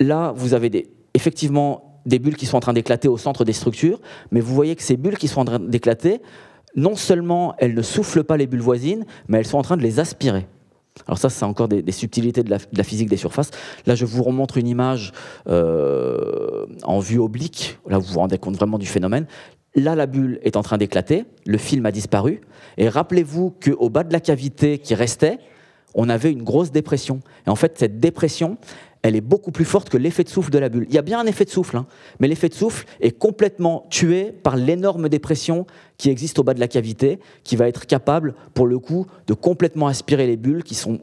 Là, 0.00 0.32
vous 0.36 0.54
avez 0.54 0.88
effectivement 1.14 2.00
des 2.06 2.18
bulles 2.18 2.36
qui 2.36 2.46
sont 2.46 2.56
en 2.56 2.60
train 2.60 2.72
d'éclater 2.72 3.08
au 3.08 3.16
centre 3.16 3.44
des 3.44 3.52
structures, 3.52 4.00
mais 4.30 4.40
vous 4.40 4.54
voyez 4.54 4.76
que 4.76 4.82
ces 4.82 4.96
bulles 4.96 5.16
qui 5.16 5.28
sont 5.28 5.40
en 5.40 5.44
train 5.44 5.58
d'éclater, 5.58 6.20
non 6.76 6.96
seulement 6.96 7.54
elles 7.58 7.74
ne 7.74 7.82
soufflent 7.82 8.24
pas 8.24 8.36
les 8.36 8.46
bulles 8.46 8.60
voisines, 8.60 9.06
mais 9.28 9.38
elles 9.38 9.46
sont 9.46 9.58
en 9.58 9.62
train 9.62 9.76
de 9.76 9.82
les 9.82 10.00
aspirer. 10.00 10.46
Alors 11.08 11.18
ça, 11.18 11.28
c'est 11.28 11.44
encore 11.44 11.66
des, 11.66 11.90
subtilités 11.92 12.44
de 12.44 12.50
la, 12.50 12.84
physique 12.84 13.08
des 13.08 13.16
surfaces. 13.16 13.50
Là, 13.86 13.94
je 13.96 14.04
vous 14.04 14.22
remontre 14.22 14.58
une 14.58 14.68
image 14.68 15.12
euh, 15.48 16.66
en 16.84 17.00
vue 17.00 17.18
oblique. 17.18 17.78
Là, 17.88 17.98
vous 17.98 18.12
vous 18.12 18.20
rendez 18.20 18.38
compte 18.38 18.54
vraiment 18.54 18.78
du 18.78 18.86
phénomène. 18.86 19.26
Là, 19.74 19.96
la 19.96 20.06
bulle 20.06 20.38
est 20.44 20.56
en 20.56 20.62
train 20.62 20.78
d'éclater, 20.78 21.24
le 21.46 21.58
film 21.58 21.84
a 21.84 21.90
disparu. 21.90 22.42
Et 22.76 22.88
rappelez-vous 22.88 23.50
qu'au 23.50 23.90
bas 23.90 24.04
de 24.04 24.12
la 24.12 24.20
cavité 24.20 24.78
qui 24.78 24.94
restait, 24.94 25.38
on 25.94 26.08
avait 26.08 26.30
une 26.30 26.44
grosse 26.44 26.70
dépression. 26.70 27.20
Et 27.46 27.50
en 27.50 27.56
fait, 27.56 27.76
cette 27.76 27.98
dépression, 27.98 28.56
elle 29.04 29.16
est 29.16 29.20
beaucoup 29.20 29.52
plus 29.52 29.66
forte 29.66 29.90
que 29.90 29.98
l'effet 29.98 30.24
de 30.24 30.30
souffle 30.30 30.50
de 30.50 30.58
la 30.58 30.70
bulle. 30.70 30.86
Il 30.88 30.94
y 30.94 30.98
a 30.98 31.02
bien 31.02 31.20
un 31.20 31.26
effet 31.26 31.44
de 31.44 31.50
souffle, 31.50 31.76
hein, 31.76 31.86
mais 32.20 32.26
l'effet 32.26 32.48
de 32.48 32.54
souffle 32.54 32.86
est 33.00 33.10
complètement 33.10 33.86
tué 33.90 34.32
par 34.32 34.56
l'énorme 34.56 35.10
dépression 35.10 35.66
qui 35.98 36.08
existe 36.08 36.38
au 36.38 36.42
bas 36.42 36.54
de 36.54 36.60
la 36.60 36.68
cavité, 36.68 37.20
qui 37.42 37.54
va 37.54 37.68
être 37.68 37.86
capable, 37.86 38.34
pour 38.54 38.66
le 38.66 38.78
coup, 38.78 39.06
de 39.26 39.34
complètement 39.34 39.88
aspirer 39.88 40.26
les 40.26 40.38
bulles 40.38 40.64
qui 40.64 40.74
sont, 40.74 40.96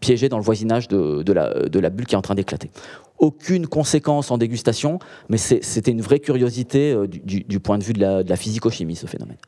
piégées 0.00 0.28
dans 0.28 0.38
le 0.38 0.44
voisinage 0.44 0.86
de, 0.86 1.32
la, 1.32 1.68
de 1.68 1.78
la 1.80 1.90
bulle 1.90 2.06
qui 2.06 2.14
est 2.14 2.18
en 2.18 2.22
train 2.22 2.36
d'éclater. 2.36 2.70
Aucune 3.18 3.66
conséquence 3.66 4.30
en 4.30 4.38
dégustation, 4.38 5.00
mais 5.28 5.36
c'était 5.36 5.90
une 5.90 6.00
vraie 6.00 6.20
curiosité 6.20 6.92
euh, 6.92 7.08
du, 7.08 7.58
point 7.58 7.78
de 7.78 7.82
vue 7.82 7.92
de 7.92 8.00
la, 8.00 8.22
de 8.22 8.30
la 8.30 8.36
physico-chimie, 8.36 8.94
ce 8.94 9.06
phénomène. 9.06 9.38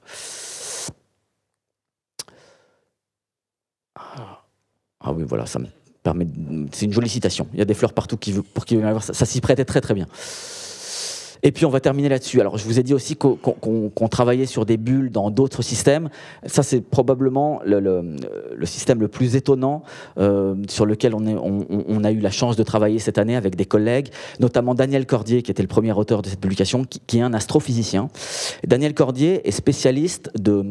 Ah, 3.94 4.42
ah 4.98 5.12
oui, 5.12 5.22
voilà, 5.24 5.46
ça 5.46 5.60
me 5.60 5.66
c'est 6.72 6.86
une 6.86 6.92
jolie 6.92 7.08
citation. 7.08 7.46
Il 7.52 7.58
y 7.58 7.62
a 7.62 7.64
des 7.64 7.74
fleurs 7.74 7.92
partout 7.92 8.16
qui, 8.16 8.32
pour 8.32 8.64
qui 8.64 8.78
ça, 9.00 9.12
ça 9.12 9.26
s'y 9.26 9.40
prêtait 9.40 9.64
très 9.64 9.80
très 9.80 9.94
bien. 9.94 10.06
Et 11.42 11.52
puis 11.52 11.64
on 11.64 11.70
va 11.70 11.78
terminer 11.80 12.08
là-dessus. 12.08 12.40
Alors 12.40 12.58
je 12.58 12.64
vous 12.64 12.80
ai 12.80 12.82
dit 12.82 12.94
aussi 12.94 13.16
qu'on 13.16 14.08
travaillait 14.10 14.46
sur 14.46 14.66
des 14.66 14.76
bulles 14.76 15.10
dans 15.10 15.30
d'autres 15.30 15.62
systèmes. 15.62 16.08
Ça 16.44 16.62
c'est 16.62 16.80
probablement 16.80 17.60
le, 17.64 18.16
système 18.64 19.00
le 19.00 19.08
plus 19.08 19.36
étonnant 19.36 19.82
euh, 20.18 20.56
sur 20.68 20.86
lequel 20.86 21.14
on, 21.14 22.04
a 22.04 22.10
eu 22.10 22.18
la 22.18 22.30
chance 22.30 22.56
de 22.56 22.62
travailler 22.62 22.98
cette 22.98 23.18
année 23.18 23.36
avec 23.36 23.54
des 23.56 23.64
collègues, 23.64 24.08
notamment 24.40 24.74
Daniel 24.74 25.06
Cordier 25.06 25.42
qui 25.42 25.50
était 25.50 25.62
le 25.62 25.68
premier 25.68 25.92
auteur 25.92 26.22
de 26.22 26.28
cette 26.28 26.40
publication, 26.40 26.84
qui 27.06 27.18
est 27.18 27.22
un 27.22 27.32
astrophysicien. 27.32 28.08
Daniel 28.66 28.94
Cordier 28.94 29.46
est 29.46 29.52
spécialiste 29.52 30.30
de 30.36 30.64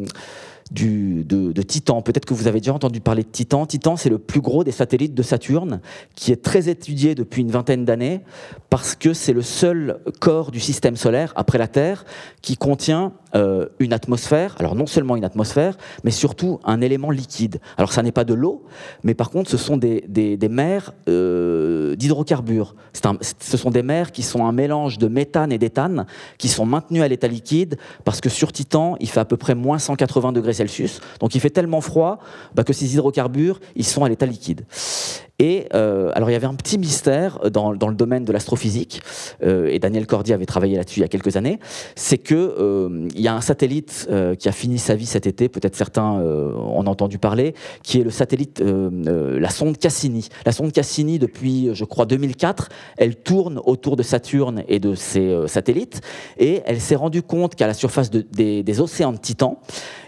de, 0.72 1.62
Titan. 1.62 2.02
Peut-être 2.02 2.26
que 2.26 2.34
vous 2.34 2.48
avez 2.48 2.60
déjà 2.60 2.74
entendu 2.74 3.00
parler 3.00 3.24
de 3.24 3.30
Titan. 3.30 3.66
Titan, 3.66 3.96
c'est 3.96 4.10
le 4.10 4.18
plus 4.18 4.42
gros 4.42 4.64
des 4.64 4.72
satellites 4.72 5.14
de 5.14 5.24
Saturne, 5.24 5.80
qui 6.16 6.32
est 6.32 6.44
très 6.44 6.70
étudié 6.70 7.16
depuis 7.16 7.42
une 7.42 7.52
vingtaine 7.52 7.86
d'années, 7.86 8.22
parce 8.70 8.96
que 8.96 9.14
c'est 9.14 9.34
le 9.34 9.42
seul 9.42 10.00
corps 10.20 10.52
du 10.52 10.60
système 10.60 10.96
solaire, 10.96 11.34
après 11.36 11.58
la 11.58 11.68
Terre, 11.68 12.06
qui 12.42 12.58
contient 12.58 13.14
euh, 13.36 13.68
une 13.80 13.92
atmosphère, 13.92 14.56
alors 14.60 14.76
non 14.76 14.86
seulement 14.86 15.16
une 15.16 15.26
atmosphère, 15.26 15.78
mais 16.04 16.12
surtout 16.12 16.60
un 16.64 16.80
élément 16.80 17.12
liquide. 17.12 17.60
Alors 17.78 17.92
ça 17.92 18.02
n'est 18.02 18.14
pas 18.14 18.24
de 18.24 18.34
l'eau, 18.34 18.64
mais 19.04 19.14
par 19.14 19.30
contre 19.30 19.50
ce 19.50 19.58
sont 19.58 19.76
des, 19.76 20.06
des, 20.08 20.50
mers 20.50 20.94
euh, 21.10 21.96
d'hydrocarbures. 21.96 22.76
ce 22.94 23.58
sont 23.58 23.72
des 23.72 23.84
mers 23.84 24.12
qui 24.14 24.24
sont 24.24 24.46
un 24.46 24.54
mélange 24.54 24.98
de 24.98 25.08
méthane 25.08 25.52
et 25.52 25.58
d'éthane, 25.58 26.06
qui 26.38 26.48
sont 26.48 26.66
maintenus 26.66 27.04
à 27.04 27.08
l'état 27.08 27.28
liquide, 27.28 27.78
parce 28.06 28.22
que 28.22 28.30
sur 28.30 28.54
Titan, 28.54 28.96
il 29.02 29.10
fait 29.10 29.20
à 29.20 29.26
peu 29.26 29.38
près 29.38 29.56
moins 29.56 29.80
180 29.80 30.32
degrés 30.32 30.54
Celsius, 30.54 31.02
donc 31.20 31.36
il 31.36 31.42
fait 31.42 31.50
tellement 31.50 31.82
froid 31.82 32.20
bah, 32.54 32.64
que 32.64 32.74
ces 32.74 32.94
hydrocarbures, 32.94 33.60
ils 33.76 33.86
sont 33.86 34.06
à 34.06 34.10
l'état 34.10 34.26
liquide. 34.26 34.66
Et 35.40 35.68
euh, 35.74 36.12
alors 36.16 36.30
il 36.30 36.34
y 36.34 36.36
avait 36.36 36.48
un 36.48 36.56
petit 36.56 36.78
mystère 36.78 37.40
dans, 37.52 37.74
dans 37.74 37.90
le 37.90 37.96
domaine 37.96 38.24
de 38.24 38.32
l'astrophysique, 38.32 39.02
euh, 39.44 39.68
et 39.68 39.80
Daniel 39.80 40.08
Cordier 40.08 40.34
avait 40.34 40.46
travaillé 40.46 40.78
là-dessus 40.78 41.00
il 41.00 41.04
y 41.04 41.06
a 41.06 41.10
quelques 41.10 41.36
années, 41.36 41.60
c'est 41.96 42.18
que 42.18 42.36
euh, 42.36 43.08
y 43.16 43.28
a 43.28 43.36
un 43.36 43.42
satellite 43.42 44.08
euh, 44.10 44.36
qui 44.36 44.48
a 44.48 44.54
fini 44.54 44.80
sa 44.80 44.96
vie 44.96 45.06
cet 45.06 45.28
été, 45.28 45.50
peut-être 45.50 45.76
certains 45.76 46.20
euh, 46.20 46.54
en 46.54 46.88
ont 46.88 46.96
entendu 46.96 47.18
parler, 47.18 47.54
qui 47.84 48.00
est 48.00 48.04
le 48.04 48.10
satellite, 48.10 48.64
la 48.64 49.50
sonde 49.50 49.78
Cassini. 49.78 50.30
La 50.46 50.54
sonde 50.54 50.72
Cassini, 50.72 51.20
depuis 51.20 51.72
je 51.74 51.84
crois 51.84 52.06
2004, 52.06 52.70
elle 52.96 53.18
tourne 53.18 53.60
autour 53.66 53.98
de 53.98 54.04
Saturne 54.04 54.64
et 54.70 54.80
de 54.80 54.96
ses 54.96 55.36
satellites, 55.48 56.00
et 56.38 56.62
elle 56.66 56.80
s'est 56.80 56.96
rendue 56.96 57.22
compte 57.22 57.56
qu'à 57.56 57.68
la 57.68 57.74
surface 57.74 58.10
de, 58.10 58.26
des, 58.32 58.64
des 58.64 58.80
océans 58.80 59.12
de 59.12 59.18
Titan, 59.18 59.60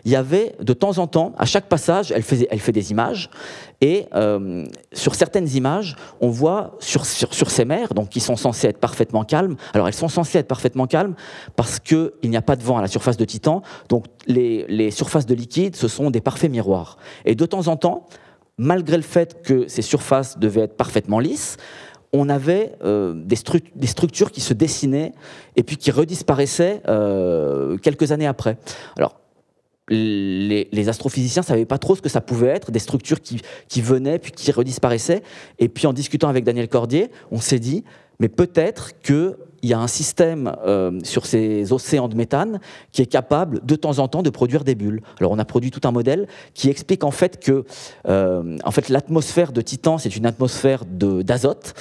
il 0.08 0.12
y 0.12 0.16
avait 0.16 0.56
de 0.62 0.72
temps 0.72 1.00
en 1.00 1.08
temps, 1.08 1.34
à 1.38 1.44
chaque 1.44 1.66
passage, 1.66 2.14
elle, 2.14 2.24
faisait, 2.24 2.48
elle 2.50 2.62
fait 2.62 2.72
des 2.72 2.92
images, 2.92 3.30
et 3.82 4.06
euh, 4.16 4.66
sur 4.94 5.16
certaines 5.16 5.50
images, 5.50 5.98
on 6.22 6.30
voit 6.30 6.78
sur, 6.80 7.06
sur, 7.06 7.52
ces 7.52 7.66
mers, 7.66 7.94
donc 7.94 8.08
qui 8.08 8.22
sont 8.22 8.38
censées 8.38 8.68
être 8.68 8.78
parfaitement 8.78 9.26
calmes, 9.26 9.58
alors 9.74 9.86
elles 9.90 9.94
sont 9.94 10.08
censées 10.08 10.38
être 10.38 10.48
parfaitement 10.48 10.88
calmes 10.88 11.14
parce 11.58 11.80
qu'il 11.80 12.12
n'y 12.24 12.38
a 12.38 12.42
pas 12.42 12.56
de 12.56 12.64
vent 12.64 12.78
à 12.78 12.82
la 12.82 12.88
surface 12.88 13.18
de 13.18 13.26
Titan, 13.26 13.64
donc 13.90 14.06
les, 14.28 14.66
les 14.70 14.92
surfaces 14.92 15.26
de 15.26 15.36
liquide, 15.36 15.76
ce 15.76 15.90
sont 15.90 16.10
des 16.10 16.22
parfaits 16.22 16.50
miroirs. 16.50 16.98
Et 17.26 17.36
de 17.36 17.46
temps 17.46 17.68
en 17.68 17.76
temps, 17.76 18.06
malgré 18.58 18.96
le 18.96 19.04
fait 19.04 19.44
que 19.44 19.68
ces 19.68 19.82
surfaces 19.82 20.40
devaient 20.40 20.62
être 20.62 20.78
parfaitement 20.78 21.20
lisses, 21.20 21.58
on 22.14 22.30
avait 22.30 22.76
euh, 22.82 23.14
des, 23.14 23.36
des, 23.76 23.88
structures 23.88 24.32
qui 24.32 24.40
se 24.40 24.54
dessinaient 24.54 25.12
et 25.58 25.64
puis 25.64 25.76
qui 25.76 25.92
redisparaissaient 25.92 26.82
euh, 26.88 27.76
quelques 27.78 28.14
années 28.14 28.26
après. 28.26 28.58
Alors, 28.98 29.16
les, 29.90 30.90
astrophysiciens 30.90 31.42
ne 31.42 31.46
savaient 31.46 31.66
pas 31.66 31.78
trop 31.78 31.96
ce 31.96 32.02
que 32.02 32.10
ça 32.10 32.22
pouvait 32.22 32.48
être, 32.48 32.72
des 32.72 32.80
structures 32.80 33.20
qui, 33.22 33.82
venaient 33.82 34.20
puis 34.20 34.32
qui 34.32 34.52
redisparaissaient. 34.52 35.24
Et 35.60 35.70
puis 35.70 35.88
en 35.88 35.94
discutant 35.94 36.28
avec 36.28 36.44
Daniel 36.44 36.68
Cordier, 36.68 37.10
on 37.32 37.40
s'est 37.40 37.60
dit, 37.60 37.84
mais 38.20 38.30
peut-être 38.30 39.00
qu'il 39.02 39.36
y 39.64 39.74
a 39.74 39.80
un 39.80 39.88
système 39.88 40.54
euh, 40.66 41.00
sur 41.04 41.26
ces 41.26 41.72
océans 41.72 42.08
de 42.08 42.16
méthane 42.16 42.60
qui 42.92 43.02
est 43.02 43.08
capable 43.08 43.64
de 43.66 43.76
temps 43.76 44.00
en 44.00 44.08
temps 44.08 44.24
de 44.24 44.30
produire 44.30 44.64
des 44.64 44.76
bulles. 44.76 45.02
Alors 45.20 45.32
on 45.32 45.40
a 45.40 45.46
produit 45.46 45.72
tout 45.72 45.88
un 45.88 45.92
modèle 45.92 46.28
qui 46.54 46.70
explique 46.70 47.04
en 47.04 47.12
fait 47.12 47.40
que 47.40 47.64
euh, 48.08 48.58
en 48.64 48.72
fait, 48.72 48.90
l'atmosphère 48.90 49.52
de 49.52 49.62
Titan, 49.62 49.98
c'est 49.98 50.16
une 50.16 50.26
atmosphère 50.26 50.84
d'azote. 50.86 51.76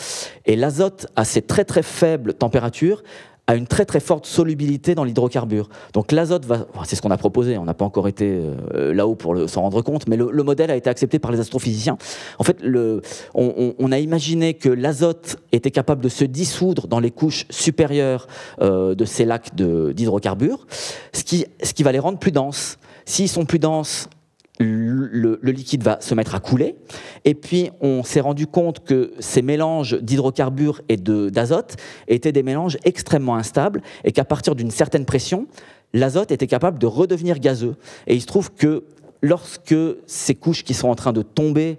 Et 0.44 0.54
l'azote, 0.54 1.06
à 1.16 1.24
ces 1.24 1.42
très 1.42 1.64
très 1.64 1.82
faibles 1.82 2.34
températures, 2.34 3.02
a 3.46 3.54
une 3.54 3.66
très 3.66 3.84
très 3.84 4.00
forte 4.00 4.26
solubilité 4.26 4.94
dans 4.94 5.04
l'hydrocarbure. 5.04 5.68
Donc 5.92 6.12
l'azote 6.12 6.44
va, 6.44 6.66
c'est 6.84 6.96
ce 6.96 7.02
qu'on 7.02 7.10
a 7.10 7.16
proposé, 7.16 7.58
on 7.58 7.64
n'a 7.64 7.74
pas 7.74 7.84
encore 7.84 8.08
été 8.08 8.40
euh, 8.74 8.92
là-haut 8.92 9.14
pour 9.14 9.48
s'en 9.48 9.62
rendre 9.62 9.82
compte, 9.82 10.08
mais 10.08 10.16
le, 10.16 10.42
modèle 10.42 10.70
a 10.70 10.76
été 10.76 10.90
accepté 10.90 11.18
par 11.18 11.32
les 11.32 11.40
astrophysiciens. 11.40 11.98
En 12.38 12.44
fait, 12.44 12.58
on, 13.34 13.92
a 13.92 13.98
imaginé 13.98 14.54
que 14.54 14.68
l'azote 14.68 15.36
était 15.52 15.70
capable 15.70 16.02
de 16.02 16.08
se 16.08 16.24
dissoudre 16.24 16.86
dans 16.86 17.00
les 17.00 17.10
couches 17.10 17.46
supérieures 17.50 18.26
euh, 18.60 18.94
de 18.94 19.04
ces 19.04 19.24
lacs 19.24 19.54
d'hydrocarbures, 19.54 20.66
ce 21.12 21.24
qui, 21.24 21.46
ce 21.62 21.72
qui 21.72 21.82
va 21.82 21.92
les 21.92 21.98
rendre 21.98 22.18
plus 22.18 22.32
denses. 22.32 22.78
S'ils 23.04 23.28
sont 23.28 23.44
plus 23.44 23.58
denses, 23.58 24.08
le, 24.58 25.38
liquide 25.42 25.82
va 25.82 26.00
se 26.00 26.14
mettre 26.14 26.34
à 26.34 26.40
couler. 26.40 26.76
Et 27.24 27.34
puis, 27.34 27.70
on 27.80 28.02
s'est 28.02 28.20
rendu 28.20 28.46
compte 28.46 28.84
que 28.84 29.12
ces 29.18 29.42
mélanges 29.42 29.98
d'hydrocarbures 30.00 30.80
et 30.88 30.96
d'azote 30.96 31.76
étaient 32.08 32.32
des 32.32 32.42
mélanges 32.42 32.78
extrêmement 32.84 33.36
instables 33.36 33.82
et 34.04 34.12
qu'à 34.12 34.24
partir 34.24 34.54
d'une 34.54 34.70
certaine 34.70 35.04
pression, 35.04 35.46
l'azote 35.92 36.30
était 36.30 36.46
capable 36.46 36.78
de 36.78 36.86
redevenir 36.86 37.38
gazeux. 37.38 37.76
Et 38.06 38.14
il 38.14 38.20
se 38.20 38.26
trouve 38.26 38.52
que 38.52 38.84
lorsque 39.26 39.74
ces 40.06 40.34
couches 40.34 40.64
qui 40.64 40.74
sont 40.74 40.88
en 40.88 40.94
train 40.94 41.12
de 41.12 41.22
tomber 41.22 41.78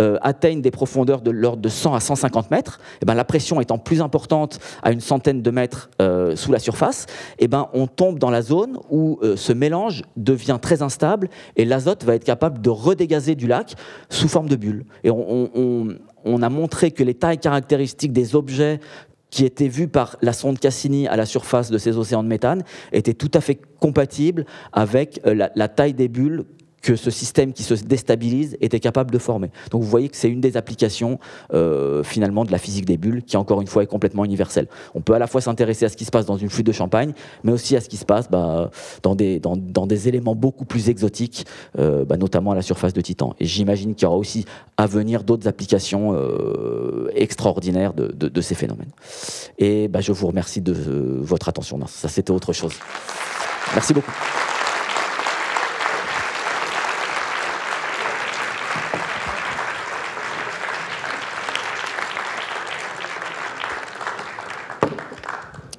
euh, 0.00 0.18
atteignent 0.22 0.62
des 0.62 0.70
profondeurs 0.70 1.20
de 1.20 1.30
l'ordre 1.30 1.62
de 1.62 1.68
100 1.68 1.94
à 1.94 2.00
150 2.00 2.50
mètres, 2.50 2.80
eh 3.02 3.06
ben, 3.06 3.14
la 3.14 3.24
pression 3.24 3.60
étant 3.60 3.78
plus 3.78 4.00
importante 4.00 4.58
à 4.82 4.92
une 4.92 5.00
centaine 5.00 5.42
de 5.42 5.50
mètres 5.50 5.90
euh, 6.00 6.36
sous 6.36 6.52
la 6.52 6.58
surface, 6.58 7.06
eh 7.38 7.48
ben, 7.48 7.68
on 7.74 7.86
tombe 7.86 8.18
dans 8.18 8.30
la 8.30 8.42
zone 8.42 8.78
où 8.90 9.18
euh, 9.22 9.36
ce 9.36 9.52
mélange 9.52 10.02
devient 10.16 10.58
très 10.60 10.82
instable 10.82 11.28
et 11.56 11.64
l'azote 11.64 12.04
va 12.04 12.14
être 12.14 12.24
capable 12.24 12.60
de 12.60 12.70
redégazer 12.70 13.34
du 13.34 13.46
lac 13.46 13.74
sous 14.08 14.28
forme 14.28 14.48
de 14.48 14.56
bulles. 14.56 14.84
Et 15.04 15.10
on 15.10 16.42
a 16.42 16.48
montré 16.48 16.90
que 16.90 17.02
les 17.02 17.14
tailles 17.14 17.38
caractéristiques 17.38 18.12
des 18.12 18.34
objets 18.34 18.80
qui 19.30 19.44
étaient 19.44 19.68
vus 19.68 19.88
par 19.88 20.16
la 20.22 20.32
sonde 20.32 20.58
Cassini 20.58 21.08
à 21.08 21.16
la 21.16 21.26
surface 21.26 21.70
de 21.70 21.78
ces 21.78 21.96
océans 21.98 22.22
de 22.22 22.28
méthane 22.28 22.62
étaient 22.92 23.14
tout 23.14 23.30
à 23.34 23.40
fait 23.40 23.60
compatibles 23.80 24.46
avec 24.72 25.20
la 25.24 25.68
taille 25.68 25.94
des 25.94 26.08
bulles 26.08 26.44
que 26.86 26.94
ce 26.94 27.10
système 27.10 27.52
qui 27.52 27.64
se 27.64 27.74
déstabilise 27.74 28.56
était 28.60 28.78
capable 28.78 29.10
de 29.10 29.18
former. 29.18 29.50
Donc 29.72 29.82
vous 29.82 29.88
voyez 29.88 30.08
que 30.08 30.16
c'est 30.16 30.28
une 30.30 30.40
des 30.40 30.56
applications 30.56 31.18
euh, 31.52 32.04
finalement 32.04 32.44
de 32.44 32.52
la 32.52 32.58
physique 32.58 32.84
des 32.84 32.96
bulles 32.96 33.24
qui 33.24 33.36
encore 33.36 33.60
une 33.60 33.66
fois 33.66 33.82
est 33.82 33.88
complètement 33.88 34.24
universelle. 34.24 34.68
On 34.94 35.00
peut 35.00 35.14
à 35.14 35.18
la 35.18 35.26
fois 35.26 35.40
s'intéresser 35.40 35.84
à 35.84 35.88
ce 35.88 35.96
qui 35.96 36.04
se 36.04 36.12
passe 36.12 36.26
dans 36.26 36.36
une 36.36 36.48
flûte 36.48 36.66
de 36.66 36.70
champagne, 36.70 37.12
mais 37.42 37.50
aussi 37.50 37.74
à 37.74 37.80
ce 37.80 37.88
qui 37.88 37.96
se 37.96 38.04
passe 38.04 38.30
bah, 38.30 38.70
dans, 39.02 39.16
des, 39.16 40.08
éléments 40.08 40.36
beaucoup 40.36 40.64
plus 40.64 40.88
exotiques, 40.88 41.44
euh, 41.76 42.04
bah, 42.04 42.16
notamment 42.16 42.52
à 42.52 42.54
la 42.54 42.62
surface 42.62 42.92
de 42.92 43.00
Titan. 43.00 43.34
Et 43.40 43.46
j'imagine 43.46 43.96
qu'il 43.96 44.04
y 44.04 44.06
aura 44.06 44.16
aussi 44.16 44.44
à 44.76 44.86
venir 44.86 45.24
d'autres 45.24 45.48
applications 45.48 46.12
euh, 46.14 47.10
extraordinaires 47.16 47.94
de, 47.94 48.06
de, 48.12 48.40
ces 48.40 48.54
phénomènes. 48.54 48.92
Et 49.58 49.88
bah, 49.88 50.00
je 50.00 50.12
vous 50.12 50.28
remercie 50.28 50.60
de 50.60 50.72
votre 51.20 51.48
attention. 51.48 51.80
ça 51.88 52.08
c'était 52.08 52.30
autre 52.30 52.52
chose. 52.52 52.74
Merci 53.74 53.92
beaucoup. 53.92 54.12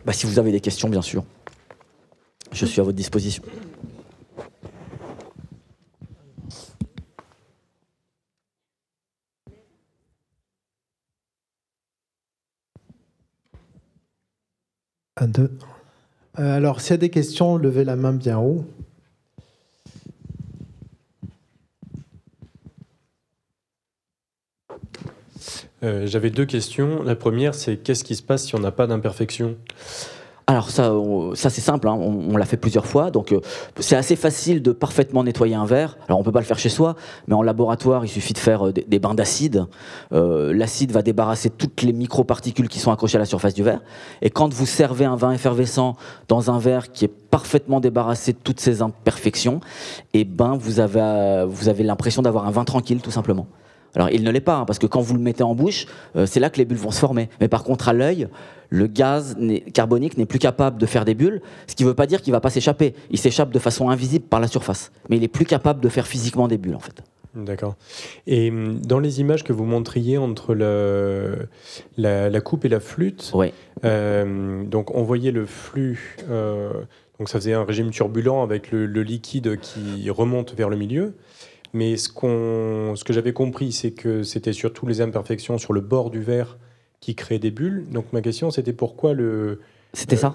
Bah, 0.07 0.13
si 0.13 0.25
vous 0.25 0.39
avez 0.39 0.53
des 0.53 0.61
questions, 0.61 0.87
bien 0.87 1.01
sûr, 1.01 1.25
je 2.53 2.65
suis 2.65 2.79
à 2.79 2.83
votre 2.85 2.95
disposition. 2.95 3.43
Un, 15.17 15.27
deux. 15.27 15.51
Euh, 16.39 16.55
alors, 16.55 16.79
s'il 16.79 16.91
y 16.91 16.93
a 16.93 16.97
des 16.97 17.09
questions, 17.09 17.57
levez 17.57 17.83
la 17.83 17.97
main 17.97 18.13
bien 18.13 18.39
haut. 18.39 18.65
Euh, 25.87 26.05
j'avais 26.05 26.29
deux 26.29 26.45
questions. 26.45 27.01
La 27.03 27.15
première, 27.15 27.55
c'est 27.55 27.77
qu'est-ce 27.77 28.03
qui 28.03 28.15
se 28.15 28.23
passe 28.23 28.45
si 28.45 28.55
on 28.55 28.59
n'a 28.59 28.71
pas 28.71 28.87
d'imperfection? 28.87 29.55
Alors 30.49 30.69
ça, 30.69 30.93
ça 31.33 31.49
c'est 31.49 31.59
simple, 31.59 31.89
hein. 31.89 31.95
on, 31.99 32.37
l'a 32.37 32.45
fait 32.45 32.55
plusieurs 32.55 32.85
fois, 32.85 33.11
donc 33.11 33.33
euh, 33.33 33.41
c'est 33.81 33.97
assez 33.97 34.15
facile 34.15 34.61
de 34.61 34.71
parfaitement 34.71 35.25
nettoyer 35.25 35.55
un 35.55 35.65
verre. 35.65 35.97
Alors 36.07 36.21
on 36.21 36.23
peut 36.23 36.31
pas 36.31 36.39
le 36.39 36.45
faire 36.45 36.57
chez 36.57 36.69
soi, 36.69 36.95
mais 37.27 37.33
en 37.33 37.41
laboratoire 37.41 38.05
il 38.05 38.07
suffit 38.07 38.31
de 38.31 38.37
faire 38.37 38.67
euh, 38.67 38.71
des, 38.71 38.99
bains 38.99 39.13
d'acide. 39.13 39.65
L'acide 40.11 40.93
va 40.93 41.01
débarrasser 41.01 41.49
toutes 41.49 41.81
les 41.81 41.91
microparticules 41.91 42.69
qui 42.69 42.79
sont 42.79 42.93
accrochées 42.93 43.17
à 43.17 43.19
la 43.19 43.25
surface 43.25 43.55
du 43.55 43.63
verre. 43.63 43.81
Et 44.21 44.29
quand 44.29 44.53
vous 44.53 44.65
servez 44.65 45.03
un 45.03 45.17
vin 45.17 45.33
effervescent 45.33 45.97
dans 46.29 46.49
un 46.49 46.59
verre 46.59 46.93
qui 46.93 47.03
est 47.03 47.11
parfaitement 47.29 47.81
débarrassé 47.81 48.31
de 48.31 48.37
toutes 48.41 48.61
ces 48.61 48.81
imperfections, 48.81 49.59
et 50.13 50.21
eh 50.21 50.23
ben 50.23 50.55
vous 50.57 50.79
avez, 50.79 51.45
vous 51.45 51.67
avez 51.67 51.83
l'impression 51.83 52.21
d'avoir 52.21 52.47
un 52.47 52.51
vin 52.51 52.63
tranquille 52.63 53.01
tout 53.01 53.11
simplement. 53.11 53.47
Alors 53.95 54.09
il 54.09 54.23
ne 54.23 54.31
l'est 54.31 54.41
pas, 54.41 54.57
hein, 54.57 54.65
parce 54.65 54.79
que 54.79 54.87
quand 54.87 55.01
vous 55.01 55.15
le 55.15 55.21
mettez 55.21 55.43
en 55.43 55.55
bouche, 55.55 55.87
euh, 56.15 56.25
c'est 56.25 56.39
là 56.39 56.49
que 56.49 56.57
les 56.57 56.65
bulles 56.65 56.77
vont 56.77 56.91
se 56.91 56.99
former. 56.99 57.29
Mais 57.39 57.47
par 57.47 57.63
contre, 57.63 57.89
à 57.89 57.93
l'œil, 57.93 58.27
le 58.69 58.87
gaz 58.87 59.37
carbonique 59.73 60.17
n'est 60.17 60.25
plus 60.25 60.39
capable 60.39 60.77
de 60.77 60.85
faire 60.85 61.05
des 61.05 61.13
bulles, 61.13 61.41
ce 61.67 61.75
qui 61.75 61.83
ne 61.83 61.89
veut 61.89 61.95
pas 61.95 62.07
dire 62.07 62.21
qu'il 62.21 62.31
ne 62.31 62.35
va 62.35 62.41
pas 62.41 62.49
s'échapper. 62.49 62.93
Il 63.09 63.17
s'échappe 63.17 63.51
de 63.51 63.59
façon 63.59 63.89
invisible 63.89 64.25
par 64.25 64.39
la 64.39 64.47
surface. 64.47 64.91
Mais 65.09 65.17
il 65.17 65.23
est 65.23 65.29
plus 65.29 65.45
capable 65.45 65.81
de 65.81 65.89
faire 65.89 66.07
physiquement 66.07 66.47
des 66.47 66.57
bulles, 66.57 66.75
en 66.75 66.79
fait. 66.79 67.01
D'accord. 67.35 67.75
Et 68.25 68.49
hum, 68.49 68.79
dans 68.79 68.99
les 68.99 69.19
images 69.19 69.43
que 69.43 69.53
vous 69.53 69.65
montriez 69.65 70.17
entre 70.17 70.53
le, 70.53 71.47
la, 71.97 72.41
coupe 72.41 72.65
et 72.65 72.69
la 72.69 72.79
flûte, 72.79 73.31
euh, 73.85 74.63
donc 74.63 74.95
on 74.95 75.03
voyait 75.03 75.31
le 75.31 75.45
flux, 75.45 76.17
euh, 76.29 76.71
donc 77.19 77.29
ça 77.29 77.39
faisait 77.39 77.53
un 77.53 77.63
régime 77.63 77.91
turbulent 77.91 78.41
avec 78.41 78.71
le 78.71 79.03
liquide 79.03 79.59
qui 79.59 80.09
remonte 80.09 80.55
vers 80.55 80.69
le 80.69 80.77
milieu. 80.77 81.13
Mais 81.77 81.95
ce, 81.95 82.09
qu'on, 82.09 82.95
ce 82.95 83.03
que 83.03 83.13
j'avais 83.13 83.33
compris, 83.33 83.71
c'est 83.71 83.91
que 83.91 84.23
c'était 84.23 84.51
surtout 84.51 84.87
les 84.87 84.99
imperfections 84.99 85.59
sur 85.59 85.73
le 85.73 85.81
bord 85.81 86.09
du 86.09 86.23
verre 86.23 86.57
qui 87.01 87.13
créaient 87.13 87.37
des 87.37 87.51
bulles. 87.51 87.85
Donc 87.91 88.11
ma 88.13 88.21
question, 88.21 88.49
c'était 88.49 88.73
pourquoi 88.73 89.13
le... 89.13 89.61
C'était 89.93 90.15
ça? 90.15 90.33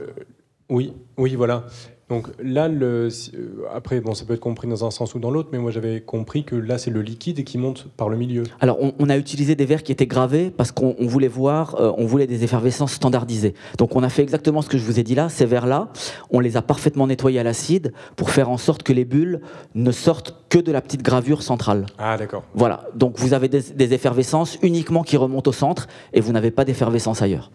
Oui, 0.69 0.93
oui, 1.17 1.35
voilà. 1.35 1.67
Donc 2.13 2.29
là, 2.43 2.69
le, 2.69 3.09
euh, 3.09 3.65
après, 3.75 4.03
bon, 4.03 4.13
ça 4.13 4.27
peut 4.27 4.35
être 4.35 4.41
compris 4.41 4.69
dans 4.69 4.85
un 4.85 4.91
sens 4.91 5.15
ou 5.15 5.19
dans 5.19 5.31
l'autre, 5.31 5.49
mais 5.51 5.59
moi 5.59 5.71
j'avais 5.71 6.03
compris 6.03 6.45
que 6.45 6.55
là, 6.55 6.77
c'est 6.77 6.91
le 6.91 7.01
liquide 7.01 7.43
qui 7.43 7.57
monte 7.57 7.89
par 7.97 8.11
le 8.11 8.19
milieu. 8.19 8.43
Alors, 8.61 8.77
on, 8.99 9.09
a 9.09 9.17
utilisé 9.17 9.55
des 9.55 9.65
verres 9.65 9.83
qui 9.83 9.93
étaient 9.93 10.07
gravés 10.07 10.51
parce 10.51 10.73
qu'on 10.73 10.95
voulait 11.01 11.27
voir, 11.27 11.75
euh, 11.81 11.91
on 11.97 12.05
voulait 12.05 12.27
des 12.27 12.45
effervescences 12.45 12.93
standardisées. 12.93 13.55
Donc, 13.79 13.97
on 13.97 14.03
a 14.03 14.11
fait 14.11 14.21
exactement 14.21 14.61
ce 14.61 14.69
que 14.69 14.77
je 14.77 14.85
vous 14.85 15.01
ai 15.01 15.03
dit 15.05 15.15
là. 15.15 15.31
Ces 15.31 15.47
verres-là, 15.47 15.89
on 16.29 16.41
les 16.41 16.59
a 16.59 16.61
parfaitement 16.61 17.07
nettoyés 17.07 17.41
à 17.41 17.45
l'acide 17.45 17.95
pour 18.15 18.29
faire 18.29 18.51
en 18.51 18.59
sorte 18.59 18.83
que 18.83 18.93
les 18.93 19.07
bulles 19.07 19.41
ne 19.75 19.91
sortent 19.91 20.37
que 20.51 20.59
de 20.59 20.71
la 20.71 20.83
petite 20.83 21.03
gravure 21.03 21.43
centrale. 21.43 21.87
Ah, 21.97 22.19
d'accord. 22.19 22.45
Voilà. 22.53 22.85
Donc, 22.95 23.19
vous 23.19 23.33
avez 23.33 23.49
des, 23.49 23.63
des 23.63 23.95
effervescences 23.95 24.59
uniquement 24.61 25.03
qui 25.03 25.17
remontent 25.17 25.49
au 25.49 25.55
centre 25.55 25.89
et 26.13 26.21
vous 26.21 26.33
n'avez 26.33 26.51
pas 26.51 26.67
d'effervescence 26.67 27.23
ailleurs. 27.23 27.51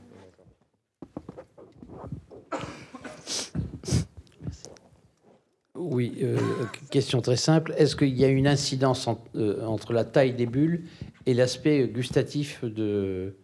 Oui, 5.90 6.18
euh, 6.22 6.38
question 6.92 7.22
très 7.22 7.38
simple. 7.38 7.74
Est-ce 7.78 7.96
qu'il 7.96 8.16
y 8.18 8.26
a 8.26 8.28
une 8.28 8.48
incidence 8.48 9.08
euh, 9.36 9.66
entre 9.66 9.94
la 9.94 10.04
taille 10.04 10.34
des 10.34 10.46
bulles 10.46 10.84
et 11.26 11.34
l'aspect 11.34 11.88
gustatif 11.88 12.64
de, 12.66 13.38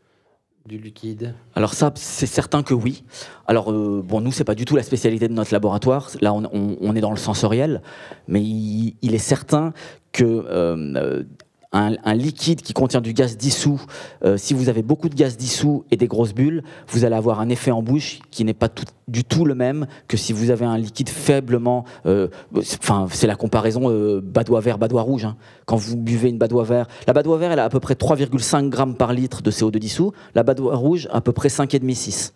du 0.66 0.78
liquide? 0.78 1.36
Alors 1.56 1.74
ça, 1.74 1.94
c'est 1.96 2.26
certain 2.26 2.62
que 2.62 2.74
oui. 2.74 3.06
Alors 3.48 3.72
euh, 3.72 4.04
bon, 4.04 4.20
nous, 4.20 4.34
c'est 4.34 4.44
pas 4.44 4.56
du 4.56 4.66
tout 4.66 4.76
la 4.76 4.84
spécialité 4.84 5.30
de 5.30 5.34
notre 5.34 5.54
laboratoire. 5.54 6.10
Là, 6.20 6.34
on, 6.34 6.96
est 6.96 7.02
dans 7.02 7.12
le 7.12 7.18
sensoriel, 7.18 7.82
mais 8.28 8.42
il, 8.42 8.98
il 9.02 9.16
est 9.16 9.20
certain 9.20 9.72
que 10.12 11.26
un, 11.74 12.14
liquide 12.14 12.62
qui 12.62 12.74
contient 12.74 13.02
du 13.02 13.14
gaz 13.14 13.36
dissous, 13.36 13.82
euh, 14.24 14.38
si 14.38 14.54
vous 14.54 14.70
avez 14.70 14.84
beaucoup 14.84 15.10
de 15.10 15.16
gaz 15.16 15.38
dissous 15.38 15.84
et 15.92 15.98
des 15.98 16.08
grosses 16.08 16.34
bulles, 16.34 16.64
vous 16.88 17.04
allez 17.04 17.16
avoir 17.16 17.40
un 17.40 17.50
effet 17.50 17.72
en 17.72 17.82
bouche 17.82 18.20
qui 18.30 18.46
n'est 18.46 18.54
pas 18.54 18.70
du 19.08 19.24
tout 19.24 19.44
le 19.44 19.56
même 19.56 19.88
que 20.08 20.16
si 20.16 20.34
vous 20.34 20.52
avez 20.52 20.66
un 20.66 20.78
liquide 20.78 21.10
faiblement. 21.10 21.84
Euh, 22.06 22.28
enfin, 22.56 23.08
c'est 23.12 23.28
la 23.28 23.36
comparaison 23.36 23.90
euh, 23.90 24.22
badois 24.24 24.62
vert, 24.62 24.78
badois 24.78 25.02
rouge. 25.02 25.26
Hein. 25.26 25.36
Quand 25.66 25.78
vous 25.78 25.98
buvez 25.98 26.30
une 26.30 26.38
badois 26.38 26.64
vert, 26.64 26.88
la 27.08 27.14
badois 27.14 27.38
vert, 27.38 27.52
elle 27.52 27.60
a 27.60 27.66
à 27.66 27.70
peu 27.70 27.80
près 27.80 27.96
3,5 27.96 28.70
grammes 28.70 28.96
par 28.96 29.12
litre 29.12 29.42
de 29.42 29.50
CO2 29.50 29.78
dissous. 29.78 30.12
La 30.36 30.44
badois 30.44 30.76
rouge, 30.76 31.08
à 31.12 31.22
peu 31.22 31.32
près 31.32 31.50
5,5-6 31.50 32.34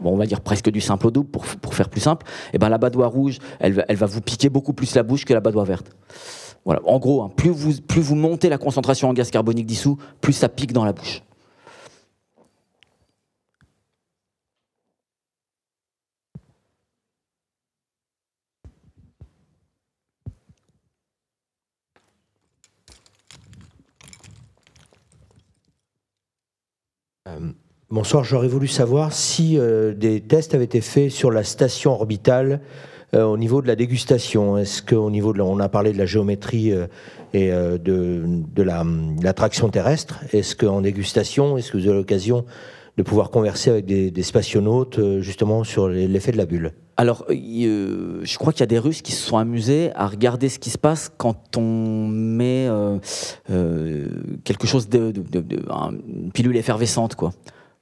bon, 0.00 0.10
on 0.10 0.16
va 0.16 0.26
dire 0.26 0.40
presque 0.40 0.70
du 0.70 0.80
simple 0.80 1.06
au 1.06 1.10
double 1.10 1.30
pour, 1.30 1.74
faire 1.74 1.88
plus 1.88 2.02
simple, 2.02 2.26
et 2.26 2.50
eh 2.54 2.58
ben 2.58 2.68
la 2.68 2.76
badois 2.76 3.06
rouge, 3.06 3.38
elle, 3.60 3.84
elle 3.88 3.96
va 3.96 4.06
vous 4.06 4.20
piquer 4.20 4.50
beaucoup 4.50 4.74
plus 4.74 4.94
la 4.94 5.02
bouche 5.02 5.24
que 5.24 5.32
la 5.32 5.40
badois 5.40 5.64
verte. 5.64 5.86
En 6.66 6.98
gros, 6.98 7.22
hein, 7.22 7.30
plus, 7.36 7.50
vous, 7.50 8.14
montez 8.16 8.48
la 8.48 8.58
concentration 8.58 9.08
en 9.08 9.12
gaz 9.12 9.30
carbonique 9.30 9.66
dissous, 9.66 9.98
plus 10.20 10.32
ça 10.32 10.48
pique 10.48 10.72
dans 10.72 10.84
la 10.84 10.92
bouche. 10.92 11.22
Euh, 27.28 27.38
bonsoir, 27.90 28.24
j'aurais 28.24 28.48
voulu 28.48 28.66
savoir 28.66 29.12
si 29.12 29.56
euh, 29.56 29.94
des 29.94 30.20
tests 30.20 30.54
avaient 30.54 30.64
été 30.64 30.80
faits 30.80 31.10
sur 31.10 31.30
la 31.30 31.44
station 31.44 31.92
orbitale 31.92 32.60
au 33.24 33.36
niveau 33.36 33.62
de 33.62 33.66
la 33.66 33.76
dégustation 33.76 34.58
Est-ce 34.58 34.82
qu'au 34.82 35.10
niveau 35.10 35.32
de 35.32 35.40
on 35.40 35.60
a 35.60 35.68
parlé 35.68 35.92
de 35.92 35.98
la 35.98 36.06
géométrie 36.06 36.72
euh, 36.72 36.86
et 37.32 37.52
euh, 37.52 37.78
de, 37.78 38.22
de 38.24 38.62
l'attraction 38.62 39.68
terrestre 39.68 40.20
Est-ce 40.32 40.56
qu'en 40.56 40.80
dégustation, 40.80 41.56
est-ce 41.56 41.72
que 41.72 41.78
vous 41.78 41.86
avez 41.86 41.96
l'occasion 41.96 42.44
de 42.96 43.02
pouvoir 43.02 43.30
converser 43.30 43.70
avec 43.70 43.84
des, 43.84 44.10
des 44.10 44.22
spationautes 44.22 45.20
justement 45.20 45.64
sur 45.64 45.88
l'effet 45.88 46.32
de 46.32 46.38
la 46.38 46.46
bulle? 46.46 46.72
Alors, 46.96 47.26
je 47.28 48.38
crois 48.38 48.54
qu'il 48.54 48.60
y 48.60 48.62
a 48.62 48.66
des 48.66 48.78
Russes 48.78 49.02
qui 49.02 49.12
se 49.12 49.22
sont 49.22 49.36
amusés 49.36 49.90
à 49.94 50.06
regarder 50.06 50.48
ce 50.48 50.58
qui 50.58 50.70
se 50.70 50.78
passe 50.78 51.12
quand 51.14 51.58
on 51.58 52.08
met 52.08 52.66
quelque 54.44 54.66
chose 54.66 54.88
de, 54.88 55.12
une 55.28 56.32
pilule 56.32 56.56
effervescente, 56.56 57.16
quoi, 57.16 57.32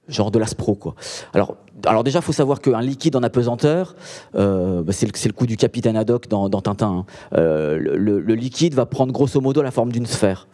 genre 0.08 0.30
de 0.30 0.38
l'aspro, 0.38 0.74
quoi. 0.74 0.94
Alors, 1.32 1.56
alors 1.86 2.04
déjà, 2.04 2.20
il 2.20 2.22
faut 2.22 2.32
savoir 2.32 2.60
qu'un 2.60 2.80
liquide 2.80 3.16
en 3.16 3.22
apesanteur, 3.22 3.94
bah, 4.34 4.82
c'est 4.90 5.06
le, 5.06 5.32
coup 5.32 5.46
du 5.46 5.56
capitaine 5.56 5.96
Haddock 5.96 6.28
dans, 6.28 6.48
Tintin. 6.48 7.04
Hein. 7.32 7.36
Le, 7.36 8.34
liquide 8.34 8.74
va 8.74 8.86
prendre 8.86 9.12
grosso 9.12 9.40
modo 9.40 9.62
la 9.62 9.70
forme 9.70 9.92
d'une 9.92 10.06
sphère. 10.06 10.48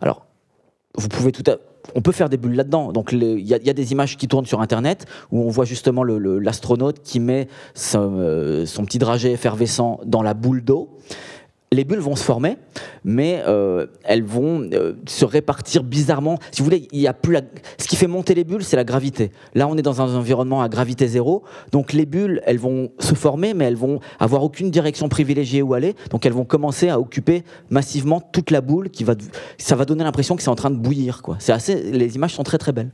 Alors, 0.00 0.26
vous 0.96 1.08
pouvez 1.08 1.32
tout 1.32 1.44
à 1.50 1.56
on 1.94 2.00
peut 2.00 2.12
faire 2.12 2.28
des 2.28 2.36
bulles 2.36 2.56
là-dedans. 2.56 2.92
Donc 2.92 3.12
il 3.12 3.40
y, 3.40 3.54
a 3.54 3.58
des 3.58 3.92
images 3.92 4.16
qui 4.16 4.28
tournent 4.28 4.46
sur 4.46 4.60
Internet 4.60 5.06
où 5.30 5.40
on 5.40 5.50
voit 5.50 5.64
justement 5.64 6.02
l'astronaute 6.04 7.00
qui 7.02 7.20
met 7.20 7.48
son, 7.74 8.64
son, 8.66 8.84
petit 8.84 8.98
dragé 8.98 9.32
effervescent 9.32 10.00
dans 10.04 10.22
la 10.22 10.34
boule 10.34 10.62
d'eau 10.62 10.98
les 11.76 11.84
bulles 11.84 12.00
vont 12.00 12.16
se 12.16 12.24
former, 12.24 12.56
mais 13.04 13.42
euh, 13.46 13.86
elles 14.02 14.24
vont 14.24 14.68
euh, 14.72 14.94
se 15.06 15.24
répartir 15.24 15.84
bizarrement. 15.84 16.38
Si 16.50 16.60
vous 16.60 16.64
voulez, 16.64 16.88
il 16.90 17.00
y 17.00 17.06
a 17.06 17.12
plus 17.12 17.36
ce 17.76 17.86
qui 17.86 17.96
fait 17.96 18.06
monter 18.06 18.34
les 18.34 18.44
bulles, 18.44 18.64
c'est 18.64 18.76
la 18.76 18.84
gravité. 18.84 19.30
Là, 19.54 19.68
on 19.68 19.76
est 19.76 19.82
dans 19.82 20.00
un 20.00 20.16
environnement 20.16 20.62
à 20.62 20.68
gravité 20.70 21.06
zéro, 21.06 21.44
donc 21.72 21.92
les 21.92 22.06
bulles, 22.06 22.40
elles 22.46 22.58
vont 22.58 22.90
se 22.98 23.14
former, 23.14 23.52
mais 23.52 23.66
elles 23.66 23.76
vont 23.76 24.00
avoir 24.18 24.42
aucune 24.42 24.70
direction 24.70 25.08
privilégiée 25.08 25.60
où 25.60 25.74
aller. 25.74 25.94
Donc 26.10 26.24
elles 26.24 26.32
vont 26.32 26.46
commencer 26.46 26.88
à 26.88 26.98
occuper 26.98 27.44
massivement 27.68 28.20
toute 28.20 28.50
la 28.50 28.62
boule, 28.62 28.88
qui 28.88 29.04
va, 29.04 29.14
ça 29.58 29.76
va 29.76 29.84
donner 29.84 30.02
l'impression 30.02 30.34
que 30.34 30.42
c'est 30.42 30.48
en 30.48 30.54
train 30.54 30.70
de 30.70 30.76
bouillir. 30.76 31.22
Les 31.68 32.16
images 32.16 32.34
sont 32.34 32.42
très 32.42 32.58
très 32.58 32.72
belles. 32.72 32.90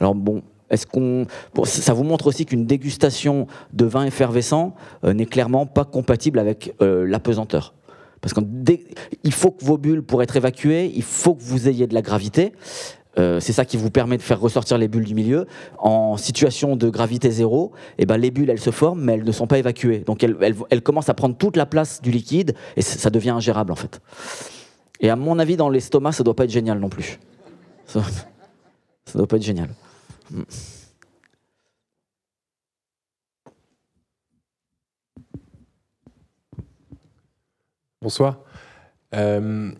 Alors 0.00 0.14
bon, 0.14 0.42
est-ce 0.70 0.86
qu'on, 0.86 1.26
ça 1.64 1.92
vous 1.92 2.04
montre 2.04 2.26
aussi 2.26 2.46
qu'une 2.46 2.64
dégustation 2.64 3.46
de 3.74 3.84
vin 3.84 4.04
effervescent 4.04 4.74
euh, 5.04 5.12
n'est 5.12 5.26
clairement 5.26 5.66
pas 5.66 5.84
compatible 5.84 6.38
avec 6.38 6.74
l'apesanteur. 6.80 7.74
Parce 8.20 8.34
qu'il 8.34 9.32
faut 9.32 9.50
que 9.50 9.64
vos 9.64 9.78
bulles, 9.78 10.02
pour 10.02 10.22
être 10.22 10.36
évacuées, 10.36 10.92
il 10.94 11.02
faut 11.02 11.34
que 11.34 11.42
vous 11.42 11.68
ayez 11.68 11.86
de 11.86 11.94
la 11.94 12.02
gravité. 12.02 12.52
Euh, 13.18 13.40
c'est 13.40 13.52
ça 13.52 13.64
qui 13.64 13.76
vous 13.76 13.90
permet 13.90 14.16
de 14.16 14.22
faire 14.22 14.40
ressortir 14.40 14.78
les 14.78 14.86
bulles 14.86 15.04
du 15.04 15.14
milieu. 15.14 15.46
En 15.78 16.16
situation 16.16 16.76
de 16.76 16.88
gravité 16.88 17.30
zéro, 17.30 17.72
eh 17.98 18.06
ben, 18.06 18.16
les 18.16 18.30
bulles, 18.30 18.50
elles 18.50 18.60
se 18.60 18.70
forment, 18.70 19.02
mais 19.02 19.14
elles 19.14 19.24
ne 19.24 19.32
sont 19.32 19.46
pas 19.46 19.58
évacuées. 19.58 20.00
Donc 20.00 20.22
elles, 20.22 20.82
commencent 20.82 21.08
à 21.08 21.14
prendre 21.14 21.36
toute 21.36 21.56
la 21.56 21.66
place 21.66 22.00
du 22.00 22.10
liquide, 22.10 22.54
et 22.76 22.82
ça 22.82 23.10
devient 23.10 23.30
ingérable 23.30 23.72
en 23.72 23.76
fait. 23.76 24.00
Et 25.00 25.10
à 25.10 25.16
mon 25.16 25.38
avis, 25.38 25.56
dans 25.56 25.68
l'estomac, 25.68 26.12
ça 26.12 26.24
doit 26.24 26.34
pas 26.34 26.44
être 26.44 26.50
génial 26.50 26.78
non 26.78 26.88
plus. 26.88 27.18
Ça, 27.86 28.02
ça 29.04 29.18
doit 29.18 29.26
pas 29.26 29.36
être 29.36 29.42
génial. 29.42 29.68
Bonsoir. 38.00 38.38
Euh, 39.12 39.72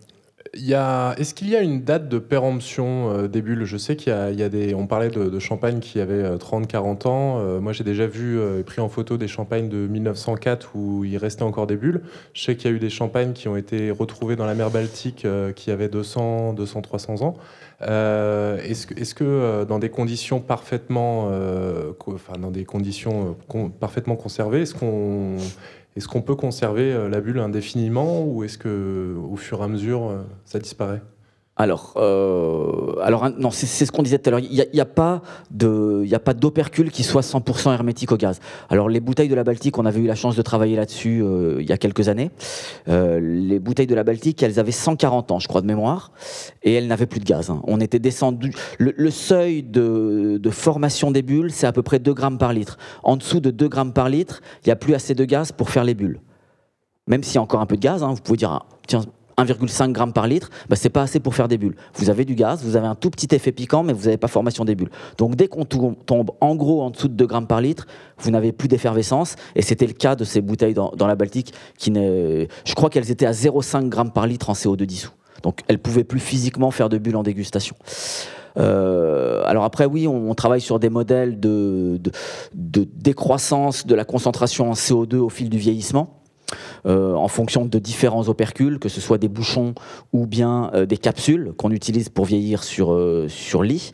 est-ce 0.53 1.33
qu'il 1.33 1.49
y 1.49 1.55
a 1.55 1.61
une 1.61 1.83
date 1.83 2.09
de 2.09 2.19
péremption 2.19 3.11
euh, 3.11 3.27
des 3.29 3.41
bulles? 3.41 3.63
Je 3.63 3.77
sais 3.77 3.95
qu'il 3.95 4.11
y, 4.11 4.43
a 4.43 4.49
des. 4.49 4.75
On 4.75 4.87
parlait 4.87 5.09
de, 5.09 5.39
champagne 5.39 5.79
qui 5.79 6.01
avait 6.01 6.35
30-40 6.35 7.07
euh, 7.07 7.09
ans. 7.09 7.61
moi, 7.61 7.71
j'ai 7.71 7.85
déjà 7.85 8.07
vu 8.07 8.37
pris 8.65 8.81
en 8.81 8.89
photo 8.89 9.15
des 9.15 9.29
champagnes 9.29 9.69
de 9.69 9.87
1904 9.87 10.75
où 10.75 11.05
il 11.05 11.15
restait 11.15 11.43
encore 11.43 11.65
des 11.65 11.77
bulles. 11.77 12.01
Je 12.33 12.43
sais 12.43 12.57
qu'il 12.57 12.69
y 12.69 12.73
a 12.73 12.75
eu 12.75 12.79
des 12.79 12.89
champagnes 12.89 13.31
qui 13.31 13.47
ont 13.47 13.55
été 13.55 13.89
retrouvées 13.89 14.35
dans 14.35 14.45
la 14.45 14.55
mer 14.55 14.69
Baltique 14.69 15.25
qui 15.55 15.71
avaient 15.71 15.89
200, 15.89 16.53
200, 16.53 16.81
300 16.81 17.21
ans. 17.21 17.35
est-ce, 17.79 19.15
que, 19.15 19.63
dans 19.63 19.79
des 19.79 19.89
conditions 19.89 20.41
parfaitement, 20.41 21.31
enfin, 22.05 22.37
dans 22.37 22.51
des 22.51 22.65
conditions 22.65 23.37
parfaitement 23.79 24.17
conservées, 24.17 24.63
est-ce 24.63 24.75
qu'on 24.75 25.37
est-ce 25.99 26.07
qu'on 26.07 26.21
peut 26.21 26.35
conserver 26.35 26.93
euh, 26.93 27.09
la 27.09 27.19
bulle 27.19 27.39
indéfiniment 27.39 28.23
ou 28.23 28.45
est-ce 28.45 28.57
que 28.57 29.17
au 29.17 29.35
fur 29.35 29.59
et 29.59 29.63
à 29.63 29.67
mesure 29.67 30.09
euh, 30.09 30.23
ça 30.45 30.57
disparaît? 30.57 31.01
Alors, 31.59 31.91
euh, 31.97 32.93
alors 33.03 33.29
non, 33.37 33.51
c'est 33.51 33.85
ce 33.85 33.91
qu'on 33.91 34.01
disait 34.01 34.17
tout 34.17 34.29
à 34.29 34.31
l'heure. 34.31 34.39
Il 34.39 34.65
n'y 34.73 34.79
a, 34.79 34.85
pas 34.85 35.21
de, 35.51 36.03
il 36.05 36.15
a 36.15 36.19
pas 36.19 36.33
d'opercule 36.33 36.89
qui 36.89 37.03
soit 37.03 37.19
100% 37.19 37.73
hermétique 37.73 38.13
au 38.13 38.15
gaz. 38.15 38.39
Alors 38.69 38.87
les 38.87 39.01
bouteilles 39.01 39.27
de 39.27 39.35
la 39.35 39.43
Baltique, 39.43 39.77
on 39.77 39.85
avait 39.85 39.99
eu 39.99 40.07
la 40.07 40.15
chance 40.15 40.37
de 40.37 40.41
travailler 40.41 40.77
là-dessus 40.77 41.21
euh, 41.21 41.57
il 41.59 41.69
y 41.69 41.73
a 41.73 41.77
quelques 41.77 42.07
années. 42.07 42.31
Euh, 42.87 43.19
les 43.19 43.59
bouteilles 43.59 43.87
de 43.87 43.95
la 43.95 44.05
Baltique, 44.05 44.41
elles 44.41 44.57
avaient 44.57 44.71
140 44.71 45.31
ans, 45.31 45.39
je 45.39 45.49
crois 45.49 45.59
de 45.59 45.67
mémoire, 45.67 46.13
et 46.63 46.75
elles 46.75 46.87
n'avaient 46.87 47.07
plus 47.07 47.19
de 47.19 47.25
gaz. 47.25 47.49
Hein. 47.49 47.61
On 47.67 47.81
était 47.81 47.99
descendu. 47.99 48.53
Le, 48.77 49.11
seuil 49.11 49.61
de, 49.61 50.39
de, 50.41 50.49
formation 50.49 51.11
des 51.11 51.23
bulles, 51.23 51.51
c'est 51.51 51.67
à 51.67 51.73
peu 51.73 51.83
près 51.83 51.99
2 51.99 52.13
grammes 52.13 52.37
par 52.37 52.53
litre. 52.53 52.77
En 53.03 53.17
dessous 53.17 53.41
de 53.41 53.51
2 53.51 53.67
grammes 53.67 53.91
par 53.91 54.07
litre, 54.07 54.39
il 54.63 54.69
n'y 54.69 54.71
a 54.71 54.77
plus 54.77 54.93
assez 54.93 55.13
de 55.13 55.25
gaz 55.25 55.51
pour 55.51 55.71
faire 55.71 55.83
les 55.83 55.93
bulles. 55.93 56.21
Même 57.07 57.21
s'il 57.21 57.35
y 57.35 57.37
a 57.37 57.41
encore 57.41 57.59
un 57.59 57.65
peu 57.65 57.75
de 57.75 57.81
gaz, 57.81 58.01
hein, 58.01 58.13
vous 58.13 58.21
pouvez 58.21 58.37
dire, 58.37 58.51
ah, 58.51 58.65
tiens, 58.87 59.01
1,5 59.43 59.95
g 59.95 60.11
par 60.13 60.27
litre, 60.27 60.49
bah, 60.69 60.75
c'est 60.75 60.89
pas 60.89 61.03
assez 61.03 61.19
pour 61.19 61.35
faire 61.35 61.47
des 61.47 61.57
bulles. 61.57 61.75
Vous 61.95 62.09
avez 62.09 62.25
du 62.25 62.35
gaz, 62.35 62.63
vous 62.63 62.75
avez 62.75 62.87
un 62.87 62.95
tout 62.95 63.09
petit 63.09 63.33
effet 63.33 63.51
piquant, 63.51 63.83
mais 63.83 63.93
vous 63.93 64.05
n'avez 64.05 64.17
pas 64.17 64.27
formation 64.27 64.65
des 64.65 64.75
bulles. 64.75 64.91
Donc 65.17 65.35
dès 65.35 65.47
qu'on 65.47 65.65
tombe 65.65 66.31
en 66.41 66.55
gros 66.55 66.81
en 66.81 66.89
dessous 66.89 67.07
de 67.07 67.13
2 67.13 67.25
grammes 67.25 67.47
par 67.47 67.61
litre, 67.61 67.87
vous 68.19 68.31
n'avez 68.31 68.51
plus 68.51 68.67
d'effervescence. 68.67 69.35
Et 69.55 69.61
c'était 69.61 69.87
le 69.87 69.93
cas 69.93 70.15
de 70.15 70.23
ces 70.23 70.41
bouteilles 70.41 70.73
dans, 70.73 71.07
la 71.07 71.15
Baltique, 71.15 71.53
qui 71.77 71.93
je 71.93 72.75
crois 72.75 72.89
qu'elles 72.89 73.11
étaient 73.11 73.25
à 73.25 73.31
0,5 73.31 73.93
g 73.93 74.11
par 74.13 74.27
litre 74.27 74.49
en 74.49 74.53
CO2 74.53 74.83
dissous. 74.83 75.11
Donc 75.43 75.61
elles 75.67 75.79
pouvaient 75.79 76.03
plus 76.03 76.19
physiquement 76.19 76.71
faire 76.71 76.89
de 76.89 76.97
bulles 76.97 77.15
en 77.15 77.23
dégustation. 77.23 77.75
Euh, 78.57 79.41
alors 79.45 79.63
après, 79.63 79.85
oui, 79.85 80.07
on, 80.07 80.33
travaille 80.33 80.61
sur 80.61 80.79
des 80.79 80.89
modèles 80.89 81.39
de, 81.39 81.99
de, 82.53 82.87
décroissance 82.95 83.85
de 83.85 83.95
la 83.95 84.05
concentration 84.05 84.69
en 84.69 84.73
CO2 84.73 85.17
au 85.17 85.29
fil 85.29 85.49
du 85.49 85.57
vieillissement. 85.57 86.18
Euh, 86.85 87.13
en 87.13 87.27
fonction 87.27 87.65
de 87.65 87.79
différents 87.79 88.29
opercules, 88.29 88.79
que 88.79 88.89
ce 88.89 89.01
soit 89.01 89.17
des 89.17 89.27
bouchons 89.27 89.73
ou 90.13 90.25
bien 90.25 90.71
euh, 90.73 90.85
des 90.85 90.97
capsules 90.97 91.53
qu'on 91.57 91.71
utilise 91.71 92.09
pour 92.09 92.25
vieillir 92.25 92.63
sur, 92.63 92.93
euh, 92.93 93.27
sur 93.27 93.63
lit. 93.63 93.91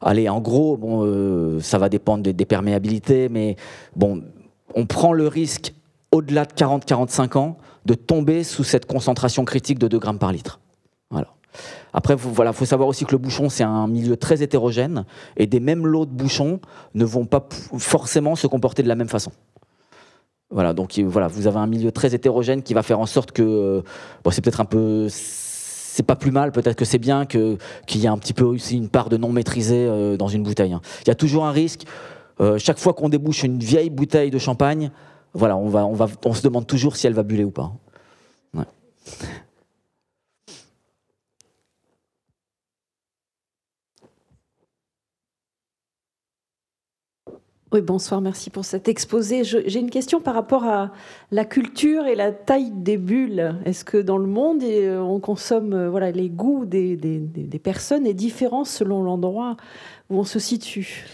Allez, 0.00 0.28
en 0.28 0.40
gros, 0.40 0.76
bon, 0.76 1.60
ça 1.60 1.78
va 1.78 1.88
dépendre 1.88 2.22
des, 2.22 2.44
perméabilités, 2.44 3.30
mais 3.30 3.56
bon, 3.96 4.22
on 4.74 4.84
prend 4.84 5.14
le 5.14 5.28
risque, 5.28 5.72
au-delà 6.12 6.44
de 6.44 6.52
40-45 6.52 7.38
ans, 7.38 7.56
de 7.86 7.94
tomber 7.94 8.44
sous 8.44 8.64
cette 8.64 8.84
concentration 8.84 9.46
critique 9.46 9.78
de 9.78 9.88
2 9.88 9.98
grammes 9.98 10.18
par 10.18 10.30
litre. 10.30 10.60
Après, 11.92 12.14
il 12.14 12.18
voilà, 12.18 12.52
faut 12.52 12.64
savoir 12.64 12.88
aussi 12.88 13.04
que 13.04 13.12
le 13.12 13.18
bouchon, 13.18 13.48
c'est 13.48 13.62
un 13.62 13.86
milieu 13.86 14.16
très 14.16 14.42
hétérogène, 14.42 15.04
et 15.36 15.46
des 15.46 15.60
mêmes 15.60 15.86
lots 15.86 16.06
de 16.06 16.10
bouchons 16.10 16.60
ne 16.94 17.04
vont 17.04 17.24
pas 17.24 17.46
forcément 17.78 18.34
se 18.34 18.46
comporter 18.46 18.82
de 18.82 18.88
la 18.88 18.96
même 18.96 19.08
façon. 19.08 19.30
Voilà, 20.54 20.72
donc 20.72 20.96
voilà, 21.00 21.26
vous 21.26 21.48
avez 21.48 21.58
un 21.58 21.66
milieu 21.66 21.90
très 21.90 22.14
hétérogène 22.14 22.62
qui 22.62 22.74
va 22.74 22.84
faire 22.84 23.00
en 23.00 23.06
sorte 23.06 23.32
que 23.32 23.42
euh, 23.42 23.82
bon, 24.22 24.30
c'est 24.30 24.40
peut-être 24.40 24.60
un 24.60 24.64
peu 24.64 25.08
c'est 25.10 26.04
pas 26.04 26.14
plus 26.14 26.30
mal, 26.30 26.52
peut-être 26.52 26.76
que 26.76 26.84
c'est 26.84 26.98
bien 26.98 27.26
que 27.26 27.58
qu'il 27.88 28.00
y 28.00 28.04
ait 28.04 28.08
un 28.08 28.18
petit 28.18 28.34
peu 28.34 28.44
aussi 28.44 28.76
une 28.76 28.88
part 28.88 29.08
de 29.08 29.16
non 29.16 29.32
maîtrisé 29.32 29.84
euh, 29.84 30.16
dans 30.16 30.28
une 30.28 30.44
bouteille. 30.44 30.72
Hein. 30.72 30.80
Il 31.02 31.08
y 31.08 31.10
a 31.10 31.16
toujours 31.16 31.44
un 31.44 31.50
risque. 31.50 31.82
Euh, 32.40 32.56
chaque 32.58 32.78
fois 32.78 32.94
qu'on 32.94 33.08
débouche 33.08 33.42
une 33.42 33.58
vieille 33.58 33.90
bouteille 33.90 34.30
de 34.30 34.38
champagne, 34.38 34.92
voilà, 35.32 35.56
on 35.56 35.68
va, 35.68 35.86
on 35.86 35.94
va, 35.94 36.06
on 36.24 36.34
se 36.34 36.42
demande 36.42 36.68
toujours 36.68 36.94
si 36.94 37.08
elle 37.08 37.14
va 37.14 37.24
buller 37.24 37.44
ou 37.44 37.50
pas. 37.50 37.72
Ouais. 38.54 38.64
Oui, 47.74 47.80
bonsoir, 47.80 48.20
merci 48.20 48.50
pour 48.50 48.64
cet 48.64 48.86
exposé. 48.86 49.42
J'ai 49.42 49.80
une 49.80 49.90
question 49.90 50.20
par 50.20 50.34
rapport 50.34 50.62
à 50.62 50.92
la 51.32 51.44
culture 51.44 52.06
et 52.06 52.14
la 52.14 52.30
taille 52.30 52.70
des 52.70 52.96
bulles. 52.96 53.56
Est-ce 53.64 53.84
que 53.84 53.96
dans 53.96 54.16
le 54.16 54.28
monde, 54.28 54.62
euh, 54.62 55.00
on 55.00 55.18
consomme, 55.18 55.72
euh, 55.72 56.10
les 56.12 56.30
goûts 56.30 56.66
des, 56.66 56.96
personnes 57.60 58.06
est 58.06 58.14
différent 58.14 58.64
selon 58.64 59.02
l'endroit 59.02 59.56
où 60.08 60.20
on 60.20 60.22
se 60.22 60.38
situe? 60.38 61.04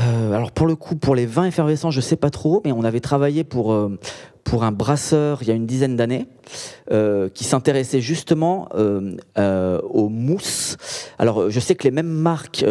Euh, 0.00 0.32
alors 0.32 0.52
pour 0.52 0.66
le 0.66 0.74
coup, 0.74 0.96
pour 0.96 1.14
les 1.14 1.26
vins 1.26 1.44
effervescents, 1.44 1.90
je 1.90 2.00
sais 2.00 2.16
pas 2.16 2.30
trop, 2.30 2.62
mais 2.64 2.72
on 2.72 2.82
avait 2.82 3.00
travaillé 3.00 3.44
pour 3.44 3.78
pour 4.46 4.64
un 4.64 4.72
brasseur 4.72 5.42
il 5.42 5.48
y 5.48 5.50
a 5.50 5.54
une 5.54 5.66
dizaine 5.66 5.96
d'années 5.96 6.26
euh, 6.92 7.28
qui 7.28 7.42
s'intéressait 7.42 8.00
justement 8.00 8.68
euh, 8.76 9.16
euh, 9.38 9.80
aux 9.82 10.08
mousses. 10.08 10.76
Alors 11.18 11.50
je 11.50 11.58
sais 11.58 11.74
que 11.74 11.82
les 11.82 11.90
mêmes 11.90 12.06
marques 12.06 12.64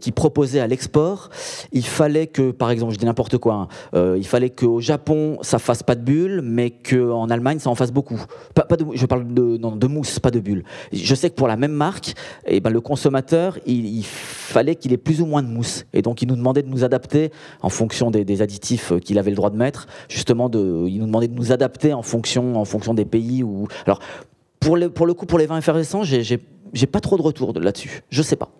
qui 0.00 0.12
proposaient 0.12 0.60
à 0.60 0.66
l'export, 0.66 1.30
il 1.72 1.86
fallait 1.86 2.26
que, 2.26 2.50
par 2.50 2.70
exemple, 2.70 2.92
je 2.92 2.98
dis 2.98 3.06
n'importe 3.06 3.38
quoi, 3.38 3.68
hein, 3.94 4.14
il 4.16 4.26
fallait 4.26 4.50
qu'au 4.50 4.80
Japon 4.80 5.38
ça 5.40 5.58
fasse 5.58 5.82
pas 5.82 5.94
de 5.94 6.02
bulles, 6.02 6.42
mais 6.44 6.70
qu'en 6.70 7.30
Allemagne 7.30 7.58
ça 7.58 7.70
en 7.70 7.74
fasse 7.74 7.92
beaucoup. 7.92 8.22
Je 8.94 9.06
parle 9.06 9.32
de, 9.32 9.56
de 9.56 9.86
mousse, 9.86 10.18
pas 10.18 10.30
de 10.30 10.40
bulles. 10.40 10.64
Je 10.92 11.14
sais 11.14 11.30
que 11.30 11.34
pour 11.34 11.48
la 11.48 11.56
même 11.56 11.72
marque, 11.72 12.12
eh 12.46 12.60
ben, 12.60 12.70
le 12.70 12.80
consommateur, 12.80 13.58
il, 13.66 14.04
fallait 14.04 14.76
qu'il 14.76 14.92
ait 14.92 14.98
plus 14.98 15.20
ou 15.22 15.26
moins 15.26 15.42
de 15.42 15.48
mousse. 15.48 15.86
Et 15.92 16.02
donc 16.02 16.22
il 16.22 16.28
nous 16.28 16.36
demandait 16.36 16.62
de 16.62 16.68
nous 16.68 16.84
adapter 16.84 17.30
en 17.62 17.68
fonction 17.68 18.10
des, 18.10 18.42
additifs 18.42 18.92
qu'il 19.00 19.18
avait 19.18 19.30
le 19.30 19.36
droit 19.36 19.50
de 19.50 19.56
mettre, 19.56 19.86
justement 20.08 20.50
il 20.52 20.98
nous 20.98 21.05
demandait 21.06 21.28
de 21.28 21.34
nous 21.34 21.52
adapter 21.52 21.92
en 21.92 22.02
fonction, 22.02 22.56
en 22.56 22.64
fonction 22.64 22.94
des 22.94 23.04
pays 23.04 23.44
alors, 23.86 24.00
pour 24.60 24.76
le, 24.76 24.90
pour 24.90 25.06
le 25.06 25.14
coup, 25.14 25.26
pour 25.26 25.38
les 25.38 25.46
vins 25.46 25.58
effervescents, 25.58 26.02
j'ai 26.02 26.86
pas 26.90 27.00
trop 27.00 27.16
de 27.16 27.22
retour 27.22 27.52
là-dessus. 27.58 28.02
Je 28.10 28.22
sais 28.22 28.36
pas. 28.36 28.50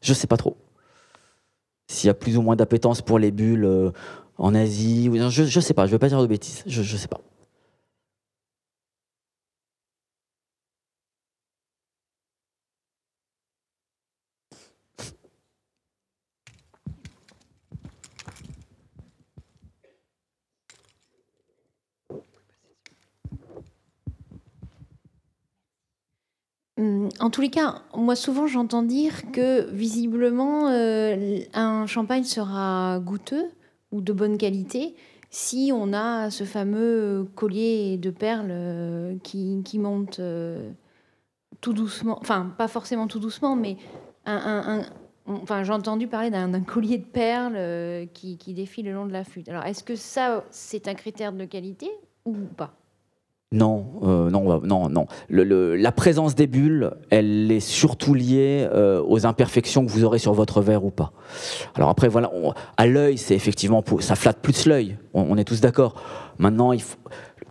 Je 0.00 0.12
sais 0.12 0.26
pas 0.26 0.36
trop. 0.36 0.56
S'il 1.86 2.08
y 2.08 2.10
a 2.10 2.14
plus 2.14 2.36
ou 2.36 2.42
moins 2.42 2.56
d'appétence 2.56 3.02
pour 3.02 3.18
les 3.18 3.30
bulles 3.30 3.64
euh, 3.64 3.90
en 4.38 4.54
Asie, 4.54 5.10
je, 5.30 5.44
je 5.44 5.60
sais 5.60 5.74
pas. 5.74 5.86
Je 5.86 5.92
vais 5.92 5.98
pas 5.98 6.08
dire 6.08 6.20
de 6.20 6.26
bêtises. 6.26 6.62
Je, 6.66 6.82
je 6.82 6.96
sais 6.96 7.08
pas. 7.08 7.20
En 26.76 27.30
tous 27.30 27.40
les 27.40 27.50
cas, 27.50 27.82
moi 27.94 28.16
souvent 28.16 28.46
j'entends 28.48 28.82
dire 28.82 29.30
que 29.30 29.70
visiblement 29.70 30.68
euh, 30.68 31.38
un 31.52 31.86
champagne 31.86 32.24
sera 32.24 32.98
goûteux 32.98 33.46
ou 33.92 34.00
de 34.00 34.12
bonne 34.12 34.38
qualité 34.38 34.96
si 35.30 35.70
on 35.72 35.92
a 35.92 36.30
ce 36.30 36.44
fameux 36.44 37.28
collier 37.36 37.96
de 37.96 38.10
perles 38.10 38.48
euh, 38.50 39.16
qui, 39.22 39.78
monte 39.78 40.20
tout 41.60 41.72
doucement, 41.72 42.18
enfin 42.20 42.52
pas 42.58 42.68
forcément 42.68 43.06
tout 43.06 43.20
doucement, 43.20 43.54
mais 43.54 43.76
j'ai 44.26 45.72
entendu 45.72 46.08
parler 46.08 46.30
d'un 46.30 46.60
collier 46.60 46.98
de 46.98 47.04
perles 47.04 48.08
qui, 48.14 48.36
qui 48.36 48.52
défile 48.52 48.86
le 48.86 48.94
long 48.94 49.06
de 49.06 49.12
la 49.12 49.22
flûte. 49.22 49.48
Alors 49.48 49.64
est-ce 49.64 49.84
que 49.84 49.94
ça 49.94 50.44
c'est 50.50 50.88
un 50.88 50.94
critère 50.94 51.32
de 51.32 51.44
qualité 51.44 51.88
ou 52.24 52.34
pas? 52.56 52.74
Non, 53.52 54.00
euh, 54.02 54.30
non, 54.30 54.60
non, 54.64 54.88
non. 54.88 55.06
la 55.28 55.92
présence 55.92 56.34
des 56.34 56.48
bulles, 56.48 56.90
elle 57.10 57.52
est 57.52 57.60
surtout 57.60 58.12
liée 58.12 58.66
euh, 58.72 59.00
aux 59.06 59.26
imperfections 59.26 59.86
que 59.86 59.90
vous 59.90 60.02
aurez 60.02 60.18
sur 60.18 60.32
votre 60.32 60.60
verre 60.60 60.84
ou 60.84 60.90
pas. 60.90 61.12
Alors 61.76 61.88
après, 61.88 62.08
voilà, 62.08 62.32
à 62.76 62.86
l'œil, 62.86 63.16
c'est 63.16 63.34
effectivement, 63.34 63.84
ça 64.00 64.16
flatte 64.16 64.40
plus 64.40 64.66
l'œil. 64.66 64.98
On, 65.14 65.36
est 65.36 65.44
tous 65.44 65.60
d'accord. 65.60 65.94
Maintenant, 66.38 66.72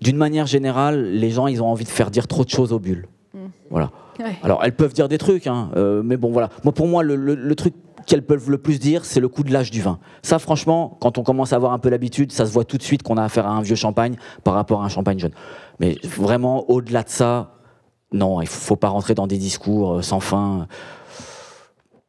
d'une 0.02 0.18
manière 0.18 0.46
générale, 0.46 1.06
les 1.12 1.30
gens, 1.30 1.48
ils 1.48 1.64
ont 1.64 1.68
envie 1.68 1.86
de 1.86 1.90
faire 1.90 2.12
dire 2.12 2.28
trop 2.28 2.44
de 2.44 2.50
choses 2.50 2.74
aux 2.74 2.80
bulles. 2.80 3.08
Mmh. 3.34 3.38
Voilà. 3.70 3.92
Alors, 4.44 4.62
elles 4.64 4.76
peuvent 4.76 4.94
dire 4.94 5.08
des 5.08 5.18
trucs, 5.18 5.48
hein, 5.48 5.70
euh, 5.78 6.04
mais 6.04 6.18
bon, 6.18 6.32
voilà. 6.32 6.50
Moi, 6.66 6.74
pour 6.74 6.88
moi, 6.88 7.02
le 7.04 7.56
truc 7.56 7.74
qu'elles 8.06 8.26
peuvent 8.26 8.50
le 8.50 8.58
plus 8.58 8.80
dire, 8.80 9.06
c'est 9.06 9.20
le 9.20 9.28
coup 9.28 9.44
de 9.44 9.52
l'âge 9.52 9.72
du 9.72 9.82
vin. 9.82 10.00
Ça, 10.22 10.40
franchement, 10.40 10.98
quand 11.02 11.18
on 11.18 11.24
commence 11.24 11.54
à 11.54 11.56
avoir 11.56 11.74
un 11.74 11.80
peu 11.80 11.90
l'habitude, 11.90 12.32
ça 12.32 12.46
se 12.46 12.52
voit 12.52 12.66
tout 12.66 12.78
de 12.78 12.84
suite 12.84 13.04
qu'on 13.04 13.18
a 13.18 13.24
affaire 13.24 13.48
à 13.48 13.52
un 13.52 13.62
vieux 13.62 13.76
champagne 13.76 14.16
par 14.44 14.54
rapport 14.54 14.82
à 14.82 14.86
un 14.86 14.90
champagne 14.90 15.20
jeune. 15.20 15.34
Mais 15.80 15.98
vraiment, 16.18 16.70
au-delà 16.70 17.04
de 17.04 17.10
ça, 17.10 17.56
non, 18.12 18.42
il 18.42 18.48
faut 18.48 18.76
pas 18.76 18.90
rentrer 18.90 19.16
dans 19.16 19.28
des 19.28 19.38
discours 19.38 19.96
euh, 19.96 20.02
sans 20.02 20.20
fin. 20.20 20.68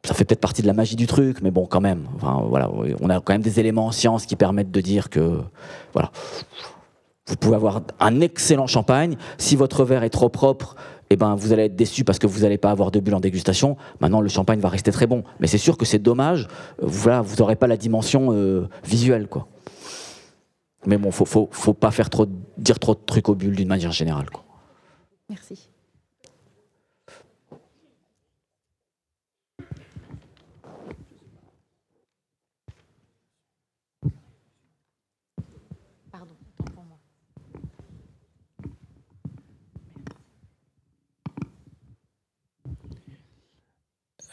Ça 0.04 0.12
fait 0.12 0.24
peut-être 0.24 0.40
partie 0.40 0.60
de 0.60 0.66
la 0.66 0.74
magie 0.74 0.96
du 0.96 1.06
truc, 1.06 1.40
mais 1.40 1.50
bon, 1.50 1.66
quand 1.66 1.80
même. 1.80 2.06
Enfin, 2.16 2.44
voilà, 2.46 2.70
on 3.00 3.08
a 3.08 3.20
quand 3.20 3.32
même 3.32 3.42
des 3.42 3.58
éléments 3.58 3.86
en 3.86 3.92
science 3.92 4.26
qui 4.26 4.36
permettent 4.36 4.70
de 4.70 4.80
dire 4.82 5.08
que, 5.08 5.40
voilà, 5.94 6.10
vous 7.26 7.36
pouvez 7.36 7.56
avoir 7.56 7.80
un 8.00 8.20
excellent 8.20 8.66
champagne. 8.66 9.16
Si 9.38 9.56
votre 9.56 9.84
verre 9.84 10.02
est 10.02 10.10
trop 10.10 10.28
propre, 10.28 10.76
eh 11.10 11.16
ben, 11.16 11.34
vous 11.34 11.52
allez 11.52 11.64
être 11.64 11.76
déçu 11.76 12.04
parce 12.04 12.18
que 12.18 12.26
vous 12.26 12.40
n'allez 12.40 12.58
pas 12.58 12.70
avoir 12.70 12.90
de 12.90 13.00
bulles 13.00 13.14
en 13.14 13.20
dégustation. 13.20 13.76
Maintenant, 14.00 14.20
le 14.20 14.28
champagne 14.28 14.60
va 14.60 14.68
rester 14.68 14.90
très 14.90 15.06
bon. 15.06 15.24
Mais 15.40 15.46
c'est 15.46 15.58
sûr 15.58 15.76
que 15.76 15.84
c'est 15.84 15.98
dommage. 15.98 16.48
Euh, 16.82 16.86
vous 16.86 17.36
n'aurez 17.38 17.56
pas 17.56 17.66
la 17.66 17.76
dimension 17.76 18.32
euh, 18.32 18.68
visuelle. 18.84 19.28
Quoi. 19.28 19.46
Mais 20.86 20.98
bon, 20.98 21.10
faut, 21.10 21.24
faut, 21.24 21.48
faut 21.50 21.74
pas 21.74 21.90
faire 21.90 22.10
trop, 22.10 22.26
dire 22.58 22.78
trop 22.78 22.94
de 22.94 23.00
trucs 23.04 23.28
aux 23.28 23.34
bulles 23.34 23.56
d'une 23.56 23.68
manière 23.68 23.92
générale. 23.92 24.30
Quoi. 24.30 24.44
Merci. 25.28 25.68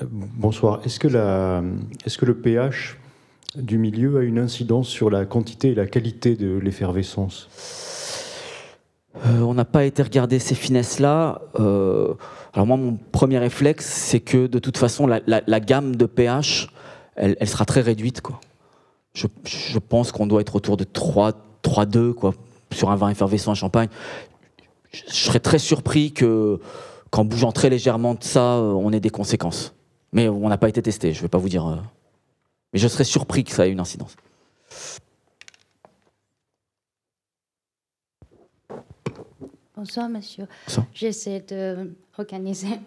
Bonsoir. 0.10 0.82
Est-ce 0.86 1.00
que, 1.00 2.26
le 2.26 2.34
pH 2.34 2.98
du 3.56 3.78
milieu 3.78 4.18
a 4.18 4.22
une 4.22 4.40
incidence 4.40 4.88
sur 4.88 5.10
la 5.10 5.26
quantité 5.26 5.72
et 5.72 5.76
la 5.76 5.86
qualité 5.86 6.36
de 6.36 6.58
l'effervescence? 6.58 7.50
Euh, 9.26 9.42
On 9.42 9.54
n'a 9.54 9.66
pas 9.66 9.84
été 9.84 10.02
regarder 10.02 10.40
ces 10.40 10.56
finesses-là. 10.56 11.42
Euh, 11.60 12.14
alors 12.54 12.66
moi, 12.66 12.78
mon 12.78 12.98
premier 13.12 13.38
réflexe, 13.38 13.86
c'est 13.86 14.22
que 14.22 14.48
de 14.48 14.60
toute 14.60 14.78
façon, 14.78 15.08
la, 15.08 15.60
gamme 15.60 15.96
de 15.96 16.06
pH, 16.06 16.70
elle, 17.16 17.48
sera 17.48 17.66
très 17.66 17.82
réduite. 17.82 18.22
Je, 19.14 19.28
pense 19.80 20.12
qu'on 20.12 20.28
doit 20.28 20.42
être 20.42 20.56
autour 20.56 20.78
de 20.78 20.86
3, 20.86 21.34
3,2 21.64 22.14
quoi, 22.14 22.34
sur 22.72 22.90
un 22.90 22.96
vin 22.96 23.10
effervescent 23.10 23.52
à 23.52 23.56
champagne. 23.56 23.90
Je, 24.92 25.02
je 25.08 25.14
serais 25.14 25.40
très 25.40 25.60
surpris 25.60 26.12
que 26.12 26.60
qu'en 27.10 27.26
bougeant 27.26 27.52
très 27.52 27.70
légèrement 27.70 28.14
de 28.14 28.24
ça, 28.24 28.56
on 28.62 28.94
ait 28.94 29.02
des 29.02 29.10
conséquences. 29.10 29.74
Mais 30.14 30.28
on 30.28 30.50
n'a 30.50 30.58
pas 30.58 30.70
été 30.70 30.82
testé, 30.82 31.14
je 31.14 31.20
ne 31.20 31.22
vais 31.24 31.30
pas 31.30 31.38
vous 31.38 31.50
dire. 31.50 31.66
Euh, 31.66 31.78
mais 32.74 32.80
je 32.80 32.88
serais 32.88 33.04
surpris 33.04 33.44
que 33.44 33.52
ça 33.52 33.68
ait 33.68 33.72
une 33.72 33.80
incidence. 33.80 34.16
Bonsoir, 39.76 40.10
monsieur. 40.10 40.48
J'essaie 40.94 41.44
de 41.48 41.96
organiser, 42.18 42.80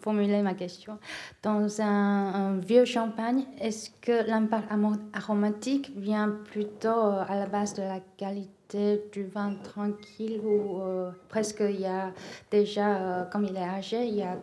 formuler 0.00 0.42
ma 0.42 0.54
question. 0.54 0.98
Dans 1.42 1.80
un, 1.80 2.56
vieux 2.58 2.84
champagne, 2.84 3.44
est-ce 3.60 3.90
que 4.00 4.26
l'impact 4.26 4.66
aromatique 5.12 5.92
vient 5.96 6.28
plutôt 6.46 6.88
euh, 6.88 7.24
à 7.28 7.36
la 7.36 7.46
base 7.46 7.74
de 7.74 7.82
la 7.82 8.00
qualité 8.16 9.04
du 9.12 9.24
vin 9.26 9.54
tranquille 9.62 10.40
ou 10.42 10.80
euh, 10.80 11.10
presque 11.28 11.60
il 11.60 11.82
y 11.82 11.86
a 11.86 12.12
déjà, 12.50 13.28
comme 13.30 13.44
il 13.44 13.56
est 13.56 13.60
âgé, 13.60 14.06
il 14.06 14.16
y 14.16 14.22
a 14.22 14.36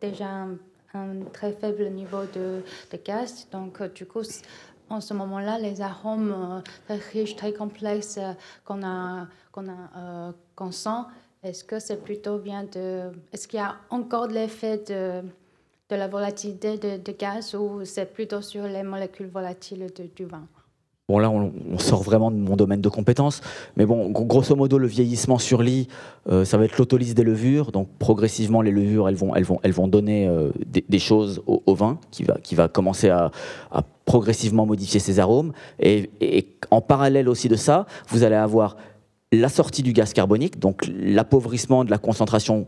déjà 0.00 0.28
un 0.28 0.58
un 0.94 1.24
très 1.32 1.52
faible 1.52 1.88
niveau 1.90 2.24
de, 2.34 2.62
gaz. 3.04 3.46
Donc, 3.52 3.80
euh, 3.80 3.88
du 3.88 4.06
coup, 4.06 4.22
en 4.88 5.00
ce 5.00 5.14
moment-là, 5.14 5.58
les 5.58 5.80
arômes 5.80 6.32
euh, 6.32 6.60
très 6.86 6.96
riches, 7.12 7.36
très 7.36 7.52
complexes 7.52 8.18
euh, 8.18 8.32
qu'on 8.64 8.82
a, 8.82 9.26
qu'on 9.52 9.68
a, 9.68 10.32
qu'on 10.56 10.70
sent, 10.70 11.02
est-ce 11.42 11.64
que 11.64 11.78
c'est 11.78 12.02
plutôt 12.02 12.38
bien 12.38 12.64
de, 12.64 13.10
est-ce 13.32 13.46
qu'il 13.48 13.58
y 13.58 13.62
a 13.62 13.76
encore 13.90 14.28
l'effet 14.28 14.78
de, 14.78 15.22
de 15.90 15.96
la 15.96 16.08
volatilité 16.08 16.78
de 16.78 17.12
gaz 17.12 17.54
ou 17.54 17.84
c'est 17.84 18.12
plutôt 18.12 18.40
sur 18.40 18.64
les 18.64 18.82
molécules 18.82 19.28
volatiles 19.28 19.86
du 20.16 20.24
vin? 20.24 20.46
Bon, 21.06 21.18
là, 21.18 21.30
on, 21.30 21.78
sort 21.78 22.02
vraiment 22.02 22.30
de 22.30 22.36
mon 22.36 22.56
domaine 22.56 22.80
de 22.80 22.88
compétences. 22.88 23.42
Mais 23.76 23.84
bon, 23.84 24.10
grosso 24.10 24.56
modo, 24.56 24.78
le 24.78 24.86
vieillissement 24.86 25.36
sur 25.36 25.62
lit, 25.62 25.86
euh, 26.30 26.46
ça 26.46 26.56
va 26.56 26.64
être 26.64 26.78
l'autolyse 26.78 27.14
des 27.14 27.24
levures. 27.24 27.72
Donc, 27.72 27.88
progressivement, 27.98 28.62
les 28.62 28.70
levures, 28.70 29.06
elles 29.10 29.14
vont, 29.14 29.34
elles 29.34 29.44
vont, 29.44 29.60
elles 29.62 29.72
vont 29.72 29.86
donner 29.86 30.26
euh, 30.26 30.50
des, 30.64 30.98
choses 30.98 31.42
au, 31.46 31.74
vin 31.74 31.98
qui 32.10 32.24
va, 32.24 32.38
qui 32.42 32.54
va 32.54 32.68
commencer 32.68 33.10
à, 33.10 33.30
progressivement 34.06 34.64
modifier 34.64 34.98
ses 34.98 35.20
arômes. 35.20 35.52
Et, 35.78 36.08
et, 36.22 36.56
en 36.70 36.80
parallèle 36.80 37.28
aussi 37.28 37.48
de 37.48 37.56
ça, 37.56 37.84
vous 38.08 38.22
allez 38.22 38.36
avoir 38.36 38.78
la 39.30 39.50
sortie 39.50 39.82
du 39.82 39.92
gaz 39.92 40.14
carbonique, 40.14 40.58
donc 40.58 40.86
l'appauvrissement 40.88 41.84
de 41.84 41.90
la 41.90 41.98
concentration 41.98 42.66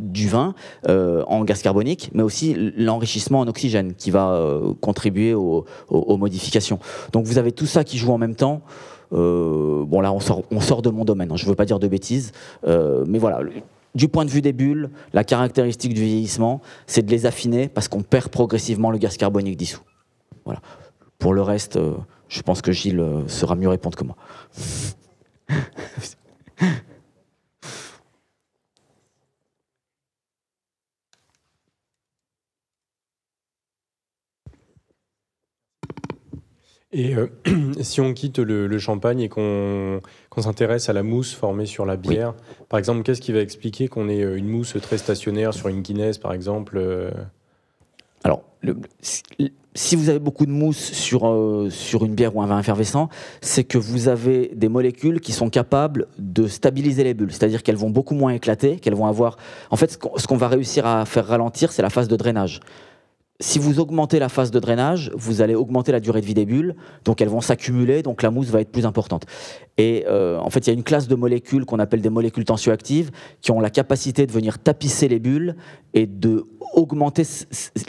du 0.00 0.28
vin 0.28 0.54
euh, 0.88 1.24
en 1.26 1.44
gaz 1.44 1.62
carbonique, 1.62 2.10
mais 2.12 2.22
aussi 2.22 2.54
l'enrichissement 2.76 3.40
en 3.40 3.48
oxygène 3.48 3.94
qui 3.94 4.10
va 4.10 4.32
euh, 4.32 4.74
contribuer 4.80 5.32
aux, 5.34 5.64
modifications. 5.90 6.78
Donc 7.12 7.24
vous 7.24 7.38
avez 7.38 7.52
tout 7.52 7.66
ça 7.66 7.84
qui 7.84 7.96
joue 7.98 8.12
en 8.12 8.18
même 8.18 8.34
temps. 8.34 8.62
Euh, 9.12 9.84
bon 9.84 10.00
là 10.00 10.12
on 10.12 10.20
sort, 10.20 10.82
de 10.82 10.90
mon 10.90 11.04
domaine, 11.04 11.30
hein. 11.30 11.36
je 11.36 11.44
ne 11.44 11.50
veux 11.50 11.54
pas 11.54 11.64
dire 11.64 11.78
de 11.78 11.88
bêtises, 11.88 12.32
mais 12.66 13.18
voilà, 13.18 13.40
du 13.94 14.08
point 14.08 14.24
de 14.24 14.30
vue 14.30 14.42
des 14.42 14.52
bulles, 14.52 14.90
la 15.12 15.24
caractéristique 15.24 15.94
du 15.94 16.02
vieillissement, 16.02 16.60
c'est 16.86 17.02
de 17.02 17.10
les 17.10 17.24
affiner 17.24 17.68
parce 17.68 17.88
qu'on 17.88 18.02
perd 18.02 18.28
progressivement 18.28 18.90
le 18.90 18.98
gaz 18.98 19.16
carbonique 19.16 19.56
dissous. 19.56 19.82
Voilà. 20.44 20.60
Pour 21.18 21.32
le 21.32 21.40
reste, 21.40 21.78
je 22.28 22.42
pense 22.42 22.60
que 22.60 22.72
Gilles 22.72 23.02
sera 23.28 23.54
mieux 23.54 23.68
répondre 23.68 23.96
que 23.96 24.04
moi. 24.04 24.16
Et 36.92 37.14
euh, 37.14 37.26
si 37.80 38.00
on 38.00 38.12
quitte 38.14 38.38
le, 38.38 38.78
champagne 38.78 39.20
et 39.20 39.28
qu'on 39.28 40.00
s'intéresse 40.38 40.88
à 40.88 40.92
la 40.92 41.02
mousse 41.02 41.34
formée 41.34 41.66
sur 41.66 41.84
la 41.84 41.96
bière, 41.96 42.34
par 42.68 42.78
exemple, 42.78 43.02
qu'est-ce 43.02 43.20
qui 43.20 43.32
va 43.32 43.40
expliquer 43.40 43.88
qu'on 43.88 44.08
ait 44.08 44.22
euh, 44.22 44.36
une 44.36 44.48
mousse 44.48 44.76
très 44.80 44.98
stationnaire 44.98 45.54
sur 45.54 45.68
une 45.68 45.82
Guinness, 45.82 46.18
par 46.18 46.32
exemple 46.32 46.76
euh 46.78 47.10
Alors, 48.22 48.44
si 49.74 49.96
vous 49.96 50.08
avez 50.08 50.18
beaucoup 50.18 50.46
de 50.46 50.50
mousse 50.50 50.92
sur, 50.92 51.66
sur 51.70 52.04
une 52.04 52.14
bière 52.14 52.34
ou 52.34 52.40
un 52.40 52.46
vin 52.46 52.58
effervescent, 52.58 53.08
c'est 53.40 53.64
que 53.64 53.78
vous 53.78 54.08
avez 54.08 54.50
des 54.54 54.68
molécules 54.68 55.20
qui 55.20 55.32
sont 55.32 55.50
capables 55.50 56.06
de 56.18 56.46
stabiliser 56.46 57.04
les 57.04 57.14
bulles, 57.14 57.32
c'est-à-dire 57.32 57.62
qu'elles 57.62 57.76
vont 57.76 57.90
beaucoup 57.90 58.14
moins 58.14 58.32
éclater, 58.32 58.76
qu'elles 58.76 58.94
vont 58.94 59.06
avoir... 59.06 59.36
En 59.70 59.76
fait, 59.76 59.98
ce 60.16 60.26
qu'on 60.26 60.36
va 60.36 60.48
réussir 60.48 60.86
à 60.86 61.04
faire 61.04 61.26
ralentir, 61.26 61.72
c'est 61.72 61.82
la 61.82 61.90
phase 61.90 62.08
de 62.08 62.16
drainage 62.16 62.60
si 63.40 63.58
vous 63.58 63.80
augmentez 63.80 64.18
la 64.18 64.28
phase 64.28 64.50
de 64.50 64.58
drainage, 64.58 65.10
vous 65.14 65.42
allez 65.42 65.54
augmenter 65.54 65.92
la 65.92 66.00
durée 66.00 66.20
de 66.20 66.26
vie 66.26 66.34
des 66.34 66.46
bulles, 66.46 66.74
donc 67.04 67.20
elles 67.20 67.28
vont 67.28 67.42
s'accumuler, 67.42 68.02
donc 68.02 68.22
la 68.22 68.30
mousse 68.30 68.48
va 68.48 68.60
être 68.60 68.70
plus 68.70 68.86
importante. 68.86 69.26
Et 69.76 70.04
euh, 70.08 70.38
en 70.38 70.48
fait, 70.48 70.60
il 70.60 70.66
y 70.68 70.70
a 70.70 70.72
une 70.72 70.82
classe 70.82 71.06
de 71.06 71.14
molécules 71.14 71.66
qu'on 71.66 71.78
appelle 71.78 72.00
des 72.00 72.08
molécules 72.08 72.46
tensioactives 72.46 73.10
qui 73.42 73.50
ont 73.50 73.60
la 73.60 73.68
capacité 73.68 74.26
de 74.26 74.32
venir 74.32 74.58
tapisser 74.58 75.08
les 75.08 75.18
bulles 75.18 75.56
et 75.92 76.06
de 76.06 76.46
augmenter 76.72 77.24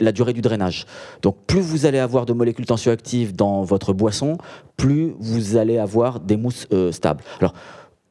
la 0.00 0.12
durée 0.12 0.32
du 0.32 0.40
drainage. 0.40 0.86
Donc 1.22 1.36
plus 1.46 1.60
vous 1.60 1.86
allez 1.86 1.98
avoir 1.98 2.26
de 2.26 2.32
molécules 2.32 2.66
tensioactives 2.66 3.34
dans 3.34 3.62
votre 3.62 3.92
boisson, 3.92 4.36
plus 4.76 5.14
vous 5.18 5.56
allez 5.56 5.78
avoir 5.78 6.20
des 6.20 6.36
mousses 6.36 6.66
euh, 6.72 6.92
stables. 6.92 7.24
Alors 7.40 7.54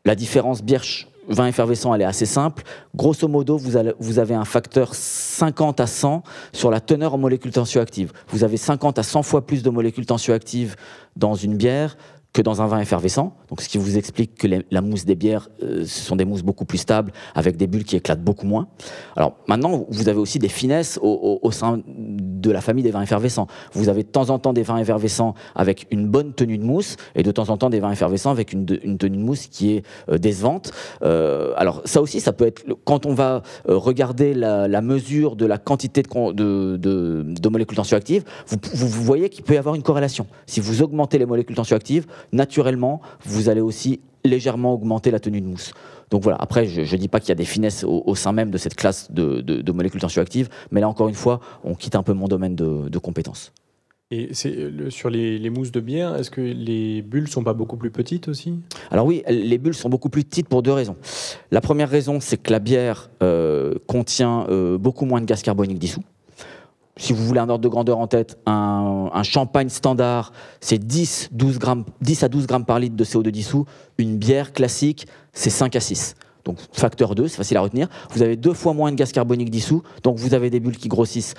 la 0.06 0.16
différence 0.16 0.64
bière 0.64 0.84
vin 1.28 1.48
effervescent, 1.48 1.94
elle 1.94 2.02
est 2.02 2.06
assez 2.06 2.26
simple. 2.26 2.64
Grosso 2.96 3.28
modo, 3.28 3.58
vous, 3.58 3.72
vous 4.00 4.20
avez 4.20 4.36
un 4.36 4.46
facteur 4.46 4.94
50 4.94 5.80
à 5.80 5.88
100 5.88 6.24
sur 6.54 6.72
la 6.72 6.80
teneur 6.80 7.14
en 7.14 7.18
molécules 7.18 7.52
tensioactives. 7.52 8.12
Vous 8.30 8.44
avez 8.44 8.58
50 8.58 9.00
à 9.00 9.04
100 9.04 9.24
fois 9.24 9.46
plus 9.46 9.64
de 9.64 9.70
molécules 9.70 10.06
tensioactives 10.06 10.76
dans 11.16 11.36
une 11.36 11.56
bière 11.56 11.98
que 12.34 12.42
dans 12.42 12.62
un 12.62 12.68
vin 12.68 12.80
effervescent. 12.80 13.36
Donc, 13.50 13.62
ce 13.62 13.70
qui 13.70 13.78
vous 13.78 13.98
explique 13.98 14.36
que 14.36 14.48
la 14.70 14.82
mousse 14.82 15.06
des 15.06 15.16
bières, 15.16 15.50
euh, 15.64 15.86
ce 15.86 16.02
sont 16.02 16.16
des 16.16 16.26
mousses 16.26 16.44
beaucoup 16.44 16.66
plus 16.66 16.78
stables, 16.78 17.12
avec 17.34 17.58
des 17.58 17.68
bulles 17.68 17.84
qui 17.84 17.96
éclatent 17.96 18.24
beaucoup 18.24 18.46
moins. 18.46 18.68
Alors, 19.16 19.38
maintenant, 19.48 19.86
vous 19.90 20.10
avez 20.10 20.20
aussi 20.20 20.38
des 20.38 20.50
finesses 20.50 21.00
au, 21.02 21.52
sein 21.52 21.82
de 21.88 22.52
la 22.52 22.62
famille 22.62 22.84
des 22.84 22.92
vins 22.92 23.02
effervescents. 23.02 23.48
Vous 23.74 23.90
avez 23.90 24.04
de 24.04 24.10
temps 24.10 24.30
en 24.30 24.38
temps 24.38 24.54
des 24.54 24.64
vins 24.64 24.78
effervescents 24.78 25.34
avec 25.56 25.88
une 25.90 26.08
bonne 26.08 26.34
tenue 26.34 26.58
de 26.58 26.64
mousse, 26.64 26.98
et 27.16 27.24
de 27.24 27.32
temps 27.32 27.50
en 27.50 27.58
temps 27.58 27.70
des 27.70 27.80
vins 27.80 27.92
effervescents 27.92 28.32
avec 28.32 28.54
une, 28.54 28.66
tenue 28.66 29.18
de 29.18 29.24
mousse 29.24 29.48
qui 29.48 29.76
est 29.76 29.86
euh, 30.10 30.18
décevante. 30.18 30.72
Euh, 31.02 31.54
alors, 31.58 31.82
ça 31.86 32.02
aussi, 32.02 32.20
ça 32.20 32.34
peut 32.34 32.46
être, 32.46 32.64
quand 32.84 33.06
on 33.06 33.14
va 33.14 33.42
regarder 33.66 34.34
la, 34.34 34.82
mesure 34.82 35.36
de 35.36 35.46
la 35.46 35.58
quantité 35.58 36.04
de, 36.04 37.50
molécules 37.50 37.78
tensioactives, 37.78 38.24
vous, 38.48 38.58
vous 38.74 39.04
voyez 39.04 39.30
qu'il 39.30 39.44
peut 39.44 39.56
y 39.56 39.58
avoir 39.58 39.74
une 39.74 39.84
corrélation. 39.84 40.28
Si 40.46 40.60
vous 40.60 40.84
augmentez 40.84 41.18
les 41.18 41.26
molécules 41.26 41.56
tensioactives, 41.56 42.06
naturellement, 42.32 43.02
vous 43.24 43.50
allez 43.50 43.62
aussi 43.62 44.02
légèrement 44.24 44.74
augmenter 44.74 45.12
la 45.12 45.20
tenue 45.20 45.42
de 45.42 45.48
mousse. 45.48 45.74
Donc 46.10 46.24
voilà, 46.24 46.38
après, 46.40 46.66
je 46.66 46.82
ne 46.82 47.00
dis 47.00 47.08
pas 47.08 47.20
qu'il 47.20 47.30
y 47.30 47.34
a 47.34 47.36
des 47.36 47.46
finesses 47.46 47.84
au, 47.84 48.16
sein 48.16 48.32
même 48.32 48.50
de 48.50 48.58
cette 48.58 48.76
classe 48.76 49.12
de, 49.12 49.72
molécules 49.72 50.02
tensioactives, 50.02 50.50
mais 50.72 50.82
là, 50.82 50.88
encore 50.88 51.10
une 51.10 51.16
fois, 51.16 51.42
on 51.64 51.76
quitte 51.76 51.96
un 51.96 52.04
peu 52.04 52.14
mon 52.14 52.28
domaine 52.28 52.56
de, 52.56 52.98
compétences. 53.00 53.52
Et 54.10 54.30
c'est 54.32 54.56
sur 54.90 55.10
les, 55.10 55.50
mousses 55.50 55.72
de 55.72 55.82
bière, 55.82 56.16
est-ce 56.16 56.32
que 56.32 56.40
les 56.40 57.02
bulles 57.02 57.28
sont 57.28 57.44
pas 57.44 57.54
beaucoup 57.54 57.76
plus 57.76 57.92
petites 57.92 58.30
aussi? 58.30 58.60
Alors 58.90 59.06
oui, 59.06 59.22
les 59.28 59.58
bulles 59.58 59.74
sont 59.74 59.90
beaucoup 59.90 60.10
plus 60.10 60.24
petites 60.24 60.48
pour 60.48 60.64
deux 60.64 60.72
raisons. 60.72 60.96
La 61.52 61.60
première 61.60 61.90
raison, 61.90 62.22
c'est 62.22 62.38
que 62.38 62.52
la 62.52 62.60
bière 62.60 63.10
euh, 63.22 63.76
contient 63.86 64.46
euh, 64.50 64.78
beaucoup 64.78 65.06
moins 65.06 65.20
de 65.20 65.26
gaz 65.26 65.42
carbonique 65.42 65.80
dissous 65.80 66.04
si 66.98 67.14
vous 67.14 67.24
voulez 67.26 67.40
un 67.40 67.50
ordre 67.50 67.64
de 67.64 67.70
grandeur 67.70 68.00
en 68.00 68.08
tête, 68.08 68.38
un, 68.46 69.24
champagne 69.24 69.70
standard, 69.70 70.32
c'est 70.62 70.80
10, 70.80 71.30
12 71.32 71.60
grammes, 71.60 71.86
10 72.02 72.24
à 72.24 72.30
12 72.30 72.48
grammes 72.48 72.66
par 72.66 72.80
litre 72.80 72.96
de 72.96 73.04
CO2 73.04 73.30
dissous. 73.30 73.66
Une 73.98 74.18
bière 74.18 74.54
classique, 74.54 75.08
c'est 75.34 75.50
5 75.50 75.76
à 75.76 75.80
6. 75.80 76.16
Donc 76.46 76.60
facteur 76.72 77.14
2, 77.14 77.28
c'est 77.28 77.36
facile 77.36 77.58
à 77.58 77.62
retenir. 77.62 77.90
Vous 78.12 78.22
avez 78.22 78.38
deux 78.38 78.54
fois 78.54 78.74
moins 78.74 78.90
de 78.92 78.96
gaz 78.96 79.12
carbonique 79.12 79.50
dissous, 79.50 79.84
donc 80.04 80.18
vous 80.18 80.34
avez 80.34 80.50
des 80.50 80.62
bulles 80.62 80.78
qui 80.78 80.88
grossissent 80.88 81.34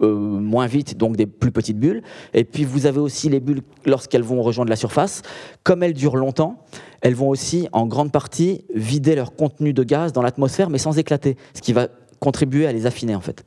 euh, 0.00 0.14
moins 0.14 0.68
vite, 0.68 0.96
donc 0.96 1.16
des 1.16 1.26
plus 1.26 1.50
petites 1.50 1.78
bulles. 1.78 2.02
Et 2.34 2.44
puis 2.44 2.64
vous 2.64 2.86
avez 2.86 3.00
aussi 3.00 3.28
les 3.28 3.40
bulles 3.40 3.62
lorsqu'elles 3.84 4.22
vont 4.22 4.40
rejoindre 4.40 4.70
la 4.70 4.76
surface. 4.76 5.22
Comme 5.64 5.82
elles 5.82 5.92
durent 5.92 6.16
longtemps, 6.16 6.62
elles 7.00 7.16
vont 7.16 7.28
aussi 7.28 7.68
en 7.72 7.86
grande 7.86 8.12
partie 8.12 8.64
vider 8.72 9.16
leur 9.16 9.34
contenu 9.34 9.72
de 9.72 9.82
gaz 9.82 10.12
dans 10.12 10.22
l'atmosphère, 10.22 10.70
mais 10.70 10.78
sans 10.78 10.98
éclater, 10.98 11.36
ce 11.52 11.60
qui 11.60 11.72
va 11.72 11.88
contribuer 12.20 12.68
à 12.68 12.72
les 12.72 12.86
affiner 12.86 13.16
en 13.16 13.20
fait. 13.20 13.44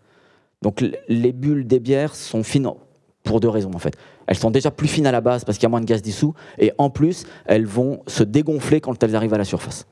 Donc 0.62 0.84
les 1.08 1.32
bulles 1.32 1.66
des 1.66 1.80
bières 1.80 2.16
sont 2.16 2.44
fines 2.44 2.70
pour 3.24 3.40
deux 3.40 3.50
raisons 3.50 3.72
en 3.74 3.80
fait. 3.80 3.96
Elles 4.28 4.38
sont 4.38 4.52
déjà 4.52 4.72
plus 4.72 4.88
fines 4.88 5.08
à 5.08 5.12
la 5.12 5.22
base 5.22 5.44
parce 5.44 5.58
qu'il 5.58 5.64
y 5.64 5.68
a 5.68 5.70
moins 5.70 5.82
de 5.82 5.86
gaz 5.86 6.02
dissous 6.02 6.34
et 6.60 6.72
en 6.78 6.90
plus 6.90 7.26
elles 7.46 7.66
vont 7.66 8.02
se 8.08 8.24
dégonfler 8.24 8.80
quand 8.82 9.02
elles 9.04 9.16
arrivent 9.16 9.34
à 9.34 9.40
la 9.40 9.46
surface. 9.46 9.88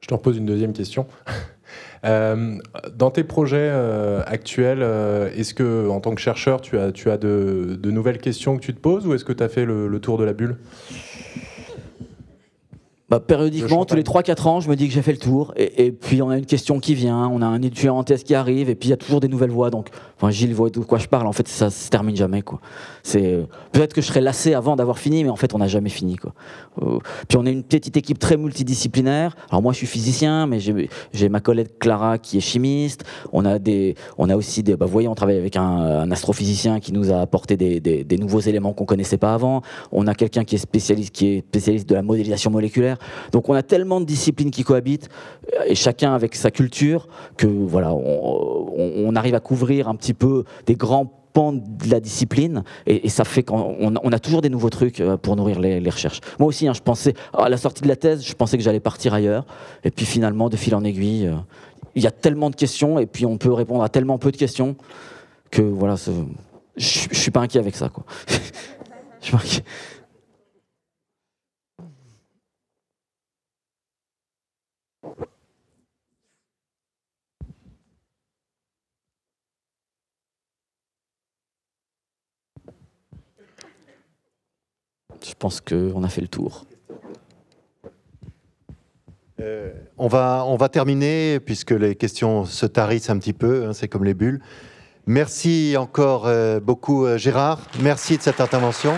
Je 0.00 0.08
te 0.08 0.14
repose 0.14 0.36
une 0.36 0.46
deuxième 0.46 0.72
question. 0.72 1.06
Euh, 2.04 2.58
dans 2.92 3.12
tes 3.12 3.22
projets 3.22 3.70
euh, 3.70 4.24
actuels, 4.26 4.82
euh, 4.82 5.30
est-ce 5.36 5.54
que, 5.54 5.88
en 5.88 6.00
tant 6.00 6.16
que 6.16 6.20
chercheur, 6.20 6.60
tu 6.60 6.76
as, 6.76 6.90
tu 6.90 7.12
as 7.12 7.16
de, 7.16 7.78
nouvelles 7.84 8.18
questions 8.18 8.56
que 8.56 8.60
tu 8.60 8.74
te 8.74 8.80
poses 8.80 9.06
ou 9.06 9.14
est-ce 9.14 9.24
que 9.24 9.32
tu 9.32 9.40
as 9.40 9.48
fait 9.48 9.64
le 9.64 10.00
tour 10.00 10.18
de 10.18 10.24
la 10.24 10.32
bulle? 10.32 10.56
Bah, 13.12 13.20
périodiquement, 13.20 13.84
tous 13.84 13.94
les 13.94 14.04
3-4 14.04 14.48
ans, 14.48 14.60
je 14.60 14.70
me 14.70 14.74
dis 14.74 14.88
que 14.88 14.94
j'ai 14.94 15.02
fait 15.02 15.12
le 15.12 15.18
tour. 15.18 15.52
Et, 15.58 15.92
puis, 15.92 16.22
on 16.22 16.30
a 16.30 16.38
une 16.38 16.46
question 16.46 16.80
qui 16.80 16.94
vient, 16.94 17.28
on 17.28 17.42
a 17.42 17.46
un 17.46 17.60
étudiant 17.60 17.98
en 17.98 18.04
thèse 18.04 18.24
qui 18.24 18.34
arrive, 18.34 18.70
et 18.70 18.74
puis 18.74 18.88
il 18.88 18.90
y 18.90 18.94
a 18.94 18.96
toujours 18.96 19.20
des 19.20 19.28
nouvelles 19.28 19.50
voix. 19.50 19.68
Donc, 19.68 19.90
enfin, 20.16 20.30
Gilles 20.30 20.54
voit 20.54 20.70
de 20.70 20.80
quoi 20.80 20.96
je 20.96 21.08
parle. 21.08 21.26
En 21.26 21.32
fait, 21.32 21.46
ça 21.46 21.68
se 21.68 21.90
termine 21.90 22.16
jamais. 22.16 22.40
Quoi. 22.40 22.58
C'est, 23.02 23.34
euh, 23.34 23.42
peut-être 23.72 23.92
que 23.92 24.00
je 24.00 24.06
serais 24.06 24.22
lassé 24.22 24.54
avant 24.54 24.76
d'avoir 24.76 24.98
fini, 24.98 25.24
mais 25.24 25.28
en 25.28 25.36
fait, 25.36 25.54
on 25.54 25.58
n'a 25.58 25.68
jamais 25.68 25.90
fini. 25.90 26.16
Quoi. 26.16 26.32
Euh, 26.80 27.00
puis, 27.28 27.36
on 27.36 27.44
est 27.44 27.52
une 27.52 27.64
petite 27.64 27.98
équipe 27.98 28.18
très 28.18 28.38
multidisciplinaire. 28.38 29.36
Alors, 29.50 29.60
moi, 29.60 29.74
je 29.74 29.76
suis 29.76 29.86
physicien, 29.86 30.46
mais 30.46 30.58
j'ai, 30.58 31.28
ma 31.28 31.40
collègue 31.40 31.68
Clara 31.80 32.16
qui 32.16 32.38
est 32.38 32.40
chimiste. 32.40 33.04
On 33.34 33.44
a, 33.44 33.58
des, 33.58 33.94
on 34.16 34.30
a 34.30 34.36
aussi 34.36 34.62
des. 34.62 34.74
Bah, 34.74 34.86
vous 34.86 34.92
voyez, 34.92 35.08
on 35.08 35.14
travaille 35.14 35.36
avec 35.36 35.56
un, 35.56 36.10
astrophysicien 36.10 36.80
qui 36.80 36.94
nous 36.94 37.12
a 37.12 37.20
apporté 37.20 37.58
des, 37.58 37.78
des 37.80 38.16
nouveaux 38.16 38.40
éléments 38.40 38.72
qu'on 38.72 38.86
connaissait 38.86 39.18
pas 39.18 39.34
avant. 39.34 39.60
On 39.90 40.06
a 40.06 40.14
quelqu'un 40.14 40.44
qui 40.44 40.54
est 40.54 40.58
spécialiste, 40.58 41.14
qui 41.14 41.26
est 41.26 41.38
spécialiste 41.40 41.86
de 41.90 41.94
la 41.94 42.00
modélisation 42.00 42.50
moléculaire. 42.50 42.96
Donc 43.32 43.48
on 43.48 43.54
a 43.54 43.62
tellement 43.62 44.00
de 44.00 44.06
disciplines 44.06 44.50
qui 44.50 44.64
cohabitent, 44.64 45.08
euh, 45.54 45.64
et 45.66 45.74
chacun 45.74 46.14
avec 46.14 46.34
sa 46.34 46.50
culture, 46.50 47.08
que 47.36 47.46
voilà, 47.46 47.92
on, 47.92 49.14
arrive 49.14 49.34
à 49.34 49.40
couvrir 49.40 49.88
un 49.88 49.94
petit 49.94 50.14
peu 50.14 50.44
des 50.66 50.74
grands 50.74 51.06
pans 51.32 51.52
de 51.52 51.90
la 51.90 52.00
discipline 52.00 52.62
et, 52.86 53.08
ça 53.08 53.24
fait 53.24 53.42
qu'on 53.42 53.76
on 53.78 54.12
a 54.12 54.18
toujours 54.18 54.40
des 54.40 54.48
nouveaux 54.48 54.70
trucs 54.70 55.00
euh, 55.00 55.16
pour 55.16 55.36
nourrir 55.36 55.60
les, 55.60 55.90
recherches. 55.90 56.20
Moi 56.38 56.48
aussi, 56.48 56.66
hein, 56.66 56.72
je 56.72 56.80
pensais 56.80 57.14
à 57.32 57.48
la 57.48 57.56
sortie 57.56 57.82
de 57.82 57.88
la 57.88 57.96
thèse, 57.96 58.24
je 58.24 58.34
pensais 58.34 58.56
que 58.56 58.64
j'allais 58.64 58.80
partir 58.80 59.14
ailleurs 59.14 59.44
et 59.84 59.90
puis 59.90 60.06
finalement, 60.06 60.48
de 60.48 60.56
fil 60.56 60.74
en 60.74 60.84
aiguille, 60.84 61.26
euh, 61.26 61.36
il 61.94 62.02
y 62.02 62.06
a 62.06 62.10
tellement 62.10 62.50
de 62.50 62.56
questions 62.56 62.98
et 62.98 63.06
puis 63.06 63.26
on 63.26 63.36
peut 63.36 63.52
répondre 63.52 63.82
à 63.82 63.88
tellement 63.88 64.18
peu 64.18 64.32
de 64.32 64.36
questions 64.36 64.76
que 65.50 65.62
voilà, 65.62 65.96
je, 65.96 66.10
je 67.10 67.18
suis 67.18 67.30
pas 67.30 67.40
inquiet 67.40 67.60
avec 67.60 67.76
ça 67.76 67.88
quoi. 67.90 68.04
je 69.20 69.26
suis 69.26 69.36
inquiet. 69.36 69.64
Je 85.24 85.34
pense 85.38 85.60
qu'on 85.60 86.02
a 86.02 86.08
fait 86.08 86.20
le 86.20 86.28
tour. 86.28 86.64
Euh, 89.40 89.72
on, 89.98 90.08
va, 90.08 90.44
on 90.46 90.56
va 90.56 90.68
terminer, 90.68 91.40
puisque 91.40 91.72
les 91.72 91.96
questions 91.96 92.44
se 92.44 92.66
tarissent 92.66 93.10
un 93.10 93.18
petit 93.18 93.32
peu, 93.32 93.66
hein, 93.66 93.72
c'est 93.72 93.88
comme 93.88 94.04
les 94.04 94.14
bulles. 94.14 94.40
Merci 95.06 95.74
encore 95.76 96.26
euh, 96.26 96.60
beaucoup 96.60 97.06
euh, 97.06 97.18
Gérard, 97.18 97.60
merci 97.80 98.16
de 98.16 98.22
cette 98.22 98.40
intervention. 98.40 98.94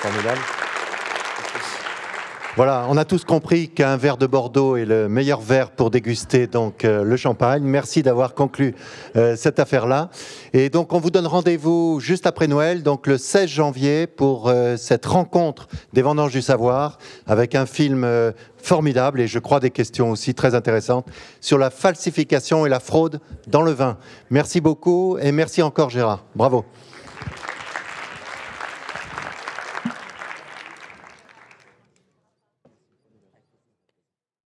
Formidable. 0.00 0.61
Voilà, 2.54 2.84
on 2.90 2.98
a 2.98 3.06
tous 3.06 3.24
compris 3.24 3.70
qu'un 3.70 3.96
verre 3.96 4.18
de 4.18 4.26
Bordeaux 4.26 4.76
est 4.76 4.84
le 4.84 5.08
meilleur 5.08 5.40
verre 5.40 5.70
pour 5.70 5.90
déguster 5.90 6.46
donc 6.46 6.84
euh, 6.84 7.02
le 7.02 7.16
champagne. 7.16 7.62
Merci 7.62 8.02
d'avoir 8.02 8.34
conclu 8.34 8.74
euh, 9.16 9.36
cette 9.36 9.58
affaire-là. 9.58 10.10
Et 10.52 10.68
donc 10.68 10.92
on 10.92 10.98
vous 10.98 11.10
donne 11.10 11.26
rendez-vous 11.26 11.98
juste 11.98 12.26
après 12.26 12.48
Noël, 12.48 12.82
donc 12.82 13.06
le 13.06 13.16
16 13.16 13.48
janvier, 13.48 14.06
pour 14.06 14.48
euh, 14.48 14.76
cette 14.76 15.06
rencontre 15.06 15.66
des 15.94 16.02
vendanges 16.02 16.32
du 16.32 16.42
savoir, 16.42 16.98
avec 17.26 17.54
un 17.54 17.64
film 17.64 18.06
formidable 18.58 19.22
et 19.22 19.28
je 19.28 19.38
crois 19.38 19.58
des 19.58 19.70
questions 19.70 20.10
aussi 20.10 20.34
très 20.34 20.54
intéressantes 20.54 21.06
sur 21.40 21.56
la 21.56 21.70
falsification 21.70 22.66
et 22.66 22.68
la 22.68 22.80
fraude 22.80 23.20
dans 23.46 23.62
le 23.62 23.72
vin. 23.72 23.96
Merci 24.28 24.60
beaucoup 24.60 25.16
et 25.22 25.32
merci 25.32 25.62
encore 25.62 25.88
Gérard. 25.88 26.26
Bravo. 26.36 26.66